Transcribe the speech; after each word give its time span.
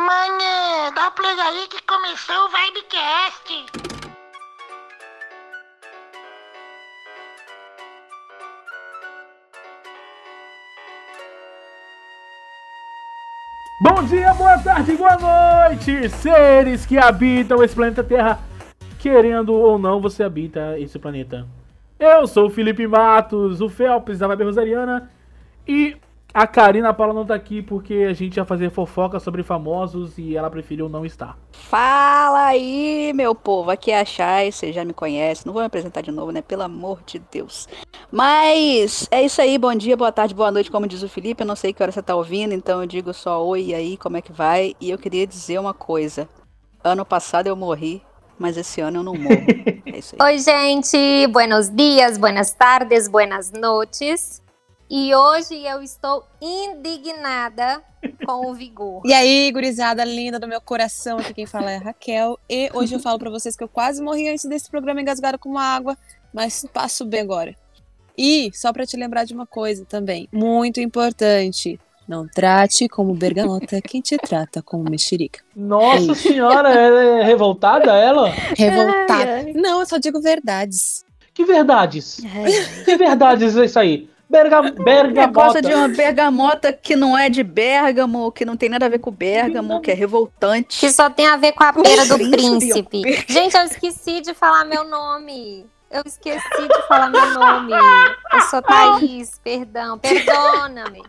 Manhã, 0.00 0.92
dá 0.94 1.10
play 1.10 1.38
aí 1.38 1.68
que 1.68 1.82
começou 1.82 2.34
o 2.34 2.48
Vibecast. 2.48 3.66
Bom 13.82 14.02
dia, 14.04 14.32
boa 14.32 14.58
tarde, 14.58 14.96
boa 14.96 15.18
noite, 15.18 16.08
seres 16.08 16.86
que 16.86 16.96
habitam 16.96 17.62
esse 17.62 17.74
planeta 17.74 18.02
Terra. 18.02 18.40
Querendo 18.98 19.52
ou 19.52 19.78
não, 19.78 20.00
você 20.00 20.22
habita 20.22 20.78
esse 20.78 20.98
planeta. 20.98 21.46
Eu 21.98 22.26
sou 22.26 22.46
o 22.46 22.50
Felipe 22.50 22.86
Matos, 22.86 23.60
o 23.60 23.68
Felps 23.68 24.18
da 24.18 24.26
Vibe 24.28 24.44
Rosariana. 24.44 25.10
E 25.68 25.94
a 26.32 26.46
Karina 26.46 26.94
Paula 26.94 27.12
não 27.12 27.26
tá 27.26 27.34
aqui 27.34 27.60
porque 27.60 28.06
a 28.08 28.12
gente 28.12 28.36
ia 28.36 28.44
fazer 28.44 28.70
fofoca 28.70 29.18
sobre 29.18 29.42
famosos 29.42 30.16
e 30.16 30.36
ela 30.36 30.50
preferiu 30.50 30.88
não 30.88 31.04
estar. 31.04 31.36
Fala 31.52 32.46
aí, 32.46 33.12
meu 33.14 33.34
povo. 33.34 33.70
Aqui 33.70 33.90
é 33.90 34.00
a 34.00 34.04
Chay, 34.04 34.52
você 34.52 34.72
já 34.72 34.84
me 34.84 34.92
conhece. 34.92 35.44
Não 35.44 35.52
vou 35.52 35.62
me 35.62 35.66
apresentar 35.66 36.00
de 36.00 36.10
novo, 36.10 36.30
né? 36.30 36.40
Pelo 36.42 36.62
amor 36.62 37.00
de 37.04 37.18
Deus. 37.30 37.68
Mas 38.10 39.08
é 39.10 39.22
isso 39.22 39.40
aí. 39.40 39.58
Bom 39.58 39.74
dia, 39.74 39.96
boa 39.96 40.12
tarde, 40.12 40.34
boa 40.34 40.50
noite, 40.50 40.70
como 40.70 40.86
diz 40.86 41.02
o 41.02 41.08
Felipe. 41.08 41.42
Eu 41.42 41.46
não 41.46 41.56
sei 41.56 41.72
que 41.72 41.82
hora 41.82 41.92
você 41.92 42.02
tá 42.02 42.14
ouvindo, 42.14 42.52
então 42.52 42.80
eu 42.80 42.86
digo 42.86 43.12
só 43.12 43.44
oi 43.44 43.66
e 43.66 43.74
aí, 43.74 43.96
como 43.96 44.16
é 44.16 44.22
que 44.22 44.32
vai? 44.32 44.74
E 44.80 44.90
eu 44.90 44.98
queria 44.98 45.26
dizer 45.26 45.58
uma 45.58 45.74
coisa. 45.74 46.28
Ano 46.82 47.04
passado 47.04 47.46
eu 47.46 47.56
morri, 47.56 48.02
mas 48.38 48.56
esse 48.56 48.80
ano 48.80 49.00
eu 49.00 49.02
não 49.02 49.14
morro. 49.14 49.46
É 49.92 49.98
isso 49.98 50.14
aí. 50.18 50.34
Oi, 50.34 50.38
gente. 50.38 51.26
Buenos 51.32 51.68
dias, 51.68 52.16
buenas 52.16 52.52
tardes, 52.52 53.08
buenas 53.08 53.50
noches. 53.50 54.39
E 54.92 55.14
hoje 55.14 55.54
eu 55.64 55.80
estou 55.84 56.24
indignada 56.42 57.80
com 58.26 58.50
o 58.50 58.54
Vigor. 58.54 59.02
E 59.04 59.12
aí, 59.12 59.48
gurizada 59.52 60.04
linda 60.04 60.36
do 60.36 60.48
meu 60.48 60.60
coração, 60.60 61.18
aqui 61.18 61.32
quem 61.32 61.46
fala 61.46 61.70
é 61.70 61.76
a 61.76 61.80
Raquel. 61.80 62.36
E 62.48 62.68
hoje 62.74 62.96
eu 62.96 62.98
falo 62.98 63.16
pra 63.16 63.30
vocês 63.30 63.54
que 63.54 63.62
eu 63.62 63.68
quase 63.68 64.02
morri 64.02 64.28
antes 64.28 64.46
desse 64.46 64.68
programa 64.68 65.00
engasgado 65.00 65.38
com 65.38 65.56
água, 65.56 65.96
mas 66.34 66.66
passo 66.72 67.04
bem 67.04 67.20
agora. 67.20 67.54
E 68.18 68.50
só 68.52 68.72
pra 68.72 68.84
te 68.84 68.96
lembrar 68.96 69.22
de 69.22 69.32
uma 69.32 69.46
coisa 69.46 69.84
também, 69.84 70.28
muito 70.32 70.80
importante. 70.80 71.78
Não 72.08 72.26
trate 72.26 72.88
como 72.88 73.14
bergamota 73.14 73.80
quem 73.80 74.00
te 74.00 74.18
trata 74.18 74.60
como 74.60 74.90
mexerica. 74.90 75.38
Nossa 75.54 76.16
senhora, 76.16 76.68
ela 76.68 77.20
é 77.20 77.22
revoltada, 77.22 77.92
ela? 77.96 78.28
Revoltada. 78.58 79.34
Ai, 79.36 79.44
ai. 79.46 79.52
Não, 79.52 79.78
eu 79.78 79.86
só 79.86 79.98
digo 79.98 80.20
verdades. 80.20 81.04
Que 81.32 81.44
verdades? 81.44 82.20
Ai, 82.24 82.84
Que 82.84 82.96
verdades 82.96 83.56
é 83.56 83.64
isso 83.64 83.78
aí? 83.78 84.09
Berga, 84.30 84.62
bergamota. 84.84 85.26
gosta 85.32 85.60
de 85.62 85.74
uma 85.74 85.88
bergamota 85.88 86.72
que 86.72 86.94
não 86.94 87.18
é 87.18 87.28
de 87.28 87.42
Bérgamo, 87.42 88.30
que 88.30 88.44
não 88.44 88.56
tem 88.56 88.68
nada 88.68 88.86
a 88.86 88.88
ver 88.88 89.00
com 89.00 89.10
Bérgamo, 89.10 89.80
que 89.80 89.90
é 89.90 89.94
revoltante. 89.94 90.78
Que 90.78 90.90
só 90.92 91.10
tem 91.10 91.26
a 91.26 91.36
ver 91.36 91.52
com 91.52 91.64
a 91.64 91.72
pera 91.72 92.04
do 92.06 92.14
Príncipe. 92.16 93.00
príncipe. 93.00 93.24
Gente, 93.32 93.56
eu 93.56 93.64
esqueci 93.64 94.20
de 94.20 94.32
falar 94.32 94.64
meu 94.64 94.84
nome. 94.84 95.66
Eu 95.90 96.02
esqueci 96.06 96.38
de 96.68 96.86
falar 96.86 97.10
meu 97.10 97.34
nome. 97.34 97.72
Eu 98.32 98.40
sou 98.42 98.62
Thaís, 98.62 99.40
perdão. 99.42 99.98
Perdona-me. 99.98 101.02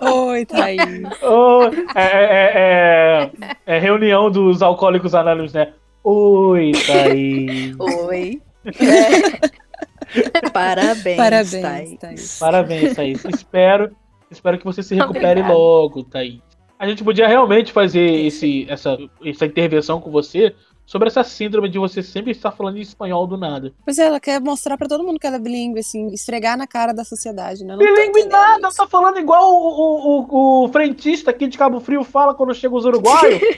Oi, 0.00 0.44
Thaís. 0.44 1.02
Oh, 1.22 1.70
é, 1.94 2.02
é- 2.04 3.30
é- 3.40 3.56
é 3.76 3.78
reunião 3.78 4.28
dos 4.30 4.60
alcoólicos 4.62 5.14
anônimos, 5.14 5.52
né? 5.52 5.72
Oi, 6.02 6.72
Thaís. 6.86 7.76
Oi. 7.78 8.42
Parabéns, 10.52 11.16
Parabéns, 11.16 11.62
Thaís. 11.62 11.98
Thaís. 11.98 12.38
Parabéns, 12.38 12.94
Thaís. 12.96 13.24
Espero, 13.24 13.96
espero 14.30 14.58
que 14.58 14.64
você 14.64 14.82
se 14.82 14.94
recupere 14.94 15.40
Obrigada. 15.40 15.54
logo, 15.54 16.04
Thaís. 16.04 16.40
A 16.78 16.86
gente 16.86 17.02
podia 17.02 17.26
realmente 17.26 17.72
fazer 17.72 18.08
esse, 18.26 18.66
essa, 18.70 18.96
essa 19.24 19.46
intervenção 19.46 20.00
com 20.00 20.10
você 20.10 20.54
sobre 20.86 21.08
essa 21.08 21.22
síndrome 21.22 21.68
de 21.68 21.78
você 21.78 22.02
sempre 22.02 22.30
estar 22.30 22.50
falando 22.50 22.78
em 22.78 22.80
espanhol 22.80 23.26
do 23.26 23.36
nada. 23.36 23.74
Pois 23.84 23.98
é, 23.98 24.06
ela 24.06 24.18
quer 24.18 24.40
mostrar 24.40 24.78
pra 24.78 24.88
todo 24.88 25.04
mundo 25.04 25.18
que 25.18 25.26
ela 25.26 25.36
é 25.36 25.38
bilíngue, 25.38 25.80
assim, 25.80 26.06
esfregar 26.14 26.56
na 26.56 26.66
cara 26.66 26.94
da 26.94 27.04
sociedade, 27.04 27.62
né? 27.62 27.74
Entendendo 27.74 28.30
nada, 28.30 28.68
isso. 28.68 28.78
tá 28.78 28.86
falando 28.86 29.18
igual 29.18 29.52
o, 29.52 29.68
o, 29.68 30.26
o, 30.30 30.64
o 30.64 30.68
frentista 30.68 31.30
aqui 31.30 31.46
de 31.46 31.58
Cabo 31.58 31.78
Frio 31.78 32.02
fala 32.04 32.32
quando 32.32 32.54
chega 32.54 32.74
os 32.74 32.86
uruguaios. 32.86 33.38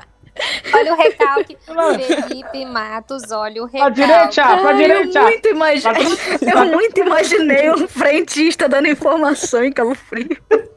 Olha 0.74 0.92
o 0.92 0.96
recalque. 0.96 1.56
Felipe 2.26 2.64
Matos, 2.64 3.30
olha 3.30 3.62
o 3.64 3.68
Pra 3.68 3.88
recalque. 3.88 4.00
direita, 4.00 4.32
pra 4.42 4.70
Ai, 4.70 4.72
eu 4.72 4.76
direita. 4.76 5.22
muito 5.22 5.48
imaginei, 5.50 6.06
eu 6.52 6.64
muito 6.66 7.00
imaginei 7.00 7.70
um 7.70 7.88
frentista 7.88 8.68
dando 8.68 8.88
informação 8.88 9.64
em 9.64 9.72
Cabo 9.72 9.94
Frio. 9.94 10.36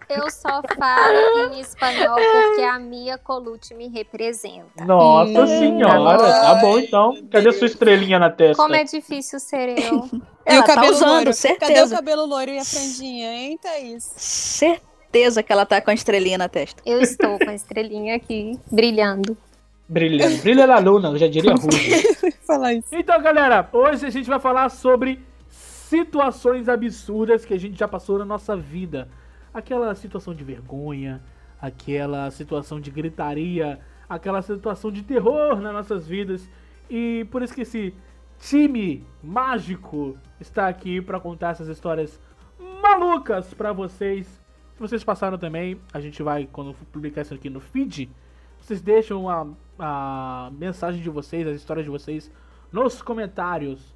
Eu 0.09 0.29
só 0.29 0.61
falo 0.77 1.53
em 1.53 1.59
espanhol 1.59 2.15
porque 2.19 2.61
a 2.61 2.77
Mia 2.77 3.17
Colucci 3.17 3.73
me 3.73 3.87
representa. 3.87 4.85
Nossa 4.85 5.41
Hum, 5.41 5.47
senhora, 5.47 6.17
tá 6.41 6.55
bom 6.55 6.77
então. 6.77 7.17
Cadê 7.31 7.51
sua 7.51 7.65
estrelinha 7.67 8.19
na 8.19 8.29
testa? 8.29 8.61
Como 8.61 8.75
é 8.75 8.83
difícil 8.83 9.39
ser 9.39 9.69
eu. 9.69 10.05
E 10.11 10.21
Ela 10.45 10.59
o 10.59 10.63
tá 10.67 10.75
cabelo 10.75 10.93
usando, 10.93 11.09
loiro? 11.09 11.23
Cadê 11.25 11.29
o 11.31 11.33
certeza. 11.33 11.95
cabelo 11.95 12.25
loiro 12.25 12.51
e 12.51 12.59
a 12.59 12.65
franjinha, 12.65 13.33
hein, 13.33 13.57
Thaís? 13.59 14.03
Certeza 14.15 15.41
que 15.41 15.51
ela 15.51 15.65
tá 15.65 15.81
com 15.81 15.89
a 15.89 15.93
estrelinha 15.93 16.37
na 16.37 16.49
testa. 16.49 16.81
Eu 16.85 17.01
estou 17.01 17.39
com 17.39 17.49
a 17.49 17.53
estrelinha 17.55 18.15
aqui, 18.15 18.59
brilhando. 18.71 19.35
Brilhando. 19.93 20.41
Brilha 20.41 20.65
na 20.65 20.79
luna, 20.79 21.09
eu 21.09 21.17
já 21.17 21.27
diria 21.27 21.53
rude. 21.53 22.31
Falar 22.47 22.73
isso. 22.73 22.87
Então, 22.91 23.21
galera, 23.21 23.69
hoje 23.71 24.07
a 24.07 24.09
gente 24.09 24.27
vai 24.27 24.39
falar 24.39 24.69
sobre 24.69 25.23
situações 25.47 26.67
absurdas 26.67 27.45
que 27.45 27.53
a 27.53 27.59
gente 27.59 27.77
já 27.77 27.87
passou 27.87 28.17
na 28.17 28.25
nossa 28.25 28.57
vida. 28.57 29.07
Aquela 29.53 29.93
situação 29.93 30.33
de 30.33 30.43
vergonha, 30.43 31.21
aquela 31.61 32.31
situação 32.31 32.81
de 32.81 32.89
gritaria, 32.89 33.79
aquela 34.09 34.41
situação 34.41 34.91
de 34.91 35.03
terror 35.03 35.61
nas 35.61 35.71
nossas 35.71 36.07
vidas. 36.07 36.49
E 36.89 37.27
por 37.29 37.43
isso 37.43 37.53
que 37.53 37.61
esse 37.61 37.93
time 38.39 39.05
mágico 39.21 40.17
está 40.39 40.67
aqui 40.67 41.01
para 41.01 41.19
contar 41.19 41.51
essas 41.51 41.67
histórias 41.67 42.19
malucas 42.81 43.53
para 43.53 43.71
vocês. 43.71 44.25
Se 44.73 44.79
vocês 44.79 45.03
passaram 45.03 45.37
também, 45.37 45.79
a 45.93 45.99
gente 45.99 46.23
vai, 46.23 46.49
quando 46.51 46.73
publicar 46.91 47.21
isso 47.21 47.35
aqui 47.35 47.47
no 47.47 47.59
feed, 47.59 48.09
vocês 48.59 48.81
deixam 48.81 49.29
a, 49.29 49.45
a 49.85 50.49
mensagem 50.57 51.01
de 51.01 51.09
vocês, 51.09 51.45
as 51.47 51.55
histórias 51.57 51.85
de 51.85 51.91
vocês 51.91 52.31
nos 52.71 53.01
comentários. 53.01 53.93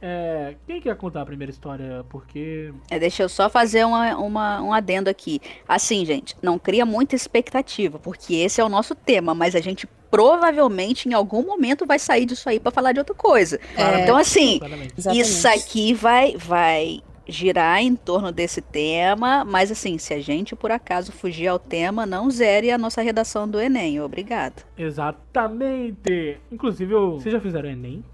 É, 0.00 0.56
quem 0.66 0.80
quer 0.80 0.94
contar 0.96 1.22
a 1.22 1.26
primeira 1.26 1.50
história? 1.50 2.04
Porque. 2.10 2.72
É, 2.90 2.98
deixa 2.98 3.22
eu 3.22 3.28
só 3.28 3.48
fazer 3.48 3.84
uma, 3.86 4.16
uma- 4.16 4.62
um 4.62 4.72
adendo 4.72 5.08
aqui. 5.08 5.40
Assim, 5.66 6.04
gente, 6.04 6.36
não 6.42 6.58
cria 6.58 6.84
muita 6.84 7.14
expectativa, 7.16 7.98
porque 7.98 8.34
esse 8.34 8.60
é 8.60 8.64
o 8.64 8.68
nosso 8.68 8.94
tema, 8.94 9.34
mas 9.34 9.54
a 9.54 9.60
gente 9.60 9.86
provavelmente 10.10 11.08
em 11.08 11.12
algum 11.14 11.44
momento 11.44 11.86
vai 11.86 11.98
sair 11.98 12.26
disso 12.26 12.48
aí 12.48 12.60
pra 12.60 12.70
falar 12.70 12.92
de 12.92 12.98
outra 12.98 13.14
coisa. 13.14 13.58
É. 13.76 14.02
Então, 14.02 14.16
assim. 14.16 14.56
Exatamente. 14.56 15.18
isso 15.20 15.48
aqui 15.48 15.94
vai, 15.94 16.36
vai 16.36 17.00
girar 17.28 17.80
em 17.82 17.96
torno 17.96 18.30
desse 18.30 18.60
tema, 18.60 19.44
mas 19.44 19.70
assim, 19.70 19.98
se 19.98 20.14
a 20.14 20.20
gente 20.20 20.54
por 20.54 20.70
acaso 20.70 21.10
fugir 21.12 21.48
ao 21.48 21.58
tema, 21.58 22.06
não 22.06 22.30
zere 22.30 22.70
a 22.70 22.78
nossa 22.78 23.02
redação 23.02 23.48
do 23.48 23.60
Enem. 23.60 24.00
Obrigado. 24.00 24.64
Exatamente! 24.76 26.38
Inclusive, 26.50 26.92
eu... 26.92 27.12
vocês 27.20 27.32
já 27.32 27.40
fizeram 27.40 27.68
Enem? 27.68 28.04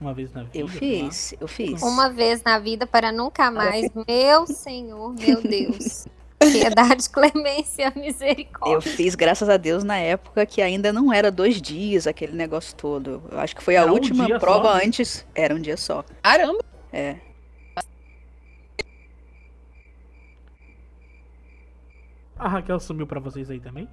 Uma 0.00 0.12
vez 0.12 0.32
na 0.32 0.42
vida? 0.42 0.58
Eu 0.58 0.68
fiz, 0.68 1.34
eu 1.40 1.48
fiz. 1.48 1.82
Uma 1.82 2.10
vez 2.10 2.42
na 2.42 2.58
vida 2.58 2.86
para 2.86 3.10
nunca 3.10 3.50
mais. 3.50 3.88
Meu 4.06 4.46
Senhor, 4.46 5.14
meu 5.14 5.40
Deus. 5.42 6.06
Piedade, 6.38 7.08
clemência, 7.08 7.90
Eu 7.94 8.00
misericórdia. 8.02 8.92
fiz, 8.92 9.14
graças 9.14 9.48
a 9.48 9.56
Deus, 9.56 9.82
na 9.82 9.96
época 9.96 10.44
que 10.44 10.60
ainda 10.60 10.92
não 10.92 11.10
era 11.10 11.30
dois 11.30 11.62
dias 11.62 12.06
aquele 12.06 12.32
negócio 12.36 12.74
todo. 12.76 13.22
Eu 13.32 13.38
acho 13.40 13.56
que 13.56 13.62
foi 13.62 13.76
a 13.76 13.82
Era 13.82 13.90
um 13.90 13.94
última 13.94 14.26
dia 14.26 14.38
prova 14.38 14.78
só? 14.78 14.84
antes. 14.84 15.26
Era 15.34 15.54
um 15.54 15.60
dia 15.60 15.76
só. 15.78 16.04
Caramba! 16.22 16.58
É. 16.92 17.16
A 22.44 22.48
Raquel 22.48 22.78
sumiu 22.78 23.06
pra 23.06 23.18
vocês 23.20 23.50
aí 23.50 23.58
também? 23.58 23.88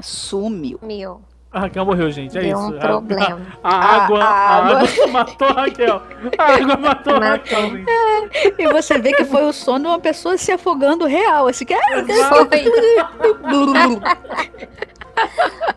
Sumiu. 0.00 0.78
Meu, 0.82 1.22
A 1.50 1.60
Raquel 1.60 1.86
morreu, 1.86 2.10
gente. 2.10 2.36
É 2.36 2.42
deu 2.42 2.50
isso. 2.50 2.72
um 2.72 2.76
A- 2.76 2.80
problema. 2.80 3.40
A, 3.62 3.74
a 3.74 4.04
água, 4.04 4.18
A- 4.22 4.26
a 4.26 4.28
a 4.28 4.56
água. 4.56 4.78
água 4.80 5.06
matou 5.08 5.48
a 5.48 5.52
Raquel. 5.52 6.02
A 6.36 6.42
água 6.52 6.76
matou 6.76 7.14
a. 7.16 7.18
Raquel, 7.30 7.70
gente. 7.70 7.84
E 8.58 8.68
você 8.72 8.98
vê 8.98 9.12
que 9.14 9.24
foi 9.24 9.44
o 9.44 9.52
som 9.52 9.78
de 9.80 9.86
uma 9.86 9.98
pessoa 10.00 10.36
se 10.36 10.50
afogando 10.52 11.06
real. 11.06 11.46
Assim 11.48 11.64
que. 11.64 11.74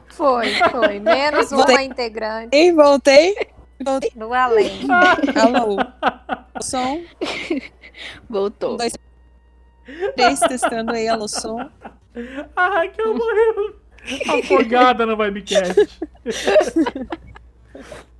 Foi, 0.10 0.50
foi. 0.72 1.00
Menos 1.00 1.52
uma 1.52 1.66
Voltei. 1.66 1.86
integrante 1.86 2.50
E 2.58 2.72
voltei. 2.72 3.36
Voltei. 3.84 4.12
do 4.16 4.34
além. 4.34 4.72
Alô. 5.40 5.78
Som. 6.62 7.02
Voltou. 8.28 8.74
Um, 8.74 8.78
dois, 8.78 8.94
três, 10.16 10.40
testando 10.40 10.92
aí, 10.94 11.08
alô, 11.08 11.28
som. 11.28 11.70
A 12.56 12.68
Raquel 12.68 13.14
morreu 13.14 13.76
afogada 14.30 15.06
no 15.06 15.18
Vibecast. 15.18 16.00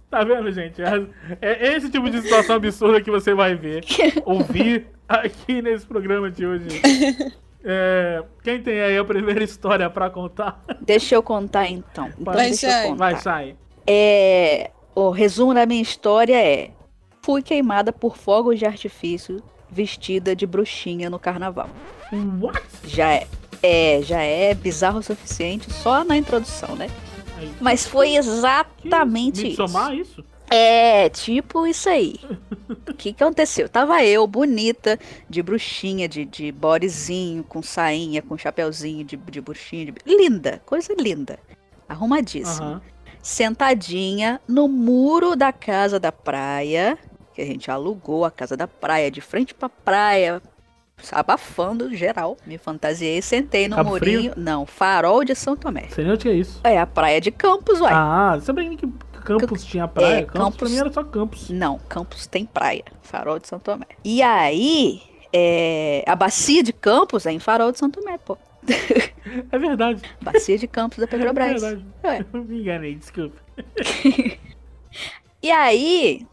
Tá 0.10 0.24
vendo, 0.24 0.50
gente? 0.54 0.82
É, 0.82 1.68
é 1.68 1.76
esse 1.76 1.90
tipo 1.90 2.10
de 2.10 2.22
situação 2.22 2.56
absurda 2.56 3.02
que 3.02 3.12
você 3.12 3.34
vai 3.34 3.56
ver, 3.56 3.84
ouvir 4.26 4.88
aqui 5.08 5.62
nesse 5.62 5.86
programa 5.86 6.32
de 6.32 6.46
hoje. 6.46 6.68
É, 7.64 8.24
quem 8.42 8.62
tem 8.62 8.80
aí 8.80 8.98
a 8.98 9.04
primeira 9.04 9.44
história 9.44 9.90
pra 9.90 10.10
contar? 10.10 10.64
Deixa 10.80 11.16
eu 11.16 11.22
contar 11.22 11.68
então. 11.68 12.08
Então 12.08 12.34
Vai, 12.34 12.48
deixa 12.48 12.68
eu 12.68 12.72
Chay. 12.72 12.84
contar. 12.84 12.98
Vai, 12.98 13.16
sai. 13.18 13.56
É, 13.86 14.72
o 14.96 15.10
resumo 15.10 15.54
da 15.54 15.66
minha 15.66 15.82
história 15.82 16.42
é: 16.42 16.72
fui 17.22 17.42
queimada 17.42 17.92
por 17.92 18.16
fogos 18.16 18.58
de 18.58 18.66
artifício 18.66 19.44
vestida 19.70 20.34
de 20.34 20.48
bruxinha 20.48 21.10
no 21.10 21.20
carnaval. 21.20 21.70
What? 22.40 22.62
Já 22.86 23.12
é, 23.12 23.28
é, 23.64 24.02
já 24.04 24.22
é 24.22 24.54
bizarro 24.54 25.00
o 25.00 25.04
suficiente 25.04 25.72
só 25.72 26.04
na 26.04 26.18
introdução, 26.18 26.76
né? 26.76 26.88
Aí. 27.38 27.52
Mas 27.62 27.86
foi 27.86 28.10
Que 28.12 28.18
exatamente 28.18 29.48
isso. 29.52 29.62
Midsommar, 29.62 29.94
isso? 29.94 30.24
É, 30.50 31.10
tipo 31.10 31.68
isso 31.68 31.90
aí. 31.90 32.16
O 32.88 32.94
que 32.94 33.12
que 33.12 33.22
aconteceu? 33.24 33.68
Tava 33.68 34.04
eu, 34.06 34.26
bonita, 34.26 34.98
de 35.30 35.44
bruxinha, 35.44 36.08
de, 36.08 36.24
de 36.24 36.52
bodezinho, 36.54 37.44
com 37.44 37.62
sainha, 37.62 38.22
com 38.22 38.38
chapeuzinho 38.38 39.04
de, 39.04 39.18
de 39.18 39.42
bruxinha. 39.42 39.92
de- 39.92 39.94
Linda, 40.06 40.62
coisa 40.66 40.94
linda. 40.98 41.38
Arrumadíssima. 41.90 42.66
Aham. 42.66 42.82
Sentadinha 43.22 44.42
no 44.48 44.68
muro 44.68 45.36
da 45.36 45.52
casa 45.52 46.00
da 46.00 46.12
praia, 46.12 46.98
que 47.34 47.42
a 47.42 47.46
gente 47.46 47.70
alugou 47.70 48.24
a 48.26 48.32
casa 48.32 48.58
da 48.58 48.68
praia, 48.68 49.12
de 49.12 49.22
frente 49.22 49.54
pra 49.54 49.70
praia, 49.70 50.42
abafando 51.12 51.94
geral. 51.96 52.38
Me 52.46 52.58
fantasiei, 52.58 53.22
sentei 53.22 53.68
no 53.68 53.76
Cabo 53.76 53.90
murinho. 53.92 54.34
Não, 54.36 54.66
farol 54.66 55.24
de 55.24 55.36
São 55.36 55.56
Tomé. 55.56 55.86
Sei 55.90 56.04
nem 56.04 56.14
o 56.14 56.18
que 56.18 56.28
é 56.30 56.34
isso. 56.34 56.60
É 56.64 56.80
a 56.80 56.86
praia 56.88 57.22
de 57.22 57.32
Campos, 57.32 57.80
uai. 57.80 57.94
Ah, 57.94 58.40
sabia 58.42 58.70
que 58.76 58.88
Campos 59.24 59.64
tinha 59.66 59.88
praia? 59.88 60.16
É, 60.20 60.22
Campos, 60.24 60.32
pra 60.32 60.42
Campos- 60.44 60.72
mim 60.72 60.78
era 60.78 60.92
só 60.92 61.04
Campos. 61.04 61.50
Não, 61.50 61.78
Campos 61.90 62.28
tem 62.28 62.46
praia. 62.46 62.84
Farol 63.02 63.40
de 63.40 63.48
São 63.48 63.60
Tomé. 63.60 63.86
E 64.04 64.22
aí, 64.22 65.02
é, 65.34 66.04
a 66.08 66.16
bacia 66.16 66.64
de 66.64 66.74
Campos 66.74 67.26
é 67.26 67.32
em 67.32 67.40
Farol 67.40 67.72
de 67.72 67.78
São 67.80 67.90
Tomé, 67.90 68.18
pô. 68.18 68.38
É 69.52 69.60
verdade. 69.60 70.02
Bacia 70.22 70.58
de 70.58 70.68
Campos 70.68 71.00
da 71.00 71.04
É 71.04 71.08
Petrobras. 71.08 71.62
verdade. 71.62 71.86
Ué. 72.04 72.26
Eu 72.34 72.44
me 72.44 72.62
enganei, 72.62 72.96
desculpa. 72.96 73.36
E 75.44 75.52
aí, 75.52 76.26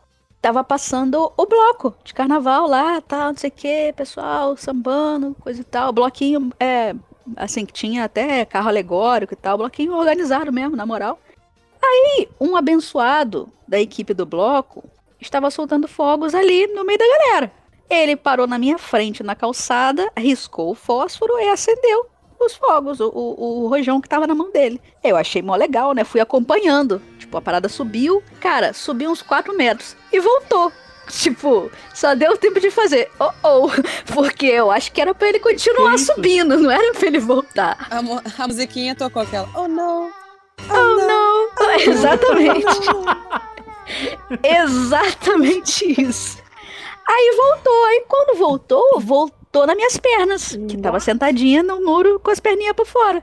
tava 0.45 0.63
passando 0.63 1.33
o 1.39 1.47
bloco 1.47 1.95
de 2.05 2.13
carnaval 2.13 2.67
lá, 2.67 3.01
tal, 3.01 3.29
não 3.29 3.37
sei 3.39 3.49
o 3.49 3.53
que, 3.53 3.95
pessoal, 3.95 4.55
sambando, 4.59 5.35
coisa 5.41 5.63
e 5.63 5.65
tal. 5.65 5.91
Bloquinho, 5.91 6.53
é, 6.61 6.95
assim, 7.35 7.65
que 7.65 7.73
tinha 7.73 8.05
até 8.05 8.45
carro 8.45 8.69
alegórico 8.69 9.33
e 9.33 9.37
tal, 9.39 9.57
bloquinho 9.57 9.95
organizado 9.95 10.53
mesmo, 10.53 10.77
na 10.77 10.85
moral. 10.85 11.19
Aí, 11.83 12.29
um 12.39 12.57
abençoado 12.57 13.49
da 13.67 13.81
equipe 13.81 14.13
do 14.13 14.27
bloco 14.27 14.85
estava 15.19 15.51
soltando 15.51 15.89
fogos 15.89 16.35
ali 16.35 16.67
no 16.67 16.85
meio 16.85 16.99
da 16.99 17.07
galera. 17.09 17.51
Ele 17.89 18.15
parou 18.15 18.47
na 18.47 18.59
minha 18.59 18.77
frente 18.77 19.23
na 19.23 19.35
calçada, 19.35 20.13
riscou 20.15 20.73
o 20.73 20.75
fósforo 20.75 21.39
e 21.39 21.49
acendeu 21.49 22.07
os 22.39 22.55
fogos, 22.55 23.01
o, 23.01 23.09
o, 23.09 23.65
o 23.65 23.69
rojão 23.69 23.99
que 23.99 24.11
tava 24.11 24.27
na 24.27 24.35
mão 24.35 24.53
dele. 24.53 24.79
Eu 25.03 25.17
achei 25.17 25.41
mó 25.41 25.57
legal, 25.57 25.95
né? 25.95 26.05
Fui 26.05 26.21
acompanhando. 26.21 27.01
Tipo, 27.35 27.39
a 27.39 27.43
parada 27.43 27.69
subiu, 27.69 28.23
cara, 28.41 28.73
subiu 28.73 29.11
uns 29.11 29.21
4 29.21 29.57
metros 29.57 29.97
e 30.13 30.21
voltou. 30.21 30.73
Tipo, 31.07 31.71
só 31.93 32.15
deu 32.15 32.35
tempo 32.35 32.59
de 32.59 32.71
fazer 32.71 33.11
oh 33.21 33.31
oh, 33.43 33.69
porque 34.15 34.47
eu 34.47 34.71
acho 34.71 34.91
que 34.91 35.03
era 35.03 35.15
pra 35.15 35.29
ele 35.29 35.39
continuar 35.39 35.99
subindo, 35.99 36.57
não 36.57 36.71
era 36.71 36.95
pra 36.95 37.07
ele 37.07 37.19
voltar. 37.19 37.89
A, 37.91 38.01
mo- 38.01 38.23
a 38.39 38.47
musiquinha 38.47 38.95
tocou 38.95 39.21
aquela. 39.21 39.47
Oh, 39.55 39.69
não. 39.69 40.11
Oh 40.71 40.73
não! 41.07 41.51
Exatamente. 41.79 42.65
Exatamente 44.43 46.01
isso. 46.01 46.39
Aí 47.07 47.37
voltou, 47.37 47.85
aí 47.85 48.05
quando 48.09 48.39
voltou, 48.39 48.99
voltou 49.01 49.67
nas 49.67 49.77
minhas 49.77 49.99
pernas, 49.99 50.57
que 50.69 50.79
tava 50.79 50.99
sentadinha 51.01 51.63
no 51.63 51.85
muro 51.85 52.19
com 52.19 52.31
as 52.31 52.41
perninhas 52.41 52.75
pra 52.75 52.87
fora. 52.87 53.23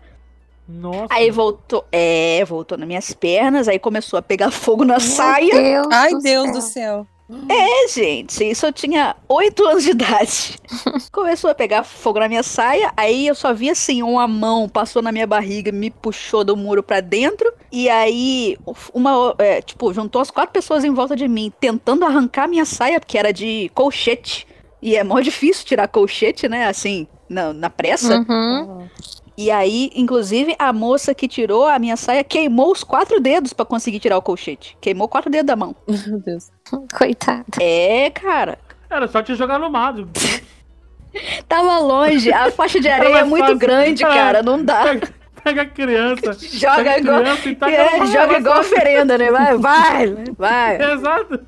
Nossa. 0.72 1.08
Aí 1.10 1.30
voltou, 1.30 1.86
é, 1.92 2.44
voltou 2.46 2.78
nas 2.78 2.88
minhas 2.88 3.14
pernas, 3.14 3.68
aí 3.68 3.78
começou 3.78 4.18
a 4.18 4.22
pegar 4.22 4.52
fogo 4.52 4.86
na 4.86 5.00
saia. 5.00 5.54
Deus 5.54 5.88
Ai, 5.92 6.12
do 6.12 6.20
Deus 6.20 6.44
céu. 6.46 6.54
do 6.54 6.62
céu. 6.62 7.08
É, 7.48 7.88
gente, 7.88 8.50
isso 8.50 8.66
eu 8.66 8.74
tinha 8.74 9.16
8 9.28 9.66
anos 9.66 9.84
de 9.84 9.92
idade. 9.92 10.56
Começou 11.12 11.50
a 11.50 11.56
pegar 11.56 11.84
fogo 11.84 12.20
na 12.20 12.28
minha 12.28 12.44
saia, 12.44 12.92
aí 12.98 13.26
eu 13.26 13.36
só 13.36 13.54
vi 13.54 13.70
assim, 13.70 14.04
uma 14.04 14.28
mão 14.28 14.68
passou 14.68 15.02
na 15.02 15.14
minha 15.14 15.26
barriga, 15.26 15.72
me 15.72 15.90
puxou 15.90 16.44
do 16.44 16.58
muro 16.58 16.84
pra 16.84 17.00
dentro, 17.00 17.52
e 17.72 17.90
aí 17.90 18.58
uma, 18.94 19.34
é, 19.38 19.62
tipo, 19.62 19.94
juntou 19.94 20.22
as 20.22 20.30
quatro 20.30 20.52
pessoas 20.52 20.84
em 20.84 20.94
volta 20.94 21.16
de 21.16 21.28
mim, 21.28 21.52
tentando 21.58 22.04
arrancar 22.04 22.50
minha 22.50 22.66
saia, 22.66 23.00
porque 23.00 23.18
era 23.18 23.32
de 23.32 23.72
colchete. 23.74 24.46
E 24.82 24.96
é 24.98 25.04
mó 25.04 25.20
difícil 25.22 25.66
tirar 25.66 25.88
colchete, 25.88 26.50
né, 26.50 26.68
assim, 26.68 27.08
na, 27.30 27.54
na 27.54 27.70
pressa. 27.70 28.26
Uhum. 28.28 28.90
E 29.38 29.50
aí, 29.50 29.90
inclusive, 29.96 30.56
a 30.60 30.72
moça 30.74 31.16
que 31.16 31.28
tirou 31.28 31.66
a 31.66 31.80
minha 31.80 31.96
saia 31.98 32.24
queimou 32.24 32.72
os 32.72 32.84
quatro 32.84 33.20
dedos 33.20 33.54
pra 33.54 33.66
conseguir 33.66 34.00
tirar 34.00 34.18
o 34.18 34.22
colchete. 34.22 34.78
Queimou 34.82 35.08
quatro 35.08 35.30
dedos 35.32 35.48
da 35.48 35.56
mão. 35.56 35.76
Meu 36.08 36.20
Deus. 36.20 36.52
Coitado. 36.98 37.46
É, 37.60 38.10
cara. 38.12 38.58
Era 38.90 39.08
só 39.08 39.22
te 39.24 39.34
jogar 39.36 39.58
no 39.58 39.70
mato. 39.70 40.08
Tava 41.48 41.80
longe, 41.80 42.32
a 42.32 42.52
faixa 42.52 42.80
de 42.80 42.88
areia 42.88 43.18
é 43.20 43.24
muito 43.24 43.42
fácil. 43.44 43.58
grande, 43.58 44.04
Ah, 44.04 44.10
cara, 44.10 44.42
não 44.44 44.64
dá. 44.64 44.84
Pega, 44.84 45.10
pega 45.44 45.62
a 45.64 45.66
criança. 45.66 46.34
Joga 46.40 46.76
pega 46.78 46.92
a 46.92 47.00
igual, 47.00 47.20
criança 47.22 47.50
e 47.50 47.56
taca 47.56 47.72
é, 47.74 47.98
no 47.98 48.06
joga 48.08 48.38
igual 48.38 48.60
oferenda, 48.62 49.18
né? 49.18 49.30
Vai, 49.32 49.58
vai, 49.58 50.14
vai. 50.38 50.94
Exato. 50.94 51.40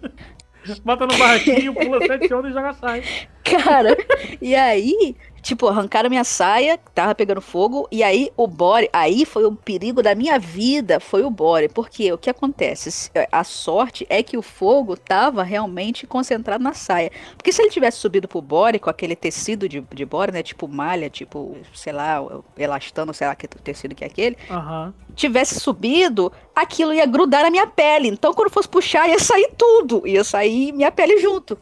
Bota 0.84 1.06
no 1.06 1.18
barraquinho, 1.18 1.74
pula 1.74 2.00
sete 2.06 2.34
ondas 2.34 2.52
e 2.52 2.54
joga 2.54 2.74
sai. 2.74 3.04
Cara, 3.44 3.98
e 4.42 4.54
aí, 4.56 5.16
tipo, 5.44 5.68
arrancaram 5.68 6.10
minha 6.10 6.24
saia, 6.24 6.80
tava 6.96 7.14
pegando 7.14 7.42
fogo, 7.42 7.88
e 7.92 8.02
aí 8.02 8.32
o 8.36 8.48
bore, 8.48 8.90
aí 8.92 9.26
foi 9.26 9.46
o 9.46 9.52
perigo 9.56 10.02
da 10.02 10.16
minha 10.16 10.40
vida, 10.40 11.00
foi 11.00 11.24
o 11.24 11.30
bore, 11.30 11.70
porque 11.70 12.12
o 12.12 12.18
que 12.18 12.30
acontece? 12.30 12.92
Se- 12.92 13.12
A 13.32 13.44
sorte 13.44 14.08
é 14.10 14.24
que 14.24 14.38
o 14.38 14.42
fogo 14.42 14.96
tava 14.98 15.44
realmente 15.44 16.08
concentrado 16.08 16.64
na 16.64 16.74
saia. 16.74 17.12
Porque 17.38 17.52
se 17.52 17.62
ele 17.62 17.70
tivesse 17.70 17.98
subido 17.98 18.28
pro 18.28 18.42
bore 18.42 18.80
com 18.80 18.90
aquele 18.90 19.16
tecido 19.16 19.68
de, 19.70 19.82
de 19.94 20.06
bore, 20.06 20.32
né, 20.32 20.42
tipo 20.42 20.68
malha, 20.68 21.10
tipo, 21.10 21.58
sei 21.74 21.94
lá, 21.94 22.20
elastano, 22.58 23.14
sei 23.14 23.28
lá 23.28 23.36
que 23.36 23.48
tecido 23.48 23.94
que 23.94 24.04
é 24.04 24.08
aquele, 24.08 24.38
Aham. 24.50 24.94
tivesse 25.16 25.60
subido, 25.60 26.32
aquilo 26.56 26.94
ia 26.94 27.06
grudar 27.06 27.44
na 27.44 27.52
minha 27.52 27.68
pele. 27.68 28.08
Então, 28.08 28.34
quando 28.34 28.50
fosse 28.50 28.70
puxar, 28.70 29.10
ia 29.10 29.20
sair 29.20 29.52
tudo. 29.58 30.08
Ia 30.08 30.24
sair 30.24 30.72
minha 30.72 30.92
pele 30.92 31.20
junto. 31.20 31.58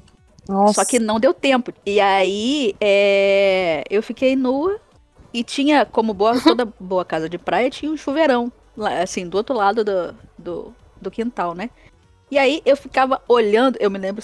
Nossa. 0.48 0.74
Só 0.74 0.86
que 0.86 1.00
não 1.00 1.20
deu 1.20 1.34
tempo. 1.34 1.74
E 1.86 2.00
aí, 2.00 2.76
é, 2.80 3.84
eu 3.90 4.02
fiquei 4.02 4.36
nua. 4.36 4.80
E 5.34 5.44
tinha, 5.44 5.86
como 5.86 6.14
boa, 6.14 6.40
toda 6.42 6.66
boa 6.80 7.06
casa 7.06 7.30
de 7.30 7.38
praia, 7.38 7.70
tinha 7.70 7.92
um 7.92 7.98
chuveirão. 7.98 8.52
Assim, 9.02 9.28
do 9.28 9.38
outro 9.38 9.56
lado 9.56 9.84
do, 9.84 10.16
do, 10.38 10.76
do 11.00 11.12
quintal, 11.12 11.54
né? 11.54 11.70
E 12.32 12.38
aí 12.40 12.62
eu 12.66 12.78
ficava 12.78 13.22
olhando, 13.28 13.78
eu 13.82 13.92
me 13.92 14.00
lembro 14.00 14.24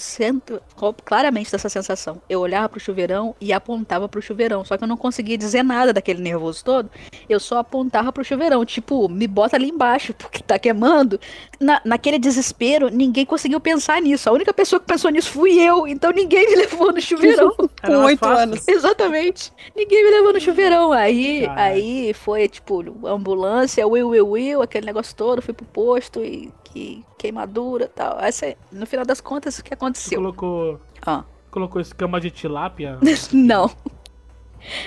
claramente 1.04 1.52
dessa 1.52 1.68
sensação. 1.68 2.22
Eu 2.26 2.40
olhava 2.40 2.66
pro 2.66 2.80
chuveirão 2.80 3.36
e 3.38 3.52
apontava 3.52 4.08
pro 4.08 4.22
chuveirão. 4.22 4.64
Só 4.64 4.78
que 4.78 4.84
eu 4.84 4.88
não 4.88 4.96
conseguia 4.96 5.36
dizer 5.36 5.62
nada 5.62 5.92
daquele 5.92 6.22
nervoso 6.22 6.64
todo. 6.64 6.90
Eu 7.28 7.38
só 7.38 7.58
apontava 7.58 8.10
pro 8.10 8.24
chuveirão. 8.24 8.64
Tipo, 8.64 9.10
me 9.10 9.26
bota 9.26 9.56
ali 9.56 9.68
embaixo, 9.68 10.14
porque 10.18 10.42
tá 10.42 10.58
queimando. 10.58 11.20
Na, 11.60 11.82
naquele 11.84 12.18
desespero, 12.18 12.88
ninguém 12.88 13.26
conseguiu 13.26 13.60
pensar 13.60 14.00
nisso. 14.00 14.30
A 14.30 14.32
única 14.32 14.54
pessoa 14.54 14.80
que 14.80 14.86
pensou 14.86 15.10
nisso 15.10 15.30
fui 15.30 15.60
eu. 15.60 15.86
Então 15.86 16.10
ninguém 16.10 16.48
me 16.48 16.56
levou 16.64 16.90
no 16.90 17.02
chuveirão. 17.02 17.54
Com 17.84 18.04
oito 18.04 18.24
anos. 18.24 18.66
Exatamente. 18.66 19.52
Ninguém 19.76 20.02
me 20.02 20.10
levou 20.12 20.32
no 20.32 20.40
chuveirão. 20.40 20.92
Aí, 20.92 21.46
aí 21.48 22.14
foi, 22.14 22.48
tipo, 22.48 23.06
ambulância, 23.06 23.86
will, 23.86 24.08
will, 24.08 24.30
will, 24.30 24.62
aquele 24.62 24.86
negócio 24.86 25.14
todo. 25.14 25.42
Fui 25.42 25.52
pro 25.52 25.66
posto 25.66 26.24
e 26.24 26.50
que 26.78 27.04
queimadura 27.18 27.84
e 27.86 27.88
tal. 27.88 28.18
Essa, 28.20 28.54
no 28.70 28.86
final 28.86 29.04
das 29.04 29.20
contas, 29.20 29.58
o 29.58 29.62
que 29.62 29.68
Você 29.70 29.74
aconteceu? 29.74 30.18
colocou, 30.20 30.80
Ah. 31.04 31.24
colocou 31.50 31.80
escama 31.80 32.20
de 32.20 32.30
tilápia? 32.30 32.98
Não. 33.32 33.70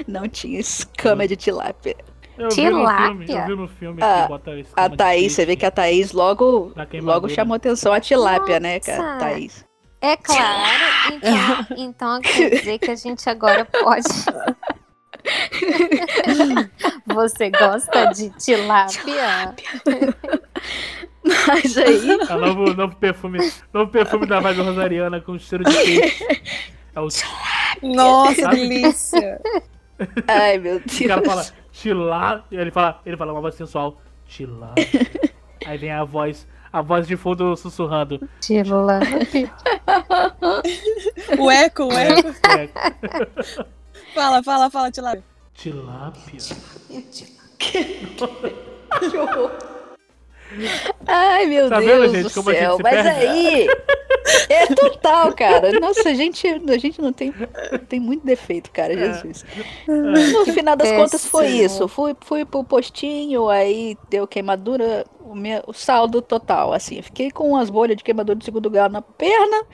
Não 0.07 0.27
tinha 0.27 0.59
escama 0.59 1.27
de 1.27 1.35
tilápia. 1.35 1.95
Eu 2.37 2.49
vi 2.49 2.69
no 2.69 2.87
filme, 2.87 3.25
Tilápia? 3.25 3.41
eu 3.41 3.47
vi 3.47 3.55
no 3.61 3.67
filme 3.67 4.01
Ah, 4.03 4.21
que 4.23 4.27
bota 4.29 4.59
escama 4.59 4.87
A 4.87 4.89
Thaís, 4.97 5.33
você 5.33 5.45
vê 5.45 5.55
que 5.55 5.65
a 5.65 5.71
Thaís 5.71 6.11
logo, 6.11 6.73
logo 7.01 7.29
chamou 7.29 7.55
atenção 7.55 7.93
a 7.93 7.99
tilápia, 7.99 8.59
né, 8.59 8.79
cara? 8.79 9.03
Nossa. 9.03 9.19
Thaís. 9.19 9.65
É 10.01 10.17
claro. 10.17 11.19
Então, 11.21 11.77
então 11.77 12.21
quer 12.21 12.49
dizer 12.49 12.79
que 12.79 12.89
a 12.89 12.95
gente 12.95 13.29
agora 13.29 13.63
pode. 13.65 14.07
Você 17.05 17.51
gosta 17.51 18.05
de 18.05 18.29
tilápia? 18.31 19.53
Mas 21.23 21.77
aí, 21.77 22.09
É 22.29 22.35
o 22.35 22.39
novo, 22.39 22.73
novo 22.73 22.95
perfume, 22.95 23.39
novo 23.73 23.91
perfume 23.91 24.25
da 24.25 24.39
Vibe 24.39 24.61
Rosariana 24.61 25.21
com 25.21 25.37
cheiro 25.37 25.63
de 25.63 25.73
peixe. 25.73 26.25
É 26.95 26.99
o, 26.99 27.07
Nossa, 27.83 28.41
Sabe? 28.41 28.55
delícia. 28.67 29.41
ai 30.27 30.57
meu 30.57 30.77
o 30.77 31.07
cara 31.07 31.21
fala 31.23 31.41
Deus. 31.43 31.53
tilápia, 31.71 32.59
ele 32.61 32.71
fala, 32.71 33.01
ele 33.05 33.15
fala 33.17 33.31
uma 33.33 33.41
voz 33.41 33.55
sensual, 33.55 34.01
tilápia. 34.25 34.85
Aí 35.65 35.77
vem 35.77 35.91
a 35.91 36.03
voz, 36.03 36.47
a 36.73 36.81
voz 36.81 37.05
de 37.07 37.15
fundo 37.15 37.55
sussurrando. 37.55 38.27
Tilápia. 38.39 39.51
O 41.37 41.49
eco, 41.51 41.83
o 41.85 41.91
eco. 41.91 42.29
É, 42.49 42.69
Fala, 44.13 44.43
fala, 44.43 44.69
fala, 44.69 44.91
Tilápia. 44.91 45.23
Tilápia. 45.53 46.39
Que 47.59 49.17
horror. 49.17 49.51
Ai, 51.07 51.45
meu 51.45 51.69
Tá 51.69 51.79
Deus 51.79 52.11
vendo, 52.11 52.15
gente, 52.15 52.23
do 52.23 52.33
como 52.33 52.49
a 52.49 52.53
gente 52.53 52.61
céu. 52.63 52.77
se 52.77 52.83
Mas 52.83 52.93
perde? 52.93 53.09
aí. 53.27 53.67
É 54.49 54.67
total, 54.67 55.33
cara. 55.33 55.79
Nossa, 55.79 56.09
a 56.09 56.13
gente, 56.13 56.47
a 56.47 56.77
gente 56.77 57.01
não 57.01 57.11
tem, 57.11 57.33
tem 57.89 57.99
muito 57.99 58.25
defeito, 58.25 58.69
É. 58.69 58.73
cara, 58.73 58.95
Jesus. 58.95 59.43
No 59.87 60.45
final 60.53 60.75
das 60.75 60.91
contas 60.91 61.25
foi 61.25 61.47
isso. 61.47 61.87
Fui, 61.87 62.15
fui 62.21 62.45
pro 62.45 62.63
postinho, 62.63 63.49
aí 63.49 63.97
deu 64.09 64.27
queimadura, 64.27 65.05
o, 65.21 65.33
meu, 65.35 65.63
o 65.65 65.73
saldo 65.73 66.21
total, 66.21 66.71
assim. 66.71 67.01
Fiquei 67.01 67.31
com 67.31 67.49
umas 67.51 67.69
bolhas 67.69 67.97
de 67.97 68.03
queimadura 68.03 68.37
de 68.37 68.45
segundo 68.45 68.69
grau 68.69 68.89
na 68.89 69.01
perna. 69.01 69.65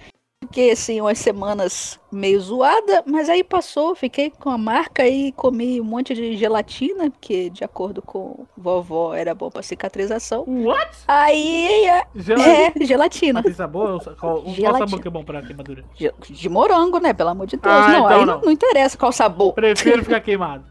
Fiquei, 0.47 0.71
assim, 0.71 1.01
umas 1.01 1.19
semanas 1.19 1.99
meio 2.09 2.39
zoada, 2.39 3.03
mas 3.05 3.27
aí 3.27 3.43
passou, 3.43 3.93
fiquei 3.93 4.31
com 4.31 4.49
a 4.49 4.57
marca 4.57 5.05
e 5.05 5.33
comi 5.33 5.81
um 5.81 5.83
monte 5.83 6.13
de 6.13 6.37
gelatina, 6.37 7.11
que 7.19 7.49
de 7.49 7.65
acordo 7.65 8.01
com 8.01 8.45
vovó 8.55 9.13
era 9.13 9.35
bom 9.35 9.49
pra 9.49 9.61
cicatrização. 9.61 10.45
What? 10.47 10.99
Aí, 11.05 11.85
é, 11.85 12.07
Gelatina. 12.15 12.47
é, 12.47 12.85
gelatina. 12.85 13.43
Tem 13.43 13.53
sabor? 13.53 14.01
Qual, 14.01 14.15
qual 14.15 14.55
Gelatina. 14.55 14.87
sabor 14.87 15.01
que 15.01 15.07
é 15.09 15.11
bom 15.11 15.23
pra 15.23 15.41
queimadura? 15.41 15.83
De, 15.95 16.13
de 16.29 16.49
morango, 16.49 16.97
né? 16.99 17.11
Pelo 17.13 17.29
amor 17.31 17.45
de 17.45 17.57
Deus. 17.57 17.75
Ah, 17.75 17.89
não, 17.89 18.05
então 18.05 18.19
aí 18.19 18.25
não. 18.25 18.41
não. 18.41 18.51
interessa 18.51 18.97
qual 18.97 19.11
sabor. 19.11 19.53
Prefiro 19.53 20.01
ficar 20.05 20.21
queimado. 20.21 20.63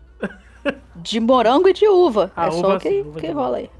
De 0.97 1.21
morango 1.21 1.69
e 1.69 1.75
de 1.75 1.87
uva. 1.87 2.33
Ah, 2.35 2.47
é 2.47 2.49
uva 2.49 2.61
só 2.61 2.81
sim, 2.81 3.13
que, 3.13 3.21
que 3.21 3.31
rola 3.31 3.59
aí. 3.59 3.71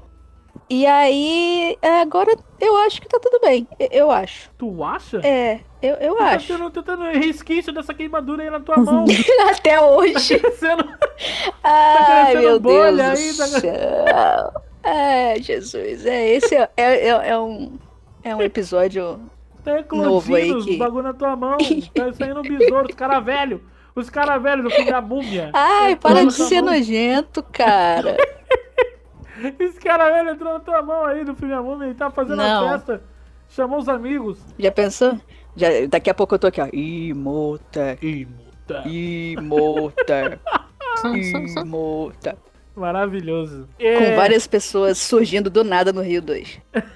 E 0.69 0.85
aí, 0.85 1.77
agora 2.01 2.35
eu 2.59 2.75
acho 2.77 3.01
que 3.01 3.07
tá 3.07 3.19
tudo 3.19 3.39
bem. 3.39 3.67
Eu 3.79 4.11
acho. 4.11 4.51
Tu 4.57 4.83
acha? 4.83 5.25
É, 5.25 5.61
eu, 5.81 5.95
eu 5.95 6.13
Tu 6.15 6.17
tá 6.19 6.25
acho. 6.31 6.47
tendo, 6.47 6.69
tá 6.71 6.83
tendo 6.83 7.03
resquício 7.03 7.71
dessa 7.73 7.93
queimadura 7.93 8.43
aí 8.43 8.49
na 8.49 8.59
tua 8.59 8.77
mão. 8.77 9.05
Até 9.51 9.79
hoje. 9.81 10.39
Crescendo. 10.39 10.83
Ai, 11.63 12.31
crescendo 12.33 12.41
meu 12.41 12.59
Deus 12.59 12.61
bolha 12.61 13.03
do 13.03 13.17
aí, 13.17 13.33
tá-. 13.37 14.61
É, 14.83 15.39
Jesus. 15.41 16.05
É, 16.05 16.29
esse 16.35 16.55
é, 16.55 16.69
é, 16.77 17.07
é- 17.09 17.29
é 17.29 17.37
um, 17.39 17.77
é 18.23 18.35
um 18.35 18.41
episódio. 18.41 19.19
Tá 19.63 19.83
Novo 19.91 20.33
aí 20.35 20.63
que- 20.63 20.77
bagulho 20.77 21.03
na 21.03 21.13
tua 21.13 21.35
mão. 21.35 21.57
Tá 21.93 22.13
saindo 22.13 22.39
um 22.39 22.43
besouro, 22.43 22.87
os 22.89 22.95
caras 22.95 23.23
velhos. 23.23 23.59
Os 23.93 24.09
caras 24.09 24.41
velhos 24.41 24.63
do 24.63 24.69
filme 24.69 24.91
da 24.91 25.01
múmia. 25.01 25.49
Ai, 25.53 25.95
para 25.95 26.23
de 26.25 26.31
ser 26.31 26.61
mão. 26.61 26.71
nojento, 26.73 27.43
cara. 27.51 28.15
Esse 29.59 29.79
cara 29.79 30.09
velho 30.09 30.29
entrou 30.31 30.53
na 30.53 30.59
tua 30.59 30.81
mão 30.81 31.05
aí 31.05 31.23
do 31.23 31.35
filme 31.35 31.53
da 31.53 31.61
múmia 31.61 31.89
e 31.89 31.93
tá 31.93 32.09
fazendo 32.09 32.37
Não. 32.37 32.67
a 32.67 32.71
festa. 32.71 33.01
Chamou 33.49 33.79
os 33.79 33.87
amigos. 33.89 34.39
Já 34.57 34.71
pensou? 34.71 35.17
Já, 35.57 35.67
daqui 35.89 36.09
a 36.09 36.13
pouco 36.13 36.35
eu 36.35 36.39
tô 36.39 36.47
aqui, 36.47 36.61
ó. 36.61 36.67
Imota, 36.71 37.97
Ih, 38.01 38.25
puta. 38.25 38.83
imota, 38.87 40.39
imota. 41.57 42.37
Maravilhoso. 42.75 43.67
Com 43.77 43.83
É, 43.85 44.15
várias 44.15 44.45
pessoas 44.45 44.99
surgindo 44.99 45.49
do 45.49 45.63
nada 45.63 45.91
no 45.91 46.01
Rio 46.01 46.21
2. 46.21 46.61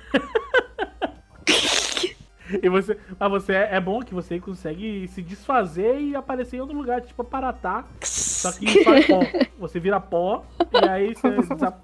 E 2.62 2.68
você, 2.68 2.98
mas 3.18 3.32
você 3.32 3.54
é, 3.54 3.76
é 3.78 3.80
bom 3.80 4.02
que 4.02 4.14
você 4.14 4.38
consegue 4.38 5.08
se 5.08 5.22
desfazer 5.22 6.02
e 6.02 6.16
aparecer 6.16 6.58
em 6.58 6.60
outro 6.60 6.76
lugar, 6.76 7.02
tipo 7.02 7.24
Paratá. 7.24 7.86
Só 8.02 8.52
que 8.52 8.84
faz 8.84 9.08
pó. 9.08 9.20
Você 9.58 9.80
vira 9.80 10.00
pó 10.00 10.44
e 10.74 10.90
aí 10.90 11.14
você 11.14 11.28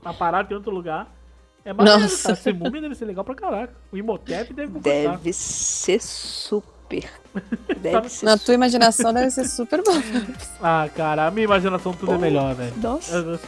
aparata 0.04 0.52
em 0.52 0.58
outro 0.58 0.72
lugar. 0.72 1.08
É 1.68 1.74
maneiro, 1.74 2.00
Nossa. 2.00 2.30
cara. 2.30 2.36
Ser 2.38 2.54
múmia 2.54 2.80
deve 2.80 2.96
ser 2.96 3.04
legal 3.04 3.26
pra 3.26 3.36
caraca. 3.36 3.74
O 3.92 3.98
Imhotep 3.98 4.54
deve 4.54 4.72
gostar. 4.72 5.18
Deve 5.18 5.34
ser 5.34 6.02
super. 6.02 7.10
Deve 7.82 8.08
ser 8.08 8.26
Na 8.26 8.38
tua 8.38 8.54
imaginação 8.54 9.14
deve 9.14 9.30
ser 9.30 9.44
super 9.44 9.84
bom. 9.84 9.92
Ah, 10.64 10.88
cara, 10.96 11.28
a 11.28 11.32
minha 11.32 11.44
imaginação 11.44 11.92
tudo 11.92 12.14
é 12.14 12.18
melhor, 12.18 12.56
velho. 12.56 12.74
Nossa. 12.78 13.18
Eu, 13.18 13.32
eu 13.32 13.40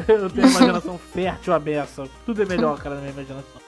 eu 0.08 0.30
tenho 0.30 0.46
uma 0.48 0.56
imaginação 0.56 0.98
fértil, 1.12 1.52
a 1.52 1.58
beça. 1.58 2.04
Tudo 2.24 2.42
é 2.42 2.46
melhor, 2.46 2.78
cara, 2.78 2.94
na 2.94 3.02
minha 3.02 3.12
imaginação. 3.12 3.59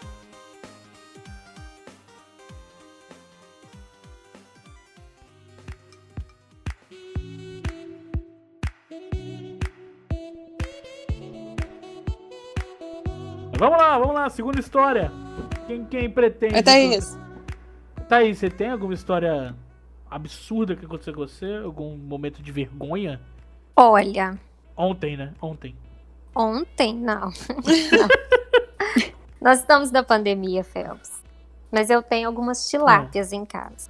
Vamos 13.62 13.78
lá, 13.78 13.96
vamos 13.96 14.14
lá, 14.16 14.28
segunda 14.28 14.58
história. 14.58 15.12
Quem, 15.68 15.84
quem 15.84 16.10
pretende? 16.10 16.54
Mas 16.54 16.64
Thaís, 16.64 17.18
Thaís, 18.08 18.38
você 18.38 18.50
tem 18.50 18.70
alguma 18.70 18.92
história 18.92 19.54
absurda 20.10 20.74
que 20.74 20.84
aconteceu 20.84 21.14
com 21.14 21.20
você? 21.20 21.60
Algum 21.62 21.96
momento 21.96 22.42
de 22.42 22.50
vergonha? 22.50 23.20
Olha, 23.76 24.36
Ontem, 24.76 25.16
né? 25.16 25.32
Ontem. 25.40 25.76
ontem 26.34 26.92
não. 26.92 27.30
Não. 27.30 28.08
Nós 29.40 29.60
estamos 29.60 29.92
na 29.92 30.02
pandemia, 30.02 30.64
Phelps. 30.64 31.22
Mas 31.70 31.88
eu 31.88 32.02
tenho 32.02 32.26
algumas 32.26 32.68
tilápias 32.68 33.32
em 33.32 33.44
casa. 33.44 33.88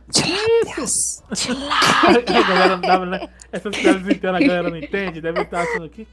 a 2.07 2.43
galera 2.45 2.77
não 2.77 2.81
dava, 2.83 3.07
né? 3.07 3.29
Essas 3.51 3.75
piadas 3.75 4.07
internas 4.07 4.43
a 4.43 4.47
galera 4.47 4.69
não 4.69 4.77
entende, 4.77 5.23
deve 5.23 5.41
estar 5.41 5.63
achando 5.63 5.89
que 5.89 6.07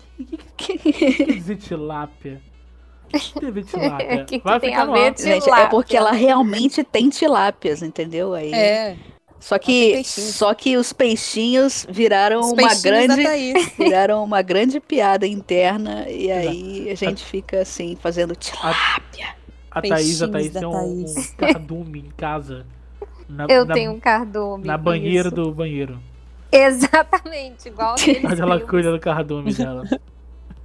que, 0.55 0.77
que, 0.77 0.93
que 0.93 1.25
quer 1.25 1.33
dizer 1.33 1.57
tilápia? 1.57 2.41
Tilápia? 3.11 4.25
Que 4.25 4.39
que 4.39 4.43
Vai 4.43 4.59
ficar 4.59 4.81
a 4.81 4.85
no 4.85 4.93
ar. 4.93 5.11
de- 5.11 5.23
Gente, 5.23 5.49
é 5.49 5.67
porque 5.67 5.95
ela 5.97 6.11
realmente 6.11 6.83
tem 6.83 7.09
tilápias, 7.09 7.81
entendeu? 7.81 8.33
Aí, 8.33 8.53
é. 8.53 8.95
só 9.39 9.57
que 9.57 10.03
só 10.03 10.53
que 10.53 10.77
os 10.77 10.91
peixinhos 10.93 11.85
viraram 11.89 12.41
Os 12.41 12.51
uma 12.51 12.75
grande 12.75 13.23
viraram 13.77 14.23
uma 14.23 14.41
grande 14.41 14.79
piada 14.79 15.25
interna 15.27 16.09
e 16.09 16.31
aí 16.31 16.89
a 16.89 16.95
gente 16.95 17.23
fica 17.23 17.61
assim 17.61 17.97
fazendo 18.01 18.35
tilápia. 18.35 19.35
A 19.71 19.81
Thaís, 19.81 20.21
a 20.21 20.27
Thaís 20.27 20.51
tem 20.51 20.65
um, 20.65 20.71
Thaís. 20.71 21.15
um 21.33 21.35
cardume 21.37 21.99
em 21.99 22.11
casa. 22.17 22.65
Na, 23.29 23.45
Eu 23.47 23.63
na, 23.65 23.73
tenho 23.75 23.91
um 23.91 23.99
cardume. 23.99 24.65
Na 24.65 24.77
banheira 24.77 25.27
isso. 25.27 25.35
do 25.35 25.51
banheiro. 25.53 25.99
Exatamente, 26.51 27.67
igual 27.69 27.95
Mas 28.23 28.39
ela 28.39 28.59
cuida 28.59 28.91
do 28.91 28.99
cardume 28.99 29.53
dela. 29.53 29.83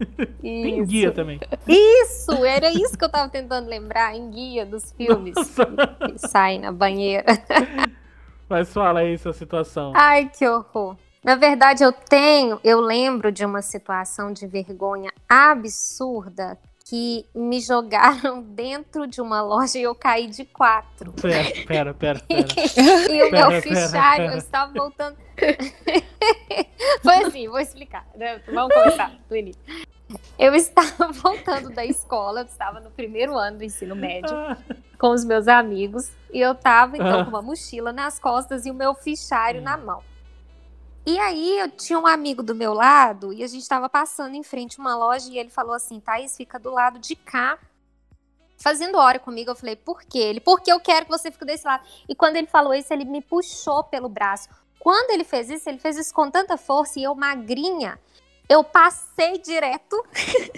Tem 0.40 0.84
guia 0.84 1.12
também. 1.12 1.40
Isso, 1.66 2.32
era 2.44 2.70
isso 2.70 2.96
que 2.96 3.04
eu 3.04 3.08
tava 3.08 3.28
tentando 3.28 3.68
lembrar 3.68 4.14
em 4.14 4.30
guia 4.30 4.66
dos 4.66 4.92
filmes 4.92 5.34
Nossa. 5.34 5.66
que 5.66 6.18
saem 6.28 6.60
na 6.60 6.72
banheira. 6.72 7.26
Mas 8.48 8.72
fala 8.72 9.00
aí 9.00 9.16
sua 9.18 9.32
situação. 9.32 9.92
Ai, 9.94 10.28
que 10.28 10.46
horror. 10.46 10.96
Na 11.24 11.36
verdade, 11.36 11.82
eu 11.82 11.90
tenho, 11.90 12.60
eu 12.62 12.80
lembro 12.80 13.32
de 13.32 13.44
uma 13.44 13.62
situação 13.62 14.30
de 14.30 14.46
vergonha 14.46 15.10
absurda 15.26 16.58
que 16.86 17.24
me 17.34 17.60
jogaram 17.60 18.42
dentro 18.54 19.06
de 19.06 19.20
uma 19.20 19.40
loja 19.42 19.78
e 19.78 19.82
eu 19.82 19.94
caí 19.94 20.26
de 20.26 20.44
quatro. 20.44 21.12
Pera, 21.12 21.50
pera, 21.66 21.94
pera, 21.94 22.20
pera. 22.20 22.20
E 23.10 23.22
o 23.22 23.30
Pera, 23.30 23.48
meu 23.50 23.62
fichário, 23.62 24.26
eu 24.32 24.38
estava 24.38 24.72
voltando. 24.72 25.16
Foi 27.02 27.14
assim, 27.24 27.48
vou 27.48 27.58
explicar. 27.58 28.06
né? 28.14 28.40
Vamos 28.52 28.72
começar 28.74 29.12
do 29.28 29.36
início. 29.36 29.60
Eu 30.38 30.54
estava 30.54 31.10
voltando 31.12 31.70
da 31.70 31.84
escola, 31.84 32.40
eu 32.40 32.44
estava 32.44 32.78
no 32.80 32.90
primeiro 32.90 33.36
ano 33.36 33.58
do 33.58 33.64
ensino 33.64 33.96
médio 33.96 34.30
Ah, 34.36 34.56
com 34.98 35.08
os 35.10 35.24
meus 35.24 35.48
amigos 35.48 36.10
e 36.32 36.40
eu 36.40 36.54
tava 36.54 36.96
então 36.96 37.20
Ah. 37.20 37.24
com 37.24 37.30
uma 37.30 37.42
mochila 37.42 37.92
nas 37.92 38.18
costas 38.18 38.66
e 38.66 38.70
o 38.70 38.74
meu 38.74 38.94
fichário 38.94 39.62
na 39.62 39.76
mão. 39.76 40.02
E 41.06 41.18
aí 41.18 41.58
eu 41.58 41.70
tinha 41.70 41.98
um 41.98 42.06
amigo 42.06 42.42
do 42.42 42.54
meu 42.54 42.72
lado 42.72 43.32
e 43.32 43.44
a 43.44 43.46
gente 43.46 43.68
tava 43.68 43.90
passando 43.90 44.34
em 44.34 44.42
frente 44.42 44.80
a 44.80 44.82
uma 44.82 44.96
loja 44.96 45.30
e 45.30 45.38
ele 45.38 45.50
falou 45.50 45.74
assim: 45.74 46.00
Thaís, 46.00 46.36
fica 46.36 46.58
do 46.58 46.70
lado 46.70 46.98
de 46.98 47.14
cá. 47.14 47.58
Fazendo 48.56 48.96
hora 48.96 49.18
comigo, 49.18 49.50
eu 49.50 49.54
falei, 49.54 49.76
por 49.76 50.02
quê? 50.04 50.18
Ele, 50.18 50.40
porque 50.40 50.72
eu 50.72 50.80
quero 50.80 51.04
que 51.04 51.10
você 51.10 51.30
fique 51.30 51.44
desse 51.44 51.66
lado. 51.66 51.84
E 52.08 52.14
quando 52.14 52.36
ele 52.36 52.46
falou 52.46 52.72
isso, 52.72 52.92
ele 52.92 53.04
me 53.04 53.20
puxou 53.20 53.84
pelo 53.84 54.08
braço. 54.08 54.48
Quando 54.78 55.10
ele 55.10 55.24
fez 55.24 55.50
isso, 55.50 55.68
ele 55.68 55.78
fez 55.78 55.96
isso 55.98 56.14
com 56.14 56.30
tanta 56.30 56.56
força 56.56 56.98
e 56.98 57.02
eu 57.02 57.14
magrinha. 57.14 57.98
Eu 58.46 58.62
passei 58.62 59.38
direto, 59.38 60.04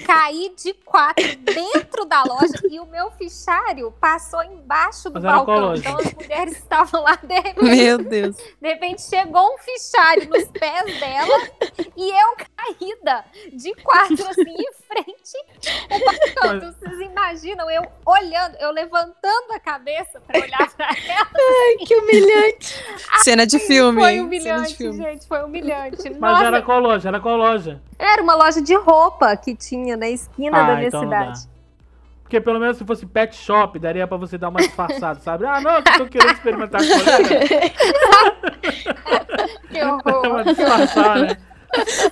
caí 0.04 0.52
de 0.56 0.74
quatro 0.74 1.24
dentro 1.36 2.04
da 2.04 2.24
loja 2.24 2.60
e 2.68 2.80
o 2.80 2.86
meu 2.86 3.12
fichário 3.12 3.92
passou 4.00 4.42
embaixo 4.42 5.08
do 5.08 5.20
Mas 5.20 5.22
balcão. 5.22 5.74
Então 5.74 5.96
as 5.96 6.12
mulheres 6.12 6.56
estavam 6.58 7.02
lá, 7.02 7.16
de 7.22 7.34
repente, 7.34 7.62
Meu 7.64 7.98
Deus. 7.98 8.36
de 8.36 8.68
repente 8.68 9.02
chegou 9.02 9.54
um 9.54 9.58
fichário 9.58 10.28
nos 10.28 10.44
pés 10.50 10.98
dela 10.98 11.48
e 11.96 12.10
eu 12.10 12.36
caída 12.78 13.24
de 13.52 13.74
quatro 13.76 14.26
assim 14.28 14.54
em 14.54 14.72
frente 14.86 15.36
Então, 16.30 16.60
vocês 16.72 17.00
imaginam 17.00 17.70
eu 17.70 17.82
olhando, 18.04 18.56
eu 18.60 18.70
levantando 18.72 19.52
a 19.54 19.60
cabeça 19.60 20.20
pra 20.26 20.40
olhar 20.40 20.70
pra 20.76 20.86
ela. 21.08 21.28
Ai, 21.34 21.76
que 21.86 21.94
humilhante. 21.96 22.84
Cena 23.22 23.46
de 23.46 23.58
filme. 23.58 24.00
Foi 24.00 24.20
humilhante, 24.20 24.76
filme. 24.76 25.02
gente, 25.02 25.26
foi 25.26 25.42
humilhante. 25.44 26.10
Mas 26.10 26.20
Nossa, 26.32 26.44
era 26.44 26.62
qual 26.62 26.80
loja? 26.80 27.08
Era 27.08 27.20
qual 27.20 27.36
loja? 27.36 27.80
era 27.98 28.22
uma 28.22 28.34
loja 28.34 28.60
de 28.62 28.74
roupa 28.74 29.36
que 29.36 29.54
tinha 29.54 29.96
na 29.96 30.08
esquina 30.08 30.64
da 30.64 30.74
minha 30.76 30.88
então 30.88 31.00
cidade. 31.00 31.40
Porque 32.22 32.40
pelo 32.40 32.58
menos 32.58 32.76
se 32.76 32.84
fosse 32.84 33.06
pet 33.06 33.36
shop, 33.36 33.78
daria 33.78 34.04
pra 34.06 34.16
você 34.16 34.36
dar 34.36 34.48
uma 34.48 34.58
disfarçada, 34.58 35.20
sabe? 35.20 35.46
Ah, 35.46 35.60
não, 35.60 35.80
que 35.80 35.90
eu 35.90 35.98
tô 35.98 36.06
querendo 36.06 36.32
experimentar 36.32 36.80
coisa. 36.80 37.04
Que 39.68 39.80
Dá 39.80 39.94
uma 39.94 40.02
horror. 40.18 40.44
disfarçada, 40.44 41.22
né? 41.22 41.36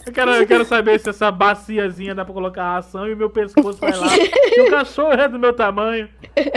Eu 0.06 0.12
quero, 0.12 0.30
eu 0.32 0.46
quero 0.46 0.64
saber 0.64 0.98
se 1.00 1.08
essa 1.10 1.30
baciazinha 1.30 2.14
dá 2.14 2.24
pra 2.24 2.34
colocar 2.34 2.74
ração 2.74 3.08
e 3.08 3.12
o 3.14 3.16
meu 3.16 3.30
pescoço 3.30 3.78
vai 3.78 3.96
lá. 3.96 4.06
E 4.16 4.60
o 4.60 4.70
cachorro 4.70 5.12
é 5.12 5.28
do 5.28 5.38
meu 5.38 5.52
tamanho. 5.52 6.08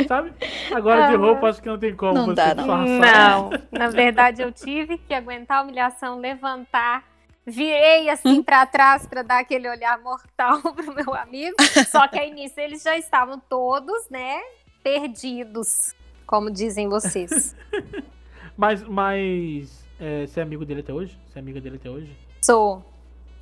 Sabe? 0.07 0.33
Agora 0.73 1.07
de 1.07 1.15
Ah. 1.15 1.17
roupa 1.17 1.47
acho 1.49 1.61
que 1.61 1.67
não 1.69 1.77
tem 1.77 1.95
como 1.95 2.13
Não 2.13 2.25
você 2.27 2.35
dá, 2.35 2.55
não. 2.55 2.85
Não, 2.85 3.49
na 3.71 3.89
verdade 3.89 4.41
eu 4.41 4.51
tive 4.51 4.97
que 4.97 5.13
aguentar 5.13 5.59
a 5.59 5.61
humilhação, 5.63 6.19
levantar, 6.19 7.03
virei 7.45 8.09
assim 8.09 8.41
pra 8.43 8.65
trás 8.65 9.05
pra 9.07 9.21
dar 9.21 9.39
aquele 9.39 9.69
olhar 9.69 9.97
mortal 9.99 10.61
pro 10.73 10.93
meu 10.93 11.13
amigo. 11.13 11.55
Só 11.89 12.07
que 12.07 12.19
aí 12.19 12.31
nisso 12.31 12.59
eles 12.59 12.81
já 12.83 12.97
estavam 12.97 13.39
todos, 13.49 14.09
né, 14.09 14.39
perdidos, 14.83 15.93
como 16.25 16.49
dizem 16.51 16.89
vocês. 16.89 17.55
Mas, 18.57 18.81
mas 18.83 19.85
é, 19.99 20.25
você 20.25 20.39
é 20.39 20.43
amigo 20.43 20.65
dele 20.65 20.79
até 20.81 20.91
hoje? 20.91 21.17
Você 21.27 21.37
é 21.37 21.41
amiga 21.41 21.61
dele 21.61 21.75
até 21.75 21.89
hoje? 21.89 22.09
Sou. 22.41 22.83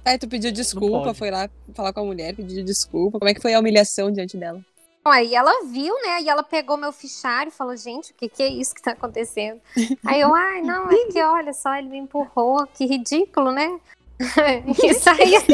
Aí 0.05 0.19
tu 0.19 0.27
pediu 0.27 0.51
desculpa, 0.51 1.15
foi 1.15 1.31
lá 1.31 1.49
falar 1.73 1.91
com 1.91 2.01
a 2.01 2.05
mulher, 2.05 2.35
pediu 2.35 2.63
desculpa. 2.63 3.17
Como 3.17 3.29
é 3.29 3.33
que 3.33 3.41
foi 3.41 3.55
a 3.55 3.59
humilhação 3.59 4.11
diante 4.11 4.37
dela? 4.37 4.63
Aí 5.03 5.35
ela 5.35 5.65
viu, 5.65 5.93
né? 6.01 6.21
E 6.21 6.29
ela 6.29 6.43
pegou 6.43 6.77
meu 6.77 6.91
fichário 6.91 7.49
e 7.49 7.51
falou, 7.51 7.75
gente, 7.75 8.11
o 8.11 8.15
que, 8.15 8.29
que 8.29 8.43
é 8.43 8.47
isso 8.47 8.73
que 8.73 8.81
tá 8.81 8.91
acontecendo? 8.91 9.59
Aí 10.05 10.21
eu, 10.21 10.33
ai, 10.33 10.61
não, 10.61 10.89
é 10.89 11.05
que 11.11 11.21
olha 11.21 11.53
só, 11.53 11.75
ele 11.75 11.89
me 11.89 11.97
empurrou, 11.97 12.65
que 12.67 12.85
ridículo, 12.85 13.51
né? 13.51 13.79
e 14.81 14.93
saí 14.93 15.35
assim, 15.35 15.53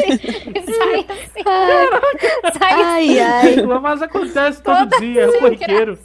e 0.54 0.62
saí 0.62 1.06
assim, 1.08 2.58
saí 2.58 2.82
Ai, 2.82 3.18
ai. 3.18 3.62
Mas 3.80 4.00
acontece 4.00 4.62
todo 4.62 4.88
dia, 5.00 5.24
é 5.24 5.38
corriqueiro. 5.38 5.98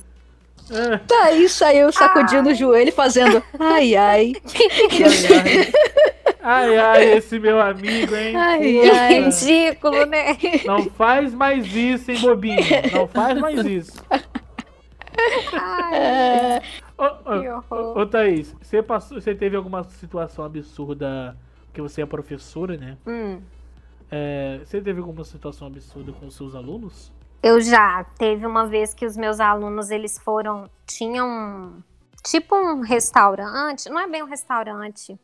Tá 1.08 1.24
aí, 1.26 1.48
saiu 1.48 1.92
sacudindo 1.92 2.50
o 2.50 2.54
joelho, 2.56 2.92
fazendo 2.92 3.42
ai, 3.60 3.96
ai. 3.96 4.34
ai, 4.36 5.72
ai. 6.44 6.74
ai, 6.74 6.78
ai, 6.78 7.04
esse 7.18 7.40
meu 7.40 7.60
amigo, 7.60 8.16
hein? 8.16 8.36
Ai, 8.36 8.74
Puta. 8.82 9.02
ai. 9.02 9.24
ridículo, 9.24 10.06
né? 10.06 10.38
Não 10.66 10.90
faz 10.90 11.34
mais 11.34 11.66
isso, 11.74 12.12
hein, 12.12 12.20
bobinho? 12.20 12.58
Não 12.92 13.08
faz 13.08 13.40
mais 13.40 13.66
isso. 13.66 14.04
Ai, 15.54 16.62
Ô, 16.98 17.04
ô, 17.06 17.42
que 17.42 17.48
horror. 17.50 17.98
Ô, 17.98 18.06
Thaís, 18.06 18.56
você, 18.62 18.82
passou, 18.82 19.22
você 19.22 19.36
teve 19.36 19.56
alguma 19.56 19.84
situação 19.84 20.44
absurda, 20.44 21.38
porque 21.68 21.82
você 21.82 22.02
é 22.02 22.06
professora, 22.06 22.76
né? 22.76 22.98
Hum. 23.06 23.40
É, 24.10 24.60
você 24.64 24.82
teve 24.82 25.00
alguma 25.00 25.24
situação 25.24 25.68
absurda 25.68 26.12
com 26.14 26.28
os 26.28 26.36
seus 26.36 26.56
alunos? 26.56 27.12
Eu 27.48 27.62
já 27.62 28.04
teve 28.04 28.46
uma 28.46 28.68
vez 28.68 28.94
que 28.94 29.06
os 29.06 29.16
meus 29.16 29.40
alunos 29.40 29.90
eles 29.90 30.18
foram 30.18 30.70
tinham 30.86 31.82
tipo 32.22 32.54
um 32.54 32.82
restaurante, 32.82 33.88
não 33.88 34.02
é 34.02 34.06
bem 34.06 34.22
um 34.22 34.26
restaurante, 34.26 35.18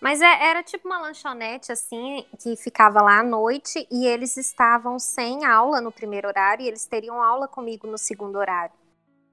mas 0.00 0.20
é- 0.20 0.44
era 0.44 0.60
tipo 0.64 0.88
uma 0.88 1.00
lanchonete 1.00 1.70
assim 1.70 2.26
que 2.40 2.56
ficava 2.56 3.00
lá 3.00 3.20
à 3.20 3.22
noite 3.22 3.86
e 3.92 4.04
eles 4.08 4.36
estavam 4.36 4.98
sem 4.98 5.44
aula 5.44 5.80
no 5.80 5.92
primeiro 5.92 6.26
horário 6.26 6.64
e 6.64 6.66
eles 6.66 6.84
teriam 6.84 7.22
aula 7.22 7.46
comigo 7.46 7.86
no 7.86 7.96
segundo 7.96 8.40
horário. 8.40 8.74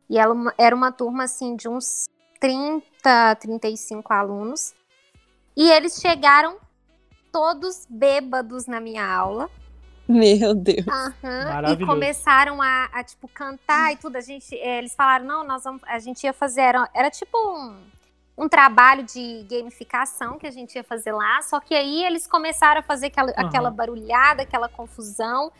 E 0.07 0.19
ela 0.19 0.35
era 0.55 0.75
uma 0.75 0.91
turma 0.91 1.23
assim 1.23 1.55
de 1.55 1.67
uns 1.67 2.05
30, 2.39 3.37
35 3.37 4.13
alunos. 4.13 4.75
E 5.57 5.71
eles 5.71 5.99
chegaram 5.99 6.57
todos 7.31 7.87
bêbados 7.89 8.67
na 8.67 8.79
minha 8.79 9.03
aula. 9.03 9.49
Meu 10.09 10.55
Deus. 10.55 10.87
Aham, 10.87 11.71
e 11.71 11.85
começaram 11.85 12.59
a, 12.59 12.85
a, 12.91 13.03
tipo, 13.03 13.27
cantar 13.27 13.93
e 13.93 13.97
tudo. 13.97 14.15
A 14.15 14.21
gente, 14.21 14.55
eh, 14.55 14.79
eles 14.79 14.95
falaram, 14.95 15.23
não, 15.23 15.43
nós 15.45 15.63
vamos, 15.63 15.83
a 15.85 15.99
gente 15.99 16.23
ia 16.23 16.33
fazer, 16.33 16.61
era, 16.61 16.89
era 16.95 17.11
tipo 17.11 17.37
um, 17.37 17.77
um 18.35 18.49
trabalho 18.49 19.03
de 19.03 19.45
gamificação 19.47 20.39
que 20.39 20.47
a 20.47 20.51
gente 20.51 20.73
ia 20.73 20.83
fazer 20.83 21.11
lá, 21.11 21.39
só 21.43 21.59
que 21.59 21.75
aí 21.75 22.03
eles 22.03 22.25
começaram 22.25 22.79
a 22.79 22.83
fazer 22.83 23.07
aquela, 23.07 23.29
Aham. 23.29 23.47
aquela 23.47 23.69
barulhada, 23.69 24.41
aquela 24.41 24.67
confusão, 24.67 25.51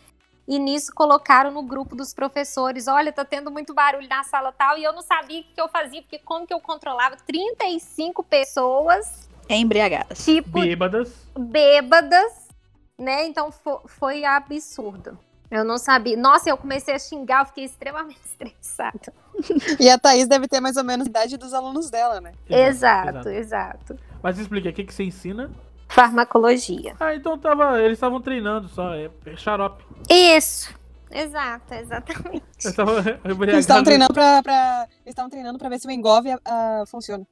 e 0.47 0.57
nisso 0.57 0.91
colocaram 0.95 1.51
no 1.51 1.61
grupo 1.61 1.95
dos 1.95 2.11
professores, 2.11 2.87
olha, 2.87 3.13
tá 3.13 3.23
tendo 3.23 3.51
muito 3.51 3.71
barulho 3.71 4.09
na 4.09 4.23
sala 4.23 4.51
tal, 4.51 4.79
e 4.79 4.83
eu 4.83 4.93
não 4.93 5.03
sabia 5.03 5.41
o 5.41 5.43
que 5.43 5.62
eu 5.62 5.69
fazia, 5.69 6.01
porque 6.01 6.17
como 6.17 6.47
que 6.47 6.53
eu 6.53 6.59
controlava 6.59 7.15
35 7.17 8.23
pessoas, 8.23 9.29
embriagadas. 9.47 10.25
tipo, 10.25 10.59
Bêbadas. 10.59 11.13
bêbadas, 11.38 12.48
né? 12.99 13.25
Então 13.25 13.51
fo- 13.51 13.81
foi 13.88 14.23
absurdo. 14.25 15.17
Eu 15.49 15.63
não 15.63 15.79
sabia. 15.79 16.15
Nossa, 16.15 16.47
eu 16.49 16.55
comecei 16.57 16.93
a 16.93 16.99
xingar, 16.99 17.41
eu 17.41 17.45
fiquei 17.47 17.63
extremamente 17.65 18.19
estressada. 18.25 19.12
E 19.79 19.89
a 19.89 19.97
Thaís 19.97 20.27
deve 20.27 20.47
ter 20.47 20.59
mais 20.59 20.77
ou 20.77 20.83
menos 20.83 21.07
a 21.07 21.09
idade 21.09 21.38
dos 21.38 21.53
alunos 21.53 21.89
dela, 21.89 22.21
né? 22.21 22.33
Exato, 22.47 23.29
exato. 23.29 23.97
Mas 24.21 24.38
explica, 24.38 24.69
o 24.69 24.73
que, 24.73 24.83
que 24.83 24.93
você 24.93 25.03
ensina? 25.03 25.49
Farmacologia. 25.88 26.95
Ah, 26.99 27.15
então 27.15 27.35
tava, 27.38 27.79
eles 27.81 27.93
estavam 27.97 28.21
treinando 28.21 28.67
só, 28.69 28.93
é, 28.93 29.09
é 29.25 29.35
xarope. 29.35 29.83
Isso. 30.09 30.77
Exato, 31.12 31.73
exatamente. 31.73 32.43
Eles 33.47 33.65
estavam 33.65 33.83
treinando 33.83 34.13
pra, 34.13 34.43
pra- 34.43 34.88
Eles 35.03 35.07
estavam 35.13 35.29
treinando 35.31 35.57
pra 35.57 35.67
ver 35.67 35.79
se 35.79 35.88
o 35.88 35.91
engove 35.91 36.29
ah, 36.45 36.83
funciona. 36.85 37.25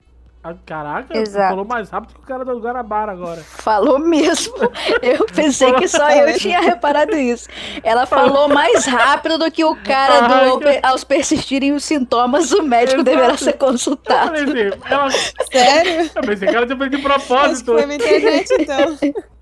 Ah, 0.43 0.53
caraca, 0.65 1.17
Exato. 1.17 1.49
falou 1.49 1.65
mais 1.65 1.89
rápido 1.89 2.13
que 2.13 2.19
o 2.21 2.23
cara 2.23 2.45
do 2.45 2.57
Guarabara 2.59 3.11
agora. 3.11 3.41
Falou 3.57 3.99
mesmo. 3.99 4.53
Eu 5.01 5.25
pensei 5.25 5.73
que 5.73 5.87
só 5.89 6.09
eu 6.09 6.37
tinha 6.37 6.61
reparado 6.61 7.15
isso. 7.17 7.49
Ela 7.83 8.05
falou 8.05 8.47
mais 8.47 8.85
rápido 8.85 9.37
do 9.39 9.51
que 9.51 9.65
o 9.65 9.75
cara 9.75 10.21
do 10.27 10.61
aos 10.83 11.03
persistirem 11.03 11.73
os 11.73 11.83
sintomas, 11.83 12.51
o 12.53 12.63
médico 12.63 13.01
Exato. 13.01 13.03
deverá 13.03 13.35
ser 13.37 13.49
Eu 13.55 13.57
consultado. 13.57 14.27
falei 14.37 14.43
assim, 14.69 14.79
ela, 14.89 15.09
Sério? 15.11 16.11
eu 16.15 16.21
pensei 16.21 16.47
que 16.47 16.55
ela 16.55 16.65
tinha 16.65 16.77
feito 16.77 16.97
de 16.97 17.05
Acho 17.07 17.19
que 17.19 17.27
propósito. 17.27 17.73
foi 17.73 17.85
na 17.85 17.95
internet, 17.95 18.47
então. 18.59 18.97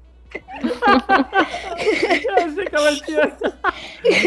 Eu 2.25 2.35
achei 2.45 2.65
que 2.65 2.75
ela 2.75 2.95
tinha. 2.95 3.37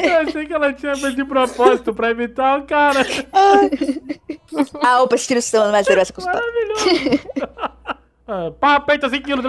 Eu 0.05 0.19
achei 0.29 0.47
que 0.47 0.53
ela 0.53 0.73
tinha 0.73 0.97
feito 0.97 1.17
de 1.17 1.25
propósito 1.25 1.95
pra 1.95 2.11
imitar 2.11 2.59
o 2.61 2.63
cara. 2.65 3.01
Ah, 4.83 5.03
o 5.03 5.09
persistir 5.09 5.37
os 5.37 5.45
sintomas, 5.45 5.71
mas 5.73 5.87
deverá 5.87 6.05
ser 6.05 6.13
consultado. 6.13 6.45
Maravilhoso. 6.45 7.21
Ah, 8.31 8.51
Pá, 8.61 8.79
peita 8.81 9.09
5 9.09 9.25
quilos. 9.25 9.43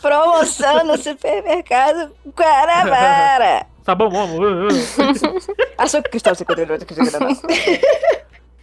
Promoção 0.00 0.84
no 0.84 0.96
supermercado 0.96 2.10
Guarabara. 2.34 3.66
Sabão, 3.84 4.08
homo. 4.08 4.42
uh, 4.42 4.68
uh. 4.68 5.54
Açúcar 5.76 6.08
cristal 6.08 6.34
58. 6.34 6.86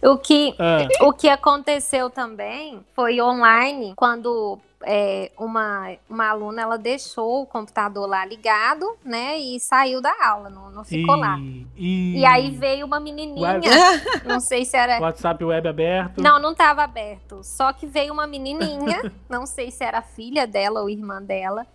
O 0.02 0.16
que, 0.16 0.54
Ah, 0.58 0.86
o 1.02 1.12
que 1.12 1.28
aconteceu 1.28 2.08
também 2.08 2.80
foi 2.94 3.20
online, 3.20 3.92
quando 3.96 4.58
é, 4.84 5.30
uma, 5.38 5.92
uma 6.08 6.28
aluna 6.30 6.62
ela 6.62 6.78
deixou 6.78 7.42
o 7.42 7.46
computador 7.46 8.08
lá 8.08 8.24
ligado, 8.24 8.96
né? 9.04 9.38
E 9.38 9.58
saiu 9.58 10.00
da 10.00 10.12
aula, 10.22 10.48
não, 10.48 10.70
não 10.70 10.84
ficou 10.84 11.16
lá. 11.16 11.36
e, 11.76 12.18
E 12.20 12.24
aí 12.24 12.50
veio 12.50 12.86
uma 12.86 13.00
menininha, 13.00 13.40
Web- 13.54 13.66
não 14.24 14.40
sei 14.40 14.64
se 14.64 14.76
era 14.76 14.98
WhatsApp 15.02 15.42
web 15.44 15.68
aberto. 15.68 16.22
Não, 16.22 16.38
não 16.38 16.52
estava 16.52 16.82
aberto. 16.84 17.42
Só 17.42 17.72
que 17.72 17.86
veio 17.86 18.12
uma 18.12 18.26
menininha, 18.26 19.12
não 19.28 19.46
sei 19.46 19.70
se 19.70 19.82
era 19.82 20.00
filha 20.02 20.46
dela 20.46 20.80
ou 20.80 20.88
irmã 20.90 21.20
dela, 21.22 21.66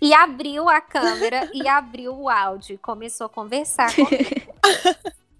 e 0.00 0.12
abriu 0.14 0.68
a 0.68 0.80
câmera 0.80 1.48
e 1.52 1.68
abriu 1.68 2.12
o 2.14 2.28
áudio 2.28 2.74
e 2.74 2.78
começou 2.78 3.26
a 3.26 3.30
conversar 3.30 3.94
comigo. 3.94 4.52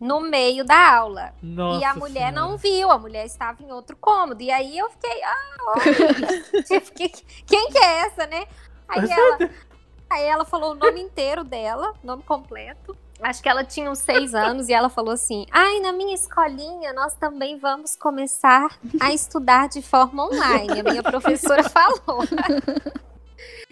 No 0.02 0.20
meio 0.20 0.64
da 0.64 0.94
aula. 0.96 1.32
Nossa 1.40 1.80
e 1.80 1.84
a 1.84 1.94
mulher 1.94 2.28
Senhora. 2.32 2.48
não 2.48 2.56
viu, 2.56 2.90
a 2.90 2.98
mulher 2.98 3.24
estava 3.24 3.62
em 3.62 3.70
outro 3.72 3.96
cômodo. 3.96 4.42
E 4.42 4.50
aí 4.50 4.76
eu 4.76 4.90
fiquei, 4.90 5.22
ah, 5.22 5.56
olha, 5.68 6.42
tipo, 6.66 6.92
que- 6.92 7.08
quem 7.46 7.70
que 7.70 7.78
é 7.78 7.98
essa, 8.00 8.26
né? 8.26 8.46
Aí 8.88 9.08
ela, 9.10 9.38
aí 10.10 10.24
ela 10.24 10.44
falou 10.44 10.72
o 10.72 10.74
nome 10.74 11.00
inteiro 11.00 11.44
dela, 11.44 11.94
nome 12.02 12.22
completo. 12.24 12.96
Acho 13.22 13.40
que 13.40 13.48
ela 13.48 13.62
tinha 13.62 13.88
uns 13.88 14.00
seis 14.00 14.34
anos 14.34 14.68
e 14.68 14.72
ela 14.74 14.88
falou 14.88 15.12
assim: 15.14 15.46
Ai, 15.52 15.78
na 15.78 15.92
minha 15.92 16.14
escolinha 16.14 16.92
nós 16.92 17.14
também 17.14 17.56
vamos 17.56 17.94
começar 17.94 18.76
a 19.00 19.12
estudar 19.12 19.68
de 19.68 19.80
forma 19.80 20.24
online. 20.26 20.80
A 20.80 20.82
minha 20.82 21.02
professora 21.04 21.62
falou. 21.70 22.24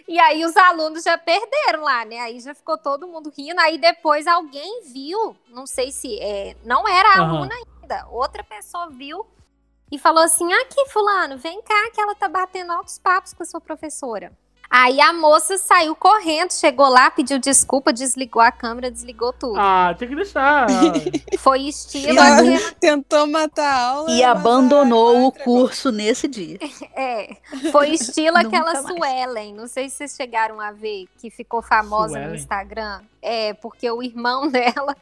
E 0.07 0.19
aí 0.19 0.43
os 0.43 0.57
alunos 0.57 1.03
já 1.03 1.17
perderam 1.17 1.83
lá, 1.83 2.03
né? 2.03 2.19
Aí 2.19 2.39
já 2.39 2.53
ficou 2.53 2.77
todo 2.77 3.07
mundo 3.07 3.31
rindo. 3.35 3.59
Aí 3.61 3.77
depois 3.77 4.27
alguém 4.27 4.83
viu, 4.83 5.35
não 5.49 5.65
sei 5.65 5.91
se 5.91 6.19
é, 6.19 6.55
não 6.63 6.87
era 6.87 7.09
a 7.09 7.21
Aham. 7.21 7.37
aluna 7.37 7.55
ainda, 7.55 8.07
outra 8.09 8.43
pessoa 8.43 8.89
viu 8.89 9.25
e 9.91 9.99
falou 9.99 10.23
assim: 10.23 10.51
Aqui, 10.53 10.85
Fulano, 10.89 11.37
vem 11.37 11.61
cá 11.61 11.91
que 11.93 12.01
ela 12.01 12.15
tá 12.15 12.27
batendo 12.27 12.71
altos 12.71 12.97
papos 12.97 13.33
com 13.33 13.43
a 13.43 13.45
sua 13.45 13.61
professora. 13.61 14.31
Aí 14.73 15.01
a 15.01 15.11
moça 15.11 15.57
saiu 15.57 15.93
correndo, 15.93 16.51
chegou 16.53 16.87
lá, 16.87 17.11
pediu 17.11 17.37
desculpa, 17.37 17.91
desligou 17.91 18.41
a 18.41 18.53
câmera, 18.53 18.89
desligou 18.89 19.33
tudo. 19.33 19.59
Ah, 19.59 19.93
tem 19.99 20.07
que 20.07 20.15
deixar. 20.15 20.65
Foi 21.39 21.63
estilo. 21.63 22.13
E 22.13 22.17
a- 22.17 22.37
aquele- 22.37 22.71
Tentou 22.75 23.27
matar 23.27 23.65
a 23.69 23.83
aula. 23.89 24.11
E 24.11 24.23
abandonou 24.23 25.27
o 25.27 25.31
curso 25.33 25.91
nesse 25.91 26.25
dia. 26.27 26.57
É, 26.95 27.35
foi 27.71 27.89
estilo 27.91 28.37
aquela 28.37 28.73
mais. 28.73 28.85
Suelen. 28.85 29.53
Não 29.55 29.67
sei 29.67 29.89
se 29.89 29.97
vocês 29.97 30.15
chegaram 30.15 30.61
a 30.61 30.71
ver, 30.71 31.07
que 31.17 31.29
ficou 31.31 31.61
famosa 31.61 32.13
no 32.17 32.23
Suelen? 32.25 32.35
Instagram. 32.35 33.01
É, 33.21 33.53
porque 33.55 33.89
o 33.89 34.03
irmão 34.03 34.47
dela, 34.51 34.95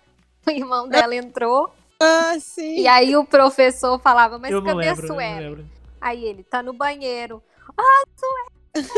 o 0.47 0.49
irmão 0.49 0.87
dela 0.87 1.13
entrou. 1.15 1.69
Ah, 2.01 2.35
sim. 2.39 2.79
E 2.79 2.87
aí 2.87 3.15
o 3.17 3.25
professor 3.25 3.99
falava, 3.99 4.39
mas 4.39 4.49
eu 4.51 4.61
não 4.61 4.67
cadê 4.67 4.77
lembro, 4.87 5.01
a 5.01 5.05
eu 5.05 5.07
não 5.09 5.15
Suelen? 5.15 5.39
lembro. 5.39 5.65
Aí 5.99 6.23
ele, 6.25 6.43
tá 6.43 6.63
no 6.63 6.71
banheiro. 6.73 7.43
Ah, 7.77 8.03
Suelen, 8.15 8.89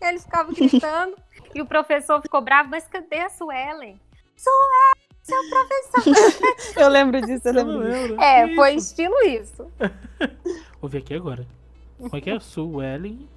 Ele 0.00 0.18
ficava 0.18 0.52
gritando 0.52 1.16
e 1.54 1.60
o 1.60 1.66
professor 1.66 2.20
ficou 2.22 2.40
bravo, 2.40 2.70
mas 2.70 2.86
cadê 2.86 3.18
a 3.20 3.28
Suelen? 3.30 4.00
Suelen, 4.36 4.94
seu 5.22 5.38
professor. 5.50 6.14
Eu 6.82 6.88
lembro 6.88 7.20
disso, 7.20 7.48
eu 7.48 7.54
Eu 7.54 7.64
lembro 7.66 7.86
disso. 7.86 8.00
lembro. 8.08 8.22
É, 8.22 8.48
Que 8.48 8.54
foi 8.54 8.74
isso? 8.74 8.88
estilo 8.88 9.20
isso. 9.26 9.70
Vou 10.80 10.88
ver 10.90 10.98
aqui 10.98 11.14
agora. 11.14 11.46
Como 11.98 12.16
é 12.16 12.20
que 12.20 12.30
é? 12.30 12.40
Suelen. 12.40 13.28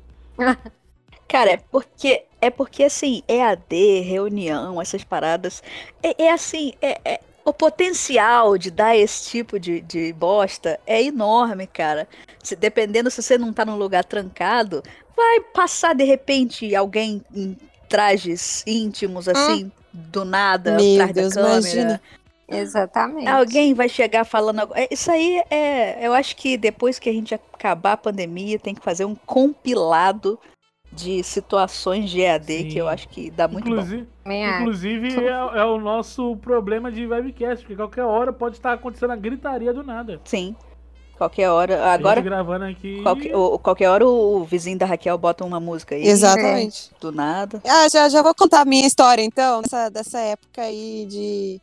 Cara, 1.27 1.51
é 1.51 1.57
porque, 1.57 2.25
é 2.39 2.49
porque 2.49 2.83
assim, 2.83 3.21
EAD, 3.27 4.01
reunião, 4.01 4.81
essas 4.81 5.03
paradas, 5.03 5.61
é, 6.01 6.23
é 6.25 6.31
assim, 6.31 6.73
é, 6.81 7.01
é- 7.03 7.19
o 7.45 7.53
potencial 7.53 8.57
de 8.57 8.71
dar 8.71 8.95
esse 8.95 9.29
tipo 9.29 9.59
de, 9.59 9.81
de 9.81 10.13
bosta 10.13 10.79
é 10.87 11.01
enorme, 11.03 11.67
cara. 11.67 12.07
Se, 12.41 12.55
dependendo 12.55 13.11
se 13.11 13.21
você 13.21 13.37
não 13.37 13.51
tá 13.51 13.65
num 13.65 13.77
lugar 13.77 14.03
trancado, 14.05 14.81
vai 15.15 15.39
passar 15.53 15.93
de 15.93 16.03
repente 16.03 16.75
alguém 16.75 17.23
em 17.33 17.57
trajes 17.89 18.63
íntimos, 18.65 19.27
assim, 19.27 19.71
do 19.91 20.25
nada, 20.25 20.77
Meu 20.77 20.95
atrás 20.95 21.13
Deus, 21.13 21.33
da 21.33 21.41
câmera. 21.41 21.59
imagina. 21.59 22.01
Exatamente. 22.47 23.27
Alguém 23.27 23.73
vai 23.73 23.89
chegar 23.89 24.25
falando. 24.25 24.69
é, 24.75 24.87
Isso 24.91 25.09
aí 25.11 25.41
é. 25.49 26.05
Eu 26.05 26.13
acho 26.13 26.35
que 26.35 26.57
depois 26.57 26.99
que 26.99 27.09
a 27.09 27.13
gente 27.13 27.33
acabar 27.33 27.93
a 27.93 27.97
pandemia, 27.97 28.59
tem 28.59 28.75
que 28.75 28.81
fazer 28.83 29.05
um 29.05 29.15
compilado 29.15 30.39
de 30.95 31.23
situações 31.23 32.09
de 32.09 32.21
EAD 32.21 32.65
que 32.65 32.77
eu 32.77 32.85
Sim. 32.85 32.91
acho 32.91 33.09
que 33.09 33.31
dá 33.31 33.47
muito 33.47 33.65
bom. 33.65 33.71
Inclusive, 33.71 34.07
Também 34.23 34.45
acho. 34.45 34.61
inclusive 34.61 35.25
é, 35.25 35.29
é 35.29 35.65
o 35.65 35.79
nosso 35.79 36.37
problema 36.37 36.91
de 36.91 37.05
webcast, 37.05 37.63
porque 37.63 37.75
qualquer 37.75 38.03
hora 38.03 38.31
pode 38.31 38.55
estar 38.55 38.73
acontecendo 38.73 39.11
a 39.11 39.15
gritaria 39.15 39.73
do 39.73 39.83
nada. 39.83 40.21
Sim. 40.25 40.55
Qualquer 41.17 41.47
hora. 41.49 41.91
Agora, 41.91 42.19
gravando 42.21 42.65
aqui. 42.65 43.01
qualquer, 43.03 43.35
o- 43.35 43.59
qualquer 43.59 43.87
hora 43.89 44.05
o 44.05 44.43
vizinho 44.43 44.77
da 44.77 44.85
Raquel 44.85 45.17
bota 45.17 45.45
uma 45.45 45.59
música 45.59 45.93
aí. 45.95 46.05
Exatamente. 46.05 46.89
Do 46.99 47.11
nada. 47.11 47.61
Ah, 47.67 47.87
já, 47.87 48.09
já 48.09 48.21
vou 48.21 48.33
contar 48.33 48.61
a 48.61 48.65
minha 48.65 48.85
história, 48.87 49.21
então, 49.21 49.61
dessa, 49.61 49.89
dessa 49.89 50.19
época 50.19 50.63
aí 50.63 51.05
de, 51.07 51.61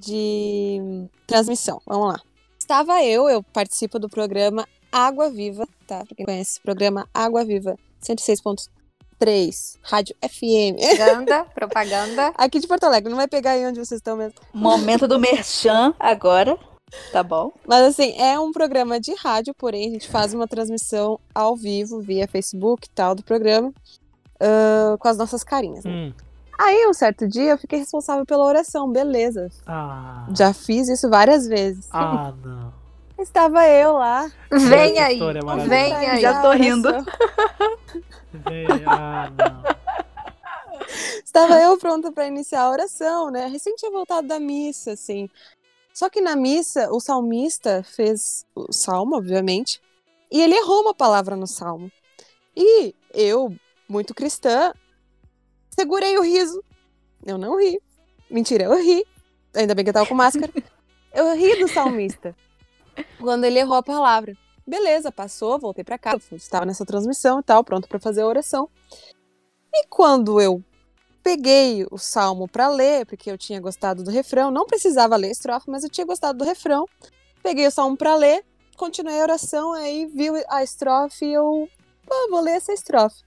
de 0.00 1.08
transmissão. 1.26 1.80
Vamos 1.86 2.08
lá. 2.14 2.20
Estava 2.58 3.02
eu, 3.02 3.28
eu 3.28 3.42
participo 3.42 3.98
do 3.98 4.08
programa 4.08 4.66
Água 4.90 5.30
Viva, 5.30 5.66
tá? 5.86 6.04
Pra 6.06 6.16
quem 6.16 6.24
conhece, 6.24 6.60
programa 6.62 7.06
Água 7.12 7.44
Viva, 7.44 7.76
106.3, 8.04 9.78
Rádio 9.82 10.16
FM. 10.22 10.76
Propaganda, 10.96 11.44
propaganda. 11.54 12.32
Aqui 12.36 12.58
de 12.58 12.66
Porto 12.66 12.84
Alegre, 12.84 13.08
não 13.10 13.16
vai 13.16 13.28
pegar 13.28 13.52
aí 13.52 13.66
onde 13.66 13.78
vocês 13.78 13.98
estão 13.98 14.16
mesmo. 14.16 14.34
Momento 14.52 15.06
do 15.06 15.18
Merchan 15.18 15.94
agora. 15.98 16.58
Tá 17.10 17.22
bom? 17.22 17.52
Mas 17.66 17.86
assim, 17.86 18.14
é 18.20 18.38
um 18.38 18.52
programa 18.52 19.00
de 19.00 19.14
rádio, 19.14 19.54
porém 19.56 19.88
a 19.88 19.92
gente 19.92 20.08
faz 20.10 20.34
uma 20.34 20.46
transmissão 20.46 21.18
ao 21.34 21.56
vivo, 21.56 22.00
via 22.00 22.28
Facebook 22.28 22.86
e 22.86 22.90
tal, 22.90 23.14
do 23.14 23.22
programa, 23.22 23.72
ah, 24.38 24.96
com 24.98 25.08
as 25.08 25.16
nossas 25.16 25.42
carinhas. 25.42 25.84
né? 25.84 25.90
Hum. 25.90 26.12
Aí, 26.58 26.86
um 26.86 26.92
certo 26.92 27.26
dia, 27.26 27.52
eu 27.52 27.58
fiquei 27.58 27.78
responsável 27.78 28.26
pela 28.26 28.44
oração, 28.44 28.90
beleza. 28.92 29.48
Ah. 29.66 30.26
Já 30.36 30.52
fiz 30.52 30.86
isso 30.88 31.08
várias 31.08 31.46
vezes. 31.46 31.88
Ah, 31.90 32.34
não. 32.44 32.72
Estava 33.22 33.66
eu 33.68 33.92
lá. 33.94 34.30
Vem 34.50 34.98
aí. 34.98 35.20
é. 35.20 35.68
Vem 35.68 35.94
aí. 35.94 36.20
Já 36.20 36.42
tô 36.42 36.50
rindo. 36.50 36.90
Vem- 38.32 38.66
Ah. 38.86 39.30
Estava 41.24 41.58
eu 41.60 41.78
pronta 41.78 42.12
para 42.12 42.26
iniciar 42.26 42.62
a 42.62 42.70
oração, 42.70 43.30
né? 43.30 43.46
Recém 43.46 43.74
tinha 43.76 43.90
voltado 43.90 44.26
da 44.28 44.38
missa, 44.38 44.92
assim. 44.92 45.28
Só 45.94 46.10
que 46.10 46.20
na 46.20 46.34
missa, 46.36 46.90
o 46.92 47.00
salmista 47.00 47.82
fez 47.84 48.44
o 48.54 48.72
salmo, 48.72 49.16
obviamente, 49.16 49.80
e 50.30 50.40
ele 50.42 50.54
errou 50.54 50.82
uma 50.82 50.94
palavra 50.94 51.36
no 51.36 51.46
salmo. 51.46 51.90
E 52.56 52.94
eu, 53.14 53.54
muito 53.88 54.14
cristã, 54.14 54.72
segurei 55.70 56.18
o 56.18 56.22
riso. 56.22 56.62
Eu 57.24 57.38
não 57.38 57.58
ri. 57.58 57.80
Mentira, 58.30 58.64
eu 58.64 58.74
ri. 58.82 59.06
Ainda 59.54 59.74
bem 59.74 59.84
que 59.84 59.90
eu 59.90 59.94
tava 59.94 60.06
com 60.06 60.14
máscara. 60.14 60.52
Eu 61.14 61.34
ri 61.36 61.56
do 61.60 61.68
salmista. 61.68 62.34
Quando 63.18 63.44
ele 63.44 63.58
errou 63.58 63.76
a 63.76 63.82
palavra. 63.82 64.36
Beleza, 64.66 65.10
passou, 65.10 65.58
voltei 65.58 65.82
pra 65.82 65.98
casa, 65.98 66.22
estava 66.32 66.64
nessa 66.64 66.84
transmissão 66.84 67.40
e 67.40 67.42
tal, 67.42 67.64
pronto 67.64 67.88
pra 67.88 67.98
fazer 67.98 68.22
a 68.22 68.26
oração. 68.26 68.68
E 69.74 69.86
quando 69.88 70.40
eu 70.40 70.62
peguei 71.22 71.86
o 71.90 71.98
salmo 71.98 72.46
pra 72.46 72.68
ler, 72.68 73.06
porque 73.06 73.30
eu 73.30 73.38
tinha 73.38 73.60
gostado 73.60 74.02
do 74.02 74.10
refrão, 74.10 74.50
não 74.50 74.66
precisava 74.66 75.16
ler 75.16 75.30
estrofe, 75.30 75.70
mas 75.70 75.82
eu 75.82 75.90
tinha 75.90 76.06
gostado 76.06 76.38
do 76.38 76.44
refrão. 76.44 76.86
Peguei 77.42 77.66
o 77.66 77.70
salmo 77.70 77.96
pra 77.96 78.14
ler, 78.14 78.44
continuei 78.76 79.20
a 79.20 79.22
oração, 79.22 79.72
aí 79.72 80.06
vi 80.06 80.28
a 80.48 80.62
estrofe 80.62 81.24
e 81.24 81.32
eu, 81.32 81.68
pô, 82.06 82.30
vou 82.30 82.40
ler 82.40 82.52
essa 82.52 82.72
estrofe. 82.72 83.22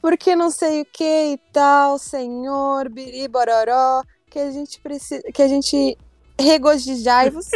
Porque 0.00 0.36
não 0.36 0.50
sei 0.50 0.82
o 0.82 0.86
que 0.86 1.32
e 1.32 1.38
tal, 1.52 1.98
Senhor, 1.98 2.88
biribororó, 2.88 4.02
que 4.30 4.38
a 4.38 4.50
gente 4.50 4.80
precisa, 4.80 5.22
que 5.32 5.42
a 5.42 5.48
gente 5.48 5.98
regozijai-vos. 6.38 7.50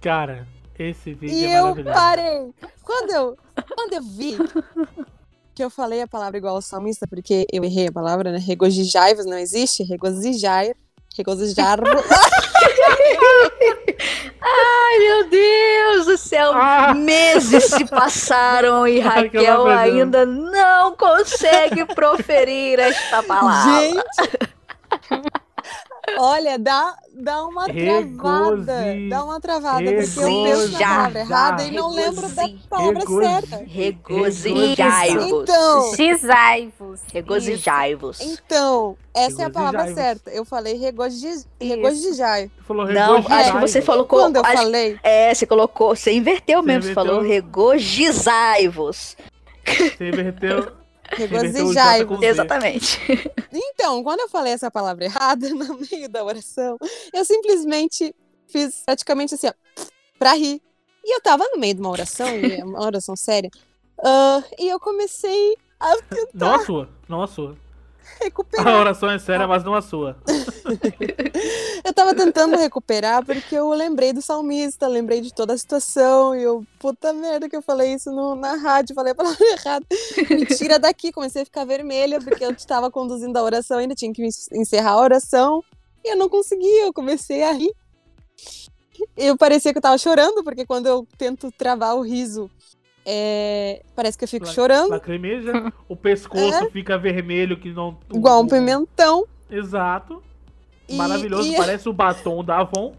Cara, 0.00 0.46
esse 0.78 1.14
vídeo 1.14 1.34
E 1.34 1.44
é 1.46 1.58
eu 1.60 1.84
parei. 1.84 2.52
Quando 2.82 3.10
eu, 3.10 3.36
quando 3.74 3.92
eu 3.94 4.02
vi 4.02 4.36
que 5.54 5.64
eu 5.64 5.70
falei 5.70 6.02
a 6.02 6.06
palavra 6.06 6.36
igual 6.36 6.56
ao 6.56 6.62
salmista, 6.62 7.06
porque 7.06 7.46
eu 7.50 7.64
errei 7.64 7.88
a 7.88 7.92
palavra, 7.92 8.30
né? 8.30 8.38
Regozijai-vos 8.38 9.24
não 9.24 9.38
existe, 9.38 9.82
regozijai, 9.82 10.74
regozijar 11.16 11.78
Ai, 14.42 14.98
meu 14.98 15.30
Deus 15.30 16.06
do 16.06 16.18
céu! 16.18 16.52
Ah! 16.54 16.92
Meses 16.94 17.64
se 17.64 17.86
passaram 17.86 18.86
e 18.86 19.00
Raquel 19.00 19.66
ainda 19.66 20.26
não 20.26 20.94
consegue 20.94 21.86
proferir 21.86 22.78
esta 22.78 23.22
palavra. 23.22 23.80
Gente! 23.80 24.55
Olha, 26.18 26.58
dá, 26.58 26.94
dá 27.14 27.44
uma 27.44 27.64
travada. 27.66 28.80
Regozi- 28.80 29.08
Dá 29.08 29.24
uma 29.24 29.40
travada, 29.40 29.78
porque 29.78 30.20
eu 30.20 30.44
penso 30.44 30.72
na 30.72 30.78
palavra 30.78 31.18
errada 31.20 31.62
e 31.64 31.70
não 31.72 31.90
lembro 31.90 32.28
da 32.28 32.42
Regozi- 32.42 32.68
palavra 32.70 32.98
regozi- 33.00 33.26
certa. 33.26 33.64
Regozijai-vos. 33.66 35.42
Então, 35.42 35.94
Xaivos. 36.20 37.00
Regozijai-vos. 37.12 38.20
Então, 38.20 38.96
essa 39.14 39.42
é 39.42 39.44
a 39.46 39.50
palavra 39.50 39.92
certa. 39.94 40.30
Eu 40.30 40.44
falei 40.44 40.74
regozi- 40.76 41.44
regozijai. 41.60 42.50
Falou 42.66 42.86
Não, 42.86 43.16
acho 43.28 43.52
que 43.52 43.60
você 43.60 43.82
falou. 43.82 44.04
Quando 44.06 44.36
eu 44.36 44.42
acho- 44.44 44.56
falei, 44.62 44.98
É, 45.02 45.34
você 45.34 45.46
colocou. 45.46 45.94
Você 45.96 46.12
inverteu 46.12 46.60
Você 46.60 46.66
mesmo. 46.66 46.82
Você 46.84 46.94
falou 46.94 47.16
inverteu. 47.24 47.34
regozijai-vos. 47.34 49.16
Você 49.66 50.08
inverteu. 50.08 50.72
Z. 52.18 52.26
Exatamente. 52.26 53.00
Então, 53.78 54.02
quando 54.02 54.20
eu 54.20 54.28
falei 54.28 54.52
essa 54.52 54.70
palavra 54.70 55.04
errada 55.04 55.48
no 55.54 55.78
meio 55.90 56.08
da 56.08 56.24
oração, 56.24 56.76
eu 57.12 57.24
simplesmente 57.24 58.14
fiz 58.48 58.82
praticamente 58.84 59.34
assim, 59.34 59.48
ó, 59.48 59.52
pra 60.18 60.32
rir. 60.32 60.60
E 61.04 61.14
eu 61.14 61.20
tava 61.20 61.44
no 61.52 61.58
meio 61.58 61.74
de 61.74 61.80
uma 61.80 61.90
oração, 61.90 62.26
é 62.26 62.64
uma 62.64 62.84
oração 62.84 63.14
séria, 63.14 63.50
ah, 64.04 64.42
e 64.58 64.68
eu 64.68 64.80
comecei 64.80 65.56
a 65.78 65.94
Não 66.34 66.54
a 66.54 66.64
sua, 66.64 66.88
não 67.08 67.22
a 67.22 67.26
sua. 67.26 67.56
A 68.20 68.24
recuperar. 68.24 68.80
oração 68.80 69.10
é 69.10 69.18
séria, 69.18 69.46
mas 69.46 69.62
não 69.64 69.74
a 69.74 69.82
sua. 69.82 70.16
Eu 71.84 71.92
tava 71.94 72.14
tentando 72.14 72.56
recuperar 72.56 73.24
porque 73.24 73.54
eu 73.54 73.68
lembrei 73.70 74.12
do 74.12 74.20
salmista, 74.20 74.88
lembrei 74.88 75.20
de 75.20 75.32
toda 75.32 75.52
a 75.52 75.58
situação, 75.58 76.34
e 76.34 76.42
eu, 76.42 76.64
puta 76.78 77.12
merda 77.12 77.48
que 77.48 77.54
eu 77.56 77.62
falei 77.62 77.94
isso 77.94 78.10
no- 78.10 78.34
na 78.34 78.54
rádio, 78.56 78.94
falei 78.94 79.12
a 79.12 79.14
palavra 79.14 79.38
errada. 79.52 79.86
Me 80.30 80.46
tira 80.46 80.78
daqui, 80.78 81.12
comecei 81.12 81.42
a 81.42 81.44
ficar 81.44 81.64
vermelha 81.64 82.20
porque 82.20 82.44
eu 82.44 82.50
estava 82.50 82.90
conduzindo 82.90 83.36
a 83.38 83.42
oração, 83.42 83.78
ainda 83.78 83.94
tinha 83.94 84.12
que 84.12 84.26
encerrar 84.52 84.92
a 84.92 85.00
oração, 85.00 85.62
e 86.04 86.10
eu 86.12 86.16
não 86.16 86.28
conseguia, 86.28 86.86
eu 86.86 86.92
comecei 86.92 87.42
a 87.44 87.52
rir. 87.52 87.72
Eu 89.16 89.36
parecia 89.36 89.72
que 89.72 89.78
eu 89.78 89.82
tava 89.82 89.98
chorando, 89.98 90.42
porque 90.42 90.64
quando 90.66 90.86
eu 90.86 91.06
tento 91.18 91.52
travar 91.52 91.94
o 91.96 92.00
riso, 92.02 92.50
é, 93.08 93.82
parece 93.94 94.18
que 94.18 94.24
eu 94.24 94.28
fico 94.28 94.46
La- 94.46 94.52
chorando, 94.52 94.90
Lacrimeja, 94.90 95.72
o 95.88 95.94
pescoço 95.94 96.68
fica 96.72 96.98
vermelho, 96.98 97.56
que 97.58 97.70
não. 97.72 97.96
É. 98.12 98.16
igual 98.16 98.42
um 98.42 98.48
pimentão. 98.48 99.24
Exato. 99.48 100.20
E- 100.88 100.96
Maravilhoso, 100.96 101.48
e- 101.48 101.56
parece 101.56 101.88
o 101.88 101.92
batom 101.92 102.44
da 102.44 102.58
Avon. 102.58 102.94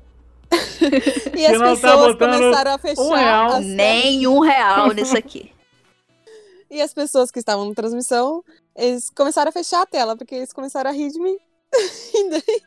E 1.38 1.46
as 1.46 1.58
tá 1.58 1.66
pessoas 1.76 2.14
botando 2.14 2.40
começaram 2.40 2.72
a 2.72 2.78
fechar 2.78 3.02
um 3.02 3.14
real. 3.14 3.52
as 3.56 3.66
Nem 3.66 4.26
um 4.28 4.40
real 4.40 4.92
nisso 4.94 5.16
aqui. 5.18 5.52
E 6.72 6.82
as 6.82 6.94
pessoas 6.94 7.30
que 7.32 7.40
estavam 7.40 7.68
na 7.68 7.74
transmissão, 7.76 8.44
eles 8.76 9.10
começaram 9.10 9.50
a 9.50 9.52
fechar 9.52 9.82
a 9.82 9.86
tela, 9.86 10.16
porque 10.16 10.36
eles 10.36 10.54
começaram 10.54 10.90
a 10.90 10.94
rir 10.94 11.12
de 11.12 11.20
mim. 11.20 11.38
E 12.16 12.30
daí 12.30 12.62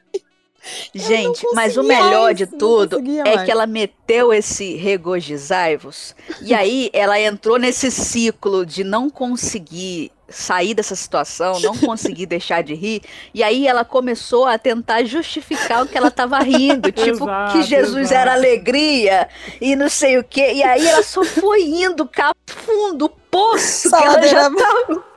Gente, 0.95 1.47
mas 1.55 1.77
o 1.77 1.83
melhor 1.83 2.25
mais, 2.25 2.37
de 2.37 2.47
tudo 2.47 2.99
é 2.99 3.35
mais. 3.35 3.45
que 3.45 3.51
ela 3.51 3.67
meteu 3.67 4.33
esse 4.33 4.77
regozijai-vos. 4.77 6.15
E 6.43 6.53
aí 6.53 6.91
ela 6.93 7.19
entrou 7.19 7.59
nesse 7.59 7.91
ciclo 7.91 8.67
de 8.67 8.85
não 8.85 9.09
conseguir 9.09 10.13
sair 10.29 10.75
dessa 10.75 10.95
situação, 10.95 11.59
não 11.61 11.77
conseguir 11.77 12.27
deixar 12.27 12.63
de 12.63 12.75
rir. 12.75 13.03
E 13.35 13.43
aí 13.43 13.67
ela 13.67 13.85
começou 13.85 14.47
a 14.47 14.59
tentar 14.59 15.05
justificar 15.05 15.83
o 15.83 15.89
que 15.89 15.97
ela 15.97 16.09
estava 16.09 16.39
rindo. 16.39 16.91
Tipo, 17.01 17.25
Exato, 17.25 17.53
que 17.53 17.63
Jesus 17.63 18.11
exato. 18.11 18.15
era 18.15 18.33
alegria 18.35 19.29
e 19.61 19.75
não 19.75 19.89
sei 19.89 20.19
o 20.19 20.25
quê. 20.25 20.53
E 20.55 20.63
aí 20.63 20.87
ela 20.87 21.03
só 21.03 21.25
foi 21.25 21.63
indo 21.63 22.07
cá 22.07 22.33
fundo, 22.47 23.07
o 23.07 23.09
poço, 23.09 23.91
que 23.91 23.97
ela 23.97 24.23
já 24.27 24.51
tava. 24.51 25.10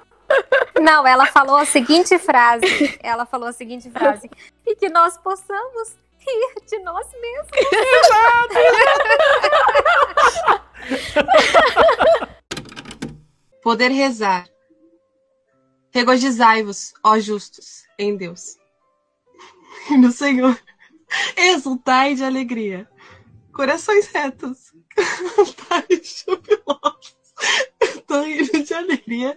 Não, 0.81 1.05
ela 1.07 1.27
falou 1.27 1.55
a 1.57 1.65
seguinte 1.65 2.17
frase. 2.19 2.99
Ela 3.01 3.25
falou 3.25 3.47
a 3.47 3.53
seguinte 3.53 3.89
frase. 3.89 4.29
E 4.65 4.75
que 4.75 4.89
nós 4.89 5.17
possamos 5.17 5.95
rir 6.17 6.55
de 6.65 6.79
nós 6.79 7.07
mesmos. 7.19 7.51
Poder 13.61 13.91
rezar. 13.91 14.47
Regozijai-vos, 15.91 16.93
ó 17.03 17.19
justos, 17.19 17.83
em 17.99 18.17
Deus. 18.17 18.57
E 19.89 19.95
no 19.97 20.11
Senhor. 20.11 20.59
Exultai 21.37 22.15
de 22.15 22.23
alegria. 22.23 22.89
Corações 23.53 24.07
retos. 24.07 24.73
Cantai 24.95 25.85
jubilosos. 26.01 27.15
Rindo 28.09 28.63
de 28.63 28.73
alegria. 28.73 29.35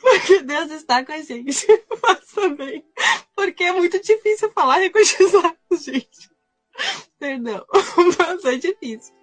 Porque 0.00 0.42
Deus 0.42 0.70
está 0.70 1.04
com 1.04 1.12
a 1.12 1.20
gente. 1.20 1.66
Mas 2.02 2.26
também. 2.34 2.84
Porque 3.34 3.64
é 3.64 3.72
muito 3.72 4.00
difícil 4.00 4.50
falar 4.52 4.76
regozijai, 4.76 5.56
gente. 5.72 6.30
Perdão. 7.18 7.64
Mas 8.18 8.44
é 8.44 8.56
difícil. 8.56 9.14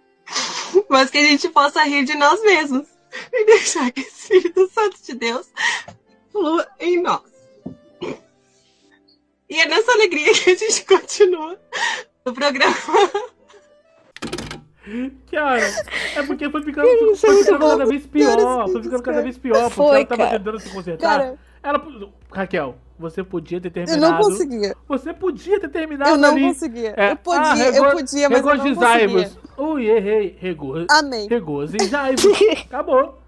Mas 0.89 1.10
que 1.10 1.17
a 1.17 1.24
gente 1.24 1.48
possa 1.50 1.84
rir 1.84 2.04
de 2.04 2.15
nós 2.15 2.41
mesmos 2.41 2.88
e 3.32 3.45
deixar 3.45 3.91
que 3.91 4.02
o 4.02 4.04
Espírito 4.04 4.69
Santo 4.71 5.02
de 5.02 5.13
Deus 5.13 5.48
flua 6.32 6.67
em 6.80 7.02
nós. 7.02 7.36
E 9.50 9.62
é 9.62 9.67
nessa 9.67 9.91
alegria 9.91 10.34
que 10.34 10.50
a 10.50 10.56
gente 10.56 10.84
continua 10.86 11.60
o 12.26 12.34
programa. 12.34 12.76
Cara, 15.32 15.62
é 16.15 16.24
porque 16.24 16.50
foi 16.50 16.62
ficando, 16.63 16.88
é 17.12 17.15
foi 17.15 17.30
muito 17.32 17.45
ficando 17.45 17.60
bom. 17.60 17.69
cada 17.69 17.86
vez 17.86 18.06
pior. 18.06 18.67
Foi 18.71 18.84
ficando 18.84 19.04
cada 19.04 19.21
vez 19.21 19.38
pior. 19.38 19.62
Porque 19.63 19.69
Foi, 19.76 19.95
ela 19.98 20.06
tava 20.06 20.24
cara. 20.26 20.38
tentando 20.39 20.60
se 20.60 20.69
consertar. 20.69 21.10
Cara, 21.19 21.36
Ela, 21.63 21.84
Raquel, 22.32 22.76
você 23.00 23.24
podia 23.24 23.60
ter 23.60 23.69
eu 23.69 23.71
terminado. 23.71 24.02
não 24.13 24.17
conseguia. 24.19 24.76
Você 24.88 25.13
podia 25.13 25.60
ter 25.60 25.69
terminado 25.69 26.12
Eu 26.12 26.17
não 26.17 26.30
ali. 26.32 26.41
conseguia. 26.43 26.93
É, 26.95 27.12
Eu 27.12 27.15
podia, 27.17 27.41
ah, 27.52 27.58
eu 27.58 27.71
rego- 27.84 27.91
podia, 27.91 28.30
mas 28.30 28.39
eu 28.45 28.45
não 28.58 28.76
conseguia. 28.76 29.32
Ui, 29.58 29.86
errei. 29.89 30.38
Rego... 30.39 30.86
Amém. 30.91 31.28
Regozijai-vos. 31.30 32.26
Acabou. 32.65 33.19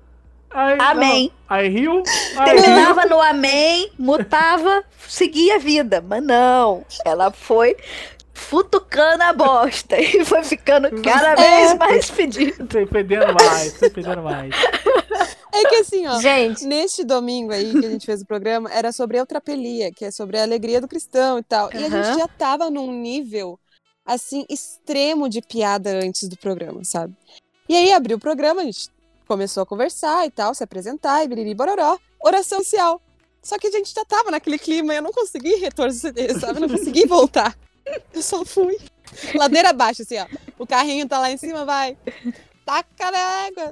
Aí, 0.50 0.78
Amém. 0.80 1.26
não. 1.50 1.58
Aí 1.58 1.68
riu. 1.68 2.04
Aí 2.38 2.52
riu. 2.56 2.64
Terminava 2.64 3.06
no 3.06 3.22
amém, 3.22 3.92
mutava, 4.00 4.84
seguia 5.08 5.56
a 5.56 5.60
vida. 5.60 6.04
Mas 6.08 6.24
não, 6.24 6.86
ela 7.04 7.32
foi 7.32 7.76
futucando 8.38 9.24
a 9.24 9.34
bosta 9.34 9.98
e 10.00 10.24
foi 10.24 10.44
ficando 10.44 10.90
cada 11.02 11.36
vez 11.36 11.74
mais 11.78 12.10
pedido. 12.10 12.68
Foi 12.70 12.86
fedendo 12.86 13.34
mais. 13.34 13.76
Foi 13.76 13.90
fedendo 13.90 14.22
mais. 14.22 14.56
É 15.52 15.68
que 15.68 15.76
assim, 15.78 16.06
ó. 16.06 16.20
Gente, 16.20 16.64
Neste 16.66 17.04
domingo 17.04 17.52
aí 17.52 17.72
que 17.72 17.86
a 17.86 17.90
gente 17.90 18.06
fez 18.06 18.22
o 18.22 18.26
programa, 18.26 18.72
era 18.72 18.92
sobre 18.92 19.18
eutrapelia, 19.18 19.92
que 19.92 20.06
é 20.06 20.12
sobre 20.12 20.38
a 20.38 20.44
alegria 20.44 20.80
do 20.80 20.88
cristão 20.88 21.40
e 21.40 21.44
tal. 21.44 21.70
E 21.74 21.78
a 21.78 21.90
gente 21.90 22.18
já 22.18 22.28
tava 22.28 22.70
num 22.70 22.92
nível, 22.92 23.60
assim, 24.06 24.46
extremo 24.50 25.28
de 25.28 25.42
piada 25.42 25.90
antes 25.90 26.30
do 26.30 26.38
programa, 26.38 26.84
sabe? 26.84 27.14
E 27.68 27.76
aí 27.76 27.92
abriu 27.92 28.18
o 28.18 28.20
programa, 28.20 28.62
a 28.62 28.66
gente 28.66 28.90
começou 29.28 29.64
a 29.64 29.66
conversar 29.66 30.26
e 30.26 30.32
tal, 30.32 30.54
se 30.54 30.64
apresentar 30.64 31.24
e 31.24 31.28
biriri 31.28 31.56
bororó, 31.56 31.98
oração 32.24 32.60
social. 32.60 33.02
Só 33.42 33.58
que 33.58 33.68
a 33.68 33.72
gente 33.72 33.94
já 33.94 34.06
tava 34.06 34.30
naquele 34.30 34.60
clima 34.60 34.94
e 34.94 34.98
eu 34.98 35.02
não 35.02 35.12
consegui 35.12 35.56
retorcer, 35.56 36.14
sabe? 36.40 36.58
Eu 36.58 36.68
não 36.68 36.78
consegui 36.78 37.06
voltar. 37.06 37.58
Eu 38.14 38.22
só 38.22 38.44
fui. 38.46 38.78
Ladeira 39.36 39.70
abaixo, 39.70 40.02
assim, 40.02 40.18
ó. 40.20 40.26
O 40.60 40.66
carrinho 40.68 41.08
tá 41.08 41.20
lá 41.20 41.32
em 41.32 41.38
cima, 41.38 41.66
vai. 41.66 41.98
Taca 42.66 43.12
na 43.12 43.18
água. 43.48 43.72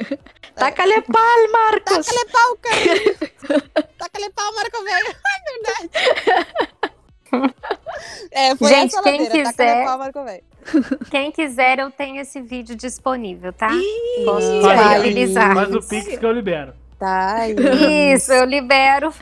Taca-lhe 0.54 1.02
pau, 1.02 1.52
Marcos! 1.52 2.06
Taca-lhe 2.06 2.30
pau, 2.30 2.56
cara. 2.62 3.88
Taca-lhe 3.98 4.30
pau, 4.30 4.54
Marco 4.54 4.82
Velho. 4.84 5.16
É 5.46 5.52
verdade. 5.52 7.46
É, 8.30 8.56
foi 8.56 8.68
Gente, 8.68 8.94
essa 8.94 9.02
quem 9.02 9.22
ladeira. 9.22 9.50
Quiser- 9.50 9.84
pau, 9.84 9.98
Marco 9.98 10.24
Velho. 10.24 10.44
quem 11.10 11.32
quiser, 11.32 11.78
eu 11.78 11.90
tenho 11.90 12.20
esse 12.20 12.40
vídeo 12.40 12.74
disponível, 12.76 13.52
tá? 13.52 13.68
Ih, 13.72 14.24
Posso 14.24 14.50
disponibilizar. 14.52 15.54
faz 15.54 15.74
o 15.74 15.80
pix 15.82 16.18
que 16.18 16.24
eu 16.26 16.32
libero. 16.32 16.74
Tá 16.98 17.34
aí. 17.36 17.54
Isso, 18.14 18.32
eu 18.32 18.44
libero. 18.44 19.12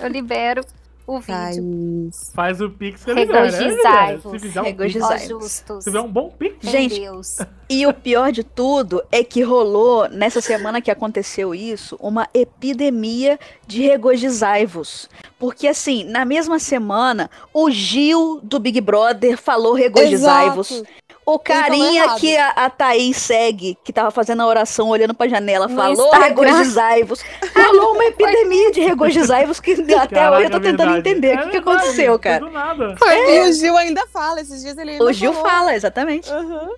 Eu 0.00 0.08
libero 0.08 0.64
o 1.06 1.20
vídeo. 1.20 1.32
Thaís. 1.34 2.32
Faz 2.34 2.60
o 2.60 2.70
pix 2.70 3.04
que 3.04 3.10
eu 3.10 3.14
libero. 3.14 3.38
É, 3.38 3.50
Regozijai-vos. 3.50 4.32
Se 4.32 4.38
fizer 4.38 4.60
um 4.62 4.74
pix, 4.74 4.94
se 4.94 5.84
tiver 5.84 6.00
um 6.00 6.10
bom 6.10 6.30
pix, 6.30 6.56
Gente, 6.60 7.00
Deus. 7.00 7.38
E 7.68 7.86
o 7.86 7.94
pior 7.94 8.30
de 8.30 8.44
tudo 8.44 9.02
é 9.10 9.24
que 9.24 9.42
rolou, 9.42 10.06
nessa 10.10 10.40
semana 10.42 10.82
que 10.82 10.90
aconteceu 10.90 11.54
isso, 11.54 11.96
uma 11.98 12.28
epidemia 12.34 13.38
de 13.66 13.82
regozijaivos. 13.82 15.08
Porque, 15.38 15.66
assim, 15.66 16.04
na 16.04 16.26
mesma 16.26 16.58
semana, 16.58 17.30
o 17.54 17.70
Gil 17.70 18.40
do 18.42 18.58
Big 18.58 18.80
Brother 18.82 19.38
falou 19.38 19.72
regozijaivos. 19.72 20.82
O 21.26 21.38
falou 21.38 21.38
carinha 21.40 22.04
errado. 22.04 22.20
que 22.20 22.36
a, 22.36 22.48
a 22.50 22.70
Thaís 22.70 23.16
segue, 23.16 23.78
que 23.82 23.92
tava 23.92 24.10
fazendo 24.10 24.42
a 24.42 24.46
oração 24.46 24.88
olhando 24.88 25.14
pra 25.14 25.26
janela, 25.26 25.66
No 25.68 25.74
falou 25.76 26.10
regozijaivos. 26.12 27.22
Rolou 27.56 27.94
uma 27.94 28.04
epidemia 28.06 28.70
de 28.72 28.80
regozijaivos 28.80 29.58
que 29.58 29.72
até 29.72 30.14
Caraca, 30.16 30.36
hoje 30.36 30.44
eu 30.46 30.50
tô 30.50 30.56
é 30.56 30.60
tentando 30.60 30.92
verdade. 30.92 30.98
entender 31.10 31.28
É 31.28 31.34
o 31.34 31.38
que, 31.38 31.44
que 31.46 31.50
verdade, 31.52 31.76
aconteceu, 31.78 32.18
cara. 32.18 32.50
Nada. 32.50 32.94
E 33.02 33.48
o 33.48 33.52
Gil 33.52 33.76
ainda 33.76 34.06
fala, 34.06 34.40
esses 34.40 34.60
dias 34.60 34.76
ele 34.76 34.92
ainda 34.92 35.04
O 35.04 35.12
Gil 35.12 35.32
falou. 35.32 35.48
fala, 35.48 35.74
exatamente. 35.74 36.30
Aham. 36.30 36.70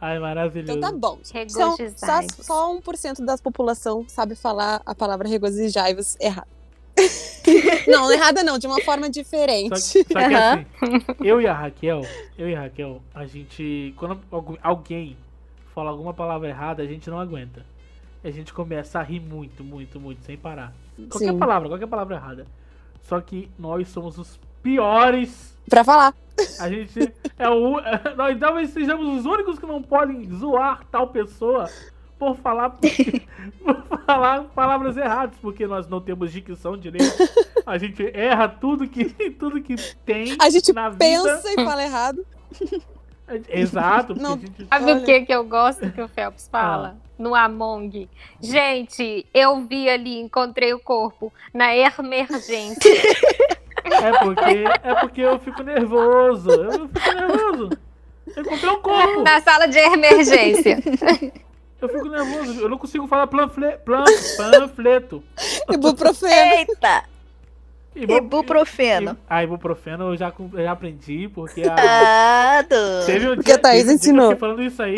Ai, 0.00 0.18
maravilhoso. 0.18 0.76
Então 0.76 0.90
tá 0.90 0.96
bom. 0.96 1.18
São, 1.48 1.76
só, 1.96 2.20
só 2.42 2.74
1% 2.76 3.24
da 3.24 3.38
população 3.38 4.04
sabe 4.08 4.34
falar 4.34 4.82
a 4.84 4.94
palavra 4.94 5.26
regozijai-vos 5.28 6.16
errado. 6.20 6.48
não, 7.88 8.10
errada 8.12 8.42
não, 8.42 8.58
de 8.58 8.66
uma 8.66 8.80
forma 8.82 9.08
diferente. 9.10 9.78
Só, 9.78 9.98
só 9.98 10.04
que 10.04 10.14
Aham. 10.16 10.64
assim, 10.80 11.04
eu 11.22 11.40
e 11.40 11.46
a 11.46 11.52
Raquel, 11.52 12.02
eu 12.38 12.48
e 12.48 12.54
a 12.54 12.60
Raquel, 12.62 13.02
a 13.14 13.26
gente, 13.26 13.92
quando 13.96 14.20
algu- 14.30 14.58
alguém 14.62 15.16
fala 15.74 15.90
alguma 15.90 16.14
palavra 16.14 16.48
errada, 16.48 16.82
a 16.82 16.86
gente 16.86 17.10
não 17.10 17.18
aguenta. 17.18 17.64
A 18.22 18.30
gente 18.30 18.52
começa 18.54 18.98
a 18.98 19.02
rir 19.02 19.20
muito, 19.20 19.62
muito, 19.62 20.00
muito, 20.00 20.24
sem 20.24 20.36
parar. 20.36 20.72
Qualquer 21.10 21.32
Sim. 21.32 21.38
palavra, 21.38 21.68
qualquer 21.68 21.86
palavra 21.86 22.16
errada. 22.16 22.46
Só 23.02 23.20
que 23.20 23.50
nós 23.58 23.88
somos 23.88 24.16
os 24.16 24.40
piores. 24.62 25.54
Pra 25.68 25.84
falar. 25.84 26.14
A 26.58 26.68
gente 26.70 27.12
é 27.38 27.48
o. 27.48 27.76
Nós 28.16 28.38
talvez 28.40 28.70
sejamos 28.70 29.18
os 29.18 29.24
únicos 29.24 29.58
que 29.58 29.66
não 29.66 29.80
podem 29.82 30.24
zoar 30.34 30.84
tal 30.90 31.08
pessoa 31.08 31.68
por 32.24 32.36
falar, 32.42 32.70
por 33.64 33.98
falar 34.06 34.44
palavras 34.54 34.96
erradas, 34.96 35.36
porque 35.42 35.66
nós 35.66 35.88
não 35.88 36.00
temos 36.00 36.32
dicção 36.32 36.76
direito. 36.76 37.14
A 37.66 37.76
gente 37.78 38.10
erra 38.16 38.48
tudo 38.48 38.86
que, 38.88 39.04
tudo 39.38 39.60
que 39.60 39.74
tem. 40.04 40.36
A 40.40 40.48
gente 40.50 40.72
na 40.72 40.88
vida. 40.88 40.98
pensa 40.98 41.52
e 41.52 41.54
fala 41.64 41.82
errado. 41.84 42.24
Exato. 43.48 44.08
porque 44.08 44.22
Não. 44.22 44.34
a 44.34 44.36
gente- 44.36 44.66
Sabe 44.68 44.84
Olha. 44.84 44.96
o 44.96 45.04
que 45.04 45.20
que 45.22 45.32
eu 45.34 45.44
gosto 45.44 45.90
que 45.90 46.00
o 46.00 46.08
Phelps 46.08 46.48
fala? 46.50 46.96
No 47.18 47.34
Among. 47.34 48.08
Gente, 48.40 49.24
eu 49.32 49.60
vi 49.66 49.88
ali, 49.88 50.18
encontrei 50.20 50.74
o 50.74 50.78
corpo 50.80 51.32
na 51.52 51.74
emergência. 51.74 52.92
É 53.84 54.18
porque, 54.18 54.64
é 54.82 54.94
porque 55.00 55.20
eu 55.20 55.38
fico 55.38 55.62
nervoso. 55.62 56.50
Eu 56.50 56.88
fico 56.88 57.14
nervoso. 57.14 57.70
Eu 58.36 58.42
encontrei 58.42 58.70
um 58.70 58.80
corpo. 58.82 59.22
na 59.22 59.40
sala 59.40 59.66
de 59.68 59.78
emergência. 59.78 60.78
Eu 61.84 61.88
fico 61.88 62.08
nervoso. 62.08 62.60
Eu 62.60 62.68
não 62.68 62.78
consigo 62.78 63.06
falar 63.06 63.26
planfle, 63.26 63.72
plan, 63.84 64.04
panfleto. 64.36 65.22
Ibuprofeno. 65.70 66.54
Eita! 66.56 67.04
Ibu- 67.96 68.16
Ibuprofeno. 68.16 69.12
i- 69.12 69.16
A 69.28 69.44
ibuprofeno 69.44 70.12
eu 70.12 70.16
já, 70.16 70.32
eu 70.52 70.62
já 70.64 70.72
aprendi, 70.72 71.28
porque 71.32 71.62
a. 71.62 71.76
Ah, 72.58 72.62
do... 72.62 73.06
Teve 73.06 73.30
um 73.30 73.34
Porque 73.36 73.52
a 73.52 73.58
Thaís 73.58 73.84
dia 73.84 73.92
eu 73.92 73.94
ensinou. 73.96 74.28
fiquei 74.30 74.40
falando 74.40 74.62
isso 74.62 74.82
aí. 74.82 74.94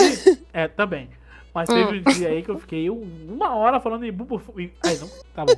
É, 0.53 0.67
também. 0.67 1.11
Mas 1.53 1.69
teve 1.69 1.99
um 1.99 2.13
dia 2.13 2.29
aí 2.29 2.43
que 2.43 2.51
eu 2.51 2.59
fiquei 2.59 2.89
um- 2.91 3.07
uma 3.29 3.55
hora 3.55 3.81
falando 3.81 4.05
ibuprofeno. 4.07 4.71
Ai, 4.85 4.97
não. 4.99 5.09
Tá 5.35 5.45
bom. 5.45 5.55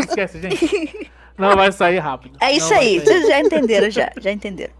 Esquece, 0.00 0.40
gente. 0.40 1.10
Não 1.38 1.54
vai 1.56 1.70
sair 1.72 1.98
rápido. 1.98 2.36
É 2.40 2.52
isso 2.52 2.72
aí, 2.72 2.98
vocês 3.00 3.26
já 3.28 3.40
entenderam, 3.40 3.90
já, 3.90 4.10
já 4.20 4.30
entenderam. 4.32 4.72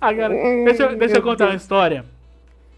Agora, 0.00 0.28
deixa, 0.64 0.82
eu- 0.84 0.96
deixa 0.96 1.16
eu 1.16 1.22
contar 1.22 1.46
uma 1.46 1.56
história. 1.56 2.04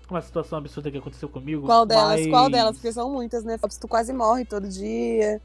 Uma 0.08 0.22
situação 0.22 0.58
absurda 0.58 0.90
que 0.90 0.98
aconteceu 0.98 1.28
comigo. 1.28 1.66
Qual 1.66 1.84
delas? 1.84 2.20
mas- 2.20 2.28
Qual 2.28 2.48
delas? 2.48 2.76
Porque 2.76 2.92
são 2.92 3.10
muitas, 3.10 3.42
né? 3.44 3.58
Tu 3.80 3.88
quase 3.88 4.12
morre 4.12 4.44
todo 4.44 4.68
dia. 4.68 5.40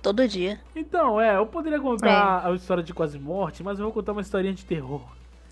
Todo 0.00 0.28
dia. 0.28 0.60
Então, 0.76 1.20
é, 1.20 1.36
eu 1.36 1.46
poderia 1.46 1.80
contar 1.80 2.46
a 2.46 2.52
história 2.52 2.82
de 2.82 2.92
quase 2.94 3.18
morte, 3.18 3.62
mas 3.62 3.78
eu 3.78 3.84
vou 3.86 3.92
contar 3.92 4.12
uma 4.12 4.20
historinha 4.20 4.52
de 4.54 4.64
terror. 4.64 5.00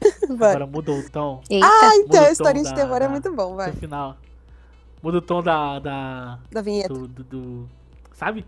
Vai. 0.37 0.51
Agora 0.51 0.67
muda 0.67 0.93
o 0.93 1.11
tom 1.11 1.41
Eita. 1.49 1.67
Ah, 1.67 1.97
então, 1.97 2.25
a 2.25 2.31
historinha 2.31 2.65
de 2.65 2.71
da- 2.71 2.77
terror 2.77 2.97
é 2.97 3.01
da- 3.01 3.09
muito 3.09 3.33
bom, 3.35 3.55
vai. 3.57 3.71
no 3.71 3.77
final. 3.77 4.17
Muda 5.03 5.19
o 5.19 5.23
tom 5.23 5.43
da. 5.43 5.79
da 5.79 6.39
Da 6.51 6.61
vinheta. 6.63 6.93
do, 6.93 7.09
do, 7.09 7.25
do- 7.25 7.69
Sabe? 8.13 8.45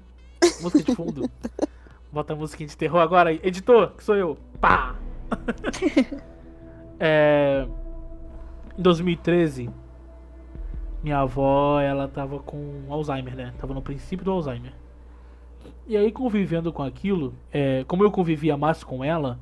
Música 0.61 0.83
de 0.85 0.95
fundo. 0.95 1.29
Bota 2.13 2.33
a 2.35 2.37
musiquinha 2.37 2.69
de 2.69 2.77
terror 2.77 3.01
agora. 3.01 3.33
Editor, 3.33 3.93
que 3.97 4.05
sou 4.05 4.15
eu. 4.15 4.37
Pá! 4.61 4.95
é, 7.01 7.67
em 8.79 8.83
2013, 8.83 9.71
minha 11.05 11.19
avó, 11.19 11.79
ela 11.81 12.09
tava 12.09 12.39
com 12.39 12.87
Alzheimer, 12.89 13.37
né? 13.37 13.55
Tava 13.59 13.75
no 13.75 13.83
princípio 13.83 14.25
do 14.25 14.31
Alzheimer. 14.31 14.73
E 15.87 15.99
aí, 15.99 16.11
convivendo 16.11 16.73
com 16.73 16.83
aquilo, 16.83 17.35
é, 17.53 17.85
como 17.85 18.03
eu 18.03 18.11
convivia 18.11 18.57
mais 18.57 18.83
com 18.83 19.05
ela, 19.05 19.39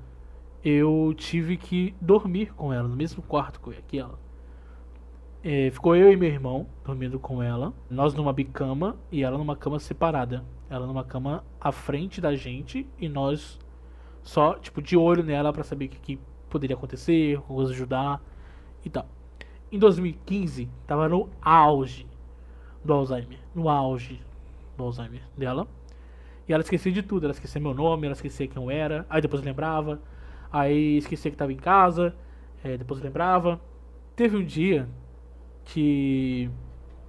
eu 0.64 1.14
tive 1.16 1.56
que 1.56 1.94
dormir 2.00 2.52
com 2.54 2.72
ela, 2.72 2.88
no 2.88 2.96
mesmo 2.96 3.22
quarto 3.22 3.60
que 3.86 3.96
ela. 3.96 4.18
É, 5.44 5.70
ficou 5.70 5.94
eu 5.94 6.12
e 6.12 6.16
meu 6.16 6.28
irmão 6.28 6.66
dormindo 6.84 7.18
com 7.20 7.40
ela, 7.40 7.72
nós 7.88 8.12
numa 8.12 8.32
bicama 8.32 8.96
e 9.10 9.22
ela 9.22 9.38
numa 9.38 9.54
cama 9.54 9.78
separada. 9.78 10.44
Ela 10.68 10.84
numa 10.84 11.04
cama 11.04 11.44
à 11.60 11.70
frente 11.70 12.20
da 12.20 12.34
gente 12.34 12.88
e 12.98 13.08
nós 13.08 13.56
só, 14.24 14.54
tipo, 14.54 14.82
de 14.82 14.96
olho 14.96 15.22
nela 15.22 15.52
para 15.52 15.62
saber 15.62 15.84
o 15.84 15.88
que, 15.90 15.98
que, 16.00 16.20
poderia 16.50 16.76
acontecer, 16.76 17.40
como 17.42 17.60
ajudar 17.62 18.20
e 18.84 18.90
tal. 18.90 19.06
Em 19.72 19.78
2015, 19.78 20.68
tava 20.86 21.08
no 21.08 21.28
auge 21.40 22.06
do 22.84 22.92
Alzheimer. 22.92 23.38
No 23.54 23.68
auge 23.70 24.20
do 24.76 24.84
Alzheimer 24.84 25.22
dela. 25.36 25.66
E 26.46 26.52
ela 26.52 26.62
esquecia 26.62 26.92
de 26.92 27.02
tudo. 27.02 27.24
Ela 27.24 27.32
esquecia 27.32 27.60
meu 27.60 27.72
nome, 27.72 28.06
ela 28.06 28.12
esquecia 28.14 28.46
quem 28.46 28.62
eu 28.62 28.70
era. 28.70 29.06
Aí 29.08 29.22
depois 29.22 29.42
lembrava. 29.42 29.98
Aí 30.52 30.98
esquecia 30.98 31.30
que 31.30 31.36
tava 31.36 31.52
em 31.52 31.56
casa. 31.56 32.14
É, 32.62 32.76
depois 32.76 33.00
lembrava. 33.00 33.58
Teve 34.14 34.36
um 34.36 34.44
dia 34.44 34.86
que, 35.64 36.50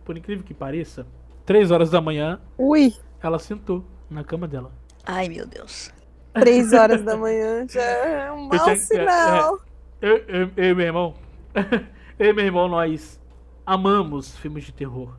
por 0.06 0.18
incrível 0.18 0.44
que 0.46 0.54
pareça, 0.54 1.06
três 1.46 1.70
horas 1.70 1.90
da 1.90 2.00
manhã, 2.00 2.40
Ui, 2.58 2.94
ela 3.22 3.38
sentou 3.40 3.84
na 4.10 4.24
cama 4.24 4.48
dela. 4.48 4.72
Ai, 5.06 5.28
meu 5.28 5.46
Deus. 5.46 5.92
três 6.34 6.72
horas 6.72 7.04
da 7.04 7.18
manhã 7.18 7.68
já 7.68 7.82
é 7.82 8.32
um 8.32 8.48
mau 8.48 8.60
tinha- 8.64 8.74
é, 8.74 8.76
sinal. 8.78 9.60
Eu, 10.02 10.18
eu, 10.18 10.52
eu 10.56 10.66
e 10.72 10.76
meu 10.76 10.86
irmão, 10.86 11.14
eu 12.20 12.30
e 12.30 12.34
meu 12.34 12.46
irmão, 12.46 12.68
nós 12.68 13.22
amamos 13.66 14.38
filmes 14.38 14.64
de 14.64 14.72
terror. 14.72 15.16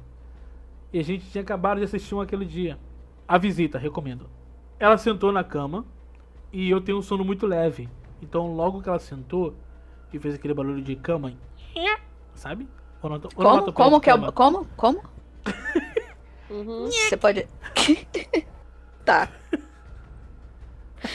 E 0.92 0.98
a 0.98 1.02
gente 1.02 1.28
tinha 1.30 1.42
acabado 1.42 1.78
de 1.78 1.84
assistir 1.84 2.14
um 2.14 2.20
aquele 2.20 2.44
dia. 2.44 2.78
A 3.26 3.38
Visita, 3.38 3.78
recomendo. 3.78 4.28
Ela 4.78 4.96
sentou 4.98 5.32
na 5.32 5.42
cama 5.42 5.84
e 6.52 6.70
eu 6.70 6.80
tenho 6.80 6.98
um 6.98 7.02
sono 7.02 7.24
muito 7.24 7.46
leve. 7.46 7.88
Então, 8.22 8.54
logo 8.54 8.80
que 8.80 8.88
ela 8.88 8.98
sentou 8.98 9.54
e 10.12 10.18
fez 10.18 10.34
aquele 10.34 10.54
barulho 10.54 10.80
de 10.80 10.94
cama, 10.94 11.32
sabe? 12.34 12.68
Como? 13.34 13.72
Como 13.72 14.00
que 14.00 14.08
é 14.08 14.14
o. 14.14 14.32
Como? 14.32 14.66
Como? 14.76 15.02
Uhum. 16.48 16.86
Você 16.86 17.16
pode. 17.16 17.48
tá. 19.04 19.28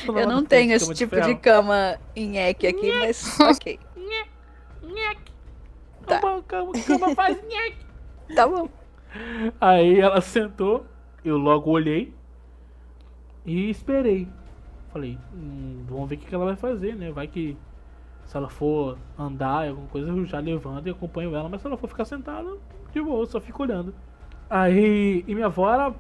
Eu 0.06 0.28
não 0.28 0.44
tenho 0.44 0.68
de 0.68 0.74
esse 0.74 0.86
cama 0.86 0.96
tipo 0.96 1.22
de 1.22 1.36
cama 1.36 2.00
em 2.16 2.38
eque 2.38 2.68
aqui, 2.68 2.92
mas 3.00 3.40
ok. 3.40 3.80
Tá. 6.10 6.20
Cama, 6.20 6.44
cama, 6.44 6.72
cama 6.86 7.16
faz. 7.16 7.40
Tá 8.36 8.48
bom. 8.48 8.68
Aí 9.62 10.00
ela 10.00 10.22
sentou, 10.22 10.86
eu 11.24 11.38
logo 11.38 11.72
olhei 11.72 12.14
e 13.46 13.70
esperei. 13.70 14.28
Falei, 14.92 15.18
hum, 15.34 15.84
vamos 15.88 16.10
ver 16.10 16.16
o 16.16 16.20
que 16.20 16.34
ela 16.34 16.46
vai 16.46 16.56
fazer, 16.56 16.96
né? 16.96 17.12
Vai 17.12 17.28
que 17.28 17.56
se 18.26 18.38
ela 18.38 18.50
for 18.50 18.98
andar, 19.18 19.68
alguma 19.68 19.88
coisa, 19.88 20.10
eu 20.10 20.26
já 20.26 20.40
levanto 20.40 20.88
e 20.88 20.92
acompanho 20.92 21.36
ela, 21.36 21.50
mas 21.50 21.62
se 21.62 21.68
ela 21.68 21.78
for 21.78 21.88
ficar 21.88 22.06
sentada, 22.06 22.58
de 22.92 23.02
boa, 23.02 23.26
só 23.26 23.40
fico 23.40 23.64
olhando. 23.64 23.94
Aí, 24.50 25.24
e 25.28 25.36
minha 25.36 25.48
avó 25.48 25.72
era 25.72 25.94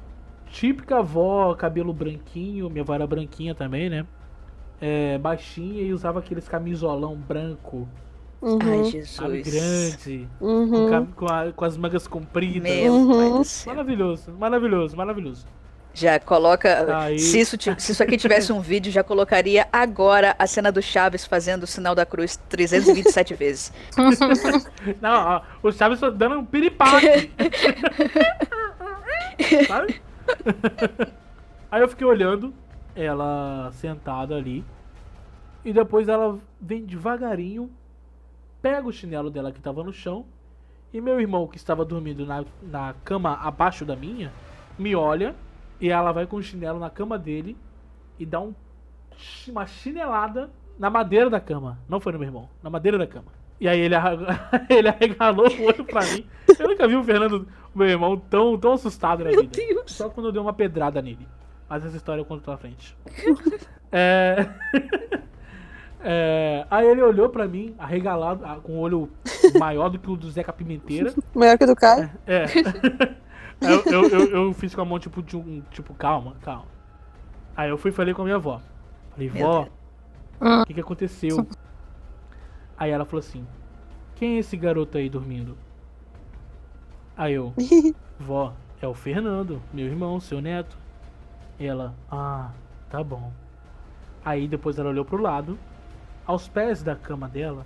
típica 0.47 0.99
avó, 0.99 1.53
cabelo 1.55 1.93
branquinho, 1.93 2.69
minha 2.69 2.83
avó 2.83 2.93
era 2.93 3.05
branquinha 3.07 3.53
também, 3.55 3.89
né? 3.89 4.05
É, 4.81 5.17
baixinha 5.17 5.81
e 5.81 5.93
usava 5.93 6.19
aqueles 6.19 6.47
camisolão 6.47 7.15
branco, 7.15 7.87
Uhum. 8.41 8.57
Ai, 8.61 9.03
sabe, 9.05 9.43
Jesus. 9.43 9.95
grande, 10.05 10.29
com, 10.39 10.45
Uhum. 10.45 11.05
com, 11.07 11.25
a- 11.27 11.51
com 11.53 11.65
as 11.65 11.75
mangas 11.75 12.07
compridas. 12.07 12.61
Meu 12.71 12.93
Uhum. 12.93 13.41
Maravilhoso, 13.65 14.31
maravilhoso, 14.31 14.95
maravilhoso. 14.95 15.45
Já 15.93 16.19
coloca. 16.19 16.85
Aí- 16.99 17.19
Se, 17.19 17.39
isso, 17.39 17.57
se 17.77 17.91
isso 17.91 18.01
aqui 18.03 18.15
tivesse 18.15 18.53
um 18.53 18.61
vídeo, 18.61 18.91
já 18.91 19.03
colocaria 19.03 19.67
agora 19.73 20.35
a 20.39 20.47
cena 20.47 20.71
do 20.71 20.81
Chaves 20.81 21.25
fazendo 21.25 21.63
o 21.63 21.67
sinal 21.67 21.93
da 21.95 22.05
cruz 22.05 22.37
327 22.47 23.33
vezes. 23.35 23.73
Não, 25.01 25.27
ó, 25.27 25.41
o 25.61 25.71
Chaves 25.71 25.99
tá 25.99 26.09
dando 26.09 26.39
um 26.39 26.45
piripaque. 26.45 27.31
Sabe? 29.67 30.01
Aí 31.71 31.81
eu 31.81 31.87
fiquei 31.87 32.05
olhando 32.05 32.53
ela 32.95 33.71
sentada 33.73 34.35
ali. 34.35 34.63
E 35.65 35.73
depois 35.73 36.07
ela 36.07 36.37
vem 36.61 36.85
devagarinho, 36.85 37.69
pega 38.61 38.87
o 38.87 38.91
chinelo 38.91 39.29
dela 39.29 39.51
que 39.51 39.61
tava 39.61 39.83
no 39.83 39.93
chão. 39.93 40.25
E 40.93 40.99
meu 40.99 41.19
irmão, 41.19 41.47
que 41.47 41.57
estava 41.57 41.85
dormindo 41.85 42.25
na, 42.25 42.43
na 42.63 42.95
cama 43.03 43.35
abaixo 43.35 43.85
da 43.85 43.95
minha, 43.95 44.31
me 44.77 44.95
olha. 44.95 45.35
E 45.79 45.89
ela 45.89 46.11
vai 46.11 46.25
com 46.25 46.37
o 46.37 46.43
chinelo 46.43 46.79
na 46.79 46.89
cama 46.89 47.17
dele 47.17 47.55
e 48.17 48.25
dá 48.25 48.41
um, 48.41 48.53
uma 49.47 49.65
chinelada 49.65 50.49
na 50.77 50.89
madeira 50.89 51.29
da 51.29 51.39
cama. 51.39 51.79
Não 51.87 51.99
foi 51.99 52.11
no 52.11 52.19
meu 52.19 52.27
irmão, 52.27 52.49
na 52.61 52.69
madeira 52.69 52.97
da 52.97 53.07
cama. 53.07 53.31
E 53.59 53.67
aí 53.67 53.79
ele, 53.79 53.95
ele 54.69 54.87
arregalou 54.87 55.47
o 55.47 55.63
olho 55.65 55.85
pra 55.85 56.01
mim. 56.01 56.25
Eu 56.57 56.67
nunca 56.69 56.87
vi 56.87 56.95
o 56.95 57.03
Fernando, 57.03 57.47
meu 57.75 57.87
irmão, 57.87 58.17
tão, 58.17 58.57
tão 58.57 58.73
assustado 58.73 59.23
na 59.23 59.31
Meu 59.31 59.41
vida. 59.41 59.55
Deus. 59.55 59.91
Só 59.91 60.09
quando 60.09 60.27
eu 60.27 60.31
dei 60.31 60.41
uma 60.41 60.53
pedrada 60.53 61.01
nele. 61.01 61.27
Mas 61.67 61.85
essa 61.85 61.97
história 61.97 62.21
eu 62.21 62.25
conto 62.25 62.41
pra 62.41 62.57
frente. 62.57 62.95
É... 63.91 64.49
É, 66.01 66.65
Aí 66.69 66.87
ele 66.87 67.01
olhou 67.01 67.29
pra 67.29 67.47
mim, 67.47 67.75
arregalado, 67.77 68.43
com 68.61 68.73
o 68.73 68.79
olho 68.79 69.09
maior 69.57 69.89
do 69.89 69.99
que 69.99 70.09
o 70.09 70.15
do 70.15 70.29
Zeca 70.31 70.53
Pimenteira. 70.53 71.13
Maior 71.35 71.57
que 71.57 71.63
o 71.65 71.67
do 71.67 71.75
Caio. 71.75 72.09
É. 72.25 72.45
eu, 73.61 73.83
eu, 73.85 74.09
eu, 74.09 74.27
eu 74.27 74.53
fiz 74.53 74.73
com 74.73 74.81
a 74.81 74.85
mão 74.85 74.99
tipo, 74.99 75.21
de 75.21 75.35
um, 75.35 75.61
tipo, 75.71 75.93
calma, 75.93 76.35
calma. 76.41 76.65
Aí 77.55 77.69
eu 77.69 77.77
fui 77.77 77.91
e 77.91 77.93
falei 77.93 78.13
com 78.13 78.21
a 78.21 78.25
minha 78.25 78.37
avó. 78.37 78.61
Falei, 79.11 79.29
vó, 79.29 79.67
o 80.39 80.65
que, 80.65 80.73
que 80.73 80.79
aconteceu? 80.79 81.45
Aí 82.77 82.91
ela 82.91 83.03
falou 83.03 83.19
assim, 83.19 83.45
quem 84.15 84.37
é 84.37 84.39
esse 84.39 84.55
garoto 84.55 84.97
aí 84.97 85.09
dormindo? 85.09 85.57
Aí 87.17 87.33
eu, 87.33 87.53
vó, 88.17 88.53
é 88.81 88.87
o 88.87 88.93
Fernando, 88.93 89.61
meu 89.73 89.85
irmão, 89.85 90.21
seu 90.21 90.39
neto. 90.39 90.77
E 91.59 91.65
ela, 91.65 91.93
ah, 92.09 92.51
tá 92.89 93.03
bom. 93.03 93.33
Aí 94.23 94.47
depois 94.47 94.79
ela 94.79 94.89
olhou 94.89 95.03
pro 95.03 95.21
lado, 95.21 95.59
aos 96.29 96.47
pés 96.47 96.83
da 96.83 96.95
cama 96.95 97.27
dela, 97.27 97.65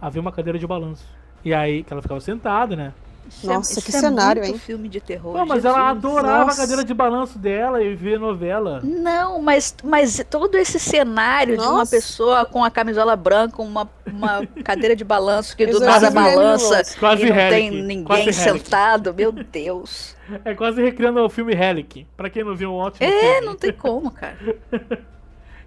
havia 0.00 0.22
uma 0.22 0.32
cadeira 0.32 0.58
de 0.58 0.66
balanço. 0.66 1.04
E 1.44 1.52
aí, 1.52 1.82
que 1.82 1.92
ela 1.92 2.00
ficava 2.00 2.18
sentada, 2.18 2.74
né? 2.74 2.94
Isso 3.28 3.48
é- 3.50 3.54
Nossa, 3.54 3.72
isso 3.78 3.82
que 3.90 3.94
é 3.94 4.00
cenário, 4.00 4.40
muito 4.42 4.54
hein? 4.54 4.58
filme 4.58 4.88
de 4.88 5.00
terror. 5.02 5.34
Pô, 5.34 5.44
mas 5.44 5.66
ela 5.66 5.76
Jesus. 5.76 5.90
adorava 5.98 6.44
Nossa. 6.46 6.52
a 6.52 6.62
cadeira 6.62 6.82
de 6.82 6.94
balanço 6.94 7.38
dela 7.38 7.82
e 7.82 7.94
ver 7.94 8.18
novela. 8.18 8.80
Não, 8.82 9.42
mas, 9.42 9.74
mas 9.84 10.24
todo 10.30 10.56
esse 10.56 10.78
cenário 10.80 11.58
de 11.58 11.62
uma 11.62 11.80
Nossa. 11.80 11.90
pessoa 11.94 12.46
com 12.46 12.64
a 12.64 12.70
camisola 12.70 13.14
branca, 13.14 13.60
uma, 13.60 13.86
uma 14.06 14.46
cadeira 14.64 14.96
de 14.96 15.04
balanço 15.04 15.54
que 15.54 15.66
do 15.66 15.78
nada 15.78 16.10
balança. 16.10 16.82
Quase 16.98 17.26
e 17.26 17.28
não 17.28 17.34
Relic, 17.36 17.50
tem 17.54 17.70
quase 18.04 18.22
ninguém 18.24 18.34
Relic. 18.34 18.34
sentado, 18.64 19.12
meu 19.12 19.30
Deus. 19.30 20.16
É 20.44 20.54
quase 20.54 20.80
recriando 20.80 21.20
o 21.20 21.28
filme 21.28 21.54
Relic. 21.54 22.06
Pra 22.16 22.30
quem 22.30 22.44
não 22.44 22.54
viu, 22.56 22.70
um 22.70 22.76
ótimo 22.76 23.04
É, 23.06 23.10
filme. 23.34 23.46
não 23.46 23.56
tem 23.56 23.72
como, 23.72 24.10
cara. 24.10 24.38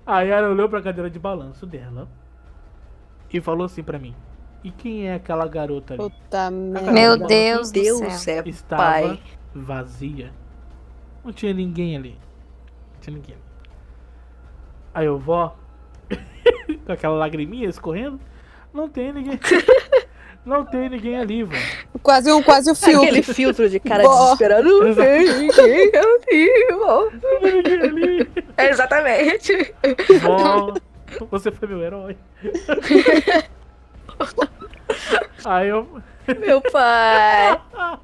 Aí 0.08 0.30
ela 0.30 0.50
olhou 0.50 0.68
pra 0.68 0.82
cadeira 0.82 1.10
de 1.10 1.20
balanço 1.20 1.66
dela 1.66 2.08
e 3.34 3.42
falou 3.42 3.66
assim 3.66 3.84
pra 3.84 3.98
mim: 3.98 4.16
E 4.64 4.72
quem 4.72 5.08
é 5.10 5.16
aquela 5.16 5.48
garota 5.48 5.96
ali? 5.96 6.04
Puta 6.04 6.52
merda. 6.52 6.92
Meu 6.92 7.18
Meu 7.18 7.28
Deus 7.28 7.72
do 7.72 7.82
Deus 7.82 8.14
céu. 8.14 8.44
é 8.46 8.50
Estava 8.50 8.84
pai. 8.84 9.20
vazia. 9.54 10.32
Não 11.26 11.34
tinha 11.34 11.54
ninguém 11.54 11.98
ali. 11.98 12.18
Não 12.94 13.00
tinha 13.02 13.16
ninguém. 13.16 13.38
Aí 14.94 15.06
eu, 15.08 15.18
vó, 15.18 15.56
com 16.86 16.92
aquela 16.92 17.16
lagriminha 17.16 17.68
escorrendo, 17.68 18.20
não 18.74 18.88
tem 18.88 19.12
ninguém. 19.12 19.40
não 20.46 20.64
tem 20.66 20.90
ninguém 20.90 21.18
ali, 21.18 21.44
vó. 21.44 21.56
Quase, 22.04 22.32
um, 22.32 22.44
quase 22.44 22.70
o 22.70 22.76
filtro. 22.76 23.02
Aquele 23.02 23.24
filtro 23.24 23.70
de 23.70 23.80
cara 23.80 24.04
Bó. 24.04 24.24
desesperado. 24.26 24.64
Não 24.84 24.94
tem 24.94 25.34
ninguém 25.40 25.92
ali, 25.96 26.68
ó. 26.74 27.06
Não 27.10 27.40
tem 27.40 27.54
ninguém 27.56 27.82
ali. 27.82 28.32
É, 28.58 28.70
Exatamente. 28.70 29.74
Vó, 30.22 30.74
você 31.32 31.52
foi 31.52 31.68
meu 31.68 31.82
herói. 31.82 32.18
Aí 35.46 35.70
eu. 35.70 35.88
Meu 36.40 36.62
pai. 36.62 37.60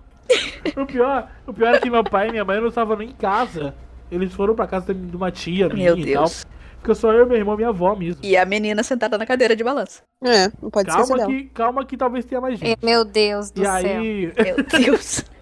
O 0.78 0.86
pior, 0.86 1.28
o 1.48 1.52
pior 1.54 1.74
é 1.74 1.80
que 1.80 1.90
meu 1.90 2.04
pai 2.04 2.28
e 2.28 2.32
minha 2.32 2.46
mãe 2.46 2.62
não 2.62 2.68
estavam 2.68 2.96
nem 2.96 3.10
em 3.10 3.14
casa. 3.14 3.74
Eles 4.12 4.32
foram 4.32 4.54
pra 4.54 4.68
casa 4.68 4.94
de 4.94 5.16
uma 5.18 5.32
tia 5.32 5.68
minha 5.70 5.96
Meu 5.96 5.98
e 6.06 6.14
tal. 6.14 6.26
Deus. 6.26 6.46
Porque 6.80 6.94
só 6.94 7.12
eu, 7.12 7.26
meu 7.26 7.36
irmão 7.36 7.56
e 7.56 7.58
minha 7.58 7.70
avó 7.70 7.96
mesmo. 7.96 8.22
E 8.24 8.38
a 8.38 8.46
menina 8.46 8.84
sentada 8.84 9.18
na 9.18 9.26
cadeira 9.26 9.56
de 9.56 9.64
balanço. 9.64 10.04
É, 10.24 10.52
não 10.62 10.70
pode 10.70 10.88
Calma 10.88 11.18
dela. 11.18 11.26
que, 11.28 11.44
calma 11.46 11.84
que 11.84 11.98
talvez 11.98 12.26
tenha 12.26 12.40
mais 12.40 12.60
gente. 12.60 12.78
Meu 12.86 13.04
Deus 13.04 13.50
do 13.50 13.64
E 13.64 13.66
céu. 13.66 13.74
aí. 13.74 14.34
Meu 14.38 14.64
Deus. 14.64 15.26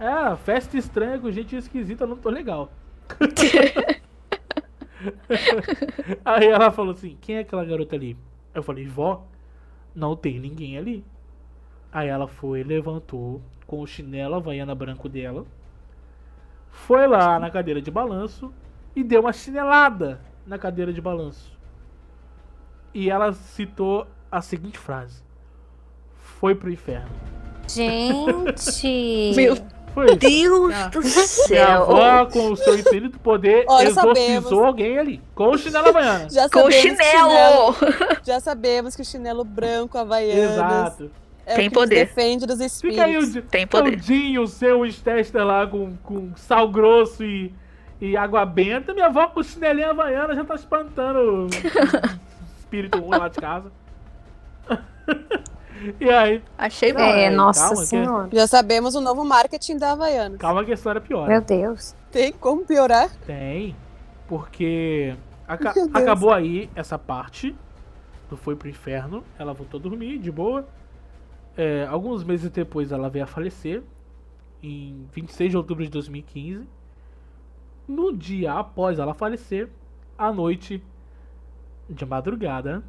É, 0.00 0.36
festa 0.44 0.76
estranha 0.78 1.18
com 1.18 1.28
gente 1.28 1.56
esquisita, 1.56 2.06
não 2.06 2.14
tô 2.16 2.28
legal. 2.30 2.70
Aí 6.24 6.46
ela 6.46 6.70
falou 6.70 6.92
assim: 6.92 7.16
quem 7.20 7.36
é 7.36 7.40
aquela 7.40 7.64
garota 7.64 7.96
ali? 7.96 8.16
Eu 8.54 8.62
falei, 8.62 8.86
vó, 8.86 9.26
não 9.94 10.16
tem 10.16 10.38
ninguém 10.38 10.76
ali. 10.76 11.04
Aí 11.92 12.08
ela 12.08 12.26
foi, 12.26 12.62
levantou 12.62 13.40
com 13.66 13.80
o 13.80 13.86
chinelo 13.86 14.34
havaiana 14.34 14.74
branco 14.74 15.08
dela. 15.08 15.46
Foi 16.70 17.06
lá 17.06 17.38
na 17.38 17.50
cadeira 17.50 17.80
de 17.80 17.90
balanço 17.90 18.52
e 18.94 19.02
deu 19.02 19.20
uma 19.20 19.32
chinelada 19.32 20.20
na 20.46 20.58
cadeira 20.58 20.92
de 20.92 21.00
balanço. 21.00 21.56
E 22.92 23.10
ela 23.10 23.32
citou 23.32 24.06
a 24.30 24.40
seguinte 24.40 24.78
frase: 24.78 25.22
Foi 26.16 26.54
pro 26.54 26.70
inferno. 26.70 27.10
Gente. 27.68 29.32
Meu 29.36 29.56
Foi. 30.06 30.16
Deus 30.16 30.74
Ah. 30.74 30.88
do 30.88 31.00
Minha 31.00 31.10
céu. 31.26 31.82
avó, 31.82 32.26
com 32.26 32.52
o 32.52 32.56
seu 32.56 32.78
infinito 32.78 33.18
poder, 33.18 33.64
Olha, 33.68 33.88
exorcizou 33.88 34.14
sabemos. 34.14 34.52
alguém 34.52 34.98
ali. 34.98 35.22
Com 35.34 35.48
o 35.50 35.58
chinelo 35.58 35.88
havaiana. 35.88 36.28
Já 36.30 36.48
Com 36.48 36.60
sabemos 36.62 36.74
que 36.74 36.88
chinelo! 36.88 37.76
Já 38.24 38.40
sabemos 38.40 38.96
que 38.96 39.02
o 39.02 39.04
chinelo 39.04 39.44
branco, 39.44 39.98
havaianas, 39.98 40.52
Exato. 40.52 41.10
é 41.46 41.54
Tem 41.56 41.68
o 41.68 41.72
poder. 41.72 42.06
defende 42.06 42.46
dos 42.46 42.58
Fica 42.80 43.04
aí 43.04 43.16
o, 43.16 43.20
espíritos. 43.20 43.50
Tem 43.50 43.66
poder. 43.66 43.92
o 43.92 43.96
Dinho, 43.96 44.42
o 44.42 44.46
seu 44.46 44.82
Winchester 44.82 45.44
lá 45.44 45.66
com, 45.66 45.96
com 46.04 46.30
sal 46.36 46.68
grosso 46.68 47.24
e, 47.24 47.52
e 48.00 48.16
água 48.16 48.44
benta. 48.46 48.92
Minha 48.94 49.06
avó 49.06 49.26
com 49.28 49.42
chinelinha 49.42 49.90
havaiana 49.90 50.34
já 50.34 50.44
tá 50.44 50.54
espantando 50.54 51.46
o 51.46 51.48
espírito 52.60 52.98
ruim 52.98 53.18
lá 53.18 53.28
de 53.28 53.40
casa. 53.40 53.72
e 56.00 56.08
aí, 56.10 56.42
Achei 56.56 56.92
bom. 56.92 57.00
É, 57.00 57.30
nossa 57.30 57.60
calma, 57.68 57.80
que- 57.82 57.86
senhora. 57.86 58.28
Já 58.32 58.46
sabemos 58.46 58.94
o 58.94 59.00
novo 59.00 59.24
marketing 59.24 59.76
da 59.78 59.92
Havaianas. 59.92 60.38
calma 60.38 60.64
que 60.64 60.70
a 60.70 60.74
história 60.74 60.98
é 60.98 61.02
pior. 61.02 61.28
Meu 61.28 61.40
Deus. 61.40 61.94
Tem 62.10 62.32
como 62.32 62.64
piorar? 62.64 63.10
Tem, 63.26 63.74
porque 64.26 65.14
aca- 65.46 65.74
acabou 65.94 66.32
aí 66.32 66.70
essa 66.74 66.98
parte 66.98 67.54
do 68.30 68.36
Foi 68.36 68.56
pro 68.56 68.68
Inferno. 68.68 69.22
Ela 69.38 69.52
voltou 69.52 69.78
a 69.78 69.82
dormir, 69.82 70.18
de 70.18 70.30
boa. 70.30 70.66
É, 71.56 71.86
alguns 71.90 72.22
meses 72.22 72.50
depois 72.50 72.92
ela 72.92 73.08
veio 73.10 73.24
a 73.24 73.26
falecer, 73.26 73.82
em 74.62 75.06
26 75.12 75.50
de 75.50 75.56
outubro 75.56 75.84
de 75.84 75.90
2015. 75.90 76.66
No 77.86 78.12
dia 78.16 78.52
após 78.52 78.98
ela 78.98 79.14
falecer, 79.14 79.68
à 80.16 80.30
noite, 80.32 80.82
de 81.88 82.04
madrugada, 82.04 82.82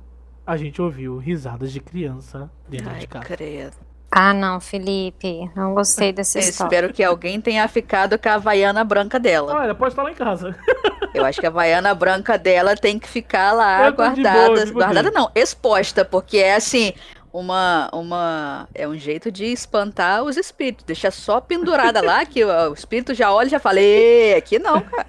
a 0.50 0.58
gente 0.58 0.82
ouviu 0.82 1.18
risadas 1.18 1.72
de 1.72 1.80
criança 1.80 2.50
dentro 2.68 2.90
Ai, 2.90 3.00
de 3.02 3.08
casa. 3.08 3.26
credo. 3.26 3.78
Ah, 4.12 4.34
não, 4.34 4.60
Felipe. 4.60 5.48
Não 5.56 5.76
gostei 5.76 6.12
dessa 6.12 6.40
Eu 6.42 6.42
história. 6.42 6.68
espero 6.76 6.94
que 6.94 7.04
alguém 7.04 7.40
tenha 7.40 7.68
ficado 7.68 8.18
com 8.18 8.28
a 8.28 8.34
havaiana 8.34 8.84
branca 8.84 9.20
dela. 9.20 9.54
Olha, 9.54 9.76
pode 9.76 9.92
estar 9.92 10.02
lá 10.02 10.12
em 10.12 10.16
casa. 10.16 10.56
Eu 11.14 11.24
acho 11.24 11.40
que 11.40 11.46
a 11.46 11.50
havaiana 11.50 11.94
branca 11.94 12.38
dela 12.38 12.76
tem 12.76 12.98
que 12.98 13.08
ficar 13.08 13.52
lá 13.52 13.86
Eu 13.88 13.94
tô 13.96 14.10
de 14.10 14.22
boa, 14.24 14.34
guardada. 14.34 14.66
de 14.66 14.72
boa. 14.72 14.86
guardada 14.86 15.12
não, 15.12 15.30
exposta, 15.36 16.04
porque 16.04 16.38
é 16.38 16.56
assim, 16.56 16.94
uma, 17.32 17.88
uma. 17.94 18.68
É 18.74 18.88
um 18.88 18.98
jeito 18.98 19.32
de 19.32 19.46
espantar 19.46 20.24
os 20.24 20.36
espíritos. 20.38 20.84
Deixa 20.86 21.12
só 21.12 21.40
pendurada 21.40 22.02
lá, 22.02 22.26
que 22.26 22.44
o, 22.44 22.74
espírito 22.74 23.14
já 23.14 23.32
olha 23.32 23.46
e 23.48 23.52
já 23.52 23.60
fala, 23.60 23.80
"Ê, 23.80 24.34
aqui 24.36 24.58
não, 24.58 24.82
cara. 24.82 25.08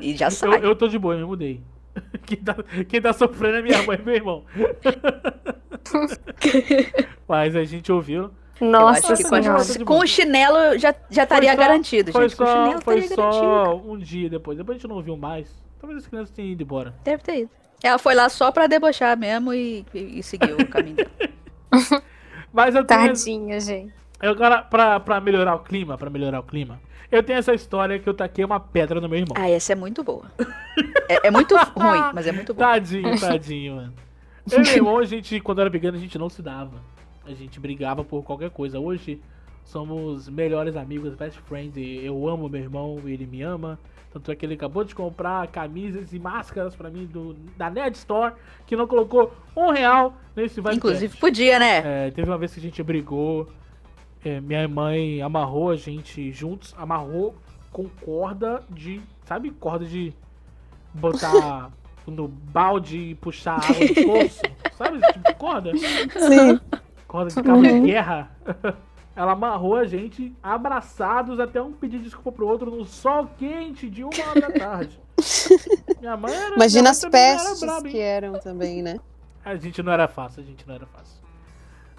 E 0.00 0.14
já 0.14 0.26
Eu, 0.26 0.30
sai. 0.30 0.60
eu 0.62 0.76
tô 0.76 0.86
de 0.88 0.98
boa, 0.98 1.14
eu 1.14 1.20
me 1.20 1.24
mudei. 1.24 1.62
Quem 2.24 2.38
tá, 2.38 2.54
quem 2.88 3.02
tá 3.02 3.12
sofrendo 3.12 3.56
é 3.58 3.62
minha 3.62 3.82
mãe 3.82 3.98
e 4.00 4.04
meu 4.04 4.14
irmão. 4.14 4.44
Mas 7.28 7.54
a 7.56 7.64
gente 7.64 7.90
ouviu. 7.92 8.30
Nossa 8.60 9.16
que 9.16 9.24
com, 9.24 9.84
com 9.84 9.98
o 9.98 10.06
chinelo 10.06 10.78
já, 10.78 10.94
já 11.10 11.24
estaria 11.24 11.50
só- 11.50 11.56
garantido, 11.58 12.12
Foi 12.12 12.28
gente. 12.28 12.38
Com 12.38 12.44
o 12.44 12.46
chinelo 12.46 12.72
só, 12.72 12.80
foi 12.82 12.98
estaria 13.00 13.16
garantido. 13.30 13.44
só 13.44 13.76
um 13.84 13.98
dia 13.98 14.30
depois. 14.30 14.56
Depois 14.56 14.76
a 14.76 14.78
gente 14.78 14.88
não 14.88 14.96
ouviu 14.96 15.16
mais. 15.16 15.50
Talvez 15.80 16.02
as 16.02 16.08
crianças 16.08 16.30
tenham 16.30 16.52
ido 16.52 16.62
embora. 16.62 16.94
Deve 17.02 17.22
ter 17.22 17.40
ido. 17.40 17.50
Ela 17.82 17.98
foi 17.98 18.14
lá 18.14 18.28
só 18.28 18.52
pra 18.52 18.68
debochar 18.68 19.18
mesmo 19.18 19.52
e, 19.52 19.84
e, 19.92 20.20
e 20.20 20.22
seguiu 20.22 20.56
o 20.56 20.66
caminho 20.68 20.96
dela. 20.96 21.10
Mas 22.52 22.74
eu 22.74 22.84
tenho. 22.84 23.08
Tadinha, 23.08 23.58
gente. 23.58 23.92
Agora, 24.20 24.62
pra, 24.62 25.00
pra 25.00 25.20
melhorar 25.20 25.56
o 25.56 25.60
clima, 25.60 25.98
pra 25.98 26.08
melhorar 26.08 26.38
o 26.38 26.44
clima, 26.44 26.78
eu 27.12 27.22
tenho 27.22 27.38
essa 27.38 27.52
história 27.52 27.98
que 27.98 28.08
eu 28.08 28.14
taquei 28.14 28.42
uma 28.44 28.58
pedra 28.58 29.00
no 29.00 29.08
meu 29.08 29.18
irmão. 29.18 29.34
Ah, 29.38 29.48
essa 29.48 29.72
é 29.72 29.76
muito 29.76 30.02
boa. 30.02 30.24
É, 31.08 31.28
é 31.28 31.30
muito 31.30 31.54
ruim, 31.76 32.10
mas 32.14 32.26
é 32.26 32.32
muito 32.32 32.54
boa. 32.54 32.66
Tadinho, 32.68 33.20
tadinho, 33.20 33.76
mano. 33.76 33.92
Eu 34.50 34.58
e 34.58 34.62
meu 34.62 34.72
irmão, 34.72 34.98
a 34.98 35.04
gente, 35.04 35.38
quando 35.40 35.60
era 35.60 35.70
pequeno, 35.70 35.96
a 35.96 36.00
gente 36.00 36.18
não 36.18 36.30
se 36.30 36.40
dava. 36.40 36.82
A 37.24 37.32
gente 37.32 37.60
brigava 37.60 38.02
por 38.02 38.24
qualquer 38.24 38.50
coisa. 38.50 38.80
Hoje 38.80 39.20
somos 39.62 40.28
melhores 40.28 40.74
amigos, 40.74 41.14
best 41.14 41.38
friends. 41.42 41.76
Eu 41.76 42.26
amo 42.26 42.48
meu 42.48 42.60
irmão, 42.60 43.00
ele 43.04 43.26
me 43.26 43.42
ama. 43.42 43.78
Tanto 44.10 44.30
é 44.32 44.36
que 44.36 44.44
ele 44.44 44.54
acabou 44.54 44.82
de 44.82 44.94
comprar 44.94 45.46
camisas 45.48 46.12
e 46.12 46.18
máscaras 46.18 46.74
pra 46.74 46.90
mim 46.90 47.06
do, 47.06 47.34
da 47.56 47.70
Nerd 47.70 47.96
Store, 47.96 48.34
que 48.66 48.74
não 48.74 48.86
colocou 48.86 49.32
um 49.56 49.70
real 49.70 50.14
nesse 50.34 50.56
Vibecast. 50.56 50.76
Inclusive, 50.76 51.16
podia, 51.16 51.58
né? 51.58 52.06
É, 52.06 52.10
teve 52.10 52.28
uma 52.28 52.36
vez 52.36 52.52
que 52.52 52.60
a 52.60 52.62
gente 52.62 52.82
brigou. 52.82 53.48
É, 54.24 54.40
minha 54.40 54.66
mãe 54.68 55.20
amarrou 55.20 55.70
a 55.70 55.76
gente 55.76 56.32
juntos, 56.32 56.74
amarrou 56.78 57.34
com 57.72 57.88
corda 57.88 58.62
de. 58.70 59.00
Sabe, 59.24 59.50
corda 59.50 59.84
de 59.84 60.12
botar 60.94 61.70
no 62.06 62.28
balde 62.28 62.98
e 62.98 63.14
puxar 63.14 63.58
água 63.58 63.86
do 63.86 63.94
poço? 63.94 64.42
Sabe 64.76 65.00
tipo 65.12 65.34
corda? 65.36 65.72
Sim. 65.76 66.60
Corda 67.08 67.30
de 67.30 67.42
cabo 67.42 67.62
de 67.62 67.80
guerra. 67.80 68.30
Ela 69.14 69.32
amarrou 69.32 69.76
a 69.76 69.84
gente 69.84 70.34
abraçados 70.42 71.38
até 71.38 71.60
um 71.60 71.72
pedir 71.72 71.98
desculpa 71.98 72.32
pro 72.32 72.48
outro 72.48 72.70
no 72.70 72.86
sol 72.86 73.28
quente 73.36 73.90
de 73.90 74.02
uma 74.02 74.12
hora 74.26 74.40
da 74.40 74.50
tarde. 74.50 74.98
Minha 76.00 76.16
mãe 76.16 76.32
era. 76.32 76.46
minha 76.46 76.56
Imagina 76.56 76.84
mãe 76.84 76.90
as 76.92 77.00
também 77.00 77.20
era 77.20 77.82
que 77.82 77.98
eram 77.98 78.32
também, 78.40 78.82
né? 78.82 78.98
A 79.44 79.54
gente 79.56 79.82
não 79.82 79.92
era 79.92 80.08
fácil, 80.08 80.42
a 80.42 80.46
gente 80.46 80.66
não 80.66 80.74
era 80.74 80.86
fácil. 80.86 81.21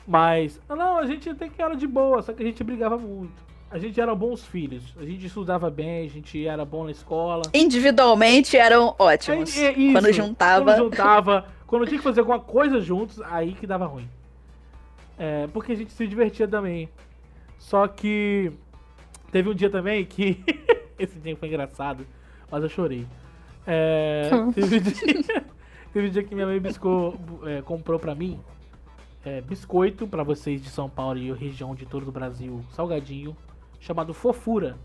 Mas, 0.07 0.59
não, 0.67 0.97
a 0.97 1.05
gente 1.05 1.29
até 1.29 1.47
que 1.47 1.61
era 1.61 1.75
de 1.75 1.87
boa, 1.87 2.21
só 2.21 2.33
que 2.33 2.43
a 2.43 2.45
gente 2.45 2.63
brigava 2.63 2.97
muito. 2.97 3.41
A 3.71 3.79
gente 3.79 3.99
era 3.99 4.13
bons 4.13 4.45
filhos, 4.45 4.83
a 4.99 5.03
gente 5.03 5.25
estudava 5.25 5.69
bem, 5.69 6.05
a 6.05 6.09
gente 6.09 6.45
era 6.45 6.63
bom 6.63 6.83
na 6.83 6.91
escola. 6.91 7.43
Individualmente 7.53 8.55
eram 8.55 8.93
ótimos. 8.99 9.57
É, 9.57 9.67
é 9.67 9.71
isso, 9.71 9.93
Quando 9.93 10.13
juntava. 10.13 10.65
Quando 10.65 10.77
juntava, 10.77 11.45
quando 11.65 11.87
tinha 11.87 11.97
que 11.97 12.03
fazer 12.03 12.19
alguma 12.19 12.39
coisa 12.39 12.79
juntos, 12.79 13.19
aí 13.21 13.53
que 13.53 13.65
dava 13.65 13.87
ruim. 13.87 14.07
É, 15.17 15.47
porque 15.47 15.71
a 15.71 15.75
gente 15.75 15.91
se 15.91 16.05
divertia 16.05 16.47
também. 16.47 16.87
Só 17.57 17.87
que 17.87 18.51
teve 19.31 19.49
um 19.49 19.55
dia 19.55 19.69
também 19.69 20.05
que. 20.05 20.43
Esse 20.99 21.17
dia 21.17 21.35
foi 21.35 21.47
engraçado, 21.47 22.05
mas 22.51 22.61
eu 22.61 22.69
chorei. 22.69 23.07
É, 23.65 24.29
teve, 24.53 24.77
um 24.77 24.81
dia, 24.81 25.43
teve 25.91 26.07
um 26.07 26.11
dia 26.11 26.23
que 26.23 26.35
minha 26.35 26.45
mãe 26.45 26.59
biscou, 26.59 27.19
é, 27.45 27.63
comprou 27.63 27.97
pra 27.97 28.13
mim 28.13 28.39
é, 29.25 29.41
biscoito 29.41 30.07
pra 30.07 30.23
vocês 30.23 30.61
de 30.61 30.69
São 30.69 30.89
Paulo 30.89 31.17
e 31.17 31.31
região 31.33 31.73
de 31.75 31.85
todo 31.85 32.07
o 32.07 32.11
Brasil, 32.11 32.63
salgadinho, 32.71 33.35
chamado 33.79 34.13
Fofura. 34.13 34.77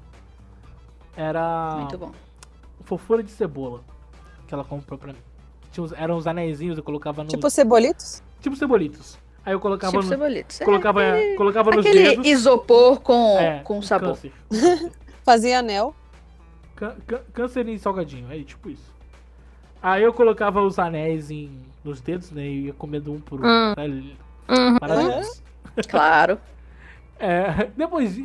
Era 1.16 1.76
Muito 1.78 1.98
bom. 1.98 2.12
fofura 2.84 3.22
de 3.22 3.30
cebola 3.30 3.80
que 4.46 4.54
ela 4.54 4.64
comprou 4.64 4.98
pra 4.98 5.12
mim. 5.12 5.18
Tinha 5.72 5.84
uns- 5.84 5.92
eram 5.92 6.16
uns 6.16 6.26
anéisinhos, 6.26 6.78
eu 6.78 6.84
colocava 6.84 7.22
no. 7.22 7.28
Tipo 7.28 7.50
cebolitos? 7.50 8.22
tipo 8.40 8.54
cebolitos. 8.56 9.18
Aí 9.44 9.52
eu 9.52 9.60
colocava 9.60 9.90
Tipo 9.92 10.02
no. 10.02 10.08
cebolitos. 10.08 10.60
É, 10.60 10.64
Colocava, 10.64 11.00
colocava 11.36 11.70
nos 11.70 11.84
Aquele 11.86 12.10
dedos. 12.10 12.26
isopor 12.26 13.00
com, 13.00 13.38
é, 13.38 13.60
com 13.60 13.80
sabor. 13.82 14.10
Câncer. 14.10 14.32
Fazia 15.24 15.58
anel. 15.58 15.94
Cân- 16.76 16.94
câncer 17.32 17.68
em 17.68 17.76
salgadinho, 17.78 18.30
é 18.30 18.42
tipo 18.44 18.70
isso. 18.70 18.94
Aí 19.82 20.02
eu 20.02 20.12
colocava 20.12 20.60
os 20.62 20.78
anéis 20.78 21.30
em, 21.30 21.50
nos 21.82 22.00
dedos, 22.00 22.30
né? 22.30 22.46
E 22.46 22.66
ia 22.66 22.72
comendo 22.72 23.12
um 23.12 23.20
por 23.20 23.40
um. 23.40 23.46
Hum. 23.46 23.74
Né, 23.76 24.02
Uhum. 24.48 24.76
Maravilhoso. 24.80 25.42
Claro. 25.88 26.40
É, 27.20 27.70
depois, 27.76 28.16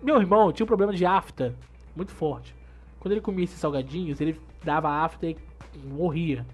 meu 0.00 0.20
irmão 0.20 0.52
tinha 0.52 0.64
um 0.64 0.66
problema 0.66 0.92
de 0.92 1.04
afta 1.04 1.54
muito 1.96 2.12
forte. 2.12 2.54
Quando 3.00 3.12
ele 3.12 3.20
comia 3.20 3.44
esses 3.44 3.58
salgadinhos, 3.58 4.20
ele 4.20 4.40
dava 4.62 4.88
afta 4.88 5.26
e 5.26 5.36
morria. 5.84 6.46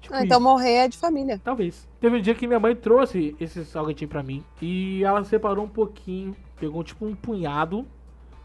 Tipo 0.00 0.14
Ah, 0.14 0.24
então 0.24 0.38
isso. 0.38 0.48
morrer 0.48 0.74
é 0.74 0.88
de 0.88 0.96
família. 0.96 1.40
Talvez. 1.42 1.88
Teve 2.00 2.18
um 2.18 2.20
dia 2.20 2.34
que 2.36 2.46
minha 2.46 2.60
mãe 2.60 2.74
trouxe 2.76 3.34
esse 3.40 3.64
salgadinho 3.64 4.08
pra 4.08 4.22
mim 4.22 4.44
e 4.62 5.02
ela 5.02 5.24
separou 5.24 5.64
um 5.64 5.68
pouquinho, 5.68 6.36
pegou 6.58 6.82
tipo 6.84 7.04
um 7.04 7.14
punhado, 7.14 7.84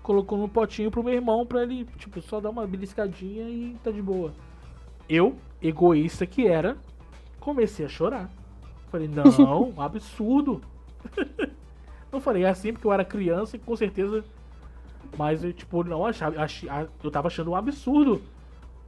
colocou 0.01 0.37
num 0.37 0.49
potinho 0.49 0.89
pro 0.89 1.03
meu 1.03 1.13
irmão 1.13 1.45
pra 1.45 1.61
ele, 1.63 1.85
tipo, 1.97 2.21
só 2.21 2.39
dar 2.39 2.49
uma 2.49 2.65
beliscadinha 2.65 3.47
e 3.47 3.75
tá 3.83 3.91
de 3.91 4.01
boa. 4.01 4.33
Eu, 5.07 5.35
egoísta 5.61 6.25
que 6.25 6.47
era, 6.47 6.75
comecei 7.39 7.85
a 7.85 7.89
chorar. 7.89 8.29
Falei, 8.95 9.07
não, 9.09 9.73
absurdo. 9.81 10.61
não 12.11 12.21
falei 12.21 12.43
"É 12.45 12.49
assim 12.49 12.71
porque 12.71 12.87
eu 12.87 12.93
era 12.93 13.03
criança 13.03 13.57
e 13.57 13.59
com 13.59 13.75
certeza. 13.75 14.23
Mas 15.17 15.43
eu, 15.43 15.51
tipo, 15.53 15.83
não 15.83 16.05
achava. 16.05 16.41
achei- 16.41 16.69
eu 17.03 17.11
tava 17.11 17.27
achando 17.27 17.51
um 17.51 17.55
absurdo. 17.55 18.21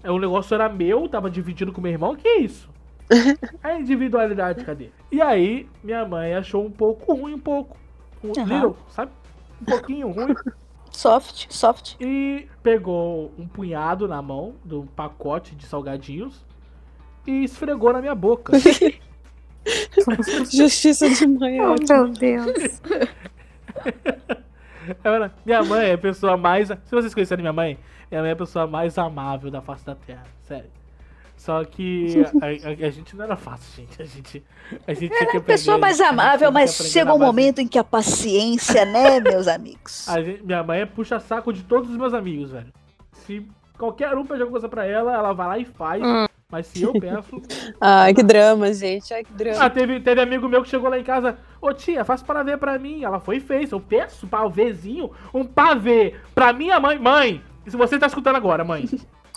É, 0.03 0.10
O 0.12 0.18
negócio 0.20 0.53
era 0.53 0.70
meu, 0.70 1.10
tava 1.10 1.30
dividindo 1.30 1.72
com 1.74 1.82
meu 1.82 1.91
irmão, 1.91 2.16
que 2.16 2.28
isso? 2.38 2.70
A 3.64 3.74
individualidade, 3.80 4.64
cadê? 4.64 4.89
E 5.12 5.22
aí, 5.22 5.68
minha 5.84 6.05
mãe 6.05 6.34
achou 6.36 6.66
um 6.66 6.72
pouco 6.72 7.14
ruim, 7.14 7.34
um 7.34 7.39
pouco. 7.39 7.76
Um 8.24 8.32
Aham. 8.32 8.45
little, 8.45 8.76
sabe? 8.89 9.12
Um 9.62 9.66
pouquinho 9.66 10.12
ruim. 10.12 10.36
Soft, 10.91 11.47
soft. 11.51 11.95
E 11.99 12.47
pegou 12.64 13.32
um 13.38 13.47
punhado 13.47 14.08
na 14.08 14.22
mão 14.22 14.55
do 14.64 14.84
pacote 14.95 15.53
de 15.55 15.66
salgadinhos 15.66 16.45
e 17.26 17.43
esfregou 17.43 17.91
na 17.93 17.99
minha 18.01 18.16
boca. 18.16 18.53
Justiça 20.51 21.09
de 21.09 21.28
mãe 21.28 21.57
é 21.59 21.68
Oh, 21.68 21.72
ótimo. 21.74 21.88
meu 22.03 22.07
Deus. 22.13 22.82
Ela- 25.03 25.34
Minha 25.45 25.63
mãe 25.63 25.88
é 25.89 25.93
a 25.93 25.97
pessoa 25.97 26.38
mais. 26.38 26.68
Se 26.70 26.91
vocês 26.91 27.13
conhecerem 27.13 27.43
minha 27.43 27.53
mãe, 27.53 27.78
minha 28.09 28.22
mãe 28.22 28.30
é 28.30 28.34
a 28.34 28.38
pessoa 28.38 28.65
mais 28.68 28.97
amável 28.97 29.51
da 29.51 29.61
face 29.61 29.86
da 29.86 29.95
terra. 29.95 30.24
Sério. 30.43 30.70
Só 31.36 31.63
que 31.65 32.26
a, 32.41 32.45
a- 32.47 32.88
a 32.88 32.89
gente 32.89 33.15
não 33.15 33.26
era 33.26 33.36
fácil, 33.36 33.70
gente. 33.76 34.01
A 34.01 34.05
gente, 34.05 34.43
a 34.88 34.93
gente 34.93 35.09
tinha 35.09 35.20
que 35.30 35.38
aprender. 35.38 35.43
Pessoa 35.43 35.78
mais 35.78 36.01
amável, 36.01 36.38
tinha 36.39 36.51
mas 36.51 36.74
chega 36.74 37.13
um 37.13 37.20
momento 37.20 37.59
em 37.59 37.68
que 37.68 37.78
a 37.78 37.84
paciência, 37.84 38.86
né, 38.86 39.20
meus 39.20 39.47
amigos? 39.47 40.07
A 40.09 40.22
gente- 40.22 40.41
minha 40.43 40.63
mãe 40.63 40.80
é 40.82 40.86
puxa-saco 40.86 41.53
de 41.53 41.63
todos 41.63 41.91
os 41.91 41.97
meus 41.97 42.13
amigos, 42.13 42.51
velho. 42.51 42.74
Se 43.11 43.45
qualquer 43.78 44.15
um 44.18 44.26
pede 44.26 44.41
alguma 44.41 44.51
coisa 44.59 44.68
pra 44.70 44.86
ela, 44.86 45.13
ela 45.13 45.34
vai 45.34 45.47
lá 45.47 45.57
e 45.59 45.65
faz. 45.65 46.01
Mas 46.50 46.68
se 46.68 46.82
eu 46.82 46.93
peço. 46.93 47.41
Ai, 47.80 48.14
que 48.14 48.24
drama, 48.24 48.72
gente. 48.74 49.14
Ai, 49.14 49.24
que 49.24 49.34
drama. 49.34 49.66
Ah, 49.66 49.70
teve, 49.70 50.00
teve 50.00 50.22
amigo 50.22 50.48
meu 50.48 50.64
que 50.64 50.70
chegou 50.70 50.89
lá 50.89 50.98
em 50.98 51.04
casa. 51.04 51.38
Ô 51.62 51.74
tia, 51.74 52.06
faz 52.06 52.24
pavê 52.24 52.56
pra 52.56 52.80
mim. 52.80 53.04
Ela 53.04 53.20
foi 53.20 53.38
e 53.38 53.41
fez. 53.41 53.72
Eu 53.72 53.82
peço 53.82 54.28
pavêzinho, 54.28 55.12
um 55.34 55.43
pavê 55.43 56.16
pra 56.34 56.54
minha 56.54 56.80
mãe. 56.80 56.98
Mãe, 56.98 57.43
se 57.68 57.76
você 57.76 58.00
tá 58.00 58.08
escutando 58.08 58.38
agora, 58.38 58.64
mãe. 58.64 58.86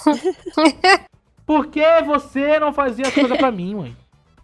Por 1.45 1.67
que 1.67 2.03
você 2.03 2.61
não 2.61 2.73
fazia 2.73 3.09
as 3.09 3.13
coisas 3.15 3.37
pra 3.37 3.51
mim, 3.51 3.75
mãe? 3.75 3.97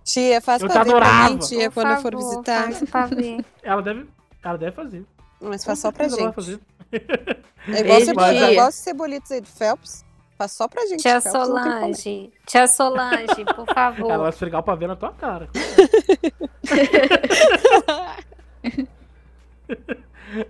Tia, 0.02 0.40
faz 0.40 0.60
Eu 0.60 0.68
ver 0.68 0.84
pra 0.84 1.30
mim, 1.30 1.38
tia, 1.38 1.70
Por 1.70 1.74
quando 1.74 1.90
eu 1.90 1.96
for 2.00 2.12
favor, 2.12 2.42
visitar. 2.44 3.08
ver. 3.08 3.44
Ela 3.62 3.80
deve, 3.80 4.06
ela 4.42 4.58
deve 4.58 4.72
fazer. 4.72 5.04
Mas 5.40 5.64
faz 5.64 5.78
só 5.78 5.92
pra 5.92 6.08
certeza 6.08 6.22
ela 6.22 6.32
vai 6.32 6.44
gente. 6.44 6.60
fazer. 6.90 7.40
É 7.68 7.80
igual, 7.80 7.98
Beijo, 7.98 8.44
é 8.44 8.52
igual 8.52 8.72
cebolitos 8.72 9.30
aí 9.30 9.40
do 9.40 9.48
Phelps. 9.48 10.05
Faz 10.38 10.52
só 10.52 10.68
pra 10.68 10.84
gente. 10.86 11.00
Tia. 11.02 11.20
Solange, 11.20 12.30
tia 12.46 12.66
Solange, 12.66 13.44
por 13.54 13.66
favor. 13.72 14.10
Ela 14.10 14.22
vai 14.24 14.28
esfregar 14.30 14.60
o 14.60 14.64
pavê 14.64 14.86
na 14.86 14.96
tua 14.96 15.12
cara. 15.12 15.48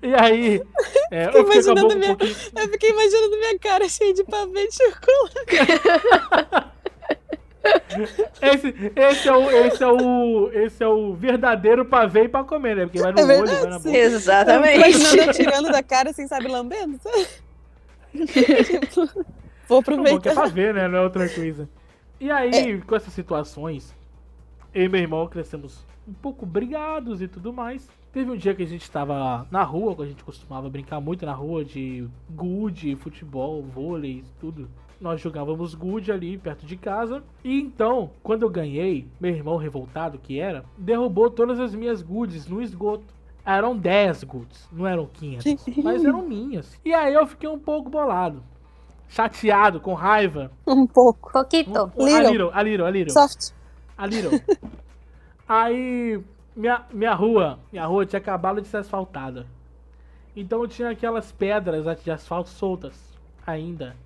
E 0.02 0.14
aí, 0.14 0.62
é, 1.10 1.26
eu 1.26 1.32
fiquei 1.32 1.42
imaginando 1.42 1.94
um 1.94 1.98
minha- 1.98 2.16
pouquinho. 2.16 2.36
Eu 2.56 2.68
fiquei 2.70 2.90
imaginando 2.90 3.36
minha 3.38 3.58
cara 3.58 3.88
cheia 3.88 4.12
de 4.14 4.24
pavê 4.24 4.66
de 4.66 4.74
chocolate. 4.74 6.66
Esse, 8.40 8.92
esse, 8.94 9.28
é 9.28 9.32
o, 9.32 9.50
esse, 9.50 9.82
é 9.82 9.86
o, 9.88 10.50
esse 10.52 10.84
é 10.84 10.86
o 10.86 11.14
verdadeiro 11.14 11.84
pavê 11.84 12.28
pra 12.28 12.44
comer, 12.44 12.76
né? 12.76 12.84
Porque 12.86 13.00
vai 13.00 13.10
no 13.12 13.18
É 13.18 13.24
olho, 13.24 13.46
vai 13.46 13.66
na 13.66 13.78
boca. 13.80 13.90
Exatamente. 13.96 14.76
Imaginando 14.76 15.16
eu 15.22 15.32
tirando 15.34 15.72
da 15.72 15.82
cara 15.82 16.10
assim, 16.10 16.28
sabe, 16.28 16.46
lambendo. 16.46 17.00
sabe? 17.02 17.26
Tipo, 18.28 19.26
Vou 19.68 19.82
Tá 19.82 19.92
bom 19.92 20.02
que 20.02 20.08
é 20.08 20.12
aproveitar. 20.12 20.34
pra 20.34 20.46
ver, 20.46 20.74
né? 20.74 20.88
Não 20.88 20.98
é 20.98 21.02
outra 21.02 21.28
coisa. 21.28 21.68
E 22.20 22.30
aí, 22.30 22.80
com 22.82 22.94
essas 22.96 23.12
situações, 23.12 23.94
eu 24.74 24.84
e 24.84 24.88
meu 24.88 25.00
irmão 25.00 25.26
crescemos 25.26 25.84
um 26.08 26.12
pouco 26.14 26.46
brigados 26.46 27.20
e 27.20 27.28
tudo 27.28 27.52
mais. 27.52 27.88
Teve 28.12 28.30
um 28.30 28.36
dia 28.36 28.54
que 28.54 28.62
a 28.62 28.66
gente 28.66 28.90
tava 28.90 29.46
na 29.50 29.62
rua, 29.62 29.94
que 29.94 30.02
a 30.02 30.06
gente 30.06 30.24
costumava 30.24 30.70
brincar 30.70 31.00
muito 31.00 31.26
na 31.26 31.34
rua 31.34 31.64
de 31.64 32.08
gude, 32.30 32.96
futebol, 32.96 33.62
vôlei, 33.62 34.24
tudo. 34.40 34.68
Nós 34.98 35.20
jogávamos 35.20 35.74
gude 35.74 36.10
ali 36.10 36.38
perto 36.38 36.64
de 36.64 36.76
casa. 36.76 37.22
E 37.44 37.60
então, 37.60 38.10
quando 38.22 38.42
eu 38.42 38.48
ganhei, 38.48 39.06
meu 39.20 39.30
irmão 39.34 39.58
revoltado 39.58 40.18
que 40.18 40.40
era, 40.40 40.64
derrubou 40.78 41.28
todas 41.28 41.60
as 41.60 41.74
minhas 41.74 42.00
gudes 42.00 42.46
no 42.48 42.62
esgoto. 42.62 43.14
Eram 43.44 43.76
10 43.76 44.24
gudes, 44.24 44.66
não 44.72 44.86
eram 44.86 45.06
500, 45.06 45.66
mas 45.84 46.04
eram 46.04 46.22
minhas. 46.22 46.80
E 46.84 46.92
aí 46.94 47.12
eu 47.14 47.26
fiquei 47.26 47.48
um 47.48 47.58
pouco 47.58 47.88
bolado, 47.90 48.42
chateado, 49.08 49.80
com 49.80 49.94
raiva. 49.94 50.50
Um 50.66 50.86
pouco. 50.86 51.32
Poquito. 51.32 51.92
A 51.98 52.02
Little. 52.02 52.30
Little, 52.30 52.50
a 52.52 52.62
Little, 52.62 52.86
a 52.86 52.90
Little. 52.90 53.12
Soft. 53.12 53.52
A 53.96 54.06
Little. 54.06 54.40
Aí, 55.48 56.20
minha, 56.54 56.84
minha 56.92 57.14
rua, 57.14 57.58
minha 57.70 57.86
rua 57.86 58.04
tinha 58.06 58.18
acabado 58.18 58.60
de 58.60 58.68
ser 58.68 58.78
asfaltada. 58.78 59.46
Então 60.34 60.66
tinha 60.66 60.90
aquelas 60.90 61.32
pedras 61.32 61.84
de 62.02 62.10
asfalto 62.10 62.50
soltas 62.50 62.94
ainda 63.46 63.96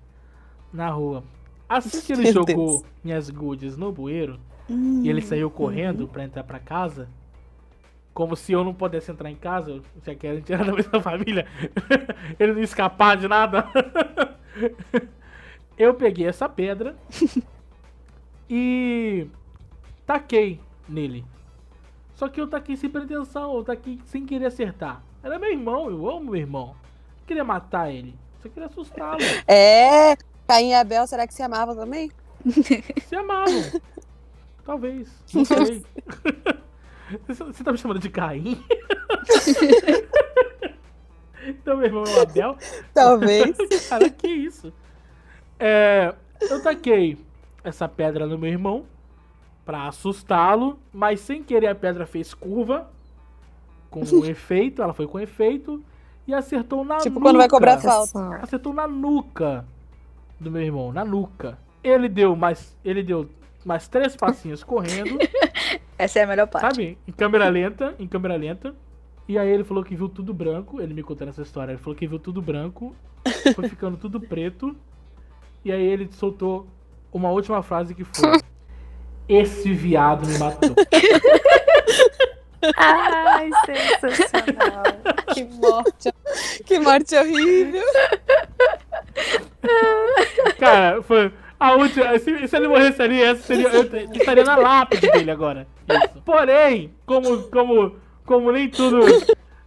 na 0.71 0.89
rua. 0.89 1.23
Assim 1.67 2.01
que 2.01 2.13
ele 2.13 2.23
Meu 2.23 2.33
jogou 2.33 2.79
Deus. 2.79 2.85
minhas 3.03 3.29
goodies 3.29 3.75
no 3.77 3.91
bueiro 3.91 4.39
e 4.69 5.09
ele 5.09 5.21
saiu 5.21 5.49
correndo 5.49 6.07
pra 6.07 6.23
entrar 6.23 6.43
pra 6.43 6.59
casa, 6.59 7.09
como 8.13 8.35
se 8.35 8.53
eu 8.53 8.63
não 8.63 8.73
pudesse 8.73 9.11
entrar 9.11 9.29
em 9.29 9.35
casa, 9.35 9.81
já 10.05 10.15
que 10.15 10.27
a 10.27 10.35
gente 10.35 10.51
era 10.53 10.63
da 10.63 10.73
mesma 10.73 10.99
família, 11.03 11.45
ele 12.39 12.53
não 12.53 12.59
ia 12.59 12.65
escapar 12.65 13.17
de 13.17 13.27
nada. 13.27 13.67
eu 15.77 15.93
peguei 15.93 16.27
essa 16.27 16.47
pedra 16.47 16.95
e 18.49 19.27
taquei 20.05 20.59
nele. 20.87 21.25
Só 22.15 22.27
que 22.27 22.39
eu 22.39 22.47
taquei 22.47 22.77
sem 22.77 22.89
pretensão, 22.89 23.55
eu 23.55 23.63
taquei 23.63 23.99
sem 24.05 24.25
querer 24.25 24.45
acertar. 24.45 25.03
Era 25.23 25.39
meu 25.39 25.51
irmão, 25.51 25.89
eu 25.89 26.09
amo 26.09 26.31
meu 26.31 26.35
irmão. 26.35 26.67
Não 26.67 27.25
queria 27.25 27.43
matar 27.43 27.91
ele, 27.91 28.15
só 28.41 28.49
queria 28.49 28.67
assustá-lo. 28.67 29.19
É. 29.47 30.15
Caim 30.47 30.69
e 30.69 30.73
Abel, 30.73 31.07
será 31.07 31.25
que 31.25 31.33
se 31.33 31.41
amavam 31.41 31.75
também? 31.75 32.11
Se 33.07 33.15
amavam. 33.15 33.81
Talvez. 34.65 35.09
Não 35.33 35.45
sei. 35.45 35.85
Você 37.27 37.43
você 37.43 37.63
tá 37.63 37.71
me 37.71 37.77
chamando 37.77 37.99
de 37.99 38.09
Caim? 38.09 38.63
Então 41.61 41.77
meu 41.77 41.85
irmão 41.85 42.03
é 42.05 42.17
o 42.17 42.21
Abel? 42.21 42.57
Talvez. 42.93 43.55
Cara, 43.89 44.09
que 44.09 44.27
isso? 44.27 44.73
É, 45.59 46.13
eu 46.41 46.61
taquei 46.63 47.17
essa 47.63 47.87
pedra 47.87 48.25
no 48.25 48.37
meu 48.37 48.49
irmão 48.49 48.85
pra 49.65 49.87
assustá-lo, 49.87 50.79
mas 50.91 51.19
sem 51.19 51.43
querer 51.43 51.67
a 51.67 51.75
pedra 51.75 52.05
fez 52.05 52.33
curva 52.33 52.89
com 53.89 54.01
um 54.01 54.25
efeito, 54.25 54.81
ela 54.81 54.93
foi 54.93 55.07
com 55.07 55.19
efeito 55.19 55.83
e 56.27 56.33
acertou 56.33 56.83
na 56.83 56.97
tipo 56.97 57.15
nuca. 57.15 57.21
quando 57.25 57.37
vai 57.37 57.49
cobrar 57.49 57.79
falta. 57.79 58.37
Acertou 58.41 58.73
na 58.73 58.87
nuca 58.87 59.65
do 60.39 60.49
meu 60.49 60.61
irmão, 60.61 60.91
na 60.91 61.05
nuca. 61.05 61.57
Ele 61.83 62.07
deu 62.09 62.35
mais, 62.35 62.75
ele 62.83 63.03
deu 63.03 63.29
mais 63.65 63.87
três 63.87 64.15
passinhos 64.15 64.63
correndo, 64.63 65.17
Essa 65.97 66.19
é 66.19 66.23
a 66.23 66.27
melhor 66.27 66.47
parte. 66.47 66.65
sabe? 66.75 66.97
Em 67.07 67.11
câmera 67.11 67.47
lenta, 67.49 67.95
em 67.99 68.07
câmera 68.07 68.35
lenta. 68.35 68.73
E 69.31 69.37
aí 69.37 69.49
ele 69.49 69.63
falou 69.63 69.81
que 69.81 69.95
viu 69.95 70.09
tudo 70.09 70.33
branco, 70.33 70.81
ele 70.81 70.93
me 70.93 71.01
contando 71.01 71.29
essa 71.29 71.41
história, 71.41 71.71
ele 71.71 71.79
falou 71.79 71.95
que 71.95 72.05
viu 72.05 72.19
tudo 72.19 72.41
branco, 72.41 72.93
foi 73.55 73.69
ficando 73.69 73.95
tudo 73.95 74.19
preto. 74.19 74.75
E 75.63 75.71
aí 75.71 75.81
ele 75.81 76.09
soltou 76.11 76.67
uma 77.13 77.31
última 77.31 77.63
frase 77.63 77.95
que 77.95 78.03
foi: 78.03 78.41
Esse 79.29 79.71
viado 79.71 80.27
me 80.27 80.37
matou. 80.37 80.75
Ai, 82.75 83.49
sensacional. 83.65 84.83
Que 85.33 85.45
morte. 85.45 86.13
Que 86.65 86.77
morte 86.81 87.15
horrível. 87.15 87.81
Cara, 90.59 91.01
foi 91.03 91.31
a 91.57 91.73
última. 91.75 92.19
Se, 92.19 92.49
se 92.49 92.57
ele 92.57 92.67
morresse 92.67 93.01
ali, 93.01 93.21
essa 93.21 93.43
seria. 93.43 93.69
Eu 93.69 93.89
te- 93.89 94.09
estaria 94.19 94.43
na 94.43 94.57
lápide 94.57 95.09
dele 95.09 95.31
agora. 95.31 95.65
Isso. 95.87 96.21
Porém, 96.25 96.93
como, 97.05 97.43
como, 97.43 97.95
como 98.25 98.51
nem 98.51 98.69
tudo. 98.69 98.99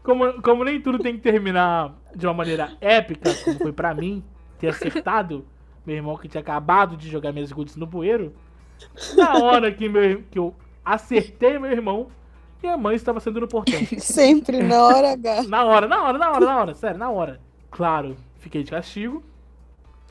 Como, 0.03 0.43
como 0.43 0.65
nem 0.65 0.81
tudo 0.81 0.99
tem 0.99 1.15
que 1.15 1.23
terminar 1.23 1.95
de 2.15 2.27
uma 2.27 2.35
maneira 2.35 2.77
épica, 2.81 3.35
como 3.43 3.59
foi 3.59 3.73
pra 3.73 3.95
mim, 3.95 4.23
ter 4.59 4.69
acertado 4.69 5.47
meu 5.87 5.97
irmão 5.97 6.17
que 6.17 6.29
tinha 6.29 6.43
acabado 6.43 6.97
de 6.97 7.09
jogar 7.11 7.33
minhas 7.33 7.51
goods 7.51 7.75
no 7.77 7.87
bueiro. 7.87 8.35
Na 9.17 9.39
hora 9.39 9.73
que, 9.73 9.89
meu, 9.89 10.23
que 10.31 10.39
eu 10.39 10.55
acertei 10.85 11.59
meu 11.59 11.71
irmão, 11.71 12.09
minha 12.63 12.77
mãe 12.77 12.97
estava 12.97 13.21
saindo 13.21 13.41
no 13.41 13.49
portão. 13.49 13.75
Sempre 13.99 14.63
na 14.63 14.83
hora 14.83 15.13
H. 15.13 15.43
Na 15.45 15.65
hora, 15.65 15.87
na 15.89 16.03
hora, 16.03 16.19
na 16.19 16.31
hora, 16.31 16.45
na 16.45 16.57
hora, 16.59 16.75
sério, 16.75 16.99
na 16.99 17.11
hora. 17.11 17.41
Claro, 17.71 18.17
fiquei 18.39 18.63
de 18.63 18.71
castigo. 18.71 19.23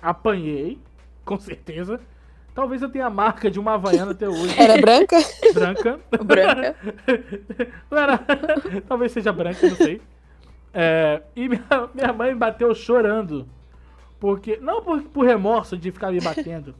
Apanhei, 0.01 0.79
com 1.23 1.37
certeza. 1.37 1.99
Talvez 2.53 2.81
eu 2.81 2.89
tenha 2.89 3.07
a 3.07 3.09
marca 3.09 3.49
de 3.49 3.59
uma 3.59 3.73
havaiana 3.73 4.11
até 4.11 4.29
hoje. 4.29 4.59
Era 4.59 4.79
branca? 4.79 5.17
Branca. 5.53 5.99
Branca. 6.23 6.75
Era. 7.91 8.19
Talvez 8.87 9.11
seja 9.11 9.33
branca, 9.33 9.67
não 9.67 9.75
sei. 9.75 10.01
É, 10.73 11.21
e 11.35 11.49
minha, 11.49 11.63
minha 11.93 12.13
mãe 12.13 12.33
me 12.33 12.39
bateu 12.39 12.73
chorando. 12.75 13.47
Porque. 14.19 14.57
Não 14.61 14.81
por, 14.81 15.01
por 15.01 15.25
remorso 15.25 15.77
de 15.77 15.91
ficar 15.91 16.11
me 16.11 16.21
batendo. 16.21 16.75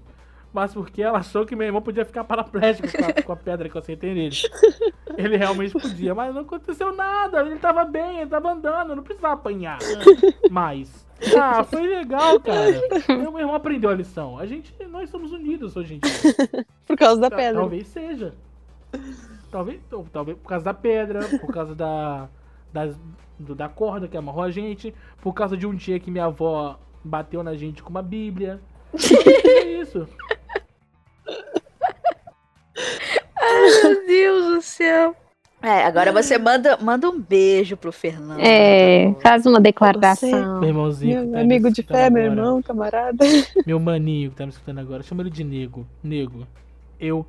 Mas 0.53 0.71
porque 0.71 1.01
ela 1.01 1.17
achou 1.17 1.45
que 1.45 1.55
meu 1.55 1.65
irmão 1.65 1.81
podia 1.81 2.05
ficar 2.05 2.23
paraplégico 2.23 2.87
com 2.87 3.05
a, 3.05 3.23
com 3.23 3.33
a 3.33 3.35
pedra 3.35 3.67
que 3.67 3.75
eu 3.75 3.81
acertei 3.81 4.13
nele. 4.13 4.35
Ele 5.17 5.35
realmente 5.35 5.73
podia, 5.73 6.13
mas 6.13 6.33
não 6.33 6.41
aconteceu 6.41 6.95
nada. 6.95 7.41
Ele 7.41 7.57
tava 7.57 7.83
bem, 7.85 8.19
ele 8.19 8.29
tava 8.29 8.51
andando, 8.51 8.95
não 8.95 9.01
precisava 9.01 9.33
apanhar. 9.33 9.79
Mas. 10.49 11.02
Ah, 11.39 11.63
foi 11.63 11.87
legal, 11.87 12.39
cara. 12.39 12.71
Meu 13.07 13.39
irmão 13.39 13.55
aprendeu 13.55 13.89
a 13.89 13.95
lição. 13.95 14.37
A 14.37 14.45
gente, 14.45 14.73
nós 14.89 15.09
somos 15.09 15.31
unidos 15.31 15.75
hoje 15.77 15.95
em 15.95 15.99
dia. 15.99 16.65
Por 16.85 16.97
causa 16.97 17.21
da 17.21 17.29
pedra. 17.31 17.61
Talvez 17.61 17.87
seja. 17.87 18.33
Talvez, 19.49 19.79
ou 19.91 20.05
talvez 20.11 20.37
por 20.37 20.47
causa 20.49 20.65
da 20.65 20.73
pedra, 20.73 21.21
por 21.39 21.53
causa 21.53 21.75
da, 21.75 22.27
do- 23.39 23.53
da 23.55 23.69
corda 23.69 24.07
que 24.07 24.17
amarrou 24.17 24.43
a 24.43 24.49
gente, 24.51 24.93
por 25.21 25.31
causa 25.33 25.55
de 25.55 25.65
um 25.67 25.73
dia 25.75 25.99
que 25.99 26.09
minha 26.11 26.25
avó 26.25 26.79
bateu 27.03 27.43
na 27.43 27.55
gente 27.55 27.81
com 27.83 27.89
uma 27.89 28.01
bíblia. 28.03 28.59
É 29.45 29.63
isso. 29.81 30.07
Meu 33.83 34.07
Deus 34.07 34.32
Agora 35.83 36.11
você 36.11 36.37
manda, 36.37 36.77
manda 36.77 37.09
um 37.09 37.19
beijo 37.19 37.75
pro 37.77 37.91
Fernando. 37.91 38.39
É, 38.39 39.13
faz 39.21 39.45
uma 39.45 39.59
declaração. 39.59 40.59
Meu 40.59 40.69
irmãozinho. 40.69 41.21
Meu 41.23 41.31
tá 41.33 41.39
amigo 41.41 41.71
de 41.71 41.83
fé, 41.83 42.09
meu 42.09 42.23
agora. 42.25 42.39
irmão, 42.41 42.61
camarada. 42.61 43.25
Meu 43.65 43.79
maninho 43.79 44.31
que 44.31 44.37
tá 44.37 44.45
me 44.45 44.51
escutando 44.51 44.79
agora. 44.79 45.03
Chama 45.03 45.21
ele 45.23 45.29
de 45.29 45.43
nego. 45.43 45.85
Nego. 46.03 46.47
Eu 46.99 47.25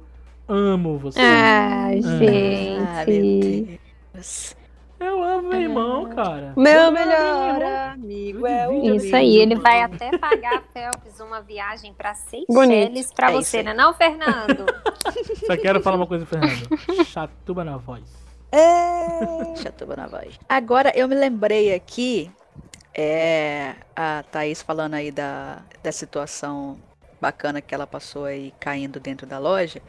amo 0.48 0.98
você. 0.98 1.18
Ah, 1.20 1.88
Ah, 1.88 1.90
meu 1.90 2.18
gente. 2.18 3.80
Deus. 4.14 4.56
Eu 5.00 5.22
amo 5.22 5.48
meu 5.48 5.60
irmão, 5.60 6.08
cara. 6.10 6.54
Meu 6.56 6.90
melhor 6.92 7.58
meu 7.58 7.76
amigo 7.92 8.46
é 8.46 8.68
o. 8.68 8.94
Isso 8.96 9.06
Isso 9.06 9.16
aí, 9.16 9.36
ele 9.36 9.56
vai 9.56 9.82
até 9.82 10.16
pagar 10.16 10.54
a 10.58 10.60
Phelps 10.60 11.20
uma 11.20 11.42
viagem 11.42 11.92
pra 11.92 12.14
Seychelles 12.14 13.12
pra 13.12 13.30
É 13.30 13.32
você, 13.34 13.62
né? 13.62 13.74
Não, 13.74 13.92
Fernando? 13.92 14.64
Só 15.46 15.56
quero 15.56 15.80
falar 15.82 15.96
uma 15.96 16.06
coisa, 16.06 16.24
Fernando. 16.24 16.68
Chatuba 17.04 17.64
na 17.64 17.76
voz. 17.76 18.23
É. 18.54 19.56
Chatuba 19.56 19.96
na 19.96 20.06
voz. 20.06 20.38
Agora 20.48 20.92
eu 20.94 21.08
me 21.08 21.14
lembrei 21.16 21.74
aqui, 21.74 22.30
é, 22.94 23.74
a 23.96 24.22
Thaís 24.30 24.62
falando 24.62 24.94
aí 24.94 25.10
da, 25.10 25.60
da 25.82 25.90
situação 25.90 26.78
bacana 27.20 27.60
que 27.60 27.74
ela 27.74 27.86
passou 27.86 28.26
aí 28.26 28.54
caindo 28.60 29.00
dentro 29.00 29.26
da 29.26 29.38
loja. 29.38 29.82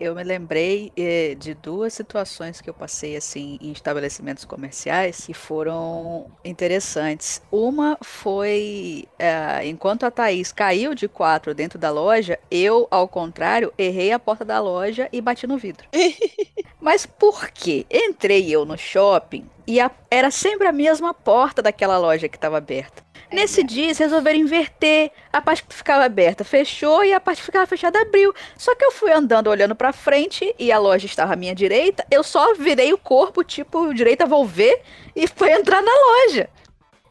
Eu 0.00 0.14
me 0.14 0.24
lembrei 0.24 0.90
eh, 0.96 1.34
de 1.38 1.52
duas 1.52 1.92
situações 1.92 2.58
que 2.58 2.70
eu 2.70 2.72
passei 2.74 3.16
assim 3.16 3.58
em 3.60 3.70
estabelecimentos 3.70 4.46
comerciais 4.46 5.26
que 5.26 5.34
foram 5.34 6.26
interessantes. 6.42 7.42
Uma 7.52 7.98
foi 8.02 9.06
eh, 9.18 9.66
enquanto 9.66 10.04
a 10.06 10.10
Thaís 10.10 10.52
caiu 10.52 10.94
de 10.94 11.06
quatro 11.06 11.54
dentro 11.54 11.78
da 11.78 11.90
loja, 11.90 12.38
eu, 12.50 12.88
ao 12.90 13.06
contrário, 13.06 13.70
errei 13.76 14.10
a 14.10 14.18
porta 14.18 14.42
da 14.42 14.58
loja 14.58 15.06
e 15.12 15.20
bati 15.20 15.46
no 15.46 15.58
vidro. 15.58 15.86
Mas 16.80 17.04
por 17.04 17.50
quê? 17.50 17.84
Entrei 17.90 18.50
eu 18.50 18.64
no 18.64 18.78
shopping 18.78 19.44
e 19.66 19.78
a- 19.80 19.90
era 20.10 20.30
sempre 20.30 20.66
a 20.66 20.72
mesma 20.72 21.12
porta 21.12 21.60
daquela 21.60 21.98
loja 21.98 22.26
que 22.26 22.38
estava 22.38 22.56
aberta. 22.56 23.09
Nesse 23.32 23.62
dia, 23.62 23.84
eles 23.84 23.98
resolveram 23.98 24.38
inverter. 24.38 25.10
A 25.32 25.40
parte 25.40 25.62
que 25.64 25.74
ficava 25.74 26.04
aberta 26.04 26.42
fechou 26.44 27.04
e 27.04 27.12
a 27.12 27.20
parte 27.20 27.38
que 27.38 27.44
ficava 27.46 27.66
fechada 27.66 28.00
abriu. 28.00 28.34
Só 28.56 28.74
que 28.74 28.84
eu 28.84 28.90
fui 28.90 29.12
andando 29.12 29.48
olhando 29.48 29.74
pra 29.74 29.92
frente 29.92 30.54
e 30.58 30.72
a 30.72 30.78
loja 30.78 31.06
estava 31.06 31.34
à 31.34 31.36
minha 31.36 31.54
direita. 31.54 32.04
Eu 32.10 32.22
só 32.24 32.54
virei 32.54 32.92
o 32.92 32.98
corpo, 32.98 33.44
tipo, 33.44 33.94
direita 33.94 34.26
vou 34.26 34.44
ver, 34.44 34.82
e 35.14 35.26
foi 35.28 35.52
entrar 35.52 35.80
na 35.82 35.92
loja. 35.92 36.48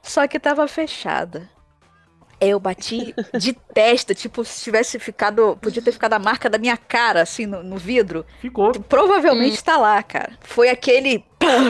Só 0.01 0.27
que 0.27 0.37
estava 0.37 0.67
fechada. 0.67 1.49
Eu 2.41 2.57
bati 2.57 3.13
de 3.37 3.51
testa, 3.51 4.15
tipo, 4.15 4.45
se 4.45 4.63
tivesse 4.63 4.97
ficado. 4.97 5.57
Podia 5.61 5.81
ter 5.81 5.91
ficado 5.91 6.13
a 6.13 6.19
marca 6.19 6.49
da 6.49 6.57
minha 6.57 6.77
cara, 6.77 7.21
assim, 7.21 7.45
no- 7.45 7.61
no 7.61 7.75
vidro. 7.75 8.25
Ficou. 8.39 8.71
Provavelmente 8.71 9.55
está 9.55 9.75
lá, 9.77 10.01
cara. 10.01 10.31
Foi 10.41 10.69
aquele 10.69 11.25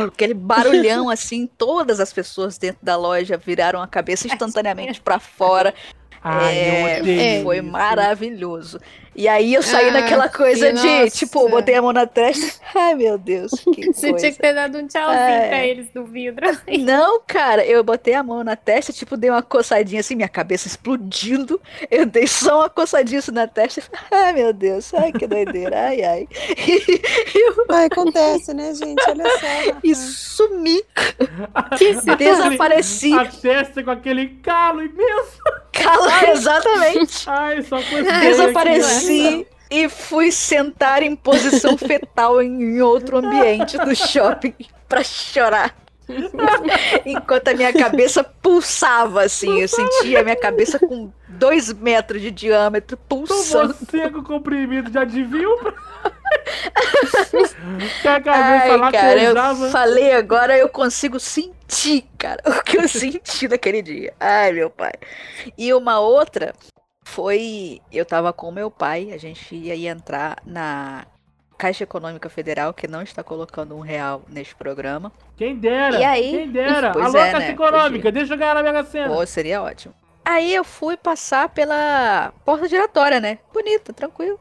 aquele 0.07 0.33
barulhão 0.33 1.09
assim, 1.11 1.47
todas 1.47 1.99
as 1.99 2.11
pessoas 2.11 2.57
dentro 2.57 2.79
da 2.83 2.95
loja 2.95 3.37
viraram 3.37 3.81
a 3.81 3.87
cabeça 3.87 4.27
instantaneamente 4.27 4.99
pra 5.01 5.19
fora. 5.19 5.73
Ai, 6.21 6.57
É, 6.57 6.97
eu 6.97 7.01
odeio 7.01 7.43
foi 7.43 7.57
isso. 7.59 7.67
maravilhoso. 7.67 8.79
E 9.19 9.27
aí 9.27 9.53
eu 9.53 9.61
saí 9.61 9.89
Ah, 9.89 9.91
naquela 9.91 10.29
coisa 10.29 10.71
de, 10.71 10.87
nossa. 11.01 11.09
tipo, 11.17 11.49
botei 11.49 11.75
a 11.75 11.81
mão 11.81 11.91
na 11.91 12.05
testa. 12.07 12.57
Ai, 12.73 12.95
meu 12.95 13.17
Deus, 13.17 13.51
que 13.75 13.87
Você 13.91 14.11
coisa. 14.11 14.17
tinha 14.17 14.31
que 14.31 14.39
ter 14.39 14.53
dado 14.53 14.77
um 14.77 14.87
tchauzinho 14.87 15.19
É. 15.19 15.47
pra 15.49 15.65
eles 15.67 15.89
do 15.89 16.05
vidro. 16.05 16.47
Não, 16.79 17.19
cara, 17.27 17.65
eu 17.65 17.83
botei 17.83 18.13
a 18.13 18.23
mão 18.23 18.45
na 18.45 18.55
testa, 18.55 18.93
tipo, 18.93 19.17
dei 19.17 19.29
uma 19.29 19.41
coçadinha 19.43 19.99
assim, 19.99 20.15
minha 20.15 20.29
cabeça 20.29 20.67
explodindo. 20.69 21.59
Eu 21.91 22.05
dei 22.05 22.27
só 22.27 22.59
uma 22.59 22.69
coçadinha 22.69 23.19
assim 23.19 23.31
na 23.31 23.45
testa. 23.45 23.81
Ai, 24.09 24.31
meu 24.31 24.53
Deus, 24.53 24.93
ai, 24.93 25.11
que 25.11 25.27
doideira, 25.27 25.77
ai, 25.87 26.01
ai. 26.01 26.27
Ai, 27.69 27.85
acontece, 27.87 28.53
né, 28.53 28.73
gente? 28.73 29.03
Olha 29.09 29.25
só. 29.25 29.79
E 29.83 29.95
sumi, 29.95 30.81
Que 31.77 31.93
desapareci. 32.15 33.13
A 33.13 33.25
testa 33.25 33.83
com 33.83 33.91
aquele 33.91 34.29
calo 34.41 34.81
imenso. 34.81 35.39
Cala, 35.73 36.31
exatamente. 36.31 37.23
Ai, 37.29 37.61
só 37.63 37.81
coisa 37.81 38.11
Desapareci 38.19 39.08
e 39.69 39.87
fui 39.87 40.31
sentar 40.31 41.03
em 41.03 41.15
posição 41.15 41.77
fetal 41.77 42.41
em 42.41 42.81
outro 42.81 43.17
ambiente 43.17 43.77
do 43.77 43.95
shopping 43.95 44.55
pra 44.87 45.03
chorar. 45.03 45.75
Enquanto 47.05 47.49
a 47.49 47.53
minha 47.53 47.71
cabeça 47.71 48.23
pulsava, 48.23 49.23
assim, 49.23 49.61
eu 49.61 49.67
sentia 49.67 50.21
a 50.21 50.23
minha 50.23 50.35
cabeça 50.35 50.79
com 50.79 51.11
dois 51.27 51.71
metros 51.71 52.19
de 52.19 52.31
diâmetro 52.31 52.97
Tomou 52.97 53.27
pulsando. 53.27 53.75
seco 53.91 54.23
comprimido 54.23 54.89
de 54.89 54.97
adivinho. 54.97 55.55
que 58.01 58.07
a 58.07 58.19
cabeça 58.21 58.71
Ai, 58.71 58.77
lá 58.77 58.91
cara, 58.91 59.21
eu 59.21 59.35
falei 59.69 60.13
agora, 60.13 60.57
eu 60.57 60.67
consigo 60.67 61.19
sentir, 61.19 62.05
cara, 62.17 62.41
o 62.45 62.63
que 62.63 62.77
eu 62.77 62.87
senti 62.87 63.47
naquele 63.47 63.83
dia. 63.83 64.11
Ai, 64.19 64.51
meu 64.51 64.71
pai. 64.71 64.93
E 65.55 65.71
uma 65.75 65.99
outra 65.99 66.55
foi, 67.03 67.81
eu 67.91 68.05
tava 68.05 68.31
com 68.31 68.51
meu 68.51 68.69
pai, 68.69 69.11
a 69.11 69.17
gente 69.17 69.55
ia 69.55 69.89
entrar 69.89 70.37
na 70.45 71.05
Caixa 71.57 71.83
Econômica 71.83 72.29
Federal, 72.29 72.73
que 72.73 72.87
não 72.87 73.01
está 73.01 73.21
colocando 73.21 73.75
um 73.75 73.81
real 73.81 74.23
neste 74.29 74.55
programa. 74.55 75.11
Quem 75.35 75.57
dera. 75.57 75.99
E 75.99 76.03
aí? 76.03 76.31
Quem 76.31 76.51
dera. 76.51 76.91
Alô, 76.91 77.17
é, 77.17 77.31
Caixa 77.31 77.39
né? 77.39 77.51
Econômica, 77.51 78.11
deixa 78.11 78.33
eu 78.33 78.37
ganhar 78.37 78.55
na 78.55 78.63
Mega 78.63 78.83
Sena. 78.83 79.13
Pô, 79.13 79.25
seria 79.25 79.61
ótimo. 79.61 79.93
Aí 80.23 80.53
eu 80.53 80.63
fui 80.63 80.95
passar 80.95 81.49
pela 81.49 82.31
porta 82.45 82.67
giratória, 82.67 83.19
né? 83.19 83.39
Bonita, 83.53 83.91
tranquilo. 83.91 84.39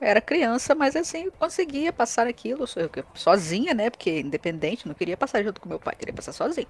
Eu 0.00 0.08
era 0.08 0.20
criança, 0.20 0.74
mas 0.74 0.96
assim, 0.96 1.24
eu 1.24 1.32
conseguia 1.32 1.92
passar 1.92 2.26
aquilo 2.26 2.66
sozinha, 3.14 3.72
né? 3.72 3.88
Porque 3.90 4.20
independente, 4.20 4.88
não 4.88 4.94
queria 4.94 5.16
passar 5.16 5.44
junto 5.44 5.60
com 5.60 5.68
meu 5.68 5.78
pai, 5.78 5.94
queria 5.96 6.14
passar 6.14 6.32
sozinha. 6.32 6.66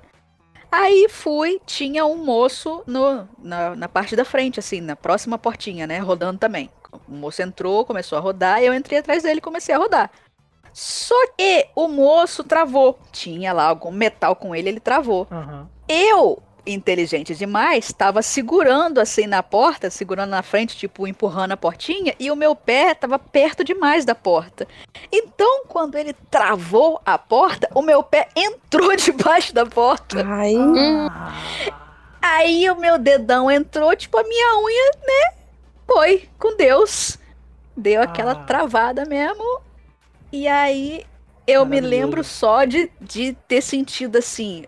Aí 0.71 1.09
fui, 1.09 1.61
tinha 1.65 2.05
um 2.05 2.17
moço 2.25 2.83
no, 2.87 3.29
na, 3.39 3.75
na 3.75 3.89
parte 3.89 4.17
da 4.17 4.25
frente, 4.25 4.59
assim, 4.59 4.81
na 4.81 4.97
próxima 4.97 5.39
portinha, 5.39 5.87
né? 5.87 5.99
Rodando 5.99 6.39
também. 6.39 6.71
O 7.09 7.13
moço 7.13 7.43
entrou, 7.43 7.85
começou 7.85 8.19
a 8.19 8.21
rodar, 8.21 8.63
e 8.63 8.67
eu 8.67 8.75
entrei 8.75 8.99
atrás 8.99 9.23
dele 9.23 9.39
e 9.39 9.43
comecei 9.43 9.75
a 9.75 9.79
rodar. 9.79 10.11
Só 10.73 11.15
que 11.39 11.69
o 11.75 11.89
moço 11.89 12.45
travou. 12.45 12.99
Tinha 13.11 13.53
lá 13.53 13.65
algum 13.65 13.91
metal 13.91 14.37
com 14.37 14.55
ele, 14.55 14.69
ele 14.69 14.81
travou. 14.81 15.27
Aham. 15.31 15.69
Eu, 15.89 16.43
inteligente 16.67 17.35
demais, 17.35 17.87
estava 17.87 18.21
segurando 18.23 18.99
assim 19.01 19.27
na 19.27 19.43
porta, 19.43 19.89
segurando 19.91 20.31
na 20.31 20.43
frente, 20.43 20.77
tipo, 20.77 21.07
empurrando 21.07 21.53
a 21.53 21.57
portinha, 21.57 22.15
e 22.19 22.31
o 22.31 22.37
meu 22.37 22.55
pé 22.57 22.93
estava 22.93 23.19
perto 23.19 23.63
demais 23.63 24.05
da 24.05 24.15
porta. 24.15 24.67
Então, 25.13 25.65
quando 25.69 25.97
ele 25.97 26.13
travou 26.31 27.01
a 27.07 27.17
porta, 27.17 27.69
o 27.75 27.83
meu 27.83 28.03
pé 28.03 28.29
entrou 28.35 28.95
debaixo 28.97 29.55
da 29.55 29.65
porta. 29.65 30.25
Ai, 30.27 30.55
Aí 32.21 32.69
o 32.71 32.77
meu 32.77 32.99
dedão 32.99 33.51
entrou, 33.51 33.95
tipo, 33.95 34.19
a 34.19 34.25
minha 34.25 34.59
unha, 34.59 34.91
né? 35.07 35.37
Foi 35.87 36.29
com 36.39 36.57
Deus. 36.57 37.19
Deu 37.77 38.03
aquela 38.03 38.33
Ah. 38.33 38.45
travada 38.47 39.05
mesmo. 39.05 39.61
E 40.33 40.49
aí 40.49 41.05
eu 41.47 41.65
me 41.65 41.81
lembro 41.81 42.25
só 42.25 42.65
de, 42.65 42.91
de 43.01 43.35
ter 43.47 43.61
sentido 43.61 44.17
assim. 44.19 44.65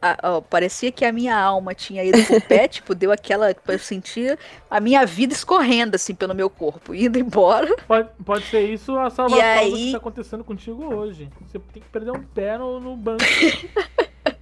A- 0.00 0.18
ó, 0.22 0.40
parecia 0.40 0.92
que 0.92 1.04
a 1.04 1.12
minha 1.12 1.36
alma 1.36 1.74
tinha 1.74 2.04
ido 2.04 2.22
pro 2.24 2.40
pé, 2.40 2.66
tipo, 2.68 2.94
deu 2.94 3.10
aquela. 3.12 3.54
Eu 3.66 3.78
sentia 3.78 4.38
a 4.70 4.78
minha 4.80 5.04
vida 5.06 5.32
escorrendo 5.32 5.96
assim 5.96 6.14
pelo 6.14 6.34
meu 6.34 6.50
corpo, 6.50 6.94
indo 6.94 7.18
embora. 7.18 7.74
Pode, 7.88 8.08
pode 8.24 8.44
ser 8.46 8.60
isso 8.68 8.96
a 8.98 9.10
salvação 9.10 9.38
do 9.70 9.74
aí- 9.74 9.84
que 9.86 9.92
tá 9.92 9.98
acontecendo 9.98 10.44
contigo 10.44 10.84
hoje. 10.94 11.28
Você 11.46 11.58
tem 11.72 11.82
que 11.82 11.88
perder 11.88 12.10
um 12.12 12.22
pé 12.22 12.58
no, 12.58 12.78
no 12.80 12.96
banco 12.96 13.24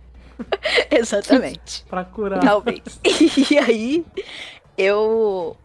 Exatamente. 0.90 1.84
pra 1.88 2.04
curar. 2.04 2.40
Talvez. 2.40 2.80
E 3.50 3.58
aí 3.58 4.04
eu 4.76 5.56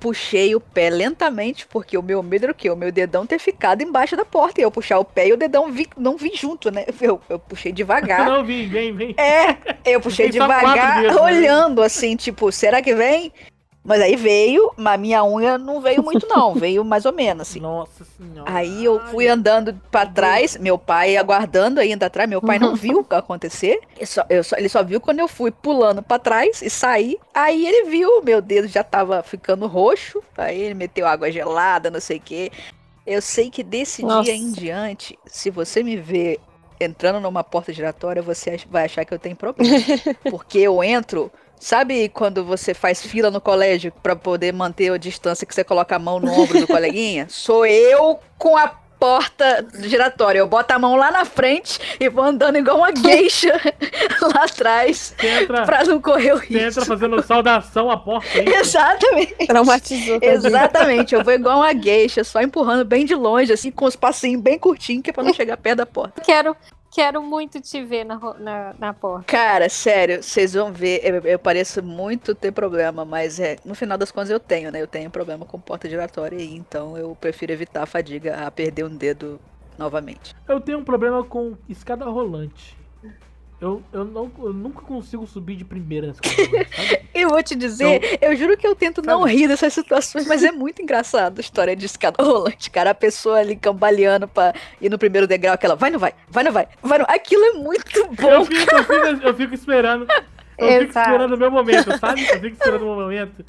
puxei 0.00 0.54
o 0.54 0.60
pé 0.60 0.90
lentamente, 0.90 1.66
porque 1.66 1.96
o 1.96 2.02
meu 2.02 2.22
medo 2.22 2.44
era 2.44 2.52
o 2.52 2.54
quê? 2.54 2.70
O 2.70 2.76
meu 2.76 2.92
dedão 2.92 3.26
ter 3.26 3.38
ficado 3.38 3.82
embaixo 3.82 4.16
da 4.16 4.24
porta. 4.24 4.60
E 4.60 4.64
eu 4.64 4.70
puxar 4.70 4.98
o 4.98 5.04
pé 5.04 5.28
e 5.28 5.32
o 5.32 5.36
dedão 5.36 5.70
vi- 5.70 5.88
não 5.96 6.16
vir 6.16 6.34
junto, 6.36 6.70
né? 6.70 6.84
Eu, 7.00 7.20
eu 7.28 7.38
puxei 7.38 7.72
devagar. 7.72 8.26
Não, 8.26 8.44
vem, 8.44 8.68
vem, 8.68 8.92
vem. 8.94 9.14
É, 9.18 9.56
eu 9.84 10.00
puxei 10.00 10.26
devagar, 10.30 11.02
né? 11.02 11.08
olhando 11.22 11.82
assim, 11.82 12.16
tipo, 12.16 12.50
será 12.52 12.82
que 12.82 12.94
vem? 12.94 13.32
Mas 13.86 14.00
aí 14.02 14.16
veio, 14.16 14.72
mas 14.76 14.94
a 14.94 14.96
minha 14.96 15.24
unha 15.24 15.56
não 15.56 15.80
veio 15.80 16.02
muito, 16.02 16.26
não. 16.26 16.52
Veio 16.58 16.84
mais 16.84 17.04
ou 17.06 17.12
menos, 17.12 17.48
assim. 17.48 17.60
Nossa 17.60 18.04
senhora. 18.04 18.50
Aí 18.52 18.84
eu 18.84 18.98
fui 19.08 19.28
andando 19.28 19.72
pra 19.90 20.04
trás, 20.04 20.56
meu 20.56 20.76
pai 20.76 21.16
aguardando 21.16 21.78
ainda 21.80 22.06
atrás. 22.06 22.28
Meu 22.28 22.42
pai 22.42 22.58
não 22.58 22.74
viu 22.76 22.98
o 23.00 23.04
que 23.04 23.14
acontecer. 23.14 23.80
Ele 23.96 24.06
só, 24.06 24.22
só- 24.42 24.56
ele 24.56 24.68
só 24.68 24.82
viu 24.82 25.00
quando 25.00 25.20
eu 25.20 25.28
fui 25.28 25.50
pulando 25.52 26.02
pra 26.02 26.18
trás 26.18 26.60
e 26.62 26.68
saí. 26.68 27.16
Aí 27.32 27.64
ele 27.64 27.88
viu, 27.88 28.20
meu 28.22 28.42
dedo 28.42 28.66
já 28.66 28.82
tava 28.82 29.22
ficando 29.22 29.66
roxo. 29.68 30.20
Aí 30.36 30.60
ele 30.60 30.74
meteu 30.74 31.06
água 31.06 31.30
gelada, 31.30 31.90
não 31.90 32.00
sei 32.00 32.16
o 32.16 32.20
quê. 32.20 32.50
Eu 33.06 33.22
sei 33.22 33.50
que 33.50 33.62
desse 33.62 34.02
Nossa. 34.02 34.24
dia 34.24 34.34
em 34.34 34.50
diante, 34.50 35.16
se 35.26 35.48
você 35.48 35.82
me 35.84 35.96
ver 35.96 36.40
entrando 36.80 37.20
numa 37.20 37.44
porta 37.44 37.72
giratória, 37.72 38.20
você 38.20 38.58
vai 38.68 38.84
achar 38.86 39.04
que 39.04 39.14
eu 39.14 39.18
tenho 39.18 39.36
problema. 39.36 39.72
Porque 40.28 40.58
eu 40.58 40.82
entro. 40.82 41.30
Sabe 41.58 42.08
quando 42.10 42.44
você 42.44 42.74
faz 42.74 43.02
fila 43.04 43.30
no 43.30 43.40
colégio 43.40 43.92
pra 44.02 44.14
poder 44.14 44.52
manter 44.52 44.92
a 44.92 44.96
distância 44.96 45.46
que 45.46 45.54
você 45.54 45.64
coloca 45.64 45.96
a 45.96 45.98
mão 45.98 46.20
no 46.20 46.30
ombro 46.32 46.60
do 46.60 46.66
coleguinha? 46.66 47.26
Sou 47.30 47.66
eu 47.66 48.18
com 48.38 48.56
a 48.56 48.68
porta 48.98 49.66
giratória. 49.80 50.38
Eu 50.38 50.46
boto 50.46 50.72
a 50.72 50.78
mão 50.78 50.96
lá 50.96 51.10
na 51.10 51.24
frente 51.24 51.78
e 52.00 52.08
vou 52.08 52.24
andando 52.24 52.56
igual 52.56 52.78
uma 52.78 52.94
geisha 52.94 53.52
lá 54.22 54.44
atrás 54.44 55.14
entra, 55.22 55.64
pra 55.64 55.84
não 55.84 56.00
correr 56.00 56.32
o 56.32 56.38
você 56.38 56.54
entra 56.54 56.64
risco. 56.66 56.84
fazendo 56.86 57.22
saudação 57.22 57.90
à 57.90 57.96
porta. 57.98 58.38
é 58.38 58.44
isso? 58.44 58.54
Exatamente. 58.58 59.46
Traumatizou. 59.46 60.18
Exatamente, 60.22 61.14
eu 61.14 61.22
vou 61.22 61.32
igual 61.34 61.58
uma 61.58 61.74
geisha, 61.74 62.24
só 62.24 62.40
empurrando 62.40 62.84
bem 62.84 63.04
de 63.04 63.14
longe, 63.14 63.52
assim, 63.52 63.70
com 63.70 63.84
os 63.84 63.96
passinhos 63.96 64.40
bem 64.42 64.58
curtinhos, 64.58 65.02
que 65.02 65.10
é 65.10 65.12
pra 65.12 65.22
não 65.22 65.34
chegar 65.34 65.56
perto 65.58 65.76
da 65.78 65.86
porta. 65.86 66.22
Quero, 66.22 66.56
quero 66.96 67.22
muito 67.22 67.60
te 67.60 67.84
ver 67.84 68.04
na, 68.04 68.18
na, 68.38 68.74
na 68.78 68.94
porta. 68.94 69.26
Cara, 69.26 69.68
sério, 69.68 70.22
vocês 70.22 70.54
vão 70.54 70.72
ver, 70.72 71.02
eu, 71.04 71.16
eu 71.16 71.38
pareço 71.38 71.82
muito 71.82 72.34
ter 72.34 72.50
problema, 72.50 73.04
mas 73.04 73.38
é, 73.38 73.58
no 73.66 73.74
final 73.74 73.98
das 73.98 74.10
contas 74.10 74.30
eu 74.30 74.40
tenho, 74.40 74.72
né? 74.72 74.80
Eu 74.80 74.86
tenho 74.86 75.10
problema 75.10 75.44
com 75.44 75.60
porta 75.60 75.90
giratória 75.90 76.38
aí, 76.38 76.56
então 76.56 76.96
eu 76.96 77.14
prefiro 77.14 77.52
evitar 77.52 77.82
a 77.82 77.86
fadiga 77.86 78.46
a 78.46 78.50
perder 78.50 78.84
um 78.84 78.96
dedo 78.96 79.38
novamente. 79.76 80.34
Eu 80.48 80.58
tenho 80.58 80.78
um 80.78 80.84
problema 80.84 81.22
com 81.22 81.54
escada 81.68 82.06
rolante. 82.06 82.74
Eu, 83.58 83.82
eu, 83.90 84.04
não, 84.04 84.30
eu 84.38 84.52
nunca 84.52 84.82
consigo 84.82 85.26
subir 85.26 85.56
de 85.56 85.64
primeira 85.64 86.08
na 86.08 86.12
escada 86.12 86.34
rolante, 86.36 86.76
sabe? 86.76 87.06
E 87.16 87.24
vou 87.24 87.42
te 87.42 87.54
dizer, 87.54 88.18
eu 88.20 88.36
juro 88.36 88.58
que 88.58 88.66
eu 88.66 88.74
tento 88.74 89.00
não 89.00 89.20
Sabe? 89.20 89.32
rir 89.34 89.48
dessas 89.48 89.72
situações, 89.72 90.26
mas 90.26 90.44
é 90.44 90.52
muito 90.52 90.82
engraçado 90.82 91.38
a 91.38 91.40
história 91.40 91.74
de 91.74 91.86
escada 91.86 92.22
rolante, 92.22 92.70
cara. 92.70 92.90
A 92.90 92.94
pessoa 92.94 93.38
ali 93.38 93.56
cambaleando 93.56 94.28
pra 94.28 94.52
ir 94.78 94.90
no 94.90 94.98
primeiro 94.98 95.26
degrau, 95.26 95.54
aquela 95.54 95.74
vai, 95.74 95.90
não 95.90 95.98
vai, 95.98 96.12
vai, 96.28 96.44
não 96.44 96.52
vai, 96.52 96.68
vai, 96.82 96.98
não. 96.98 97.06
Aquilo 97.08 97.42
é 97.42 97.52
muito 97.52 97.98
Eu 97.98 98.08
bom. 98.08 98.44
fico, 98.44 98.74
eu 98.74 98.84
fico, 98.84 99.26
eu 99.26 99.34
fico 99.34 99.54
esperando. 99.54 100.06
Eu 100.58 100.68
fico 100.68 100.90
Exato. 100.90 101.08
esperando 101.10 101.34
o 101.34 101.38
meu 101.38 101.50
momento, 101.50 101.98
sabe? 101.98 102.22
Eu 102.22 102.40
fico 102.40 102.56
esperando 102.56 102.82
o 102.82 102.86
meu 102.86 102.94
momento. 102.96 103.44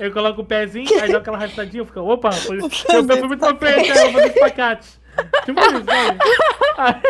Eu 0.00 0.12
coloco 0.12 0.42
o 0.42 0.44
pezinho, 0.44 0.88
aí 1.00 1.08
dou 1.08 1.18
aquela 1.20 1.36
arrastadinha, 1.36 1.82
eu 1.82 1.86
fico, 1.86 2.00
opa, 2.00 2.32
foi, 2.32 2.58
eu 2.62 2.68
fui 2.68 3.22
muito 3.28 3.38
pra 3.38 3.54
frente, 3.56 3.90
aí 3.90 3.98
eu 3.98 4.12
vou 4.12 4.20
fazer 4.20 4.34
espacate. 4.34 5.01
Tipo 5.44 5.60
isso, 5.60 5.84
sabe? 5.84 6.18
Aí, 6.78 7.02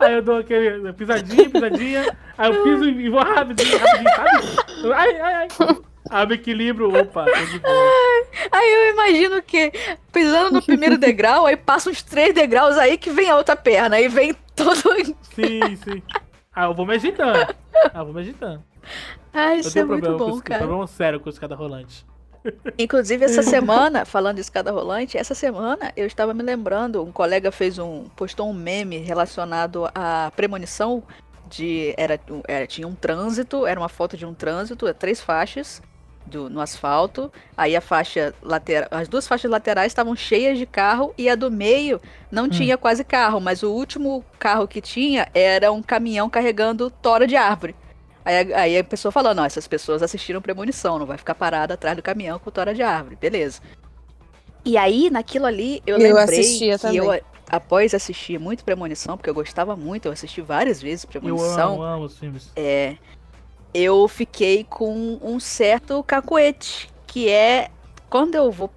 aí 0.00 0.14
eu 0.14 0.22
dou 0.22 0.38
aquele 0.38 0.92
pisadinha, 0.92 1.50
pisadinha, 1.50 2.16
aí 2.38 2.50
eu 2.50 2.62
piso 2.62 2.84
e 2.88 3.08
vou 3.08 3.20
rapidinho, 3.22 3.78
rapidinho, 3.78 4.10
sabe? 4.14 4.92
Ai, 4.94 5.20
ai, 5.20 5.34
ai. 5.34 5.48
Aí 6.10 6.26
eu 6.26 6.32
equilibro, 6.34 6.88
opa, 6.96 7.24
tô 7.24 7.44
de 7.46 7.58
boa. 7.58 7.90
Aí 8.50 8.72
eu 8.74 8.92
imagino 8.92 9.42
que 9.42 9.72
pisando 10.12 10.52
no 10.52 10.62
primeiro 10.62 10.98
degrau, 10.98 11.46
aí 11.46 11.56
passa 11.56 11.88
uns 11.90 12.02
três 12.02 12.34
degraus 12.34 12.76
aí 12.76 12.98
que 12.98 13.10
vem 13.10 13.30
a 13.30 13.36
outra 13.36 13.56
perna, 13.56 13.96
aí 13.96 14.08
vem 14.08 14.34
todo. 14.54 14.76
Sim, 15.34 15.76
sim. 15.76 16.02
Ah, 16.54 16.64
eu 16.64 16.74
vou 16.74 16.84
me 16.84 16.94
agitando. 16.94 17.54
Ah, 17.94 18.00
eu 18.00 18.04
vou 18.04 18.14
me 18.14 18.20
agitando. 18.20 18.62
Ai, 19.32 19.56
Eu 19.56 19.60
isso 19.60 19.78
é 19.78 19.84
muito 19.84 20.02
problema 20.04 20.32
bom, 20.32 20.40
cara. 20.42 20.58
problema 20.58 20.86
sério 20.86 21.18
com 21.18 21.30
escada 21.30 21.54
rolante. 21.54 22.04
Inclusive, 22.78 23.24
essa 23.24 23.42
semana, 23.42 24.04
falando 24.04 24.36
de 24.36 24.40
escada 24.40 24.70
rolante, 24.72 25.16
essa 25.16 25.34
semana 25.34 25.92
eu 25.96 26.06
estava 26.06 26.34
me 26.34 26.42
lembrando, 26.42 27.02
um 27.02 27.12
colega 27.12 27.52
fez 27.52 27.78
um. 27.78 28.04
postou 28.16 28.48
um 28.50 28.52
meme 28.54 28.98
relacionado 28.98 29.88
à 29.94 30.32
premonição 30.34 31.02
de. 31.48 31.94
Era, 31.96 32.18
era- 32.48 32.66
tinha 32.66 32.86
um 32.88 32.94
trânsito, 32.94 33.66
era 33.66 33.78
uma 33.78 33.88
foto 33.88 34.16
de 34.16 34.26
um 34.26 34.34
trânsito, 34.34 34.88
é 34.88 34.92
três 34.92 35.20
faixas 35.20 35.80
do, 36.26 36.48
no 36.50 36.60
asfalto. 36.60 37.32
Aí 37.56 37.76
a 37.76 37.80
faixa 37.80 38.34
lateral. 38.42 38.88
As 38.90 39.06
duas 39.08 39.26
faixas 39.28 39.50
laterais 39.50 39.92
estavam 39.92 40.16
cheias 40.16 40.58
de 40.58 40.66
carro 40.66 41.14
e 41.16 41.28
a 41.28 41.34
do 41.34 41.50
meio 41.50 42.00
não 42.30 42.48
tinha 42.48 42.76
quase 42.76 43.04
carro, 43.04 43.40
mas 43.40 43.62
o 43.62 43.70
último 43.70 44.24
carro 44.38 44.66
que 44.66 44.80
tinha 44.80 45.28
era 45.34 45.70
um 45.70 45.82
caminhão 45.82 46.28
carregando 46.30 46.90
tora 46.90 47.26
de 47.26 47.36
árvore. 47.36 47.74
Aí, 48.24 48.52
a- 48.52 48.60
aí 48.60 48.78
a 48.78 48.84
pessoa 48.84 49.10
falou, 49.10 49.34
não, 49.34 49.44
essas 49.44 49.66
pessoas 49.66 50.02
assistiram 50.02 50.40
Premonição, 50.40 50.98
não 50.98 51.06
vai 51.06 51.18
ficar 51.18 51.34
parada 51.34 51.74
atrás 51.74 51.96
do 51.96 52.02
caminhão 52.02 52.38
com 52.38 52.50
tora 52.50 52.74
de 52.74 52.82
árvore, 52.82 53.16
beleza. 53.16 53.60
E 54.64 54.76
aí, 54.76 55.10
naquilo 55.10 55.46
ali, 55.46 55.82
eu, 55.86 55.96
Eu 55.98 56.14
lembrei 56.14 56.38
assistia 56.40 56.78
que 56.78 56.82
também. 56.82 56.98
eu, 56.98 57.20
após 57.50 57.92
assistir 57.94 58.38
muito 58.38 58.64
Premonição, 58.64 59.16
porque 59.16 59.28
eu 59.28 59.34
gostava 59.34 59.74
muito, 59.74 60.06
eu 60.06 60.12
assisti 60.12 60.40
várias 60.40 60.80
vezes 60.80 61.04
Eu 61.04 61.10
Premonição, 61.10 61.74
amo, 61.74 61.82
amo 61.82 62.04
os 62.04 62.16
filmes. 62.18 62.50
é, 62.54 62.96
eu 63.74 64.06
fiquei 64.06 64.64
com 64.64 65.18
um 65.20 65.40
certo 65.40 66.00
cacoete, 66.04 66.88
que 67.06 67.28
é 67.28 67.70
quando 68.08 68.36
eu 68.36 68.50
vou 68.52 68.70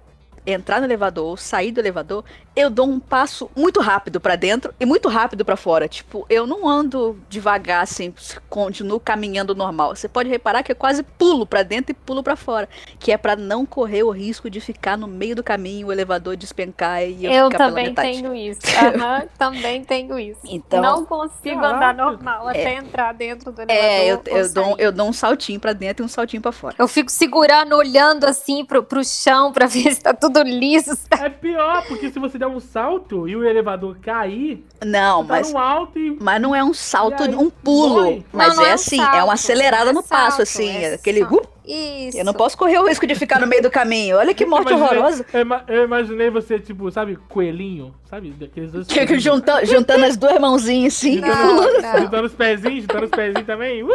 entrar 0.44 0.80
no 0.80 0.86
elevador 0.86 1.26
ou 1.26 1.36
sair 1.36 1.70
do 1.70 1.80
elevador, 1.80 2.24
eu 2.56 2.70
dou 2.70 2.86
um 2.88 2.98
passo 2.98 3.50
muito 3.54 3.80
rápido 3.80 4.18
pra 4.20 4.34
dentro 4.34 4.74
e 4.80 4.86
muito 4.86 5.08
rápido 5.08 5.44
pra 5.44 5.56
fora. 5.56 5.86
Tipo, 5.86 6.26
eu 6.30 6.46
não 6.46 6.66
ando 6.68 7.20
devagar 7.28 7.82
assim, 7.82 8.12
continuo 8.48 8.98
caminhando 8.98 9.54
normal. 9.54 9.94
Você 9.94 10.08
pode 10.08 10.28
reparar 10.28 10.62
que 10.62 10.72
eu 10.72 10.76
quase 10.76 11.02
pulo 11.02 11.46
pra 11.46 11.62
dentro 11.62 11.92
e 11.92 11.94
pulo 11.94 12.22
pra 12.22 12.34
fora, 12.36 12.68
que 12.98 13.12
é 13.12 13.16
pra 13.18 13.36
não 13.36 13.66
correr 13.66 14.02
o 14.02 14.10
risco 14.10 14.48
de 14.48 14.60
ficar 14.60 14.96
no 14.96 15.06
meio 15.06 15.36
do 15.36 15.42
caminho, 15.44 15.88
o 15.88 15.92
elevador 15.92 16.36
despencar 16.36 17.02
e 17.02 17.26
eu, 17.26 17.30
Eu 17.32 17.44
ficar 17.46 17.58
pela 17.58 17.68
também 17.70 17.86
metade. 17.88 18.10
tenho 18.12 18.34
isso. 18.34 18.60
Aham, 18.76 19.22
também 19.38 19.84
tenho 19.84 20.18
isso. 20.18 20.40
Então, 20.44 20.80
não 20.82 21.04
consigo 21.04 21.62
andar 21.64 21.94
normal 21.94 22.48
até 22.48 22.74
entrar 22.76 23.12
dentro 23.12 23.52
do 23.52 23.60
elevador. 23.62 23.84
é, 23.84 24.06
eu, 24.06 24.22
eu, 24.26 24.52
dou, 24.52 24.74
eu 24.78 24.90
dou 24.92 25.08
um 25.08 25.12
saltinho 25.12 25.60
pra 25.60 25.72
dentro 25.74 26.02
e 26.02 26.06
um 26.06 26.08
saltinho 26.08 26.40
pra 26.42 26.52
fora. 26.52 26.74
Eu 26.78 26.88
fico 26.88 27.10
segurando, 27.10 27.74
olhando 27.76 28.24
assim 28.24 28.64
pro, 28.64 28.82
pro 28.82 29.04
chão 29.04 29.52
pra 29.52 29.66
ver 29.68 29.92
se 29.94 30.00
tá 30.00 30.14
tudo 30.14 30.42
liso. 30.42 30.96
tá- 31.08 31.26
É 31.26 31.28
pior, 31.28 31.84
porque 31.86 32.10
se 32.10 32.18
você 32.18 32.38
der 32.38 32.45
um 32.46 32.60
salto 32.60 33.28
e 33.28 33.34
o 33.36 33.44
elevador 33.44 33.96
cair, 34.00 34.64
Não, 34.84 35.24
tá 35.24 35.34
mas 35.34 35.54
alto 35.54 35.98
e. 35.98 36.16
Mas 36.20 36.40
não 36.40 36.54
é 36.54 36.62
um 36.64 36.72
salto, 36.74 37.22
aí, 37.22 37.34
um 37.34 37.50
pulo. 37.50 38.24
Mas 38.32 38.48
Não, 38.50 38.56
não 38.56 38.62
é, 38.64 38.68
é 38.68 38.70
um 38.72 38.74
assim, 38.74 39.00
é 39.00 39.04
salto, 39.04 39.24
uma 39.24 39.32
acelerada 39.34 39.90
é 39.90 39.92
no 39.92 40.02
passo, 40.02 40.28
salto, 40.36 40.42
assim. 40.42 40.68
é 40.70 40.94
aquele. 40.94 41.26
Isso. 41.68 42.16
eu 42.16 42.24
não 42.24 42.32
posso 42.32 42.56
correr 42.56 42.78
o 42.78 42.86
risco 42.86 43.04
de 43.08 43.14
ficar 43.16 43.40
no 43.40 43.46
meio 43.48 43.60
do 43.60 43.70
caminho. 43.70 44.18
Olha 44.18 44.32
que 44.32 44.46
morte 44.46 44.70
Eu 44.70 44.76
imaginei- 44.78 44.98
horrorosa. 45.00 45.26
Eu, 45.32 45.40
ima- 45.40 45.64
eu 45.66 45.84
imaginei 45.84 46.30
você, 46.30 46.60
tipo, 46.60 46.88
sabe, 46.92 47.16
coelhinho, 47.28 47.92
sabe? 48.08 48.30
Daqueles 48.30 48.70
dois. 48.70 48.86
Que, 48.86 49.04
que 49.04 49.18
junta- 49.18 49.64
juntando 49.64 50.04
as 50.04 50.16
duas 50.16 50.38
mãozinhas 50.40 50.94
assim. 50.94 51.16
Não, 51.20 51.80
Não. 51.82 51.98
Juntando 52.02 52.26
os 52.26 52.34
pezinhos, 52.34 52.82
juntando 52.82 53.04
os 53.06 53.10
pezinhos 53.10 53.46
também. 53.46 53.82
Uh! 53.82 53.90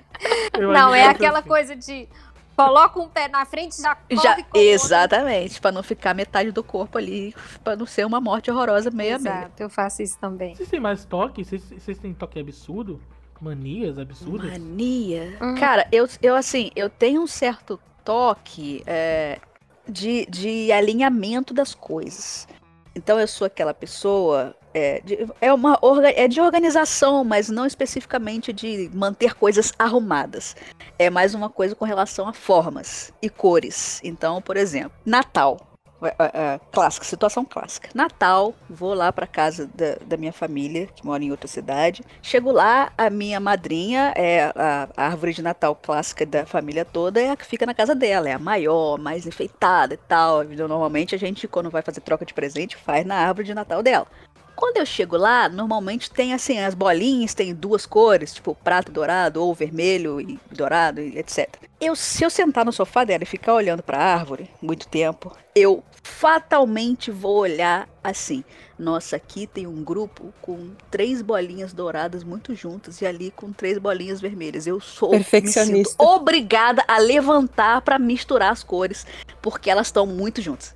Não, 0.72 0.94
é 0.94 1.06
aquela 1.08 1.40
assim. 1.40 1.48
coisa 1.48 1.76
de 1.76 2.08
coloca 2.56 3.00
um 3.00 3.08
pé 3.08 3.28
na 3.28 3.44
frente 3.44 3.80
já 3.80 3.94
corre 3.94 4.20
Já, 4.22 4.36
outro. 4.36 4.46
exatamente, 4.54 5.60
pra 5.60 5.72
não 5.72 5.82
ficar 5.82 6.14
metade 6.14 6.50
do 6.50 6.62
corpo 6.62 6.98
ali, 6.98 7.34
pra 7.62 7.76
não 7.76 7.86
ser 7.86 8.06
uma 8.06 8.20
morte 8.20 8.50
horrorosa 8.50 8.90
meia 8.90 9.18
meia. 9.18 9.38
Exato, 9.38 9.62
eu 9.62 9.70
faço 9.70 10.02
isso 10.02 10.18
também. 10.18 10.54
Vocês 10.54 10.68
têm 10.68 10.80
mais 10.80 11.04
toque? 11.04 11.44
Vocês, 11.44 11.62
vocês 11.62 11.98
têm 11.98 12.12
toque 12.12 12.38
absurdo? 12.38 13.00
Manias 13.40 13.98
absurdas? 13.98 14.52
Mania. 14.52 15.36
Hum. 15.40 15.56
Cara, 15.56 15.86
eu, 15.90 16.08
eu 16.22 16.36
assim, 16.36 16.70
eu 16.76 16.88
tenho 16.88 17.20
um 17.22 17.26
certo 17.26 17.80
toque 18.04 18.84
é, 18.86 19.40
de, 19.88 20.26
de 20.26 20.70
alinhamento 20.70 21.52
das 21.52 21.74
coisas. 21.74 22.46
Então 22.94 23.18
eu 23.18 23.26
sou 23.26 23.46
aquela 23.46 23.74
pessoa. 23.74 24.54
É, 24.74 25.00
de, 25.04 25.26
é, 25.40 25.52
uma, 25.52 25.78
é 26.14 26.26
de 26.26 26.40
organização, 26.40 27.24
mas 27.24 27.48
não 27.48 27.66
especificamente 27.66 28.52
de 28.52 28.90
manter 28.94 29.34
coisas 29.34 29.72
arrumadas. 29.78 30.56
É 30.98 31.10
mais 31.10 31.34
uma 31.34 31.50
coisa 31.50 31.74
com 31.74 31.84
relação 31.84 32.28
a 32.28 32.32
formas 32.32 33.12
e 33.20 33.28
cores. 33.28 34.00
Então, 34.02 34.40
por 34.40 34.56
exemplo, 34.56 34.92
Natal. 35.04 35.72
É, 36.02 36.14
é, 36.18 36.30
é, 36.34 36.60
clássica, 36.72 37.06
situação 37.06 37.44
clássica. 37.44 37.88
Natal, 37.94 38.54
vou 38.68 38.92
lá 38.92 39.12
pra 39.12 39.26
casa 39.26 39.70
da, 39.72 39.96
da 40.04 40.16
minha 40.16 40.32
família, 40.32 40.88
que 40.88 41.06
mora 41.06 41.22
em 41.22 41.30
outra 41.30 41.46
cidade. 41.46 42.02
Chego 42.20 42.50
lá, 42.50 42.92
a 42.98 43.08
minha 43.08 43.38
madrinha, 43.38 44.12
é 44.16 44.52
a, 44.56 44.88
a 44.96 45.06
árvore 45.06 45.32
de 45.32 45.42
Natal 45.42 45.76
clássica 45.76 46.26
da 46.26 46.44
família 46.44 46.84
toda, 46.84 47.20
é 47.20 47.30
a 47.30 47.36
que 47.36 47.46
fica 47.46 47.64
na 47.64 47.74
casa 47.74 47.94
dela. 47.94 48.28
É 48.28 48.32
a 48.32 48.38
maior, 48.38 48.98
mais 48.98 49.26
enfeitada 49.26 49.94
e 49.94 49.96
tal. 49.96 50.42
Normalmente 50.42 51.14
a 51.14 51.18
gente, 51.18 51.46
quando 51.46 51.70
vai 51.70 51.82
fazer 51.82 52.00
troca 52.00 52.26
de 52.26 52.34
presente, 52.34 52.76
faz 52.76 53.06
na 53.06 53.14
árvore 53.14 53.46
de 53.46 53.54
Natal 53.54 53.82
dela. 53.82 54.06
Quando 54.54 54.76
eu 54.76 54.86
chego 54.86 55.16
lá, 55.16 55.48
normalmente 55.48 56.10
tem 56.10 56.34
assim, 56.34 56.58
as 56.58 56.74
bolinhas 56.74 57.34
tem 57.34 57.54
duas 57.54 57.86
cores, 57.86 58.34
tipo 58.34 58.54
prata 58.54 58.92
dourado, 58.92 59.42
ou 59.42 59.54
vermelho 59.54 60.20
e 60.20 60.38
dourado, 60.50 61.00
e 61.00 61.18
etc. 61.18 61.48
Eu, 61.80 61.96
se 61.96 62.24
eu 62.24 62.30
sentar 62.30 62.64
no 62.64 62.72
sofá 62.72 63.04
dela 63.04 63.24
e 63.24 63.26
ficar 63.26 63.54
olhando 63.54 63.82
pra 63.82 63.98
árvore 63.98 64.48
muito 64.60 64.86
tempo, 64.86 65.36
eu 65.54 65.82
fatalmente 66.02 67.10
vou 67.10 67.38
olhar 67.38 67.88
assim. 68.02 68.44
Nossa, 68.78 69.16
aqui 69.16 69.46
tem 69.46 69.66
um 69.66 69.82
grupo 69.82 70.32
com 70.40 70.70
três 70.90 71.22
bolinhas 71.22 71.72
douradas 71.72 72.24
muito 72.24 72.54
juntas 72.54 73.00
e 73.00 73.06
ali 73.06 73.30
com 73.30 73.52
três 73.52 73.78
bolinhas 73.78 74.20
vermelhas. 74.20 74.66
Eu 74.66 74.80
sou 74.80 75.10
Perfeccionista. 75.10 76.02
obrigada 76.02 76.84
a 76.88 76.98
levantar 76.98 77.80
pra 77.82 77.98
misturar 77.98 78.52
as 78.52 78.62
cores, 78.62 79.06
porque 79.40 79.70
elas 79.70 79.86
estão 79.86 80.06
muito 80.06 80.42
juntas. 80.42 80.74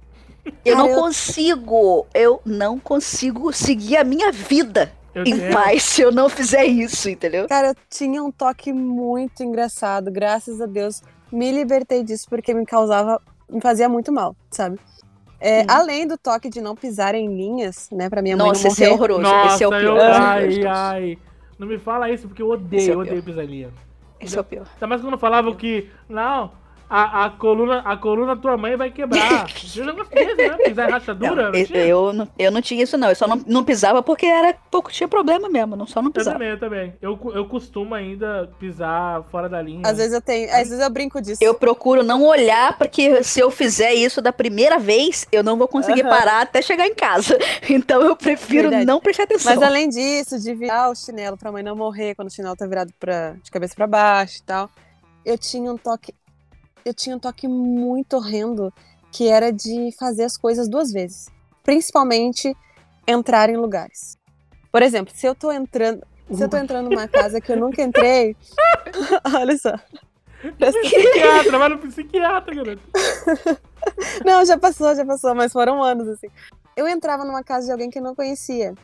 Eu 0.65 0.77
Cara, 0.77 0.89
não 0.89 0.89
eu- 0.95 1.01
consigo, 1.01 2.07
eu 2.15 2.41
não 2.45 2.79
consigo 2.79 3.53
seguir 3.53 3.97
a 3.97 4.05
minha 4.05 4.31
vida 4.33 4.93
Eu 5.15 5.23
em 5.25 5.37
tenho- 5.39 5.53
paz 5.53 5.83
se 5.83 6.03
eu 6.03 6.13
não 6.13 6.29
fizer 6.29 6.65
isso, 6.65 7.09
entendeu? 7.09 7.47
Cara, 7.49 7.69
eu 7.69 7.75
tinha 7.91 8.23
um 8.23 8.31
toque 8.31 8.73
muito 8.73 9.43
engraçado, 9.43 10.11
graças 10.11 10.61
a 10.61 10.67
Deus. 10.67 11.03
Me 11.33 11.51
libertei 11.51 12.03
disso 12.05 12.27
porque 12.29 12.55
me 12.55 12.65
causava, 12.65 13.21
me 13.51 13.61
fazia 13.61 13.89
muito 13.89 14.13
mal, 14.13 14.35
sabe? 14.51 14.79
É, 15.41 15.61
Uhum. 15.61 15.67
Além 15.69 16.07
do 16.07 16.17
toque 16.17 16.49
de 16.49 16.61
não 16.61 16.75
pisar 16.75 17.15
em 17.15 17.29
linhas, 17.37 17.89
né, 17.93 18.09
pra 18.09 18.23
minha 18.23 18.37
mãe 18.37 18.47
Nossa, 18.49 18.63
não 18.65 18.71
esse 18.73 18.83
é 18.85 18.89
morrer. 18.89 18.99
horroroso. 18.99 19.21
Nossa, 19.23 19.55
esse 19.55 19.65
é 19.65 19.67
o 19.67 19.71
pior. 19.71 19.83
eu, 19.83 19.97
é 20.01 20.13
ai, 20.17 20.65
ai. 20.67 21.19
Não 21.59 21.67
me 21.67 21.79
fala 21.79 22.11
isso 22.11 22.27
porque 22.29 22.41
eu 22.43 22.55
Esse 22.55 22.63
odeio, 22.65 22.91
é 22.91 22.95
eu 22.95 22.99
o 22.99 23.01
odeio 23.01 23.23
pior. 23.23 23.25
pisalinha. 23.35 23.69
Esse 24.21 24.37
é 24.39 24.41
o 24.41 24.45
pior. 24.45 24.67
Ainda 24.75 24.87
mais 24.87 25.03
quando 25.03 25.19
falavam 25.19 25.55
que, 25.55 25.91
não, 26.09 26.53
a, 26.89 27.25
a, 27.25 27.31
coluna, 27.31 27.81
a 27.81 27.97
coluna 27.97 28.35
da 28.35 28.41
tua 28.41 28.57
mãe 28.57 28.77
vai 28.77 28.91
quebrar. 28.91 29.47
Eu 29.77 29.85
já 29.85 29.93
gostei, 29.93 30.35
né? 30.35 30.57
Pisar 30.65 30.89
em 30.89 30.93
rachadura. 30.93 31.35
Não, 31.35 31.51
não 31.51 31.59
eu, 31.59 31.67
tinha? 31.67 31.79
eu, 31.87 32.13
não, 32.13 32.29
eu 32.39 32.51
não 32.51 32.63
tinha 32.63 32.83
isso, 32.83 32.97
não. 32.97 33.09
Eu 33.09 33.15
só 33.17 33.27
não, 33.27 33.43
não 33.47 33.65
pisava 33.65 34.03
porque 34.03 34.25
era 34.25 34.55
pouco 34.71 34.91
tinha 34.93 35.09
problema 35.09 35.49
mesmo. 35.49 35.77
Não, 35.77 35.87
só 35.87 36.01
não 36.01 36.09
Eu 36.09 36.13
pisava. 36.13 36.39
também, 36.39 36.51
eu 36.51 36.59
também. 36.59 36.95
Eu, 37.03 37.33
eu 37.35 37.45
costumo 37.47 37.95
ainda 37.95 38.51
pisar 38.59 39.23
fora 39.25 39.49
da 39.49 39.61
linha. 39.61 39.83
Às 39.85 39.97
vezes 39.97 40.13
eu 40.13 40.21
tenho, 40.23 40.49
às 40.51 40.69
vezes 40.69 40.81
eu 40.81 40.91
brinco 40.91 41.21
disso. 41.21 41.43
Eu 41.43 41.55
procuro 41.55 42.03
não 42.03 42.25
olhar, 42.25 42.79
porque 42.79 43.23
se 43.25 43.41
eu 43.41 43.51
fizer 43.51 43.93
isso 43.93 44.23
da 44.23 44.33
primeira 44.33 44.79
vez, 44.79 45.27
eu 45.33 45.43
não 45.43 45.57
vou 45.59 45.69
conseguir 45.69 46.03
Aham. 46.03 46.11
parar 46.11 46.41
até 46.43 46.63
chegar 46.63 46.87
em 46.87 46.95
casa. 46.95 47.37
Então 47.69 48.01
eu 48.03 48.15
prefiro 48.17 48.63
Verdade. 48.71 48.85
não 48.87 49.01
prestar 49.01 49.25
atenção. 49.25 49.55
Mas 49.55 49.63
além 49.63 49.89
disso, 49.89 50.39
de 50.39 50.55
virar 50.55 50.89
o 50.91 50.95
chinelo 50.95 51.37
pra 51.37 51.51
mãe 51.51 51.63
não 51.63 51.75
morrer 51.75 52.15
quando 52.15 52.29
o 52.29 52.31
chinelo 52.31 52.55
tá 52.57 52.67
virado 52.67 52.93
pra, 52.99 53.33
de 53.43 53.51
cabeça 53.51 53.75
pra 53.75 53.87
baixo 53.87 54.39
e 54.39 54.43
tal, 54.43 54.71
eu 55.25 55.37
tinha 55.37 55.71
um 55.71 55.77
toque. 55.77 56.15
Eu 56.87 56.95
tinha 56.95 57.17
um 57.17 57.19
toque 57.19 57.49
muito 57.49 58.15
horrendo 58.15 58.73
que 59.11 59.27
era 59.27 59.51
de 59.51 59.91
fazer 59.99 60.23
as 60.23 60.37
coisas 60.37 60.69
duas 60.69 60.93
vezes. 60.93 61.29
Principalmente 61.65 62.57
entrar 63.05 63.51
em 63.51 63.57
lugares. 63.57 64.17
Por 64.71 64.83
exemplo, 64.83 65.13
se 65.13 65.27
eu 65.27 65.35
tô 65.35 65.51
entrando. 65.51 66.07
Se 66.33 66.45
eu 66.45 66.49
tô 66.49 66.57
entrando 66.57 66.89
numa 66.89 67.09
casa 67.09 67.41
que 67.41 67.51
eu 67.51 67.57
nunca 67.57 67.83
entrei. 67.83 68.37
olha 69.35 69.59
só. 69.59 69.75
Psiquiatra, 70.61 71.59
vai 71.59 71.69
no 71.71 71.79
psiquiatra, 71.79 72.55
garoto. 72.55 72.83
Não, 74.25 74.45
já 74.45 74.57
passou, 74.57 74.95
já 74.95 75.05
passou, 75.05 75.35
mas 75.35 75.53
foram 75.53 75.83
anos, 75.83 76.07
assim. 76.07 76.29
Eu 76.77 76.87
entrava 76.87 77.25
numa 77.25 77.43
casa 77.43 77.67
de 77.67 77.73
alguém 77.73 77.91
que 77.91 77.99
eu 77.99 78.03
não 78.03 78.15
conhecia. 78.15 78.75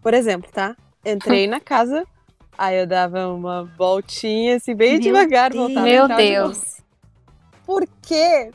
Por 0.00 0.14
exemplo, 0.14 0.50
tá? 0.50 0.74
Entrei 1.04 1.46
na 1.46 1.60
casa, 1.60 2.04
aí 2.56 2.80
eu 2.80 2.86
dava 2.86 3.28
uma 3.28 3.64
voltinha, 3.64 4.56
assim, 4.56 4.74
bem 4.74 4.92
Meu 4.92 5.00
devagar, 5.00 5.50
Deus. 5.50 5.62
voltava 5.62 5.86
Meu. 5.86 6.08
Deus. 6.08 6.82
Por 7.72 7.88
quê? 8.02 8.50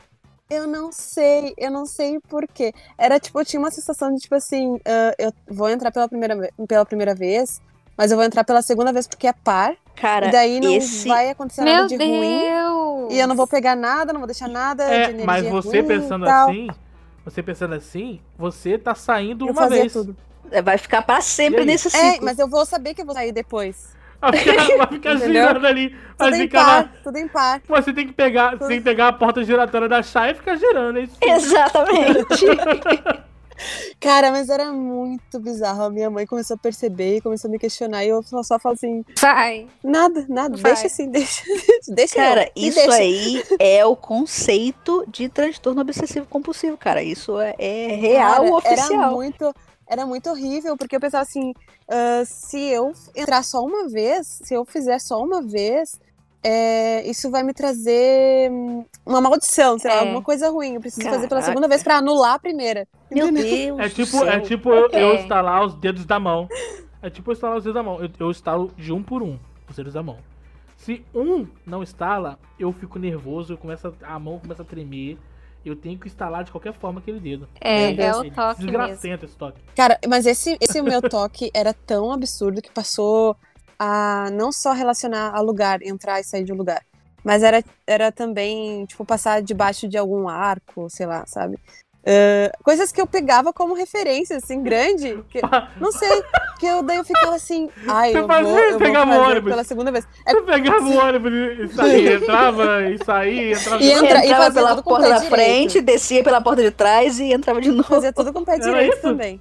Eu 0.48 0.68
não 0.68 0.92
sei, 0.92 1.52
eu 1.58 1.72
não 1.72 1.84
sei 1.84 2.20
por 2.20 2.46
quê. 2.46 2.72
Era 2.96 3.18
tipo, 3.18 3.40
eu 3.40 3.44
tinha 3.44 3.58
uma 3.58 3.70
sensação 3.72 4.14
de 4.14 4.20
tipo 4.20 4.34
assim, 4.36 4.78
ah, 4.86 5.12
eu 5.18 5.32
vou 5.48 5.68
entrar 5.68 5.90
pela 5.90 6.08
primeira, 6.08 6.36
pela 6.68 6.86
primeira 6.86 7.14
vez, 7.16 7.60
mas 7.96 8.12
eu 8.12 8.16
vou 8.16 8.24
entrar 8.24 8.44
pela 8.44 8.62
segunda 8.62 8.92
vez 8.92 9.08
porque 9.08 9.26
é 9.26 9.32
par, 9.32 9.74
Cara, 9.96 10.28
e 10.28 10.30
daí 10.30 10.60
não 10.60 10.70
esse- 10.72 11.08
vai 11.08 11.30
acontecer 11.30 11.62
nada 11.62 11.78
Meu 11.78 11.86
de 11.88 11.96
ruim. 11.96 12.38
Deus. 12.40 13.12
E 13.12 13.18
eu 13.18 13.26
não 13.26 13.34
vou 13.34 13.46
pegar 13.48 13.74
nada, 13.74 14.12
não 14.12 14.20
vou 14.20 14.26
deixar 14.28 14.48
nada 14.48 14.86
de 14.86 14.92
É, 14.92 15.04
energia 15.10 15.26
mas 15.26 15.46
você 15.48 15.80
ruim 15.80 15.84
e 15.84 15.88
pensando 15.88 16.24
tal. 16.24 16.48
assim, 16.48 16.68
você 17.24 17.42
pensando 17.42 17.74
assim, 17.74 18.20
você 18.38 18.78
tá 18.78 18.94
saindo 18.94 19.48
Eu 19.48 19.52
uma 19.52 19.68
vez. 19.68 19.92
tudo. 19.92 20.16
vai 20.62 20.78
ficar 20.78 21.02
pra 21.02 21.20
sempre 21.20 21.64
nesse 21.64 21.88
É, 21.88 22.12
ciclo. 22.12 22.24
mas 22.24 22.38
eu 22.38 22.48
vou 22.48 22.64
saber 22.64 22.94
que 22.94 23.02
eu 23.02 23.04
vou 23.06 23.14
sair 23.14 23.32
depois. 23.32 23.97
Vai 24.20 24.32
ficar, 24.32 24.66
vai 24.76 24.86
ficar 24.88 25.16
girando 25.16 25.66
ali. 25.66 25.96
Vai 26.18 26.30
Tudo 26.30 26.36
em 26.36 26.42
ficar 26.42 26.64
par, 26.64 26.82
na... 26.82 27.02
tudo 27.04 27.16
em 27.18 27.28
par. 27.28 27.62
Você 27.68 27.92
tem 27.92 28.06
que 28.06 28.12
pegar, 28.12 28.56
você 28.56 28.68
tem 28.68 28.78
que 28.78 28.84
pegar 28.84 29.08
a 29.08 29.12
porta 29.12 29.44
giratória 29.44 29.88
da 29.88 30.02
chá 30.02 30.30
e 30.30 30.34
ficar 30.34 30.56
girando. 30.56 30.98
É 30.98 31.02
isso. 31.02 31.16
Exatamente. 31.22 32.46
Cara, 34.00 34.30
mas 34.30 34.48
era 34.48 34.72
muito 34.72 35.40
bizarro. 35.40 35.82
A 35.82 35.90
minha 35.90 36.08
mãe 36.08 36.26
começou 36.26 36.54
a 36.54 36.58
perceber 36.58 37.16
e 37.16 37.20
começou 37.20 37.48
a 37.48 37.50
me 37.50 37.58
questionar. 37.58 38.04
E 38.04 38.08
eu 38.08 38.22
só, 38.22 38.42
só 38.42 38.58
falo 38.58 38.74
assim: 38.74 39.04
Vai. 39.20 39.66
nada, 39.82 40.24
nada, 40.28 40.56
Vai. 40.56 40.72
deixa 40.72 40.86
assim, 40.86 41.10
deixa. 41.10 41.42
deixa 41.88 42.14
Cara, 42.14 42.50
eu, 42.54 42.68
isso 42.68 42.78
deixa. 42.78 42.94
aí 42.94 43.44
é 43.58 43.84
o 43.84 43.96
conceito 43.96 45.04
de 45.08 45.28
transtorno 45.28 45.80
obsessivo 45.80 46.26
compulsivo, 46.26 46.76
cara. 46.76 47.02
Isso 47.02 47.38
é, 47.40 47.54
é 47.58 47.86
real 47.96 48.44
Cara, 48.44 48.54
oficial. 48.54 49.02
Era 49.02 49.10
muito, 49.10 49.54
era 49.88 50.04
muito 50.06 50.28
horrível, 50.30 50.76
porque 50.76 50.96
eu 50.96 51.00
pensava 51.00 51.22
assim: 51.22 51.52
ah, 51.88 52.22
se 52.24 52.58
eu 52.60 52.92
entrar 53.16 53.42
só 53.42 53.64
uma 53.64 53.88
vez, 53.88 54.40
se 54.44 54.54
eu 54.54 54.64
fizer 54.64 54.98
só 54.98 55.22
uma 55.22 55.42
vez, 55.42 55.98
é, 56.44 57.08
isso 57.08 57.30
vai 57.30 57.42
me 57.42 57.52
trazer 57.52 58.50
hum, 58.50 58.84
uma 59.04 59.20
maldição, 59.20 59.78
sei 59.78 59.90
lá, 59.90 59.96
É. 59.96 60.00
alguma 60.00 60.22
coisa 60.22 60.50
ruim. 60.50 60.74
Eu 60.74 60.80
preciso 60.80 61.04
fazer 61.08 61.28
pela 61.28 61.40
Caraca. 61.40 61.46
segunda 61.46 61.68
vez 61.68 61.82
pra 61.82 61.96
anular 61.96 62.34
a 62.34 62.38
primeira. 62.38 62.86
Meu 63.10 63.28
Entendeu? 63.28 63.76
Deus. 63.76 63.80
É 63.80 63.88
tipo, 63.88 64.24
é 64.24 64.40
tipo 64.40 64.70
eu, 64.72 64.88
eu 64.90 65.10
É. 65.12 65.20
instalar 65.22 65.64
os 65.64 65.74
dedos 65.74 66.04
da 66.04 66.20
mão. 66.20 66.46
É 67.02 67.08
tipo 67.10 67.30
eu 67.30 67.32
instalar 67.32 67.56
os 67.56 67.64
dedos 67.64 67.74
da 67.74 67.82
mão. 67.82 68.00
Eu, 68.02 68.10
eu 68.20 68.30
instalo 68.30 68.70
de 68.76 68.92
um 68.92 69.02
por 69.02 69.22
um 69.22 69.38
os 69.68 69.76
dedos 69.76 69.94
da 69.94 70.02
mão. 70.02 70.18
Se 70.76 71.04
um 71.14 71.46
não 71.66 71.82
instala, 71.82 72.38
eu 72.58 72.72
fico 72.72 72.98
nervoso, 73.00 73.52
eu 73.54 73.58
começo 73.58 73.92
a, 74.02 74.14
a 74.14 74.18
mão 74.18 74.38
começa 74.38 74.62
a 74.62 74.64
tremer. 74.64 75.18
Eu 75.64 75.76
tenho 75.76 75.98
que 75.98 76.06
instalar 76.06 76.44
de 76.44 76.50
qualquer 76.50 76.72
forma 76.72 77.00
aquele 77.00 77.20
dedo. 77.20 77.48
É, 77.60 77.90
é 77.90 77.92
Deus. 77.92 78.18
o 78.18 78.30
toque 78.30 78.64
mesmo. 78.64 78.78
Desgracento 78.78 79.24
esse 79.24 79.36
toque. 79.36 79.60
Cara, 79.76 79.98
mas 80.08 80.26
esse, 80.26 80.56
esse 80.60 80.80
meu 80.80 81.02
toque 81.02 81.50
era 81.52 81.74
tão 81.74 82.12
absurdo 82.12 82.62
que 82.62 82.70
passou 82.70 83.36
a 83.78 84.30
não 84.32 84.50
só 84.50 84.72
relacionar 84.72 85.34
a 85.34 85.40
lugar, 85.40 85.82
entrar 85.82 86.20
e 86.20 86.24
sair 86.24 86.44
de 86.44 86.52
um 86.52 86.56
lugar, 86.56 86.82
mas 87.22 87.42
era, 87.42 87.62
era 87.86 88.10
também, 88.10 88.84
tipo, 88.86 89.04
passar 89.04 89.42
debaixo 89.42 89.88
de 89.88 89.98
algum 89.98 90.28
arco, 90.28 90.88
sei 90.88 91.06
lá, 91.06 91.24
sabe? 91.26 91.58
Ah, 92.10 92.50
coisas 92.64 92.90
que 92.90 92.98
eu 93.00 93.06
pegava 93.06 93.52
como 93.52 93.74
referência, 93.74 94.38
assim, 94.38 94.62
grande. 94.62 95.22
Que, 95.28 95.40
não 95.78 95.92
sei, 95.92 96.22
que 96.58 96.64
eu 96.66 96.82
daí 96.82 96.96
eu 96.96 97.04
ficava 97.04 97.34
assim, 97.34 97.68
ai, 97.86 98.12
Você 98.12 98.18
eu 98.20 98.26
fazia- 98.26 98.44
vou, 98.50 98.58
eu 98.58 98.70
vou 98.70 98.78
pegava 98.78 99.10
o 99.10 99.14
fazer 99.14 99.30
ônibus. 99.30 99.50
pela 99.50 99.64
segunda 99.64 99.92
vez. 99.92 100.08
É, 100.26 100.32
Eu 100.32 100.42
pegava 100.44 100.84
o 100.88 100.96
ônibus 100.96 101.32
e 101.32 101.74
saía, 101.76 102.14
entrava 102.16 102.82
e 102.90 103.04
saía, 103.04 103.52
entrava 103.52 103.82
E 103.82 103.90
entra- 103.92 104.24
Entrava 104.24 104.44
fazia 104.44 104.52
pela 104.62 104.82
porta 104.82 105.08
da 105.08 105.14
direito. 105.16 105.30
frente, 105.34 105.80
descia 105.82 106.24
pela 106.24 106.40
porta 106.40 106.62
de 106.62 106.70
trás 106.70 107.20
e 107.20 107.30
entrava 107.32 107.60
de 107.60 107.70
novo. 107.70 107.82
Fazia 107.88 108.12
tudo 108.12 108.32
com 108.32 108.38
o 108.40 108.44
pé 108.44 108.58
direito 108.58 108.94
isso? 108.94 109.02
também. 109.02 109.38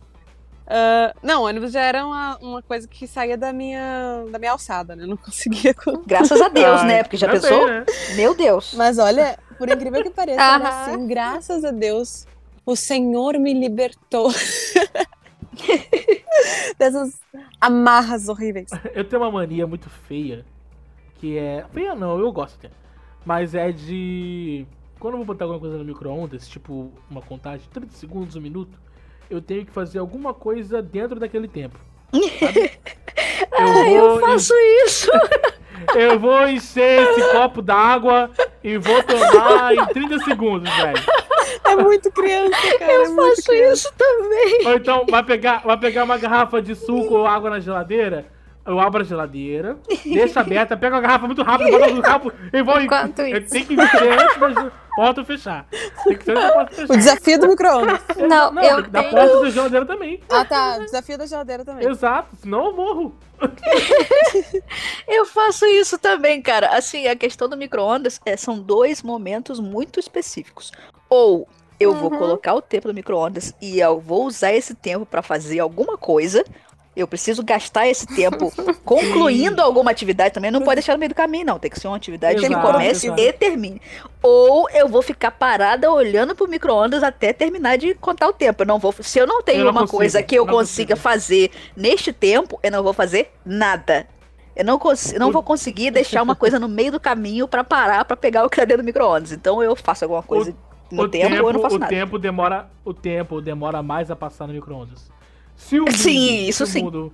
Ah, 0.70 1.14
não, 1.24 1.44
ônibus 1.44 1.72
já 1.72 1.82
era 1.82 2.06
uma, 2.06 2.38
uma 2.42 2.62
coisa 2.62 2.86
que 2.86 3.08
saía 3.08 3.38
da 3.38 3.54
minha, 3.54 4.26
da 4.30 4.38
minha 4.38 4.52
alçada, 4.52 4.94
né? 4.94 5.04
Eu 5.04 5.08
não 5.08 5.16
conseguia. 5.24 5.74
Graças 6.06 6.42
a 6.42 6.50
Deus, 6.50 6.82
Ah, 6.82 6.84
né? 6.84 7.04
Porque 7.04 7.16
já 7.16 7.30
pensou? 7.30 7.66
bem, 7.66 7.68
né? 7.68 7.86
Meu 8.18 8.36
Deus. 8.36 8.74
Mas 8.76 8.98
olha, 8.98 9.38
por 9.58 9.70
incrível 9.70 10.04
que 10.04 10.10
pareça, 10.10 10.42
assim, 10.58 11.08
graças 11.08 11.64
a 11.64 11.72
Deus, 11.72 12.28
o 12.68 12.76
Senhor 12.76 13.40
me 13.40 13.54
libertou 13.54 14.30
dessas 16.78 17.18
amarras 17.62 18.28
horríveis. 18.28 18.70
Eu 18.94 19.06
tenho 19.06 19.22
uma 19.22 19.32
mania 19.32 19.66
muito 19.66 19.90
feia, 19.90 20.46
que 21.16 21.38
é. 21.38 21.66
Feia 21.72 21.96
não, 21.96 22.20
eu 22.20 22.30
gosto 22.30 22.58
até. 22.58 22.70
Mas 23.26 23.56
é 23.56 23.72
de. 23.72 24.66
Quando 25.00 25.14
eu 25.14 25.20
vou 25.20 25.26
botar 25.26 25.46
alguma 25.46 25.62
coisa 25.62 25.78
no 25.78 25.86
micro-ondas, 25.86 26.46
tipo 26.50 26.92
uma 27.10 27.22
contagem 27.22 27.62
de 27.62 27.70
30 27.70 27.94
segundos, 27.94 28.36
um 28.36 28.42
minuto, 28.42 28.78
eu 29.30 29.42
tenho 29.42 29.66
que 29.66 29.72
fazer 29.72 30.00
alguma 30.00 30.34
coisa 30.34 30.82
dentro 30.82 31.18
daquele 31.18 31.48
tempo. 31.48 31.80
Sabe? 32.12 32.72
Ah, 33.58 33.90
eu 33.90 34.20
faço 34.20 34.54
isso. 34.86 35.10
Eu 35.96 36.20
vou 36.20 36.48
encher 36.48 37.04
esse 37.04 37.32
copo 37.32 37.62
d'água 37.62 38.30
e 38.64 38.78
vou 38.78 39.02
tomar 39.04 39.74
em 39.74 39.86
30 39.86 40.20
segundos, 40.20 40.70
velho. 40.76 41.04
É 41.64 41.76
muito 41.76 42.12
criança, 42.12 42.78
cara. 42.80 42.92
é 42.92 42.96
Eu 42.98 43.14
muito 43.14 43.36
faço 43.36 43.54
isso 43.54 43.94
também. 43.96 44.68
Ou 44.68 44.74
então, 44.74 45.06
vai 45.10 45.24
pegar, 45.24 45.62
vai 45.64 45.78
pegar 45.78 46.04
uma 46.04 46.18
garrafa 46.18 46.62
de 46.62 46.76
suco 46.76 47.14
ou 47.16 47.28
água 47.28 47.50
na 47.52 47.60
geladeira, 47.60 48.26
eu 48.68 48.80
abro 48.80 49.02
a 49.02 49.06
geladeira, 49.06 49.78
deixa 50.06 50.42
aberta, 50.42 50.76
pego 50.78 50.96
a 50.96 51.00
garrafa 51.00 51.26
muito 51.26 51.42
rápido, 51.42 51.72
bota 51.72 51.94
no 51.94 52.04
copo 52.04 52.32
e 52.54 52.62
vou... 52.62 52.80
Enquanto 52.82 53.22
isso. 53.24 53.50
tenho 53.50 53.66
que 53.66 53.74
encher 53.74 54.14
antes 54.14 54.56
da 54.56 54.72
porta 54.96 55.24
fechar. 55.26 55.66
Tem 56.04 56.18
que 56.18 56.26
ser 56.26 56.32
antes 56.38 56.44
da 56.48 56.54
porta 56.54 56.76
fechar. 56.76 56.94
O 56.94 56.98
desafio 56.98 57.40
do 57.40 57.48
micro-ondas. 57.48 58.00
Não, 58.28 58.52
Não, 58.52 58.62
eu 58.64 58.82
da 58.84 59.00
tenho. 59.02 59.12
porta 59.16 59.40
da 59.42 59.50
geladeira 59.50 59.86
também. 59.86 60.20
Ah, 60.30 60.46
tá. 60.46 60.78
O 60.80 60.86
desafio 60.86 61.18
da 61.18 61.26
geladeira 61.26 61.64
também. 61.66 61.88
Exato, 61.88 62.36
senão 62.42 62.66
eu 62.68 62.74
morro. 62.76 63.16
Eu 65.08 65.26
faço 65.26 65.66
isso 65.66 65.98
também, 65.98 66.42
cara. 66.42 66.76
Assim, 66.76 67.08
a 67.08 67.16
questão 67.16 67.48
do 67.48 67.56
micro-ondas 67.58 68.20
é, 68.26 68.36
são 68.36 68.60
dois 68.60 69.02
momentos 69.04 69.60
muito 69.60 70.00
específicos. 70.00 70.72
Ou 71.10 71.48
eu 71.80 71.94
vou 71.94 72.12
Uhum. 72.12 72.18
colocar 72.18 72.56
o 72.56 72.62
tempo 72.62 72.88
no 72.88 72.94
micro-ondas 72.94 73.54
e 73.62 73.80
eu 73.80 74.00
vou 74.00 74.26
usar 74.26 74.52
esse 74.54 74.74
tempo 74.74 75.06
pra 75.06 75.22
fazer 75.22 75.60
alguma 75.60 75.98
coisa. 75.98 76.44
Eu 76.98 77.08
preciso 77.08 77.44
gastar 77.44 77.88
esse 77.88 78.08
tempo 78.08 78.52
concluindo 78.84 79.62
alguma 79.62 79.92
atividade 79.92 80.34
também. 80.34 80.50
Não 80.50 80.62
pode 80.64 80.78
deixar 80.78 80.94
no 80.94 81.00
meio 81.00 81.10
do 81.10 81.16
caminho, 81.16 81.46
não. 81.46 81.60
Tem 81.60 81.70
que 81.70 81.80
ser 81.80 81.88
uma 81.88 81.96
atividade 81.96 82.40
que 82.40 82.46
Exato, 82.48 82.66
comece 82.66 83.06
exato. 83.08 83.22
e 83.22 83.34
termine. 83.34 83.82
Ou 84.24 84.68
eu 84.72 84.88
vou 84.88 85.04
ficar 85.04 85.30
parada 85.32 85.92
olhando 85.92 86.36
pro 86.36 86.48
micro-ondas 86.48 87.04
até 87.04 87.32
terminar 87.32 87.78
de 87.78 87.94
contar 87.94 88.28
o 88.28 88.34
tempo. 88.34 88.64
Eu 88.64 88.68
não 88.68 88.80
vou, 88.80 88.92
se 89.00 89.20
eu 89.20 89.28
não 89.28 89.44
tenho 89.44 89.60
Eu 89.60 89.66
não 89.66 89.72
uma 89.72 89.82
consigo, 89.82 89.98
coisa 89.98 90.24
que 90.24 90.36
eu 90.36 90.46
consiga 90.48 90.96
consigo. 90.96 90.98
fazer 90.98 91.52
neste 91.76 92.12
tempo, 92.12 92.60
eu 92.64 92.72
não 92.72 92.82
vou 92.82 92.94
fazer 92.94 93.32
nada. 93.46 94.08
Eu 94.56 94.66
não, 94.66 94.80
eu 95.14 95.20
não 95.20 95.30
O- 95.30 95.32
vou 95.32 95.44
conseguir 95.44 95.92
deixar 95.92 96.24
uma 96.24 96.36
coisa 96.36 96.60
no 96.60 96.68
meio 96.68 96.92
do 96.94 97.00
caminho 97.00 97.48
pra 97.48 97.64
parar 97.64 98.04
pra 98.06 98.18
pegar 98.18 98.44
o 98.44 98.50
que 98.50 98.58
tá 98.58 98.66
dentro 98.66 98.82
do 98.82 98.86
micro-ondas. 98.86 99.32
Então 99.32 99.62
eu 99.62 99.76
faço 99.76 100.04
alguma 100.06 100.24
coisa 100.24 100.56
no 100.92 101.04
o 101.04 101.08
tempo, 101.08 101.44
ou 101.44 101.50
eu 101.50 101.54
não 101.54 101.62
faço 101.62 101.76
o 101.76 101.80
nada. 101.80 101.90
tempo 101.92 102.18
demora, 102.18 102.68
o 102.84 102.92
tempo 102.92 103.40
demora 103.40 103.84
mais 103.84 104.10
a 104.10 104.16
passar 104.16 104.48
no 104.48 104.54
micro-ondas. 104.54 105.16
Se 105.58 105.80
o 105.80 105.86
mundo, 105.86 105.98
Sim, 105.98 106.48
isso 106.48 106.66
se 106.66 106.74
sim. 106.74 106.82
O 106.82 106.86
mundo, 106.86 107.14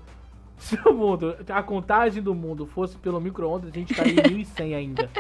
se 0.58 0.76
o 0.86 0.94
mundo, 0.94 1.36
a 1.50 1.64
contagem 1.64 2.22
do 2.22 2.36
mundo 2.36 2.68
fosse 2.68 2.96
pelo 2.98 3.20
micro-ondas, 3.20 3.72
a 3.72 3.74
gente 3.74 3.92
estaria 3.92 4.28
em 4.28 4.34
1100 4.34 4.76
ainda. 4.76 5.10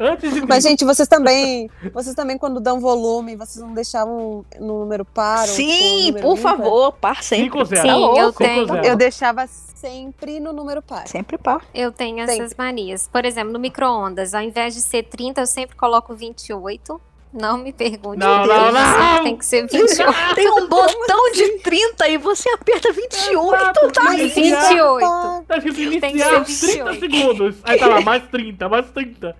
Antes 0.00 0.32
de 0.34 0.44
Mas, 0.46 0.64
gente, 0.64 0.84
vocês 0.84 1.06
também, 1.06 1.70
vocês 1.92 2.14
também, 2.14 2.36
quando 2.36 2.60
dão 2.60 2.80
volume, 2.80 3.36
vocês 3.36 3.64
não 3.64 3.72
deixavam 3.72 4.44
no 4.58 4.80
número 4.80 5.04
par? 5.04 5.40
ou, 5.40 5.44
tipo, 5.44 5.56
Sim, 5.56 6.06
número 6.08 6.26
por 6.26 6.38
ímpar? 6.38 6.56
favor, 6.56 6.92
par 6.92 7.22
sempre. 7.22 7.44
5 7.44 7.64
0. 7.64 7.82
Sim, 7.82 8.18
eu 8.18 8.32
tenho. 8.32 8.76
Eu 8.84 8.96
deixava 8.96 9.46
sempre 9.46 10.40
no 10.40 10.52
número 10.52 10.82
par. 10.82 11.06
Sempre 11.06 11.38
par. 11.38 11.64
Eu 11.74 11.92
tenho 11.92 12.18
Sempre. 12.26 12.34
essas 12.34 12.54
manias. 12.56 13.08
Por 13.12 13.24
exemplo, 13.24 13.52
no 13.52 13.58
micro-ondas, 13.58 14.34
ao 14.34 14.42
invés 14.42 14.74
de 14.74 14.80
ser 14.80 15.04
30, 15.04 15.42
eu 15.42 15.46
sempre 15.46 15.76
coloco 15.76 16.14
28. 16.14 17.00
Não 17.34 17.58
me 17.58 17.72
pergunte. 17.72 18.18
Não, 18.18 18.42
por 18.42 18.48
não, 18.48 18.70
não! 18.72 19.24
Tem 19.24 19.36
que 19.36 19.44
ser 19.44 19.66
28. 19.66 20.34
Tem 20.36 20.48
um 20.48 20.68
botão 20.70 21.32
de 21.32 21.58
30 21.58 22.08
e 22.08 22.16
você 22.16 22.48
aperta 22.50 22.92
28. 22.92 23.54
Exato, 23.56 23.90
tá 23.92 24.02
mas 24.04 24.20
aí. 24.20 24.28
28. 24.28 25.44
Tá 25.48 25.56
escrito 25.58 26.00
Tem 26.00 26.00
que 26.00 26.06
iniciar 26.06 26.44
ser 26.46 26.66
30 26.84 26.90
28. 26.92 27.00
segundos. 27.00 27.56
Aí 27.64 27.78
tá 27.78 27.86
lá, 27.88 28.00
mais 28.02 28.22
30, 28.28 28.68
mais 28.68 28.86
30. 28.92 29.36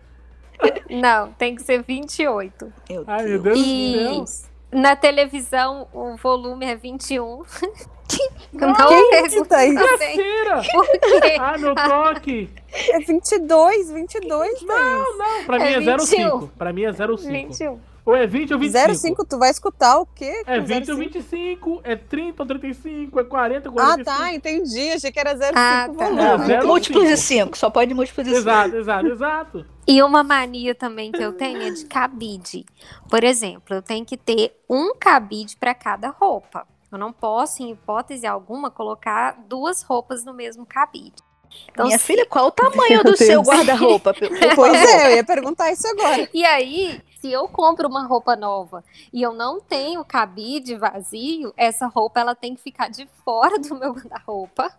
Não, 0.91 1.31
tem 1.33 1.55
que 1.55 1.63
ser 1.63 1.83
28. 1.87 2.73
Meu 2.91 3.05
Ai, 3.07 3.25
meu 3.27 3.39
Deus. 3.43 3.59
Deus 3.59 3.67
E- 3.67 4.21
do 4.21 4.27
céu. 4.27 4.51
Na 4.75 4.97
televisão, 4.97 5.87
o 5.93 6.17
volume 6.17 6.67
é 6.67 6.75
21. 6.75 7.43
Não 8.53 8.73
também 9.45 9.73
Mentira! 9.73 10.63
por 10.73 11.21
quê. 11.23 11.37
Ah, 11.39 11.57
meu 11.59 11.75
toque! 11.75 12.51
É 12.73 12.99
22, 12.99 13.91
22, 13.93 14.63
Não, 14.63 15.19
não, 15.19 15.45
pra 15.45 15.59
mim 15.59 15.65
É 15.65 15.73
é 15.75 15.81
21. 15.81 15.99
05. 15.99 16.51
Pra 16.59 16.73
mim 16.73 16.83
é 16.83 16.93
05. 16.93 17.17
21. 17.17 17.81
Ou 18.07 18.15
é 18.15 18.27
20 18.27 18.53
ou 18.53 18.59
25. 18.61 18.95
05, 18.95 19.25
tu 19.25 19.39
vai 19.39 19.51
escutar 19.51 19.99
o 19.99 20.05
quê? 20.05 20.43
É 20.47 20.59
com 20.61 20.67
20 20.67 20.91
ou 20.91 20.97
05? 20.99 21.11
25, 21.15 21.81
é 21.85 21.97
30 21.97 22.43
ou 22.43 22.47
35, 22.47 23.21
é 23.21 23.25
40 23.25 23.71
ou 23.71 23.79
Ah, 23.79 23.83
45. 23.95 24.05
tá, 24.19 24.35
entendi. 24.35 24.91
Achei 24.93 25.11
que 25.11 25.19
era 25.19 25.35
05 25.35 25.53
Ah, 25.57 25.89
tá. 25.89 25.93
volume. 26.11 26.53
É, 26.53 26.63
Múltiplos 26.63 27.09
de 27.09 27.17
cinco. 27.17 27.45
5, 27.47 27.59
só 27.59 27.71
pode 27.71 27.95
múltiplos 27.95 28.27
de 28.27 28.35
5. 28.35 28.41
Exato, 28.43 28.77
exato, 28.77 29.07
exato. 29.07 29.67
E 29.89 30.03
uma 30.03 30.23
mania 30.23 30.75
também 30.75 31.11
que 31.13 31.23
eu 31.23 31.33
tenho 31.33 31.63
é 31.63 31.71
de 31.71 31.87
cabide. 31.87 32.67
Por 33.09 33.25
exemplo, 33.25 33.75
eu 33.75 33.81
tenho 33.83 34.05
que 34.05 34.17
ter 34.19 34.55
um 34.69 34.95
cabide 34.95 35.57
para 35.57 35.75
cada 35.75 36.09
roupa. 36.11 36.67
Eu 36.93 36.99
não 36.99 37.13
posso, 37.13 37.63
em 37.63 37.71
hipótese 37.73 38.27
alguma, 38.27 38.71
colocar 38.71 39.37
duas 39.49 39.83
roupas 39.83 40.25
no 40.25 40.33
mesmo 40.35 40.65
cabide. 40.67 41.15
Então, 41.71 41.87
Minha 41.87 41.99
se- 41.99 42.05
filha, 42.05 42.27
qual 42.27 42.49
o 42.49 42.51
tamanho 42.51 43.03
do 43.03 43.17
seu 43.17 43.41
guarda-roupa? 43.43 44.13
Pois 44.55 44.75
é, 44.75 45.13
eu 45.13 45.17
ia 45.17 45.25
perguntar 45.25 45.73
isso 45.73 45.87
agora. 45.89 46.29
E 46.35 46.45
aí, 46.45 47.01
se 47.25 47.33
eu 47.33 47.49
compro 47.49 47.89
uma 47.89 48.07
roupa 48.07 48.37
nova 48.37 48.85
e 49.11 49.23
eu 49.23 49.33
não 49.33 49.59
tenho 49.59 50.05
cabide 50.05 50.77
vazio, 50.77 51.55
essa 51.57 51.87
roupa 51.87 52.21
ela 52.21 52.35
tem 52.35 52.55
que 52.55 52.61
ficar 52.61 52.91
de 52.91 53.09
fora 53.25 53.59
do 53.59 53.75
meu 53.79 53.95
guarda-roupa 53.95 54.71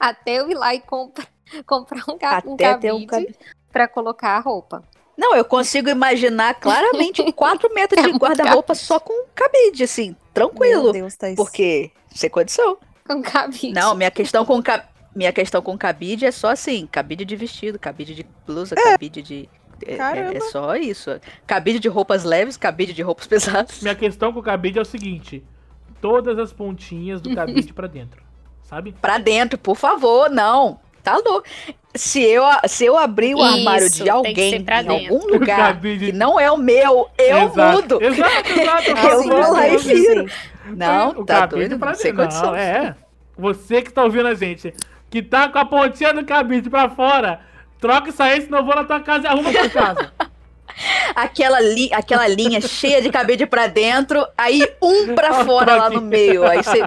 até 0.00 0.40
eu 0.40 0.50
ir 0.50 0.54
lá 0.54 0.74
e 0.74 0.80
compra- 0.80 1.26
comprar 1.66 2.02
um, 2.08 2.16
ca- 2.16 2.42
um 2.46 2.56
cabide 2.56 2.92
um 2.92 3.06
cabide. 3.06 3.36
para 3.70 3.86
colocar 3.86 4.38
a 4.38 4.40
roupa. 4.40 4.82
Não, 5.18 5.36
eu 5.36 5.44
consigo 5.44 5.90
imaginar 5.90 6.54
claramente 6.54 7.22
4 7.30 7.74
metros 7.74 8.02
de 8.02 8.08
É 8.10 8.12
guarda-roupa 8.14 8.74
só 8.74 8.98
com 8.98 9.26
cabide, 9.34 9.84
assim, 9.84 10.08
Meu 10.08 10.16
tranquilo. 10.32 10.92
Deus, 10.92 11.14
Thaís. 11.14 11.36
Porque, 11.36 11.90
sem 12.14 12.30
condição. 12.30 12.78
Com 13.06 13.20
cabide. 13.20 13.74
Não, 13.74 13.94
minha 13.94 14.10
questão 14.10 14.46
com 14.46 14.62
ca... 14.62 14.88
minha 15.14 15.30
questão 15.32 15.60
com 15.60 15.76
cabide 15.76 16.24
é 16.24 16.30
só 16.30 16.48
assim, 16.48 16.86
cabide 16.86 17.26
de 17.26 17.36
vestido, 17.36 17.78
cabide 17.78 18.14
de 18.14 18.26
blusa, 18.46 18.74
cabide 18.74 19.20
de 19.20 19.48
é, 19.84 19.94
é- 19.94 20.36
é 20.36 20.40
só 20.40 20.74
isso. 20.76 21.10
Cabide 21.46 21.78
de 21.78 21.88
roupas 21.88 22.24
leves, 22.24 22.56
cabide 22.56 22.92
de 22.92 23.02
roupas 23.02 23.26
pesadas. 23.28 23.80
Minha 23.82 23.94
questão 23.94 24.32
com 24.32 24.40
o 24.40 24.42
cabide 24.42 24.78
é 24.78 24.82
o 24.82 24.84
seguinte: 24.84 25.42
todas 26.00 26.38
as 26.38 26.52
pontinhas 26.52 27.20
do 27.20 27.34
cabide 27.34 27.72
pra 27.72 27.86
dentro. 27.86 28.22
Sabe? 28.62 28.94
Pra 29.00 29.18
dentro, 29.18 29.58
por 29.58 29.76
favor, 29.76 30.28
não. 30.30 30.80
Tá 31.02 31.14
louco. 31.24 31.44
Se 31.94 32.20
eu, 32.20 32.42
se 32.66 32.84
eu 32.84 32.98
abrir 32.98 33.34
o 33.36 33.40
armário 33.42 33.86
Isso, 33.86 33.94
de 33.94 33.98
tem 33.98 34.04
que 34.04 34.10
alguém 34.10 34.54
em 34.56 34.62
dentro. 34.62 34.92
algum 34.92 35.26
lugar 35.28 35.56
Cabide- 35.74 36.06
que 36.06 36.12
não 36.12 36.38
é 36.38 36.50
o 36.50 36.58
meu, 36.58 37.08
eu 37.16 37.38
exato, 37.44 37.76
mudo. 37.76 38.02
Exato, 38.02 38.50
exato. 38.60 38.90
Eu 39.08 39.22
vou 39.22 39.52
lá 39.52 39.68
e 39.68 39.76
viro. 39.78 40.26
Não, 40.76 41.10
o 41.20 41.24
tá 41.24 41.46
doido, 41.46 41.78
pra 41.78 41.92
não, 41.92 41.96
dentro. 41.98 42.16
condição. 42.16 42.54
É. 42.56 42.96
Você 43.38 43.82
que 43.82 43.92
tá 43.92 44.02
ouvindo 44.02 44.26
a 44.26 44.34
gente, 44.34 44.74
que 45.08 45.22
tá 45.22 45.48
com 45.48 45.58
a 45.58 45.64
pontinha 45.64 46.12
do 46.12 46.24
cabide 46.24 46.68
pra 46.68 46.90
fora, 46.90 47.40
troca 47.86 48.10
isso 48.10 48.22
aí, 48.22 48.40
senão 48.42 48.58
eu 48.58 48.64
vou 48.64 48.74
na 48.74 48.84
tua 48.84 49.00
casa 49.00 49.24
e 49.24 49.26
arruma 49.28 49.50
a 49.50 49.52
tua 49.52 49.68
casa. 49.70 50.12
Aquela, 51.14 51.58
li- 51.58 51.88
aquela 51.90 52.28
linha 52.28 52.60
cheia 52.60 53.00
de 53.00 53.08
cabide 53.10 53.46
pra 53.46 53.66
dentro, 53.66 54.26
aí 54.36 54.62
um 54.82 55.14
pra 55.14 55.32
fora 55.46 55.74
lá 55.74 55.88
no 55.88 56.02
meio. 56.02 56.44
Aí 56.46 56.62
você, 56.62 56.82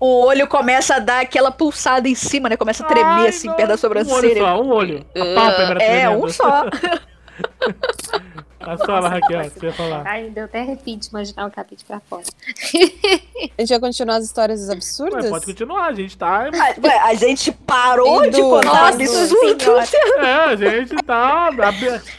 o 0.00 0.24
olho 0.24 0.46
começa 0.46 0.94
a 0.96 0.98
dar 1.00 1.20
aquela 1.20 1.50
pulsada 1.50 2.08
em 2.08 2.14
cima, 2.14 2.48
né? 2.48 2.56
Começa 2.56 2.82
a 2.82 2.86
tremer 2.86 3.04
Ai, 3.10 3.28
assim, 3.28 3.48
não. 3.48 3.54
perto 3.54 3.68
da 3.68 3.74
Um 3.74 3.74
olho 3.74 3.78
sobrancelha. 3.78 4.40
só, 4.40 4.62
um 4.62 4.70
olho. 4.72 5.04
A 5.14 5.34
pálpebra 5.34 5.82
é, 5.82 6.00
tremendo. 6.06 6.24
um 6.24 6.28
só. 6.30 6.64
A 8.66 8.76
sua 8.78 9.00
lá, 9.00 9.08
Raquel, 9.08 9.44
você 9.50 9.66
ia 9.66 9.72
falar. 9.72 10.02
Ai, 10.06 10.30
deu 10.30 10.44
até 10.44 10.60
arrepio 10.60 10.98
imaginar 11.10 11.46
o 11.46 11.50
cabide 11.50 11.84
pra 11.84 12.00
fora. 12.00 12.24
A 13.58 13.60
gente 13.62 13.68
vai 13.70 13.80
continuar 13.80 14.16
as 14.16 14.24
histórias 14.24 14.66
Ué, 14.68 14.72
absurdas? 14.74 15.30
pode 15.30 15.46
continuar, 15.46 15.86
a 15.86 15.92
gente 15.92 16.16
tá. 16.16 16.46
A, 16.46 16.86
ué, 16.86 16.98
a 17.04 17.14
gente 17.14 17.52
parou 17.52 18.24
Indo- 18.24 18.36
de 18.36 18.42
contar 18.42 18.64
Nossa 18.66 18.88
absurdos. 18.94 19.92
É, 20.18 20.34
a 20.44 20.56
gente 20.56 20.96
tá. 21.04 21.48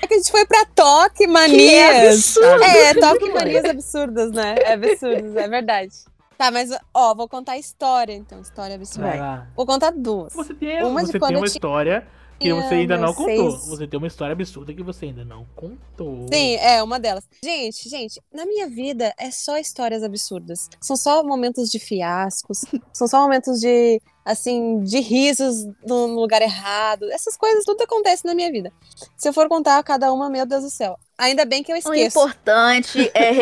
É 0.01 0.07
que 0.07 0.13
a 0.13 0.17
gente 0.17 0.31
foi 0.31 0.45
pra 0.45 0.65
toque 0.75 1.17
Que 1.25 1.27
manias. 1.27 2.13
absurdo. 2.37 2.63
É, 2.63 2.93
toque 2.93 3.29
manias 3.33 3.65
absurdas, 3.65 4.31
né? 4.31 4.55
É 4.59 4.73
absurdos, 4.73 5.35
é 5.35 5.47
verdade. 5.47 5.91
Tá, 6.37 6.51
mas 6.51 6.69
ó, 6.93 7.15
vou 7.15 7.27
contar 7.27 7.53
a 7.53 7.57
história, 7.57 8.13
então. 8.13 8.39
História 8.39 8.75
absurda. 8.75 9.47
Vou 9.55 9.65
contar 9.65 9.91
duas. 9.91 10.33
Você 10.33 10.53
tem, 10.53 10.83
Uma 10.83 11.01
você 11.03 11.13
tem 11.13 11.21
uma 11.21 11.29
tinha- 11.29 11.45
história 11.45 12.07
que 12.39 12.53
você 12.53 12.75
ainda 12.75 12.97
não 12.97 13.13
contou. 13.13 13.51
seis- 13.51 13.67
Você 13.67 13.87
tem 13.87 13.97
uma 13.97 14.07
história 14.07 14.33
absurda 14.33 14.73
que 14.73 14.83
você 14.83 15.05
ainda 15.05 15.25
não 15.25 15.45
contou. 15.55 16.25
Sim, 16.31 16.55
é 16.55 16.81
uma 16.83 16.99
delas. 16.99 17.27
Gente, 17.43 17.89
gente, 17.89 18.21
na 18.33 18.45
minha 18.45 18.67
vida 18.67 19.13
é 19.17 19.31
só 19.31 19.57
histórias 19.57 20.03
absurdas. 20.03 20.69
São 20.81 20.95
só 20.95 21.23
momentos 21.23 21.69
de 21.69 21.79
fiascos, 21.79 22.61
são 22.93 23.07
só 23.07 23.21
momentos 23.21 23.59
de, 23.59 24.01
assim, 24.25 24.79
de 24.83 24.99
risos 24.99 25.65
no 25.85 26.07
lugar 26.07 26.41
errado. 26.41 27.09
Essas 27.11 27.35
coisas 27.35 27.65
tudo 27.65 27.81
acontece 27.83 28.25
na 28.25 28.33
minha 28.35 28.51
vida. 28.51 28.71
Se 29.17 29.27
eu 29.29 29.33
for 29.33 29.47
contar 29.49 29.81
cada 29.83 30.11
uma, 30.13 30.29
meu 30.29 30.45
Deus 30.45 30.63
do 30.63 30.69
céu. 30.69 30.97
Ainda 31.17 31.45
bem 31.45 31.63
que 31.63 31.71
eu 31.71 31.75
O 31.75 31.79
esqueço. 31.79 32.19
importante 32.19 33.09
é 33.13 33.31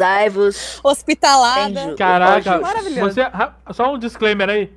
regozijai-vos. 0.00 0.80
Hospitalada. 0.82 1.84
Enjo. 1.84 1.96
Caraca, 1.96 2.58
Maravilhoso. 2.60 3.14
você. 3.14 3.22
Só 3.74 3.92
um 3.92 3.98
disclaimer 3.98 4.48
aí. 4.48 4.72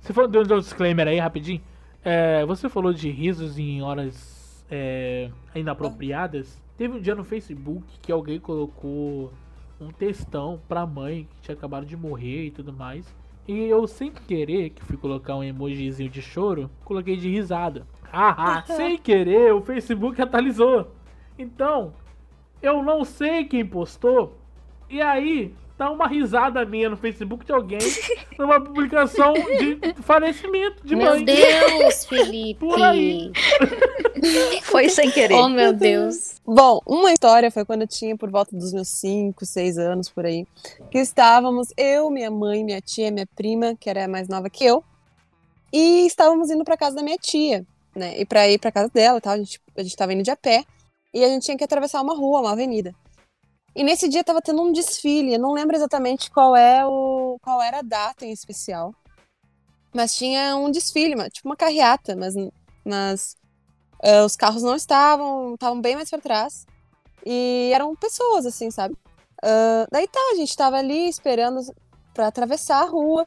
Você 0.00 0.12
falou 0.12 0.28
deu 0.28 0.42
um 0.56 0.60
disclaimer 0.60 1.06
aí 1.06 1.18
rapidinho. 1.18 1.60
É, 2.04 2.44
você 2.46 2.68
falou 2.68 2.92
de 2.92 3.10
risos 3.10 3.58
em 3.58 3.82
horas 3.82 4.64
é, 4.70 5.30
inapropriadas. 5.54 6.60
Teve 6.76 6.96
um 6.96 7.00
dia 7.00 7.14
no 7.14 7.24
Facebook 7.24 7.86
que 8.00 8.10
alguém 8.10 8.40
colocou 8.40 9.32
um 9.80 9.90
textão 9.90 10.60
pra 10.68 10.86
mãe 10.86 11.28
que 11.30 11.40
tinha 11.42 11.54
acabado 11.54 11.86
de 11.86 11.96
morrer 11.96 12.46
e 12.46 12.50
tudo 12.50 12.72
mais. 12.72 13.06
E 13.46 13.58
eu, 13.58 13.86
sem 13.86 14.10
querer, 14.10 14.70
que 14.70 14.84
fui 14.84 14.96
colocar 14.96 15.36
um 15.36 15.42
emojizinho 15.42 16.08
de 16.08 16.22
choro, 16.22 16.70
coloquei 16.84 17.16
de 17.16 17.28
risada. 17.28 17.86
Ah, 18.12 18.58
ah, 18.58 18.62
sem 18.74 18.96
querer, 18.96 19.52
o 19.52 19.62
Facebook 19.62 20.20
atualizou. 20.20 20.92
Então, 21.38 21.92
eu 22.60 22.82
não 22.82 23.04
sei 23.04 23.44
quem 23.44 23.66
postou. 23.66 24.38
E 24.88 25.00
aí, 25.00 25.54
tá 25.76 25.90
uma 25.90 26.06
risada 26.06 26.64
minha 26.64 26.88
no 26.88 26.96
Facebook 26.96 27.44
de 27.44 27.52
alguém 27.52 27.80
numa 28.38 28.60
publicação 28.60 29.32
de 29.34 29.78
falecimento 30.02 30.86
de 30.86 30.94
meu 30.94 31.10
mãe. 31.10 31.24
Deus, 31.24 32.04
Felipe. 32.06 32.60
Por 32.60 32.82
aí. 32.82 33.32
Foi 34.64 34.88
sem 34.88 35.10
querer. 35.10 35.34
Oh, 35.34 35.48
meu 35.48 35.72
Deus. 35.72 36.40
Bom, 36.46 36.80
uma 36.86 37.12
história 37.12 37.50
foi 37.50 37.64
quando 37.64 37.82
eu 37.82 37.88
tinha 37.88 38.16
por 38.16 38.30
volta 38.30 38.56
dos 38.56 38.72
meus 38.72 38.88
5, 38.88 39.44
6 39.44 39.78
anos 39.78 40.08
por 40.08 40.24
aí, 40.24 40.46
que 40.90 40.98
estávamos 40.98 41.68
eu, 41.76 42.10
minha 42.10 42.30
mãe, 42.30 42.64
minha 42.64 42.80
tia, 42.80 43.10
minha 43.10 43.26
prima, 43.34 43.74
que 43.78 43.90
era 43.90 44.06
mais 44.06 44.28
nova 44.28 44.48
que 44.48 44.64
eu, 44.64 44.84
e 45.72 46.06
estávamos 46.06 46.50
indo 46.50 46.64
para 46.64 46.76
casa 46.76 46.96
da 46.96 47.02
minha 47.02 47.16
tia, 47.16 47.66
né? 47.96 48.20
E 48.20 48.24
para 48.24 48.48
ir 48.48 48.58
para 48.58 48.70
casa 48.70 48.90
dela, 48.92 49.18
e 49.18 49.20
tal, 49.20 49.32
a 49.34 49.38
gente 49.38 49.60
a 49.76 49.82
gente 49.82 49.90
estava 49.90 50.12
indo 50.12 50.22
de 50.22 50.30
a 50.30 50.36
pé 50.36 50.64
e 51.12 51.24
a 51.24 51.28
gente 51.28 51.44
tinha 51.44 51.56
que 51.56 51.64
atravessar 51.64 52.00
uma 52.00 52.14
rua, 52.14 52.40
uma 52.40 52.52
avenida. 52.52 52.94
E 53.74 53.82
nesse 53.82 54.08
dia 54.08 54.20
estava 54.20 54.42
tendo 54.42 54.62
um 54.62 54.72
desfile, 54.72 55.34
eu 55.34 55.40
não 55.40 55.52
lembro 55.52 55.74
exatamente 55.76 56.30
qual 56.30 56.54
é 56.54 56.84
o 56.86 57.38
qual 57.42 57.62
era 57.62 57.78
a 57.78 57.82
data 57.82 58.24
em 58.26 58.32
especial. 58.32 58.94
Mas 59.94 60.14
tinha 60.16 60.56
um 60.56 60.70
desfile, 60.70 61.14
tipo 61.30 61.48
uma 61.48 61.56
carreata, 61.56 62.16
mas 62.16 62.34
mas 62.84 63.36
ah, 64.02 64.24
os 64.24 64.36
carros 64.36 64.62
não 64.62 64.74
estavam, 64.74 65.54
estavam 65.54 65.80
bem 65.80 65.94
mais 65.96 66.10
para 66.10 66.20
trás. 66.20 66.66
E 67.24 67.70
eram 67.74 67.94
pessoas, 67.96 68.44
assim, 68.46 68.70
sabe? 68.70 68.96
Ah, 69.42 69.86
daí 69.90 70.08
tá, 70.08 70.20
a 70.32 70.36
gente 70.36 70.56
tava 70.56 70.76
ali 70.78 71.08
esperando 71.08 71.60
para 72.14 72.26
atravessar 72.26 72.82
a 72.82 72.86
rua. 72.86 73.26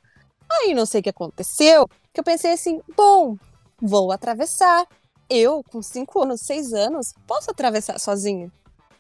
Aí 0.52 0.74
não 0.74 0.86
sei 0.86 1.02
o 1.02 1.04
que 1.04 1.10
aconteceu, 1.10 1.88
que 2.14 2.20
eu 2.20 2.24
pensei 2.24 2.54
assim, 2.54 2.82
bom, 2.96 3.38
vou 3.82 4.12
atravessar. 4.12 4.86
Eu, 5.30 5.64
com 5.64 5.82
5 5.82 6.24
anos, 6.24 6.42
6 6.42 6.74
anos, 6.74 7.14
posso 7.28 7.50
atravessar 7.50 8.00
sozinha. 8.00 8.52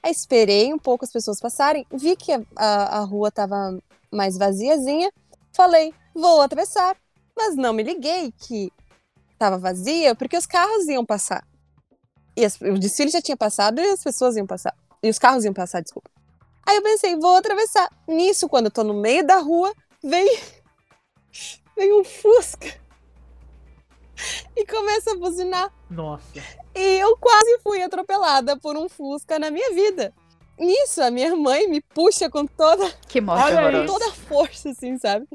Aí 0.05 0.11
esperei 0.11 0.71
um 0.71 0.77
pouco 0.77 1.03
as 1.03 1.11
pessoas 1.11 1.39
passarem, 1.39 1.83
vi 1.91 2.15
que 2.15 2.31
a, 2.31 2.39
a, 2.55 2.97
a 2.97 2.99
rua 2.99 3.31
tava 3.31 3.75
mais 4.13 4.37
vaziazinha, 4.37 5.11
falei, 5.51 5.91
vou 6.13 6.41
atravessar. 6.41 6.95
Mas 7.35 7.55
não 7.55 7.73
me 7.73 7.81
liguei 7.81 8.31
que 8.31 8.71
tava 9.39 9.57
vazia, 9.57 10.13
porque 10.13 10.37
os 10.37 10.45
carros 10.45 10.87
iam 10.87 11.03
passar. 11.03 11.43
E 12.37 12.45
as- 12.45 12.61
o 12.61 12.77
desfile 12.77 13.09
já 13.09 13.19
tinha 13.19 13.35
passado 13.35 13.81
e 13.81 13.87
as 13.87 14.03
pessoas 14.03 14.37
iam 14.37 14.45
passar. 14.45 14.75
E 15.01 15.09
os 15.09 15.17
carros 15.17 15.43
iam 15.43 15.55
passar, 15.55 15.81
desculpa. 15.81 16.07
Aí 16.67 16.75
eu 16.75 16.83
pensei, 16.83 17.15
vou 17.15 17.35
atravessar. 17.35 17.89
Nisso, 18.07 18.47
quando 18.47 18.65
eu 18.65 18.71
tô 18.71 18.83
no 18.83 18.93
meio 18.93 19.25
da 19.25 19.37
rua, 19.39 19.73
vem, 20.03 20.39
vem 21.75 21.99
um 21.99 22.03
Fusca. 22.03 22.79
E 24.55 24.65
começa 24.67 25.11
a 25.11 25.17
buzinar. 25.17 25.73
Nossa. 25.89 26.41
E 26.75 26.99
eu 26.99 27.15
quase 27.17 27.59
fui 27.63 27.81
atropelada 27.81 28.57
por 28.57 28.75
um 28.77 28.89
Fusca 28.89 29.39
na 29.39 29.49
minha 29.49 29.73
vida. 29.73 30.13
Nisso, 30.57 31.01
a 31.01 31.11
minha 31.11 31.35
mãe 31.35 31.67
me 31.67 31.81
puxa 31.81 32.29
com 32.29 32.45
toda, 32.45 32.89
Que 33.09 33.19
morte 33.19 33.51
horrorosa. 33.53 33.85
toda 33.87 34.07
a 34.07 34.13
força, 34.13 34.69
assim, 34.69 34.97
sabe? 34.97 35.27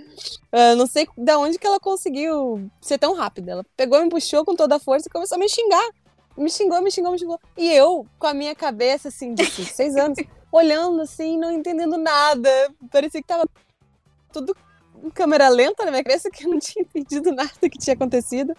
Ah, 0.51 0.74
não 0.74 0.86
sei 0.86 1.07
da 1.16 1.38
onde 1.38 1.59
que 1.59 1.66
ela 1.66 1.78
conseguiu 1.78 2.70
ser 2.80 2.97
tão 2.99 3.14
rápida. 3.14 3.53
Ela 3.53 3.64
pegou, 3.76 4.03
me 4.03 4.09
puxou 4.09 4.45
com 4.47 4.55
toda 4.57 4.76
a 4.76 4.80
força 4.80 5.09
e 5.09 5.12
começou 5.12 5.36
a 5.36 5.38
me 5.38 5.49
xingar. 5.49 5.91
Me 6.38 6.49
xingou, 6.49 6.80
me 6.80 6.91
xingou, 6.91 7.12
me 7.12 7.18
xingou. 7.18 7.38
E 7.57 7.70
eu, 7.70 8.07
com 8.18 8.26
a 8.26 8.32
minha 8.32 8.55
cabeça, 8.55 9.09
assim, 9.09 9.34
de 9.34 9.45
seis 9.45 9.95
anos, 9.97 10.16
olhando 10.51 11.03
assim, 11.03 11.36
não 11.38 11.51
entendendo 11.53 11.99
nada. 11.99 12.51
Parecia 12.91 13.20
que 13.20 13.26
tava 13.28 13.47
tudo 14.32 14.57
em 15.05 15.11
câmera 15.11 15.49
lenta 15.51 15.84
na 15.84 15.91
minha 15.91 16.05
cabeça, 16.05 16.30
que 16.30 16.47
eu 16.47 16.51
não 16.51 16.59
tinha 16.59 16.82
entendido 16.82 17.30
nada 17.32 17.51
que 17.70 17.78
tinha 17.78 17.93
acontecido. 17.95 18.55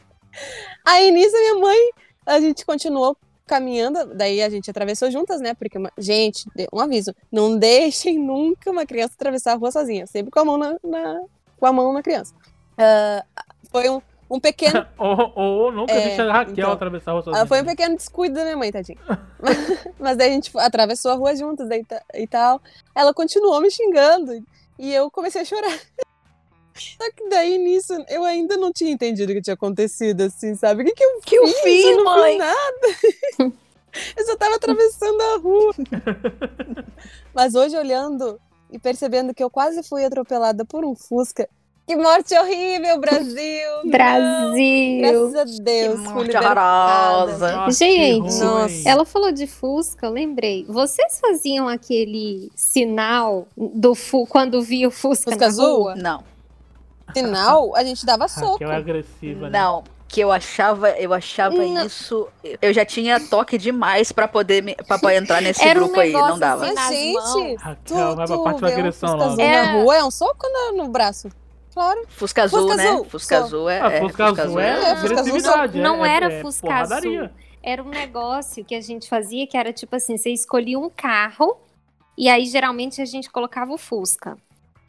Aí 0.85 1.09
nisso, 1.09 1.35
a 1.35 1.39
minha 1.39 1.55
mãe, 1.55 1.89
a 2.31 2.39
gente 2.39 2.65
continuou 2.65 3.15
caminhando, 3.45 4.13
daí 4.15 4.41
a 4.41 4.49
gente 4.49 4.69
atravessou 4.69 5.11
juntas, 5.11 5.41
né? 5.41 5.53
Porque, 5.53 5.77
uma- 5.77 5.91
gente, 5.97 6.45
um 6.71 6.79
aviso, 6.79 7.13
não 7.31 7.57
deixem 7.57 8.17
nunca 8.17 8.71
uma 8.71 8.85
criança 8.85 9.13
atravessar 9.15 9.53
a 9.53 9.55
rua 9.55 9.71
sozinha, 9.71 10.07
sempre 10.07 10.31
com 10.31 10.39
a 10.39 10.45
mão 10.45 10.57
na, 10.57 10.77
na- 10.83 11.21
com 11.59 11.65
a 11.65 11.73
mão 11.73 11.91
na 11.93 12.01
criança. 12.01 12.33
Ah, 12.77 13.23
foi 13.69 13.89
um, 13.89 14.01
um 14.29 14.39
pequeno 14.39 14.85
ou, 14.97 15.33
ou 15.35 15.71
nunca 15.71 15.91
É, 15.91 16.01
deixa 16.01 16.23
a 16.23 16.31
Raquel 16.31 16.53
então. 16.53 16.71
atravessar 16.71 17.13
o 17.13 17.21
sozinha. 17.21 17.43
ah, 17.43 17.45
foi 17.45 17.61
um 17.61 17.65
pequeno 17.65 17.95
descuido 17.97 18.35
da 18.35 18.43
minha 18.43 18.57
mãe, 18.57 18.71
tadinha. 18.71 18.97
Mas 19.99 20.15
daí 20.17 20.29
a 20.29 20.33
gente 20.33 20.49
atravessou 20.57 21.11
a 21.11 21.15
rua 21.15 21.35
juntas 21.35 21.67
daí, 21.67 21.83
e 22.13 22.27
tal. 22.27 22.61
Ela 22.95 23.13
continuou 23.13 23.59
me 23.59 23.69
xingando 23.69 24.41
e 24.79 24.93
eu 24.93 25.11
comecei 25.11 25.41
a 25.41 25.45
chorar. 25.45 25.77
Só 26.73 27.11
que 27.15 27.29
daí 27.29 27.57
nisso 27.57 27.93
eu 28.09 28.23
ainda 28.23 28.57
não 28.57 28.71
tinha 28.71 28.91
entendido 28.91 29.31
o 29.31 29.35
que 29.35 29.41
tinha 29.41 29.53
acontecido, 29.53 30.21
assim, 30.21 30.55
sabe? 30.55 30.83
O 30.83 30.85
que, 30.85 30.93
que 30.93 31.03
eu 31.03 31.19
Que 31.23 31.35
eu 31.37 31.47
fiz? 31.47 31.59
fiz, 31.59 31.85
eu 31.85 32.03
não 32.03 32.17
mãe? 32.17 32.31
fiz 32.31 32.39
nada. 32.39 33.51
eu 34.17 34.25
só 34.25 34.35
tava 34.37 34.55
atravessando 34.55 35.21
a 35.21 35.37
rua. 35.37 35.73
Mas 37.33 37.55
hoje 37.55 37.77
olhando 37.77 38.39
e 38.71 38.79
percebendo 38.79 39.33
que 39.33 39.43
eu 39.43 39.49
quase 39.49 39.83
fui 39.83 40.05
atropelada 40.05 40.63
por 40.65 40.85
um 40.85 40.95
Fusca. 40.95 41.47
Que 41.87 41.95
morte 41.95 42.33
horrível, 42.37 42.99
Brasil! 43.01 43.69
Não, 43.83 43.89
Brasil. 43.91 45.01
Graças 45.01 45.35
a 45.35 45.43
Deus. 45.63 45.99
Que 45.99 46.07
morte 46.07 46.37
horrorosa. 46.37 47.69
Gente, 47.71 48.33
nossa. 48.39 48.87
Ela 48.89 49.03
falou 49.03 49.31
de 49.31 49.45
Fusca, 49.47 50.05
eu 50.05 50.11
lembrei. 50.11 50.63
Vocês 50.69 51.19
faziam 51.19 51.67
aquele 51.67 52.49
sinal 52.55 53.47
do 53.57 53.93
fu 53.95 54.25
quando 54.27 54.61
via 54.61 54.87
o 54.87 54.91
Fusca, 54.91 55.31
Fusca 55.31 55.45
na 55.45 55.47
azul? 55.47 55.75
rua? 55.79 55.95
Não, 55.95 56.23
Sinal, 57.13 57.75
a 57.75 57.83
gente 57.83 58.05
dava 58.05 58.27
soco. 58.27 58.53
Raquel 58.53 58.71
é 58.71 58.75
agressiva, 58.75 59.49
né? 59.49 59.59
não. 59.59 59.83
Que 60.07 60.19
eu 60.19 60.29
achava, 60.29 60.89
eu 60.91 61.13
achava 61.13 61.55
Não. 61.55 61.85
isso. 61.85 62.27
Eu 62.61 62.73
já 62.73 62.83
tinha 62.83 63.17
toque 63.29 63.57
demais 63.57 64.11
pra 64.11 64.27
poder 64.27 64.61
me, 64.61 64.75
pra 64.75 64.99
poder 64.99 65.15
entrar 65.15 65.39
nesse 65.41 65.65
Era 65.65 65.79
um 65.79 65.83
grupo 65.85 66.01
aí, 66.01 66.11
não 66.11 66.37
dava. 66.37 66.65
assim, 66.65 67.13
gente, 67.13 67.13
mãos. 67.13 67.61
Raquel, 67.61 68.15
vai 68.17 68.27
pra 68.27 68.37
parte 68.39 68.59
da 68.61 68.67
um 68.67 68.71
agressão 68.71 69.09
Fusca 69.09 69.23
logo. 69.23 69.31
azul 69.31 69.41
É. 69.45 69.61
na 69.65 69.71
rua, 69.71 69.95
é 69.95 70.03
um 70.03 70.11
soco 70.11 70.47
no, 70.49 70.83
no 70.83 70.89
braço. 70.89 71.29
Claro. 71.73 72.03
Fusca 72.09 72.43
azul, 72.43 72.59
Fusca 72.63 72.75
né? 72.75 72.89
azul, 72.89 73.05
Fusca 73.05 73.37
azul 73.37 73.69
é. 73.69 73.79
Ah, 73.81 73.89
é, 73.93 73.99
Fusca 74.01 74.25
azul 74.25 74.59
é, 74.59 74.69
É, 74.69 74.75
Fusca 74.75 74.91
azul 74.91 75.05
agressividade. 75.19 75.79
é- 75.79 75.81
não 75.81 76.05
é- 76.05 76.13
era 76.13 76.33
é 76.33 76.41
Fusca 76.41 76.67
porradaria. 76.67 77.21
azul. 77.23 77.35
Era 77.63 77.81
um 77.81 77.87
negócio 77.89 78.65
que 78.65 78.75
a 78.75 78.81
gente 78.81 79.07
fazia 79.07 79.47
que 79.47 79.55
era 79.55 79.71
tipo 79.71 79.95
assim: 79.95 80.17
você 80.17 80.29
escolhia 80.31 80.77
um 80.77 80.89
carro 80.89 81.55
e 82.17 82.27
aí 82.27 82.43
geralmente 82.47 83.01
a 83.01 83.05
gente 83.05 83.29
colocava 83.31 83.71
o 83.71 83.77
Fusca. 83.77 84.37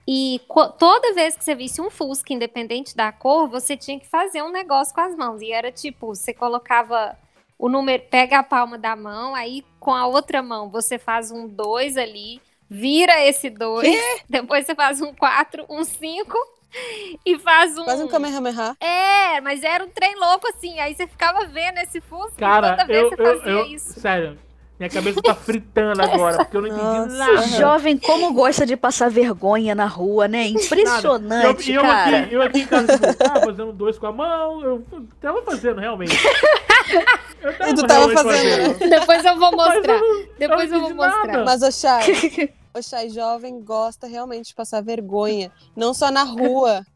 E 0.06 0.40
toda 0.78 1.14
vez 1.14 1.36
que 1.36 1.44
você 1.44 1.54
visse 1.54 1.80
um 1.80 1.90
Fusca, 1.90 2.32
independente 2.32 2.96
da 2.96 3.12
cor, 3.12 3.48
você 3.48 3.76
tinha 3.76 3.98
que 4.00 4.06
fazer 4.06 4.42
um 4.42 4.50
negócio 4.50 4.94
com 4.94 5.00
as 5.00 5.16
mãos. 5.16 5.40
E 5.40 5.52
era 5.52 5.70
tipo: 5.70 6.08
você 6.08 6.34
colocava 6.34 7.16
o 7.58 7.68
número, 7.68 8.02
pega 8.10 8.40
a 8.40 8.42
palma 8.42 8.76
da 8.76 8.96
mão, 8.96 9.34
aí 9.34 9.64
com 9.78 9.94
a 9.94 10.06
outra 10.06 10.42
mão 10.42 10.68
você 10.68 10.98
faz 10.98 11.30
um 11.30 11.46
2 11.46 11.96
ali, 11.96 12.40
vira 12.68 13.24
esse 13.24 13.48
2, 13.48 13.88
depois 14.28 14.66
você 14.66 14.74
faz 14.74 15.00
um 15.00 15.14
4, 15.14 15.66
um 15.68 15.84
5 15.84 16.36
e 17.24 17.38
faz 17.38 17.78
um. 17.78 17.84
Quase 17.84 18.02
um 18.02 18.08
Kamehameha. 18.08 18.76
É, 18.80 19.40
mas 19.40 19.62
era 19.62 19.84
um 19.84 19.88
trem 19.88 20.16
louco 20.18 20.48
assim. 20.48 20.78
Aí 20.80 20.94
você 20.94 21.06
ficava 21.06 21.46
vendo 21.46 21.78
esse 21.78 22.00
Fusca 22.00 22.36
Cara, 22.36 22.66
e 22.66 22.70
toda 22.70 22.86
vez 22.86 23.02
eu, 23.02 23.10
você 23.10 23.22
eu, 23.22 23.38
fazia 23.38 23.52
eu, 23.52 23.66
isso. 23.66 24.00
sério, 24.00 24.38
minha 24.78 24.90
cabeça 24.90 25.22
tá 25.22 25.34
fritando 25.34 26.02
agora, 26.02 26.38
porque 26.38 26.56
eu 26.56 26.62
não 26.62 26.68
entendi 26.68 26.82
Nossa. 26.82 27.16
nada. 27.16 27.46
Jovem, 27.46 27.98
como 27.98 28.32
gosta 28.32 28.66
de 28.66 28.76
passar 28.76 29.10
vergonha 29.10 29.74
na 29.74 29.86
rua, 29.86 30.26
né? 30.26 30.46
Impressionante, 30.48 31.70
eu, 31.70 31.76
eu 31.76 31.82
cara. 31.82 32.18
Aqui, 32.18 32.34
eu 32.34 32.42
aqui 32.42 32.60
em 32.60 32.66
casa, 32.66 32.98
tipo, 32.98 33.24
ah, 33.24 33.40
fazendo 33.40 33.72
dois 33.72 33.98
com 33.98 34.06
a 34.06 34.12
mão, 34.12 34.60
eu 34.62 34.82
tava 35.20 35.42
fazendo 35.42 35.80
realmente. 35.80 36.16
Eu 37.42 37.50
E 37.50 37.74
tu 37.74 37.86
tava 37.86 38.06
realmente 38.06 38.22
fazendo, 38.22 38.78
Depois 38.90 39.24
eu 39.24 39.38
vou 39.38 39.50
mostrar. 39.52 39.98
não 39.98 40.24
Depois 40.38 40.70
eu 40.70 40.80
vou 40.80 40.94
mostrar. 40.94 41.26
nada. 41.26 41.44
Mas 41.44 41.62
o 41.62 41.72
Chay, 41.72 42.52
o 42.74 42.82
Chay 42.82 43.08
jovem 43.08 43.60
gosta 43.62 44.06
realmente 44.06 44.48
de 44.48 44.54
passar 44.54 44.80
vergonha. 44.82 45.50
Não 45.74 45.92
só 45.92 46.10
na 46.10 46.22
rua, 46.22 46.86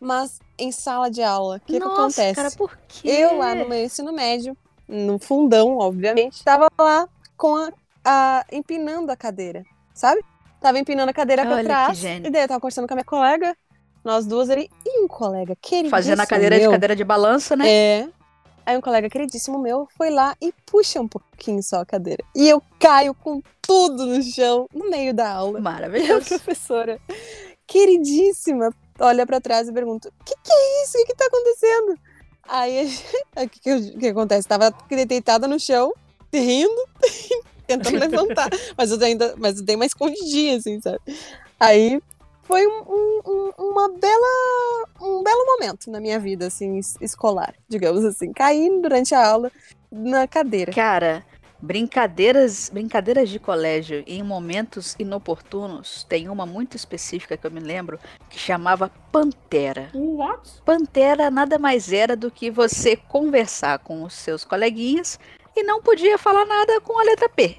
mas 0.00 0.38
em 0.58 0.70
sala 0.72 1.10
de 1.10 1.22
aula. 1.22 1.56
O 1.56 1.60
que, 1.60 1.78
que 1.78 1.86
acontece? 1.86 2.34
cara, 2.34 2.50
por 2.50 2.76
quê? 2.88 3.08
Eu 3.08 3.38
lá 3.38 3.54
no 3.54 3.68
meu 3.68 3.82
ensino 3.84 4.12
médio, 4.12 4.56
no 4.88 5.18
fundão, 5.18 5.78
obviamente, 5.78 6.44
tava 6.44 6.68
lá 6.78 7.08
com 7.36 7.56
a, 7.56 7.72
a- 8.04 8.44
empinando 8.52 9.10
a 9.12 9.16
cadeira, 9.16 9.62
sabe? 9.94 10.22
Tava 10.60 10.78
empinando 10.78 11.10
a 11.10 11.14
cadeira 11.14 11.44
que 11.46 11.64
trás. 11.64 12.02
E 12.02 12.30
daí 12.30 12.42
eu 12.42 12.48
tava 12.48 12.60
conversando 12.60 12.86
com 12.88 12.94
a 12.94 12.96
minha 12.96 13.04
colega, 13.04 13.56
nós 14.04 14.26
duas 14.26 14.48
ali, 14.50 14.70
e 14.84 15.00
um 15.02 15.08
colega 15.08 15.54
queridíssimo 15.60 15.90
Fazendo 15.90 16.20
a 16.20 16.26
cadeira 16.26 16.56
de 16.56 16.62
meu, 16.62 16.70
cadeira 16.70 16.96
de 16.96 17.04
balança, 17.04 17.54
né? 17.56 17.68
É. 17.68 18.08
Aí 18.64 18.76
um 18.76 18.80
colega 18.80 19.08
queridíssimo 19.08 19.58
meu 19.60 19.86
foi 19.96 20.10
lá 20.10 20.34
e 20.40 20.52
puxa 20.64 21.00
um 21.00 21.06
pouquinho 21.06 21.62
só 21.62 21.80
a 21.80 21.86
cadeira. 21.86 22.24
E 22.34 22.48
eu 22.48 22.60
caio 22.80 23.14
com 23.14 23.40
tudo 23.62 24.06
no 24.06 24.20
chão, 24.22 24.66
no 24.74 24.90
meio 24.90 25.14
da 25.14 25.30
aula. 25.30 25.58
E 25.58 25.60
a 25.60 25.62
Maravilhoso. 25.62 26.28
professora, 26.28 26.98
queridíssima, 27.66 28.70
olha 28.98 29.26
pra 29.26 29.40
trás 29.40 29.68
e 29.68 29.72
pergunta: 29.72 30.08
O 30.08 30.24
que, 30.24 30.34
que 30.42 30.52
é 30.52 30.82
isso? 30.82 30.98
O 30.98 31.00
que, 31.00 31.06
que 31.12 31.14
tá 31.16 31.26
acontecendo? 31.26 31.98
Aí 32.48 32.98
o 33.36 33.48
que, 33.48 33.98
que 33.98 34.08
acontece? 34.08 34.48
Tava 34.48 34.72
deitada 35.06 35.46
no 35.46 35.60
chão, 35.60 35.92
rindo, 36.38 36.88
tentando 37.66 37.98
levantar. 37.98 38.48
Mas 38.76 38.90
eu 38.90 39.02
ainda, 39.02 39.34
mas 39.36 39.58
eu 39.58 39.64
dei 39.64 39.76
uma 39.76 39.86
escondidinha, 39.86 40.56
assim, 40.56 40.80
sabe? 40.80 41.00
Aí 41.58 42.00
foi 42.42 42.66
um, 42.66 42.82
um- 42.88 43.20
um- 43.26 43.52
uma 43.70 43.88
bela, 43.88 44.86
um 45.00 45.22
belo 45.22 45.44
momento 45.46 45.90
na 45.90 46.00
minha 46.00 46.18
vida, 46.18 46.46
assim, 46.46 46.78
es- 46.78 46.96
escolar, 47.00 47.54
digamos 47.68 48.04
assim. 48.04 48.32
Caí 48.32 48.68
durante 48.80 49.14
a 49.14 49.26
aula 49.26 49.50
na 49.90 50.28
cadeira. 50.28 50.72
Cara, 50.72 51.24
brincadeiras, 51.60 52.70
brincadeiras 52.72 53.28
de 53.28 53.38
colégio 53.38 54.04
em 54.06 54.22
momentos 54.22 54.94
inoportunos, 54.98 56.04
tem 56.08 56.28
uma 56.28 56.46
muito 56.46 56.76
específica 56.76 57.36
que 57.36 57.46
eu 57.46 57.50
me 57.50 57.60
lembro 57.60 57.98
que 58.30 58.38
chamava 58.38 58.90
Pantera. 59.10 59.90
What? 59.94 60.62
Pantera 60.64 61.30
nada 61.30 61.58
mais 61.58 61.92
era 61.92 62.14
do 62.16 62.30
que 62.30 62.50
você 62.50 62.96
conversar 62.96 63.78
com 63.80 64.02
os 64.04 64.14
seus 64.14 64.44
coleguinhas 64.44 65.18
e 65.56 65.62
não 65.62 65.80
podia 65.80 66.18
falar 66.18 66.44
nada 66.44 66.80
com 66.80 66.98
a 67.00 67.02
letra 67.02 67.28
P. 67.28 67.56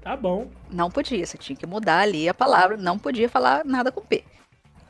Tá 0.00 0.16
bom. 0.16 0.48
Não 0.70 0.90
podia, 0.90 1.26
você 1.26 1.36
tinha 1.36 1.56
que 1.56 1.66
mudar 1.66 2.00
ali 2.00 2.28
a 2.28 2.34
palavra, 2.34 2.76
não 2.76 2.98
podia 2.98 3.28
falar 3.28 3.64
nada 3.64 3.92
com 3.92 4.00
P. 4.00 4.24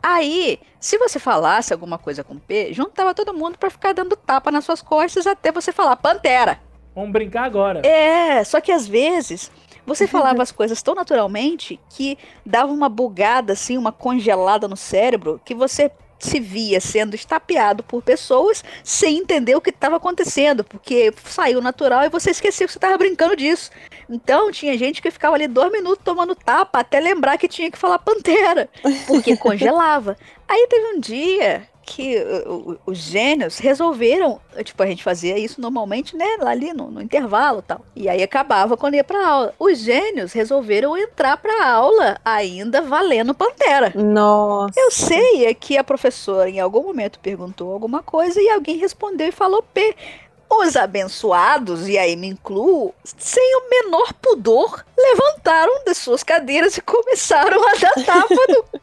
Aí, 0.03 0.59
se 0.79 0.97
você 0.97 1.19
falasse 1.19 1.73
alguma 1.73 1.99
coisa 1.99 2.25
com 2.25 2.39
P, 2.39 2.73
juntava 2.73 3.15
todo 3.15 3.35
mundo 3.35 3.59
pra 3.59 3.71
ficar 3.71 3.93
dando 3.93 4.17
tapa 4.17 4.51
nas 4.51 4.65
suas 4.65 4.81
costas 4.81 5.27
até 5.27 5.51
você 5.53 5.73
falar 5.73 5.97
Pantera. 5.97 6.61
Vamos 6.95 7.13
brincar 7.13 7.45
agora. 7.45 7.87
É, 7.87 8.43
só 8.45 8.61
que 8.61 8.73
às 8.73 8.87
vezes 8.87 9.51
você 9.85 10.07
falava 10.09 10.43
as 10.43 10.53
coisas 10.53 10.83
tão 10.83 10.95
naturalmente 10.95 11.79
que 11.91 12.17
dava 12.47 12.73
uma 12.73 12.89
bugada, 12.89 13.53
assim, 13.53 13.77
uma 13.77 13.93
congelada 13.93 14.67
no 14.67 14.77
cérebro, 14.77 15.41
que 15.45 15.55
você 15.55 15.91
se 16.21 16.39
via 16.39 16.81
sendo 16.81 17.15
estapeado 17.15 17.83
por 17.83 18.03
pessoas 18.03 18.63
sem 18.85 19.19
entender 19.19 19.55
o 19.55 19.61
que 19.61 19.71
estava 19.71 19.97
acontecendo, 19.97 20.63
porque 20.63 21.13
saiu 21.25 21.61
natural 21.61 22.05
e 22.05 22.09
você 22.09 22.31
esqueceu 22.31 22.67
que 22.67 22.73
você 22.73 22.79
estava 22.79 22.99
brincando 22.99 23.35
disso. 23.35 23.71
Então 24.09 24.51
tinha 24.53 24.77
gente 24.77 25.01
que 25.01 25.11
ficava 25.11 25.35
ali 25.35 25.49
dois 25.49 25.73
minutos 25.73 26.05
tomando 26.05 26.35
tapa 26.35 26.81
até 26.81 27.01
lembrar 27.01 27.39
que 27.39 27.49
tinha 27.49 27.71
que 27.71 27.79
falar 27.79 27.99
pantera, 28.01 28.69
porque 29.07 29.37
congelava. 29.37 30.17
Aí 30.49 30.67
teve 30.69 30.97
um 30.97 31.01
dia 31.01 31.69
que 31.91 32.17
uh, 32.17 32.79
os 32.87 32.99
gênios 32.99 33.59
resolveram, 33.59 34.41
tipo, 34.63 34.81
a 34.81 34.87
gente 34.87 35.03
fazia 35.03 35.37
isso 35.37 35.61
normalmente, 35.61 36.17
né, 36.17 36.37
lá 36.39 36.51
ali 36.51 36.73
no, 36.73 36.89
no 36.89 37.03
intervalo 37.03 37.59
e 37.59 37.63
tal. 37.63 37.81
E 37.97 38.09
aí 38.09 38.23
acabava 38.23 38.77
quando 38.77 38.95
ia 38.95 39.03
pra 39.03 39.27
aula. 39.27 39.55
Os 39.59 39.79
gênios 39.79 40.33
resolveram 40.33 40.97
entrar 40.97 41.37
pra 41.37 41.67
aula 41.67 42.19
ainda 42.25 42.81
valendo 42.81 43.35
Pantera. 43.35 43.93
Nossa. 43.97 44.79
Eu 44.79 44.91
sei 44.93 45.47
é 45.47 45.55
que 45.55 45.77
a 45.77 45.83
professora 45.83 46.49
em 46.49 46.61
algum 46.61 46.85
momento 46.85 47.19
perguntou 47.19 47.73
alguma 47.73 48.03
coisa 48.03 48.41
e 48.41 48.49
alguém 48.49 48.77
respondeu 48.77 49.27
e 49.27 49.33
falou 49.33 49.63
P. 49.63 49.95
Os 50.53 50.75
abençoados, 50.75 51.89
e 51.89 51.97
aí 51.97 52.17
me 52.17 52.27
incluo, 52.27 52.93
sem 53.05 53.57
o 53.57 53.71
menor 53.71 54.13
pudor, 54.15 54.85
levantaram 54.99 55.85
das 55.85 55.99
suas 55.99 56.25
cadeiras 56.25 56.77
e 56.77 56.81
começaram 56.81 57.63
a 57.69 57.75
dar 57.75 58.05
tapa 58.05 58.35
no 58.49 58.81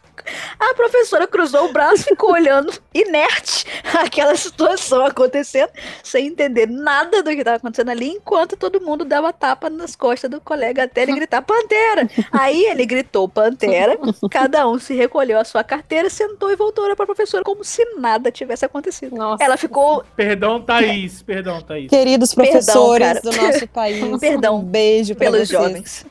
a 0.60 0.74
professora 0.74 1.28
cruzou 1.28 1.66
o 1.70 1.74
braço 1.74 2.04
e 2.04 2.10
ficou 2.10 2.32
olhando 2.32 2.74
inerte 2.94 3.66
aquela 4.00 4.36
situação 4.36 5.06
acontecendo, 5.06 5.70
sem 6.04 6.28
entender 6.28 6.68
nada 6.68 7.24
do 7.24 7.30
que 7.30 7.38
estava 7.38 7.58
acontecendo 7.58 7.90
ali, 7.90 8.10
enquanto 8.10 8.58
todo 8.58 8.82
mundo 8.82 9.06
dava 9.06 9.32
tapa 9.34 9.70
nas 9.70 9.96
costas 9.96 10.30
do 10.30 10.42
colega 10.42 10.84
até 10.84 11.04
ele 11.04 11.14
gritar 11.14 11.42
Pantera. 11.42 12.10
Aí 12.32 12.66
ele 12.66 12.86
gritou 12.86 13.28
Pantera, 13.28 13.98
cada 14.30 14.68
um 14.68 14.80
se 14.80 14.94
recolheu 14.94 15.40
a 15.40 15.44
sua 15.44 15.64
carteira, 15.64 16.10
sentou 16.10 16.52
e 16.52 16.56
voltou 16.56 16.84
para 16.96 17.04
a 17.04 17.08
professora 17.08 17.44
como 17.44 17.64
se 17.64 17.84
nada 17.96 18.32
tivesse 18.32 18.66
acontecido. 18.66 19.16
Nossa. 19.16 19.44
Ela 19.44 19.58
ficou 19.58 20.04
Perdão, 20.16 20.62
Thaís. 20.62 21.22
Perdão, 21.22 21.62
Thaís. 21.62 21.90
Queridos 21.90 22.34
Perdão, 22.34 22.52
professores 22.52 23.08
cara. 23.08 23.22
do 23.22 23.32
nosso 23.32 23.68
país, 23.68 24.20
Perdão 24.20 24.60
um 24.60 24.64
beijo 24.64 25.16
pelos 25.16 25.48
vocês. 25.48 25.50
jovens. 25.50 26.06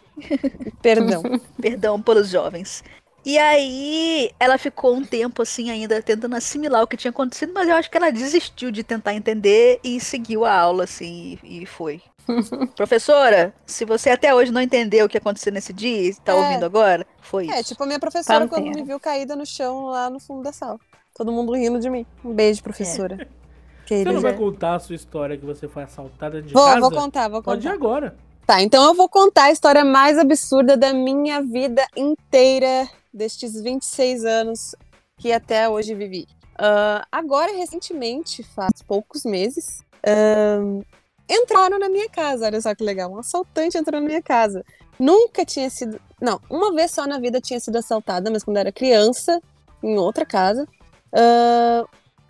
Perdão. 0.80 1.22
Perdão 1.60 2.00
pelos 2.00 2.28
jovens. 2.30 2.82
E 3.26 3.36
aí, 3.38 4.30
ela 4.38 4.56
ficou 4.56 4.94
um 4.94 5.04
tempo 5.04 5.42
assim 5.42 5.68
ainda 5.68 6.00
tentando 6.00 6.36
assimilar 6.36 6.84
o 6.84 6.86
que 6.86 6.96
tinha 6.96 7.10
acontecido, 7.10 7.52
mas 7.52 7.68
eu 7.68 7.74
acho 7.74 7.90
que 7.90 7.96
ela 7.96 8.12
desistiu 8.12 8.70
de 8.70 8.84
tentar 8.84 9.14
entender 9.14 9.80
e 9.82 9.98
seguiu 9.98 10.44
a 10.44 10.54
aula 10.56 10.84
assim 10.84 11.36
e, 11.42 11.62
e 11.62 11.66
foi. 11.66 12.00
Professora, 12.76 13.52
se 13.66 13.84
você 13.84 14.10
até 14.10 14.32
hoje 14.34 14.52
não 14.52 14.60
entendeu 14.60 15.06
o 15.06 15.08
que 15.08 15.18
aconteceu 15.18 15.52
nesse 15.52 15.72
dia 15.72 16.10
e 16.10 16.14
tá 16.14 16.32
É. 16.32 16.34
ouvindo 16.36 16.64
agora, 16.64 17.04
foi 17.20 17.48
É, 17.50 17.60
isso. 17.60 17.70
tipo 17.70 17.82
a 17.82 17.86
minha 17.86 17.98
professora 17.98 18.46
quando 18.46 18.64
Pantera. 18.64 18.80
me 18.82 18.86
viu 18.86 19.00
caída 19.00 19.34
no 19.34 19.44
chão 19.44 19.86
lá 19.86 20.08
no 20.08 20.20
fundo 20.20 20.42
da 20.44 20.52
sala. 20.52 20.78
Todo 21.16 21.32
mundo 21.32 21.52
rindo 21.52 21.80
de 21.80 21.90
mim. 21.90 22.06
Um 22.24 22.32
beijo, 22.32 22.62
professora. 22.62 23.16
Você 23.16 23.24
não 23.24 23.86
Querida. 23.86 24.20
vai 24.20 24.34
contar 24.34 24.74
a 24.74 24.78
sua 24.78 24.94
história 24.94 25.36
que 25.36 25.44
você 25.44 25.66
foi 25.68 25.82
assaltada 25.84 26.40
de 26.42 26.52
Vou, 26.52 26.64
casa? 26.64 26.80
vou 26.80 26.90
contar, 26.92 27.28
vou 27.28 27.42
Pode 27.42 27.66
ir 27.66 27.70
contar. 27.70 27.74
agora. 27.74 28.16
Tá, 28.46 28.62
então 28.62 28.84
eu 28.84 28.94
vou 28.94 29.08
contar 29.08 29.44
a 29.44 29.50
história 29.50 29.84
mais 29.84 30.18
absurda 30.18 30.76
da 30.76 30.92
minha 30.92 31.42
vida 31.42 31.84
inteira, 31.96 32.88
destes 33.16 33.60
26 33.60 34.24
anos 34.24 34.74
que 35.18 35.32
até 35.32 35.68
hoje 35.68 35.94
vivi. 35.94 36.26
Ah, 36.58 37.06
agora, 37.10 37.52
recentemente, 37.56 38.42
faz 38.42 38.82
poucos 38.86 39.24
meses, 39.24 39.80
ahn, 40.06 40.82
entraram 41.28 41.78
na 41.78 41.88
minha 41.88 42.08
casa. 42.08 42.46
Olha 42.46 42.60
só 42.60 42.74
que 42.74 42.84
legal, 42.84 43.10
um 43.10 43.18
assaltante 43.18 43.78
entrou 43.78 44.00
na 44.00 44.06
minha 44.06 44.22
casa. 44.22 44.64
Nunca 44.98 45.44
tinha 45.44 45.68
sido. 45.70 46.00
Não, 46.20 46.40
uma 46.48 46.72
vez 46.74 46.90
só 46.92 47.06
na 47.06 47.18
vida 47.18 47.40
tinha 47.40 47.60
sido 47.60 47.76
assaltada, 47.76 48.30
mas 48.30 48.44
quando 48.44 48.56
eu 48.56 48.60
era 48.60 48.72
criança, 48.72 49.40
em 49.82 49.98
outra 49.98 50.24
casa. 50.24 50.66
Ah, 51.12 51.84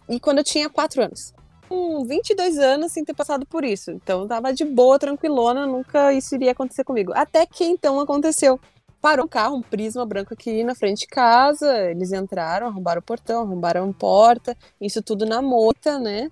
e 0.08 0.20
quando 0.20 0.38
eu 0.38 0.44
tinha 0.44 0.70
4 0.70 1.02
anos 1.02 1.34
com 1.68 2.04
22 2.04 2.58
anos 2.58 2.92
sem 2.92 3.04
ter 3.04 3.14
passado 3.14 3.46
por 3.46 3.64
isso. 3.64 3.90
Então 3.90 4.26
tava 4.26 4.52
de 4.52 4.64
boa, 4.64 4.98
tranquilona, 4.98 5.66
nunca 5.66 6.12
isso 6.12 6.34
iria 6.34 6.52
acontecer 6.52 6.84
comigo. 6.84 7.12
Até 7.14 7.46
que 7.46 7.64
então 7.64 8.00
aconteceu. 8.00 8.58
Parou 9.06 9.26
um 9.26 9.28
carro, 9.28 9.54
um 9.54 9.62
prisma 9.62 10.04
branco 10.04 10.34
aqui 10.34 10.64
na 10.64 10.74
frente 10.74 11.02
de 11.02 11.06
casa, 11.06 11.88
eles 11.88 12.10
entraram, 12.10 12.66
arrombaram 12.66 12.98
o 12.98 13.04
portão, 13.04 13.42
arrombaram 13.42 13.88
a 13.88 13.92
porta, 13.92 14.56
isso 14.80 15.00
tudo 15.00 15.24
na 15.24 15.40
mota, 15.40 15.96
né? 15.96 16.28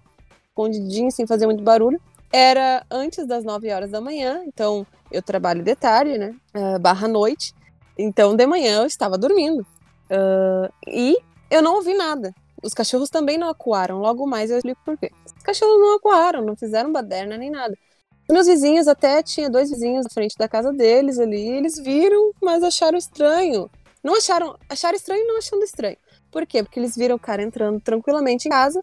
Escondidinho, 0.48 1.09
sem 1.12 1.24
fazer 1.24 1.46
muito 1.46 1.62
barulho. 1.62 2.01
Era 2.32 2.84
antes 2.90 3.28
das 3.28 3.44
9 3.44 3.72
horas 3.72 3.92
da 3.92 4.01
manhã, 4.01 4.42
então 4.44 4.84
eu 5.09 5.22
trabalho 5.22 5.62
de 5.62 5.76
tarde, 5.76 6.18
né? 6.18 6.34
Ah, 6.52 6.76
barra 6.80 7.06
noite. 7.06 7.55
Então 7.96 8.34
de 8.34 8.44
manhã 8.44 8.80
eu 8.80 8.86
estava 8.86 9.16
dormindo. 9.16 9.64
Ah, 10.10 10.68
e 10.84 11.16
eu 11.48 11.62
não 11.62 11.76
ouvi 11.76 11.94
nada. 11.94 12.34
Os 12.60 12.74
cachorros 12.74 13.09
também 13.09 13.38
não 13.38 13.48
acuaram. 13.51 14.01
Logo 14.01 14.26
mais 14.26 14.51
eu 14.51 14.56
explico 14.56 14.80
por 14.84 14.98
quê. 14.98 15.12
Os 15.24 15.44
cachorros 15.44 15.78
não 15.78 15.94
acuaram, 15.94 16.44
não 16.44 16.56
fizeram 16.56 16.90
baderna 16.90 17.36
nem 17.36 17.52
nada. 17.52 17.78
Meus 18.30 18.46
vizinhos, 18.46 18.88
até 18.88 19.22
tinha 19.22 19.51
dois 19.51 19.70
vizinhos 19.70 20.05
na 20.05 20.10
frente 20.10 20.36
da 20.38 20.48
casa 20.48 20.72
deles 20.72 21.18
ali, 21.18 21.46
eles 21.46 21.78
viram, 21.78 22.32
mas 22.42 22.62
acharam 22.62 22.96
estranho. 22.96 23.70
Não 24.02 24.16
acharam, 24.16 24.56
acharam 24.68 24.96
estranho 24.96 25.26
não 25.26 25.38
achando 25.38 25.62
estranho. 25.62 25.96
Por 26.30 26.46
quê? 26.46 26.62
Porque 26.62 26.80
eles 26.80 26.96
viram 26.96 27.16
o 27.16 27.18
cara 27.18 27.42
entrando 27.42 27.80
tranquilamente 27.80 28.48
em 28.48 28.51
casa, 28.51 28.82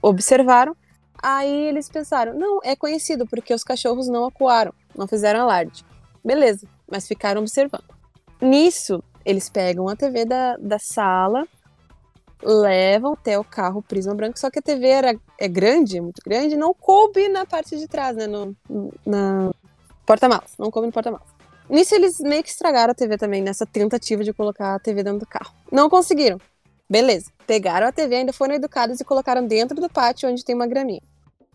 observaram, 0.00 0.76
aí 1.22 1.68
eles 1.68 1.88
pensaram, 1.88 2.34
não, 2.34 2.60
é 2.64 2.74
conhecido, 2.74 3.26
porque 3.26 3.52
os 3.52 3.64
cachorros 3.64 4.08
não 4.08 4.24
acuaram, 4.24 4.72
não 4.96 5.06
fizeram 5.06 5.40
alarde. 5.40 5.84
Beleza, 6.24 6.66
mas 6.90 7.06
ficaram 7.06 7.40
observando. 7.40 7.84
Nisso, 8.40 9.02
eles 9.24 9.50
pegam 9.50 9.88
a 9.88 9.96
TV 9.96 10.24
da, 10.24 10.56
da 10.56 10.78
sala, 10.78 11.46
levam 12.42 13.12
até 13.12 13.38
o 13.38 13.44
carro 13.44 13.82
Prisma 13.82 14.14
Branco, 14.14 14.38
só 14.38 14.50
que 14.50 14.58
a 14.58 14.62
TV 14.62 14.88
era, 14.88 15.18
é 15.38 15.48
grande, 15.48 16.00
muito 16.00 16.20
grande, 16.24 16.56
não 16.56 16.72
coube 16.72 17.28
na 17.28 17.44
parte 17.44 17.76
de 17.76 17.86
trás, 17.88 18.16
né, 18.16 18.26
no, 18.26 18.56
na 19.04 19.50
porta-malas, 20.06 20.52
não 20.58 20.70
coube 20.70 20.86
no 20.86 20.92
porta-malas. 20.92 21.26
Nisso 21.68 21.94
eles 21.94 22.18
meio 22.20 22.42
que 22.42 22.48
estragaram 22.48 22.92
a 22.92 22.94
TV 22.94 23.18
também, 23.18 23.42
nessa 23.42 23.66
tentativa 23.66 24.24
de 24.24 24.32
colocar 24.32 24.74
a 24.74 24.78
TV 24.78 25.02
dentro 25.02 25.20
do 25.20 25.26
carro. 25.26 25.52
Não 25.70 25.90
conseguiram. 25.90 26.40
Beleza, 26.88 27.30
pegaram 27.46 27.86
a 27.86 27.92
TV, 27.92 28.16
ainda 28.16 28.32
foram 28.32 28.54
educados 28.54 28.98
e 28.98 29.04
colocaram 29.04 29.46
dentro 29.46 29.78
do 29.78 29.90
pátio 29.90 30.30
onde 30.30 30.42
tem 30.42 30.54
uma 30.54 30.66
graminha, 30.66 31.02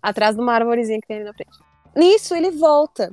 atrás 0.02 0.36
de 0.36 0.42
uma 0.42 0.54
arvorezinha 0.54 1.02
que 1.02 1.08
tem 1.08 1.18
ali 1.18 1.26
na 1.26 1.34
frente. 1.34 1.58
Nisso 1.96 2.36
ele 2.36 2.52
volta, 2.52 3.12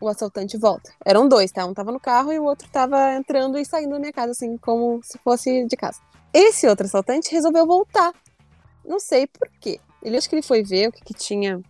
o 0.00 0.08
assaltante 0.08 0.56
volta. 0.56 0.92
Eram 1.04 1.28
dois, 1.28 1.52
tá? 1.52 1.64
Um 1.64 1.72
tava 1.72 1.92
no 1.92 2.00
carro 2.00 2.32
e 2.32 2.38
o 2.38 2.44
outro 2.44 2.68
tava 2.68 3.14
entrando 3.14 3.56
e 3.56 3.64
saindo 3.64 3.92
da 3.92 4.00
minha 4.00 4.12
casa, 4.12 4.32
assim, 4.32 4.56
como 4.56 5.00
se 5.04 5.16
fosse 5.18 5.64
de 5.66 5.76
casa. 5.76 6.00
Esse 6.32 6.66
outro 6.66 6.86
assaltante 6.86 7.30
resolveu 7.30 7.66
voltar. 7.66 8.12
Não 8.84 8.98
sei 8.98 9.26
por 9.26 9.48
quê. 9.60 9.78
Ele 10.02 10.16
acho 10.16 10.28
que 10.28 10.34
ele 10.34 10.42
foi 10.42 10.62
ver 10.62 10.88
o 10.88 10.92
que, 10.92 11.04
que 11.04 11.14
tinha 11.14 11.60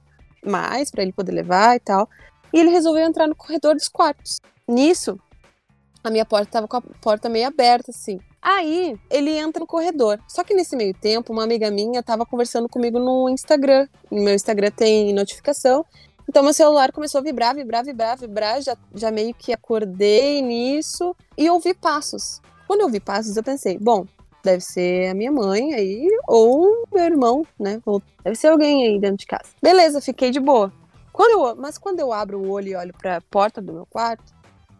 mais 0.45 0.91
pra 0.91 1.03
ele 1.03 1.13
poder 1.13 1.33
levar 1.33 1.77
e 1.77 1.81
tal. 1.81 2.09
E 2.53 2.61
ele 2.61 2.71
resolveu 2.71 3.05
entrar 3.05 3.27
no 3.27 3.35
corredor 3.35 3.75
dos 3.75 3.89
quartos. 3.89 4.39
Nisso, 4.69 5.19
a 6.05 6.11
minha 6.11 6.25
porta 6.25 6.51
tava 6.51 6.69
com 6.69 6.77
a 6.77 6.81
porta 6.81 7.29
meio 7.29 7.47
aberta, 7.47 7.91
assim. 7.91 8.19
Aí, 8.41 8.99
ele 9.09 9.37
entra 9.37 9.61
no 9.61 9.67
corredor. 9.67 10.19
Só 10.29 10.43
que 10.43 10.55
nesse 10.55 10.75
meio 10.75 10.93
tempo, 10.95 11.33
uma 11.33 11.45
amiga 11.45 11.71
minha 11.71 12.03
tava 12.03 12.27
conversando 12.27 12.69
comigo 12.69 12.99
no 12.99 13.29
Instagram. 13.29 13.87
Meu 14.11 14.35
Instagram 14.35 14.71
tem 14.71 15.13
notificação. 15.13 15.85
Então, 16.29 16.43
meu 16.43 16.53
celular 16.53 16.93
começou 16.93 17.21
a 17.21 17.23
vibrar, 17.23 17.55
vibrar, 17.55 17.85
vibrar, 17.85 18.19
vibrar. 18.19 18.61
Já, 18.61 18.77
já 18.95 19.11
meio 19.11 19.35
que 19.35 19.53
acordei 19.53 20.43
nisso 20.43 21.15
e 21.37 21.49
ouvi 21.49 21.73
passos. 21.73 22.41
Quando 22.67 22.81
eu 22.81 22.87
ouvi 22.87 23.01
passos, 23.01 23.37
eu 23.37 23.43
pensei, 23.43 23.79
bom, 23.79 24.07
deve 24.43 24.61
ser 24.63 25.09
a 25.11 25.15
minha 25.15 25.31
mãe 25.33 25.75
aí, 25.75 26.09
ou 26.27 26.85
meu 26.93 27.05
irmão, 27.05 27.47
né? 27.59 27.81
Deve 28.25 28.37
ser 28.37 28.49
alguém 28.49 28.87
aí 28.87 28.99
dentro 29.01 29.19
de 29.19 29.27
casa. 29.27 29.51
Beleza, 29.63 30.01
fiquei 30.01 30.31
de 30.31 30.41
boa. 30.41 30.73
Quando 31.13 31.31
eu, 31.49 31.57
mas 31.57 31.77
quando 31.79 32.01
eu 32.01 32.13
abro 32.13 32.39
o 32.39 32.51
olho 32.51 32.69
e 32.69 32.75
olho 32.75 32.95
pra 32.99 33.21
porta 33.31 33.61
do 33.61 33.73
meu 33.73 33.87
quarto, 33.87 34.33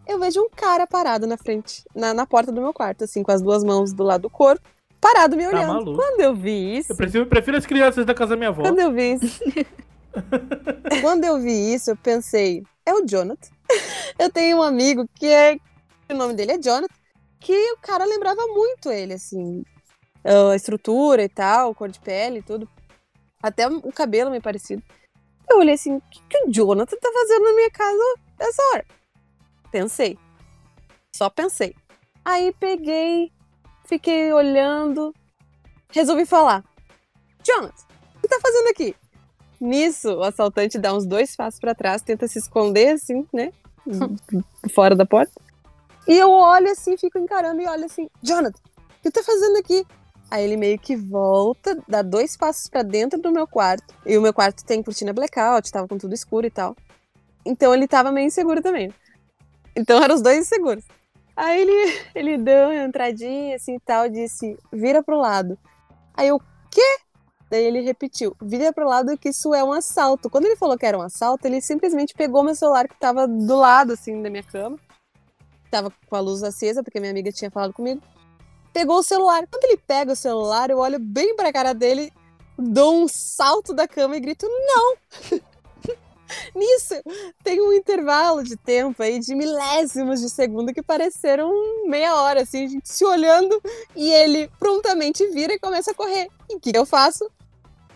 eu 0.07 0.19
vejo 0.19 0.41
um 0.41 0.49
cara 0.49 0.85
parado 0.87 1.25
na 1.27 1.37
frente, 1.37 1.83
na, 1.95 2.13
na 2.13 2.25
porta 2.25 2.51
do 2.51 2.59
meu 2.61 2.73
quarto, 2.73 3.03
assim, 3.03 3.21
com 3.23 3.31
as 3.31 3.41
duas 3.41 3.63
mãos 3.63 3.93
do 3.93 4.03
lado 4.03 4.21
do 4.23 4.29
corpo, 4.29 4.61
parado 4.99 5.35
me 5.37 5.43
Tá 5.43 5.49
olhando. 5.49 5.67
maluco. 5.73 5.95
Quando 5.95 6.21
eu 6.21 6.35
vi 6.35 6.77
isso, 6.77 6.91
Eu 6.91 6.95
prefiro, 6.97 7.25
prefiro 7.27 7.57
as 7.57 7.65
crianças 7.65 8.05
da 8.05 8.13
casa 8.13 8.31
da 8.31 8.35
minha 8.37 8.49
avó. 8.49 8.61
quando 8.63 8.79
eu 8.79 8.91
vi 8.91 9.13
isso. 9.13 9.43
quando 11.01 11.23
eu 11.23 11.39
vi 11.39 11.73
isso, 11.73 11.91
eu 11.91 11.97
pensei, 11.97 12.63
é 12.85 12.93
o 12.93 13.05
Jonathan. 13.05 13.49
Eu 14.19 14.29
tenho 14.29 14.57
um 14.57 14.61
amigo 14.61 15.07
que 15.15 15.25
é. 15.25 15.57
O 16.11 16.13
nome 16.13 16.35
dele 16.35 16.51
é 16.51 16.57
Jonathan, 16.59 16.93
que 17.43 17.73
o 17.73 17.77
cara 17.77 18.05
lembrava 18.05 18.41
muito 18.47 18.89
ele, 18.89 19.13
assim. 19.13 19.63
A 20.23 20.55
estrutura 20.55 21.21
e 21.21 21.29
tal, 21.29 21.75
cor 21.75 21.89
de 21.89 21.99
pele 21.99 22.39
e 22.39 22.41
tudo. 22.41 22.67
Até 23.41 23.67
o 23.67 23.91
cabelo 23.91 24.31
me 24.31 24.39
parecido. 24.39 24.81
Eu 25.49 25.57
olhei 25.57 25.73
assim, 25.73 25.97
o 25.97 26.01
que, 26.09 26.21
que 26.29 26.37
o 26.45 26.51
Jonathan 26.51 26.95
tá 26.95 27.11
fazendo 27.13 27.43
na 27.43 27.53
minha 27.53 27.69
casa 27.69 28.15
essa 28.39 28.63
hora? 28.73 28.85
Pensei. 29.69 30.17
Só 31.13 31.29
pensei. 31.29 31.75
Aí 32.23 32.53
peguei, 32.57 33.29
fiquei 33.85 34.31
olhando, 34.31 35.13
resolvi 35.91 36.25
falar. 36.25 36.63
Jonathan, 37.45 37.83
o 38.15 38.21
que 38.21 38.27
tá 38.29 38.39
fazendo 38.41 38.69
aqui? 38.69 38.95
Nisso, 39.59 40.13
o 40.13 40.23
assaltante 40.23 40.79
dá 40.79 40.93
uns 40.93 41.05
dois 41.05 41.35
passos 41.35 41.59
pra 41.59 41.75
trás, 41.75 42.01
tenta 42.01 42.25
se 42.25 42.39
esconder, 42.39 42.93
assim, 42.93 43.27
né? 43.33 43.51
Fora 44.73 44.95
da 44.95 45.05
porta. 45.05 45.33
E 46.07 46.17
eu 46.17 46.31
olho 46.31 46.69
assim, 46.71 46.97
fico 46.97 47.17
encarando 47.17 47.61
e 47.61 47.67
olho 47.67 47.85
assim, 47.85 48.09
Jonathan, 48.21 48.59
o 48.77 49.01
que 49.01 49.11
tá 49.11 49.23
fazendo 49.23 49.57
aqui? 49.57 49.85
Aí 50.29 50.43
ele 50.43 50.57
meio 50.57 50.79
que 50.79 50.95
volta, 50.95 51.77
dá 51.87 52.01
dois 52.01 52.35
passos 52.35 52.67
pra 52.67 52.81
dentro 52.81 53.21
do 53.21 53.31
meu 53.31 53.47
quarto. 53.47 53.93
E 54.05 54.17
o 54.17 54.21
meu 54.21 54.33
quarto 54.33 54.65
tem 54.65 54.81
cortina 54.81 55.13
blackout, 55.13 55.71
tava 55.71 55.87
com 55.87 55.97
tudo 55.97 56.13
escuro 56.13 56.47
e 56.47 56.49
tal. 56.49 56.75
Então 57.45 57.73
ele 57.73 57.87
tava 57.87 58.11
meio 58.11 58.27
inseguro 58.27 58.61
também. 58.61 58.91
Então 59.75 60.01
eram 60.01 60.15
os 60.15 60.21
dois 60.21 60.39
inseguros. 60.39 60.83
Aí 61.35 61.61
ele, 61.61 61.99
ele 62.15 62.37
deu 62.37 62.69
uma 62.69 62.83
entradinha 62.83 63.55
assim 63.55 63.75
e 63.75 63.79
tal, 63.79 64.09
disse, 64.09 64.57
vira 64.71 65.03
pro 65.03 65.17
lado. 65.17 65.57
Aí 66.15 66.27
eu, 66.27 66.39
quê? 66.71 66.97
Daí 67.49 67.65
ele 67.65 67.81
repetiu, 67.81 68.35
vira 68.41 68.73
pro 68.73 68.87
lado 68.87 69.15
que 69.17 69.29
isso 69.29 69.53
é 69.53 69.63
um 69.63 69.71
assalto. 69.71 70.29
Quando 70.29 70.45
ele 70.45 70.55
falou 70.55 70.77
que 70.77 70.85
era 70.85 70.97
um 70.97 71.01
assalto, 71.01 71.45
ele 71.45 71.61
simplesmente 71.61 72.15
pegou 72.15 72.43
meu 72.43 72.55
celular 72.55 72.87
que 72.87 72.99
tava 72.99 73.27
do 73.27 73.55
lado, 73.55 73.93
assim, 73.93 74.21
da 74.23 74.29
minha 74.29 74.41
cama. 74.41 74.79
Tava 75.73 75.91
com 76.07 76.15
a 76.15 76.19
luz 76.19 76.43
acesa, 76.43 76.83
porque 76.83 76.99
minha 76.99 77.11
amiga 77.11 77.31
tinha 77.31 77.49
falado 77.49 77.73
comigo. 77.73 77.99
Pegou 78.71 78.99
o 78.99 79.03
celular. 79.03 79.47
Quando 79.49 79.63
ele 79.63 79.77
pega 79.77 80.13
o 80.13 80.15
celular, 80.15 80.69
eu 80.69 80.77
olho 80.77 80.99
bem 80.99 81.35
pra 81.35 81.51
cara 81.51 81.73
dele, 81.73 82.13
dou 82.55 82.93
um 82.93 83.07
salto 83.07 83.73
da 83.73 83.87
cama 83.87 84.15
e 84.15 84.19
grito, 84.19 84.47
não! 84.47 84.95
Nisso, 86.55 86.93
tem 87.43 87.59
um 87.59 87.73
intervalo 87.73 88.43
de 88.43 88.55
tempo 88.55 89.01
aí 89.01 89.17
de 89.17 89.33
milésimos 89.33 90.21
de 90.21 90.29
segundo 90.29 90.71
que 90.71 90.83
pareceram 90.83 91.51
meia 91.87 92.21
hora, 92.21 92.43
assim, 92.43 92.65
a 92.65 92.69
gente 92.69 92.87
se 92.87 93.03
olhando 93.03 93.59
e 93.95 94.11
ele 94.11 94.51
prontamente 94.59 95.27
vira 95.29 95.53
e 95.53 95.59
começa 95.59 95.89
a 95.89 95.95
correr. 95.95 96.27
E 96.51 96.55
o 96.55 96.59
que 96.59 96.71
eu 96.71 96.85
faço? 96.85 97.27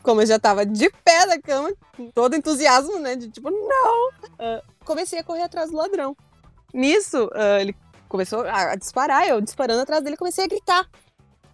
Como 0.01 0.23
eu 0.23 0.25
já 0.25 0.39
tava 0.39 0.65
de 0.65 0.89
pé 1.05 1.27
da 1.27 1.39
cama, 1.39 1.71
todo 2.15 2.35
entusiasmo, 2.35 2.97
né? 2.97 3.15
De 3.15 3.29
tipo, 3.29 3.51
não! 3.51 4.09
Ah, 4.39 4.63
comecei 4.83 5.19
a 5.19 5.23
correr 5.23 5.43
atrás 5.43 5.69
do 5.69 5.77
ladrão. 5.77 6.17
Nisso, 6.73 7.29
ah, 7.33 7.61
ele 7.61 7.75
começou 8.09 8.41
a 8.41 8.71
a 8.71 8.75
disparar, 8.75 9.27
eu 9.27 9.41
disparando 9.41 9.81
atrás 9.81 10.03
dele, 10.03 10.17
comecei 10.17 10.43
a 10.43 10.47
gritar. 10.47 10.87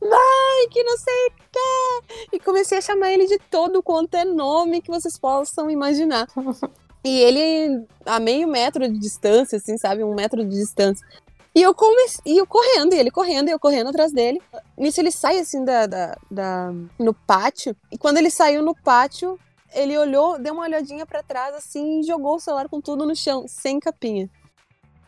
Vai, 0.01 0.67
que 0.69 0.83
não 0.83 0.97
sei 0.97 1.27
o 1.27 1.31
que! 1.51 2.35
E 2.35 2.39
comecei 2.39 2.77
a 2.77 2.81
chamar 2.81 3.11
ele 3.11 3.25
de 3.25 3.37
todo 3.49 3.81
quanto 3.81 4.15
é 4.15 4.25
nome 4.25 4.81
que 4.81 4.91
vocês 4.91 5.17
possam 5.17 5.69
imaginar. 5.69 6.27
E 7.05 7.19
ele 7.19 7.85
a 8.05 8.17
meio 8.17 8.47
metro 8.47 8.87
de 8.87 8.97
distância, 8.97 9.57
assim, 9.57 9.77
sabe? 9.77 10.05
Um 10.05 10.15
metro 10.15 10.41
de 10.41 10.55
distância. 10.55 11.05
E 11.53 11.61
eu 11.61 11.75
comecei, 11.75 12.21
e 12.25 12.37
eu 12.37 12.47
correndo, 12.47 12.93
e 12.93 12.97
ele 12.97 13.11
correndo, 13.11 13.49
e 13.49 13.51
eu 13.51 13.59
correndo 13.59 13.89
atrás 13.89 14.13
dele. 14.13 14.41
Nisso 14.77 15.01
ele 15.01 15.11
sai, 15.11 15.37
assim, 15.37 15.65
da, 15.65 15.85
da, 15.85 16.17
da- 16.31 16.71
no 16.97 17.13
pátio. 17.13 17.75
E 17.91 17.97
quando 17.97 18.19
ele 18.19 18.29
saiu 18.29 18.63
no 18.63 18.73
pátio, 18.73 19.37
ele 19.73 19.97
olhou, 19.97 20.39
deu 20.39 20.53
uma 20.53 20.63
olhadinha 20.63 21.05
pra 21.05 21.21
trás, 21.21 21.53
assim, 21.53 21.99
e 21.99 22.03
jogou 22.03 22.35
o 22.35 22.39
celular 22.39 22.69
com 22.69 22.79
tudo 22.79 23.05
no 23.05 23.13
chão, 23.17 23.43
sem 23.49 23.81
capinha. 23.81 24.29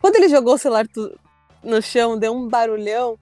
Quando 0.06 0.18
ele 0.18 0.30
jogou 0.30 0.54
o 0.54 0.58
celular 0.60 0.86
no 1.64 1.82
chão, 1.82 2.16
deu 2.16 2.32
um 2.32 2.48
barulhão, 2.48 3.18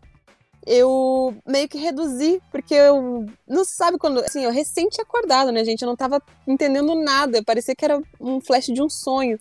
eu 0.67 1.33
meio 1.47 1.69
que 1.69 1.77
reduzi, 1.77 2.41
porque 2.51 2.73
eu 2.73 3.25
não 3.47 3.63
sabe 3.63 3.97
quando, 3.97 4.19
assim, 4.19 4.43
eu 4.43 4.51
tinha 4.51 5.03
acordado, 5.03 5.49
né, 5.49 5.63
gente? 5.63 5.81
Eu 5.81 5.87
não 5.87 5.95
tava 5.95 6.21
entendendo 6.45 6.93
nada, 6.93 7.41
parecia 7.41 7.73
que 7.73 7.85
era 7.85 8.01
um 8.19 8.41
flash 8.41 8.65
de 8.65 8.83
um 8.83 8.89
sonho. 8.89 9.39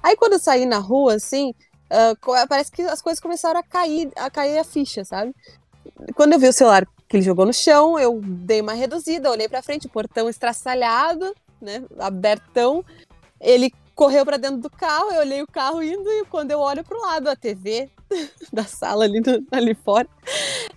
Aí 0.00 0.16
quando 0.16 0.34
eu 0.34 0.38
saí 0.38 0.66
na 0.66 0.78
rua, 0.78 1.14
assim, 1.14 1.52
co- 2.20 2.34
parece 2.48 2.70
que 2.70 2.82
as 2.82 3.02
coisas 3.02 3.18
começaram 3.18 3.58
a 3.58 3.62
cair, 3.64 4.12
a 4.14 4.30
cair 4.30 4.56
a 4.56 4.62
ficha, 4.62 5.04
sabe? 5.04 5.34
Quando 6.14 6.34
eu 6.34 6.38
vi 6.38 6.46
o 6.46 6.52
celular 6.52 6.86
que 7.08 7.16
ele 7.16 7.24
jogou 7.24 7.44
no 7.44 7.52
chão, 7.52 7.98
eu 7.98 8.20
dei 8.22 8.60
uma 8.60 8.74
reduzida, 8.74 9.32
olhei 9.32 9.48
pra 9.48 9.62
frente, 9.62 9.88
o 9.88 9.90
portão 9.90 10.28
estraçalhado, 10.28 11.34
né, 11.60 11.82
abertão. 11.98 12.84
Ele 13.40 13.72
correu 13.98 14.24
pra 14.24 14.36
dentro 14.36 14.58
do 14.58 14.70
carro, 14.70 15.10
eu 15.10 15.18
olhei 15.22 15.42
o 15.42 15.46
carro 15.48 15.82
indo 15.82 16.08
e 16.08 16.24
quando 16.26 16.52
eu 16.52 16.60
olho 16.60 16.84
pro 16.84 17.00
lado, 17.00 17.28
a 17.28 17.34
TV 17.34 17.90
da 18.52 18.62
sala 18.62 19.02
ali, 19.02 19.20
ali 19.50 19.74
fora, 19.74 20.08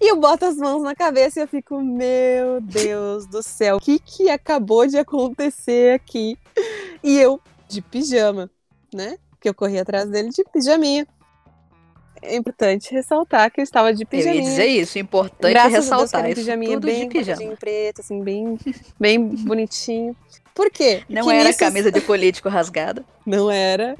e 0.02 0.10
eu 0.12 0.20
boto 0.20 0.44
as 0.44 0.58
mãos 0.58 0.82
na 0.82 0.96
cabeça 0.96 1.40
e 1.40 1.44
eu 1.44 1.48
fico, 1.48 1.80
meu 1.80 2.60
Deus 2.60 3.28
do 3.28 3.44
céu, 3.44 3.78
o 3.78 3.80
que 3.80 4.00
que 4.00 4.28
acabou 4.28 4.88
de 4.88 4.98
acontecer 4.98 5.94
aqui? 5.94 6.36
E 7.04 7.16
eu 7.16 7.40
de 7.70 7.80
pijama, 7.80 8.50
né? 8.92 9.20
Porque 9.30 9.48
eu 9.48 9.54
corri 9.54 9.78
atrás 9.78 10.10
dele 10.10 10.30
de 10.30 10.44
pijaminha. 10.52 11.06
É 12.24 12.36
importante 12.36 12.92
ressaltar 12.92 13.52
que 13.52 13.62
eu 13.62 13.64
estava 13.64 13.94
de 13.94 14.02
Eu 14.02 14.08
pijaminha. 14.08 14.44
ia 14.44 14.50
dizer 14.50 14.66
isso, 14.66 14.98
importante 14.98 15.52
Graças 15.54 15.66
a 15.66 15.70
Deus 15.70 15.86
que 15.86 15.92
ressaltar 15.92 16.20
era 16.22 16.28
um 16.28 16.32
isso. 16.32 16.42
pijaminha 16.42 16.74
Tudo 16.74 16.86
bem 16.86 17.08
de 17.08 17.14
pijama. 17.14 17.56
preto, 17.56 18.02
assim, 18.02 18.24
bem, 18.24 18.58
bem 19.00 19.20
bonitinho. 19.20 20.16
Por 20.54 20.70
quê? 20.70 21.04
Não 21.10 21.24
Porque 21.24 21.36
era 21.38 21.48
nisso- 21.50 21.60
camisa 21.60 21.92
de 21.92 22.02
político 22.02 22.50
rasgada. 22.50 23.04
Não 23.26 23.50
era. 23.50 23.96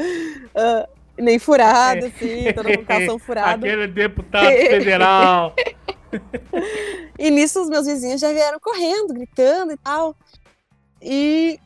Ah, 0.56 0.88
nem 1.18 1.38
furada, 1.40 2.08
assim, 2.08 2.52
toda 2.54 2.78
com 2.78 2.86
calção 2.86 3.20
furado. 3.20 3.66
Aquele 3.66 3.88
deputado 3.88 4.46
federal. 4.48 5.56
E 7.18 7.30
nisso 7.30 7.62
os 7.62 7.70
meus 7.70 7.86
vizinhos 7.88 8.20
já 8.20 8.34
vieram 8.34 8.60
correndo, 8.60 9.14
gritando 9.14 9.72
e 9.72 9.78
tal. 9.78 10.14
E 11.02 11.58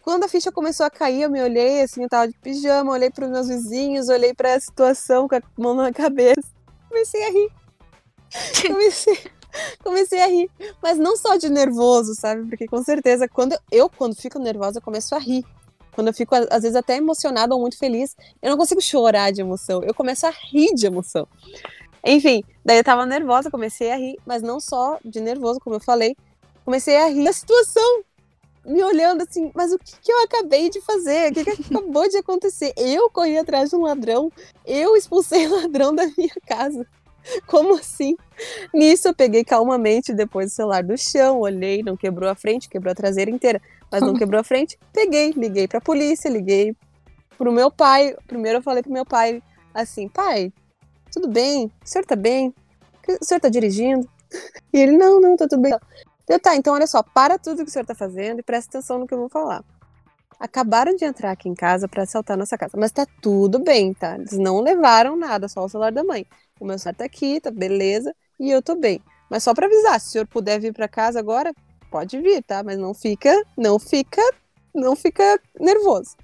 quando 0.00 0.22
a 0.24 0.28
ficha 0.28 0.52
começou 0.52 0.86
a 0.86 0.90
cair, 0.90 1.22
eu 1.22 1.30
me 1.30 1.42
olhei, 1.42 1.82
assim, 1.82 2.02
eu 2.04 2.08
tava 2.08 2.28
de 2.28 2.38
pijama, 2.38 2.92
olhei 2.92 3.10
pros 3.10 3.28
meus 3.28 3.48
vizinhos, 3.48 4.08
olhei 4.08 4.32
pra 4.32 4.60
situação 4.60 5.26
com 5.26 5.34
a 5.34 5.40
mão 5.56 5.74
na 5.74 5.92
cabeça. 5.92 6.40
Comecei 6.88 7.24
a 7.24 7.30
rir. 7.30 7.50
Comecei, 8.66 9.18
comecei 9.82 10.20
a 10.20 10.26
rir. 10.26 10.50
Mas 10.82 10.98
não 10.98 11.16
só 11.16 11.36
de 11.36 11.48
nervoso, 11.48 12.14
sabe? 12.14 12.48
Porque 12.48 12.66
com 12.66 12.82
certeza, 12.82 13.28
quando 13.28 13.58
eu, 13.70 13.88
quando 13.88 14.14
fico 14.14 14.38
nervosa, 14.38 14.78
eu 14.78 14.82
começo 14.82 15.14
a 15.14 15.18
rir. 15.18 15.44
Quando 15.92 16.08
eu 16.08 16.14
fico, 16.14 16.34
às 16.34 16.62
vezes, 16.62 16.76
até 16.76 16.96
emocionada 16.96 17.54
ou 17.54 17.60
muito 17.60 17.76
feliz, 17.76 18.16
eu 18.40 18.50
não 18.50 18.56
consigo 18.56 18.80
chorar 18.80 19.32
de 19.32 19.40
emoção. 19.40 19.82
Eu 19.82 19.92
começo 19.92 20.26
a 20.26 20.30
rir 20.30 20.72
de 20.74 20.86
emoção. 20.86 21.26
Enfim, 22.04 22.44
daí 22.64 22.78
eu 22.78 22.84
tava 22.84 23.04
nervosa, 23.04 23.50
comecei 23.50 23.90
a 23.90 23.96
rir, 23.96 24.16
mas 24.24 24.42
não 24.42 24.60
só 24.60 24.98
de 25.04 25.20
nervoso, 25.20 25.58
como 25.58 25.76
eu 25.76 25.80
falei, 25.80 26.16
comecei 26.64 26.96
a 26.96 27.08
rir 27.08 27.24
da 27.24 27.32
situação, 27.32 28.04
me 28.64 28.82
olhando 28.84 29.22
assim, 29.22 29.50
mas 29.54 29.72
o 29.72 29.78
que, 29.78 29.98
que 30.00 30.12
eu 30.12 30.22
acabei 30.22 30.68
de 30.70 30.80
fazer? 30.82 31.30
O 31.30 31.34
que, 31.34 31.44
que 31.44 31.74
acabou 31.74 32.08
de 32.08 32.18
acontecer? 32.18 32.72
Eu 32.76 33.10
corri 33.10 33.36
atrás 33.36 33.70
de 33.70 33.76
um 33.76 33.82
ladrão, 33.82 34.30
eu 34.64 34.96
expulsei 34.96 35.46
o 35.48 35.56
ladrão 35.62 35.94
da 35.94 36.06
minha 36.16 36.34
casa. 36.46 36.86
Como 37.46 37.76
assim? 37.76 38.16
Nisso 38.72 39.08
eu 39.08 39.14
peguei 39.14 39.44
calmamente 39.44 40.12
depois 40.14 40.52
o 40.52 40.54
celular 40.54 40.82
do 40.82 40.96
chão, 40.96 41.40
olhei, 41.40 41.82
não 41.82 41.96
quebrou 41.96 42.28
a 42.28 42.34
frente, 42.34 42.68
quebrou 42.68 42.92
a 42.92 42.94
traseira 42.94 43.30
inteira, 43.30 43.60
mas 43.90 44.02
não 44.02 44.14
quebrou 44.18 44.40
a 44.40 44.44
frente. 44.44 44.78
Peguei, 44.92 45.32
liguei 45.32 45.66
pra 45.68 45.80
polícia, 45.80 46.28
liguei 46.28 46.74
pro 47.36 47.52
meu 47.52 47.70
pai. 47.70 48.14
Primeiro 48.26 48.58
eu 48.58 48.62
falei 48.62 48.82
pro 48.82 48.92
meu 48.92 49.04
pai 49.04 49.42
assim, 49.74 50.08
pai, 50.08 50.52
tudo 51.12 51.28
bem? 51.28 51.66
O 51.66 51.88
senhor 51.88 52.04
tá 52.04 52.16
bem? 52.16 52.54
O 53.20 53.24
senhor 53.24 53.40
tá 53.40 53.48
dirigindo? 53.48 54.08
E 54.70 54.78
ele, 54.78 54.98
não, 54.98 55.18
não, 55.18 55.34
tá 55.34 55.48
tudo 55.48 55.62
bem. 55.62 55.72
Eu, 56.28 56.38
tá, 56.38 56.54
então 56.54 56.74
olha 56.74 56.86
só, 56.86 57.02
para 57.02 57.38
tudo 57.38 57.64
que 57.64 57.70
o 57.70 57.72
senhor 57.72 57.86
tá 57.86 57.94
fazendo 57.94 58.40
e 58.40 58.42
presta 58.42 58.76
atenção 58.76 58.98
no 58.98 59.06
que 59.06 59.14
eu 59.14 59.18
vou 59.18 59.30
falar. 59.30 59.64
Acabaram 60.38 60.94
de 60.94 61.04
entrar 61.04 61.32
aqui 61.32 61.48
em 61.48 61.54
casa 61.54 61.88
pra 61.88 62.02
assaltar 62.04 62.36
nossa 62.36 62.58
casa, 62.58 62.76
mas 62.76 62.92
tá 62.92 63.06
tudo 63.22 63.58
bem, 63.58 63.94
tá? 63.94 64.14
Eles 64.16 64.38
não 64.38 64.60
levaram 64.60 65.16
nada, 65.16 65.48
só 65.48 65.64
o 65.64 65.68
celular 65.68 65.90
da 65.90 66.04
mãe. 66.04 66.26
O 66.60 66.64
meu 66.66 66.78
celular 66.78 66.96
tá 66.96 67.04
aqui, 67.04 67.40
tá 67.40 67.50
beleza, 67.50 68.14
e 68.38 68.50
eu 68.50 68.60
tô 68.62 68.74
bem. 68.74 69.00
Mas 69.30 69.42
só 69.42 69.52
pra 69.54 69.66
avisar, 69.66 70.00
se 70.00 70.08
o 70.08 70.10
senhor 70.10 70.26
puder 70.26 70.58
vir 70.60 70.72
pra 70.72 70.88
casa 70.88 71.18
agora, 71.18 71.52
pode 71.90 72.18
vir, 72.20 72.42
tá? 72.42 72.62
Mas 72.62 72.78
não 72.78 72.94
fica, 72.94 73.30
não 73.56 73.78
fica, 73.78 74.22
não 74.74 74.96
fica 74.96 75.38
nervoso. 75.60 76.16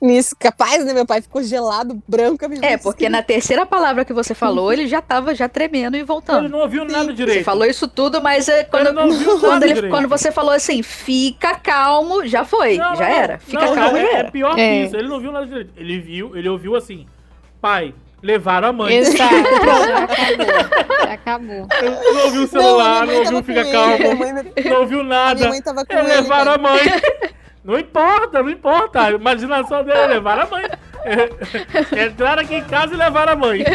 Nisso, 0.00 0.34
capaz, 0.38 0.82
né? 0.86 0.94
Meu 0.94 1.04
pai 1.04 1.20
ficou 1.20 1.42
gelado, 1.42 2.02
branco. 2.08 2.42
É, 2.62 2.78
porque 2.78 3.10
na 3.10 3.22
terceira 3.22 3.66
palavra 3.66 4.02
que 4.02 4.14
você 4.14 4.34
falou, 4.34 4.72
ele 4.72 4.86
já 4.86 5.02
tava 5.02 5.34
já 5.34 5.46
tremendo 5.46 5.94
e 5.94 5.98
Ele 5.98 6.06
voltando. 6.06 6.48
não 6.48 6.60
ouviu 6.60 6.86
nada 6.86 7.08
Você 7.08 7.12
direito. 7.12 7.44
falou 7.44 7.66
isso 7.66 7.86
tudo, 7.86 8.22
mas 8.22 8.48
é, 8.48 8.64
quando, 8.64 8.86
Ele 8.86 8.92
não 8.96 9.08
ouviu 9.08 9.32
quando, 9.38 9.60
nada 9.60 9.66
ele- 9.66 9.90
quando 9.90 10.08
você 10.08 10.32
falou 10.32 10.52
assim, 10.52 10.82
fica 10.82 11.54
calmo, 11.56 12.26
já 12.26 12.46
foi, 12.46 12.78
Não, 12.78 12.96
já 12.96 13.06
não, 13.10 13.14
era. 13.14 13.38
Fica 13.38 13.66
Não, 13.66 13.74
calmo, 13.74 13.96
é, 13.98 14.00
já 14.00 14.08
é 14.08 14.14
era. 14.14 14.30
pior 14.30 14.54
que 14.54 14.60
É. 14.62 14.84
isso. 14.86 14.96
Ele 14.96 15.08
não 15.08 15.20
viu 15.20 15.32
nada 15.32 15.44
direito. 15.46 15.74
Ele 15.76 15.98
viu, 16.00 16.34
ele 16.34 16.48
ouviu 16.48 16.74
assim: 16.74 17.06
pai, 17.60 17.94
levaram 18.22 18.68
a 18.68 18.72
mãe. 18.72 18.96
Exato, 18.96 19.34
já 19.66 20.04
acabou. 20.04 20.46
Já 21.06 21.12
acabou. 21.12 21.66
Não 22.14 22.24
ouviu 22.24 22.42
o 22.42 22.44
Não, 22.44 22.44
a 22.44 22.48
celular, 22.48 23.00
não, 23.00 23.06
mãe 23.14 23.18
ouviu 23.18 23.42
fica 23.44 23.64
calmo, 23.72 23.98
minha 23.98 24.14
mãe- 24.14 24.52
não 24.64 24.80
ouviu 24.80 25.00
A 25.00 25.04
nada. 25.04 25.34
minha 25.40 25.48
mãe 25.50 25.62
tava 25.62 25.84
com 25.84 25.92
É, 25.94 25.98
ele. 26.00 26.08
levaram 26.08 26.52
a 26.52 26.58
mãe. 26.58 26.80
Não 27.62 27.78
importa, 27.78 28.42
não 28.42 28.50
importa. 28.50 29.02
A 29.02 29.10
imaginação 29.12 29.84
dele 29.84 29.98
é 29.98 30.06
levar 30.06 30.38
a 30.38 30.46
mãe. 30.46 30.64
É, 31.04 31.28
entraram 32.08 32.42
aqui 32.42 32.54
em 32.56 32.64
casa 32.64 32.94
e 32.94 32.96
levaram 32.96 33.32
a 33.32 33.36
mãe. 33.36 33.64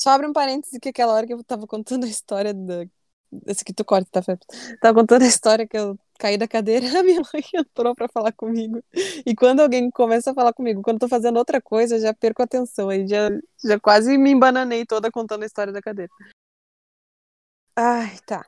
Só 0.00 0.08
abre 0.08 0.26
um 0.26 0.32
parêntese 0.32 0.80
que 0.80 0.88
aquela 0.88 1.12
hora 1.12 1.26
que 1.26 1.34
eu 1.34 1.44
tava 1.44 1.66
contando 1.66 2.04
a 2.04 2.08
história 2.08 2.54
da. 2.54 2.86
Esse 3.46 3.62
que 3.62 3.74
tu 3.74 3.84
corta, 3.84 4.08
tá, 4.10 4.22
Fê? 4.22 4.38
Tava 4.80 4.98
contando 4.98 5.22
a 5.22 5.26
história 5.26 5.66
que 5.68 5.76
eu 5.76 5.94
caí 6.18 6.38
da 6.38 6.48
cadeira, 6.48 6.86
a 6.98 7.02
minha 7.02 7.20
mãe 7.20 7.44
entrou 7.54 7.94
pra 7.94 8.08
falar 8.08 8.32
comigo. 8.32 8.82
E 9.26 9.34
quando 9.36 9.60
alguém 9.60 9.90
começa 9.90 10.30
a 10.30 10.34
falar 10.34 10.54
comigo, 10.54 10.80
quando 10.80 10.96
eu 10.96 11.00
tô 11.00 11.08
fazendo 11.08 11.36
outra 11.36 11.60
coisa, 11.60 11.96
eu 11.96 12.00
já 12.00 12.14
perco 12.14 12.40
a 12.40 12.46
atenção. 12.46 12.88
Aí 12.88 13.06
já, 13.06 13.28
já 13.62 13.78
quase 13.78 14.16
me 14.16 14.30
embananei 14.30 14.86
toda 14.86 15.10
contando 15.10 15.42
a 15.42 15.46
história 15.46 15.70
da 15.70 15.82
cadeira. 15.82 16.10
Ai, 17.76 18.16
tá. 18.24 18.46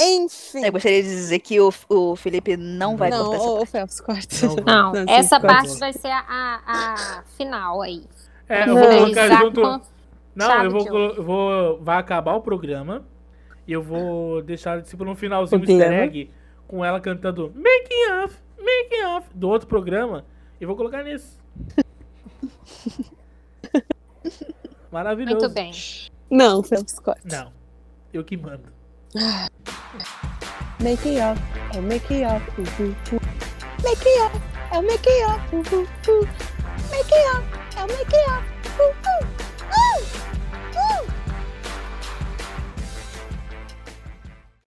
Enfim. 0.00 0.64
Eu 0.64 0.72
gostaria 0.72 1.02
de 1.02 1.10
dizer 1.10 1.40
que 1.40 1.60
o, 1.60 1.70
o 1.90 2.16
Felipe 2.16 2.56
não 2.56 2.96
vai 2.96 3.10
não, 3.10 3.26
cortar 3.26 3.36
essa 3.36 3.52
parte. 3.52 3.70
Phelps, 3.70 4.00
corta. 4.00 4.36
Não. 4.64 4.92
Não, 4.92 4.94
sim, 4.94 5.04
essa 5.08 5.38
corta. 5.38 5.56
parte 5.56 5.78
vai 5.78 5.92
ser 5.92 6.08
a, 6.08 6.20
a, 6.20 7.18
a 7.18 7.22
final 7.36 7.82
aí. 7.82 8.02
É, 8.48 8.62
eu 8.62 8.74
Não. 8.74 8.74
vou 8.76 8.88
colocar 8.88 9.28
junto. 9.28 9.93
Não, 10.34 10.64
eu 10.64 10.70
vou, 10.70 10.88
eu 10.88 11.22
vou. 11.22 11.80
Vai 11.80 11.98
acabar 11.98 12.34
o 12.34 12.40
programa. 12.40 13.04
E 13.66 13.72
eu 13.72 13.82
vou 13.82 14.38
ah. 14.38 14.42
deixar 14.42 14.82
tipo, 14.82 15.04
no 15.04 15.14
finalzinho 15.14 15.60
o 15.60 15.64
easter 15.64 15.92
egg 15.92 16.30
com 16.66 16.84
ela 16.84 17.00
cantando 17.00 17.52
Making 17.54 18.24
Off, 18.24 18.36
Making 18.58 19.04
Off 19.06 19.28
do 19.34 19.48
outro 19.48 19.68
programa. 19.68 20.24
E 20.60 20.66
vou 20.66 20.76
colocar 20.76 21.02
nesse. 21.02 21.38
Maravilhoso. 24.90 25.38
Muito 25.40 25.54
bem. 25.54 25.72
Não, 26.30 26.62
Phelps 26.62 26.94
Scott. 26.94 27.20
Não. 27.24 27.52
Eu 28.12 28.22
que 28.24 28.36
mando. 28.36 28.72
Ah. 29.16 29.48
Making 30.80 31.18
Up, 31.20 31.40
é 31.74 31.80
Making 31.80 32.24
Up, 32.24 32.42
Uh, 32.58 32.62
uh, 32.82 33.16
uh. 33.16 33.20
Making 33.82 34.20
Up, 34.24 34.36
é 34.72 34.80
Making 34.82 35.24
Up, 35.24 35.40
Uh, 35.52 35.58
uh, 35.58 35.82
uh. 36.10 36.28
Making 36.90 37.26
up, 37.34 37.44
é 37.76 37.82
Making 37.86 38.26
Up. 38.30 38.44
Uh, 38.78 39.26
uh. 39.26 39.33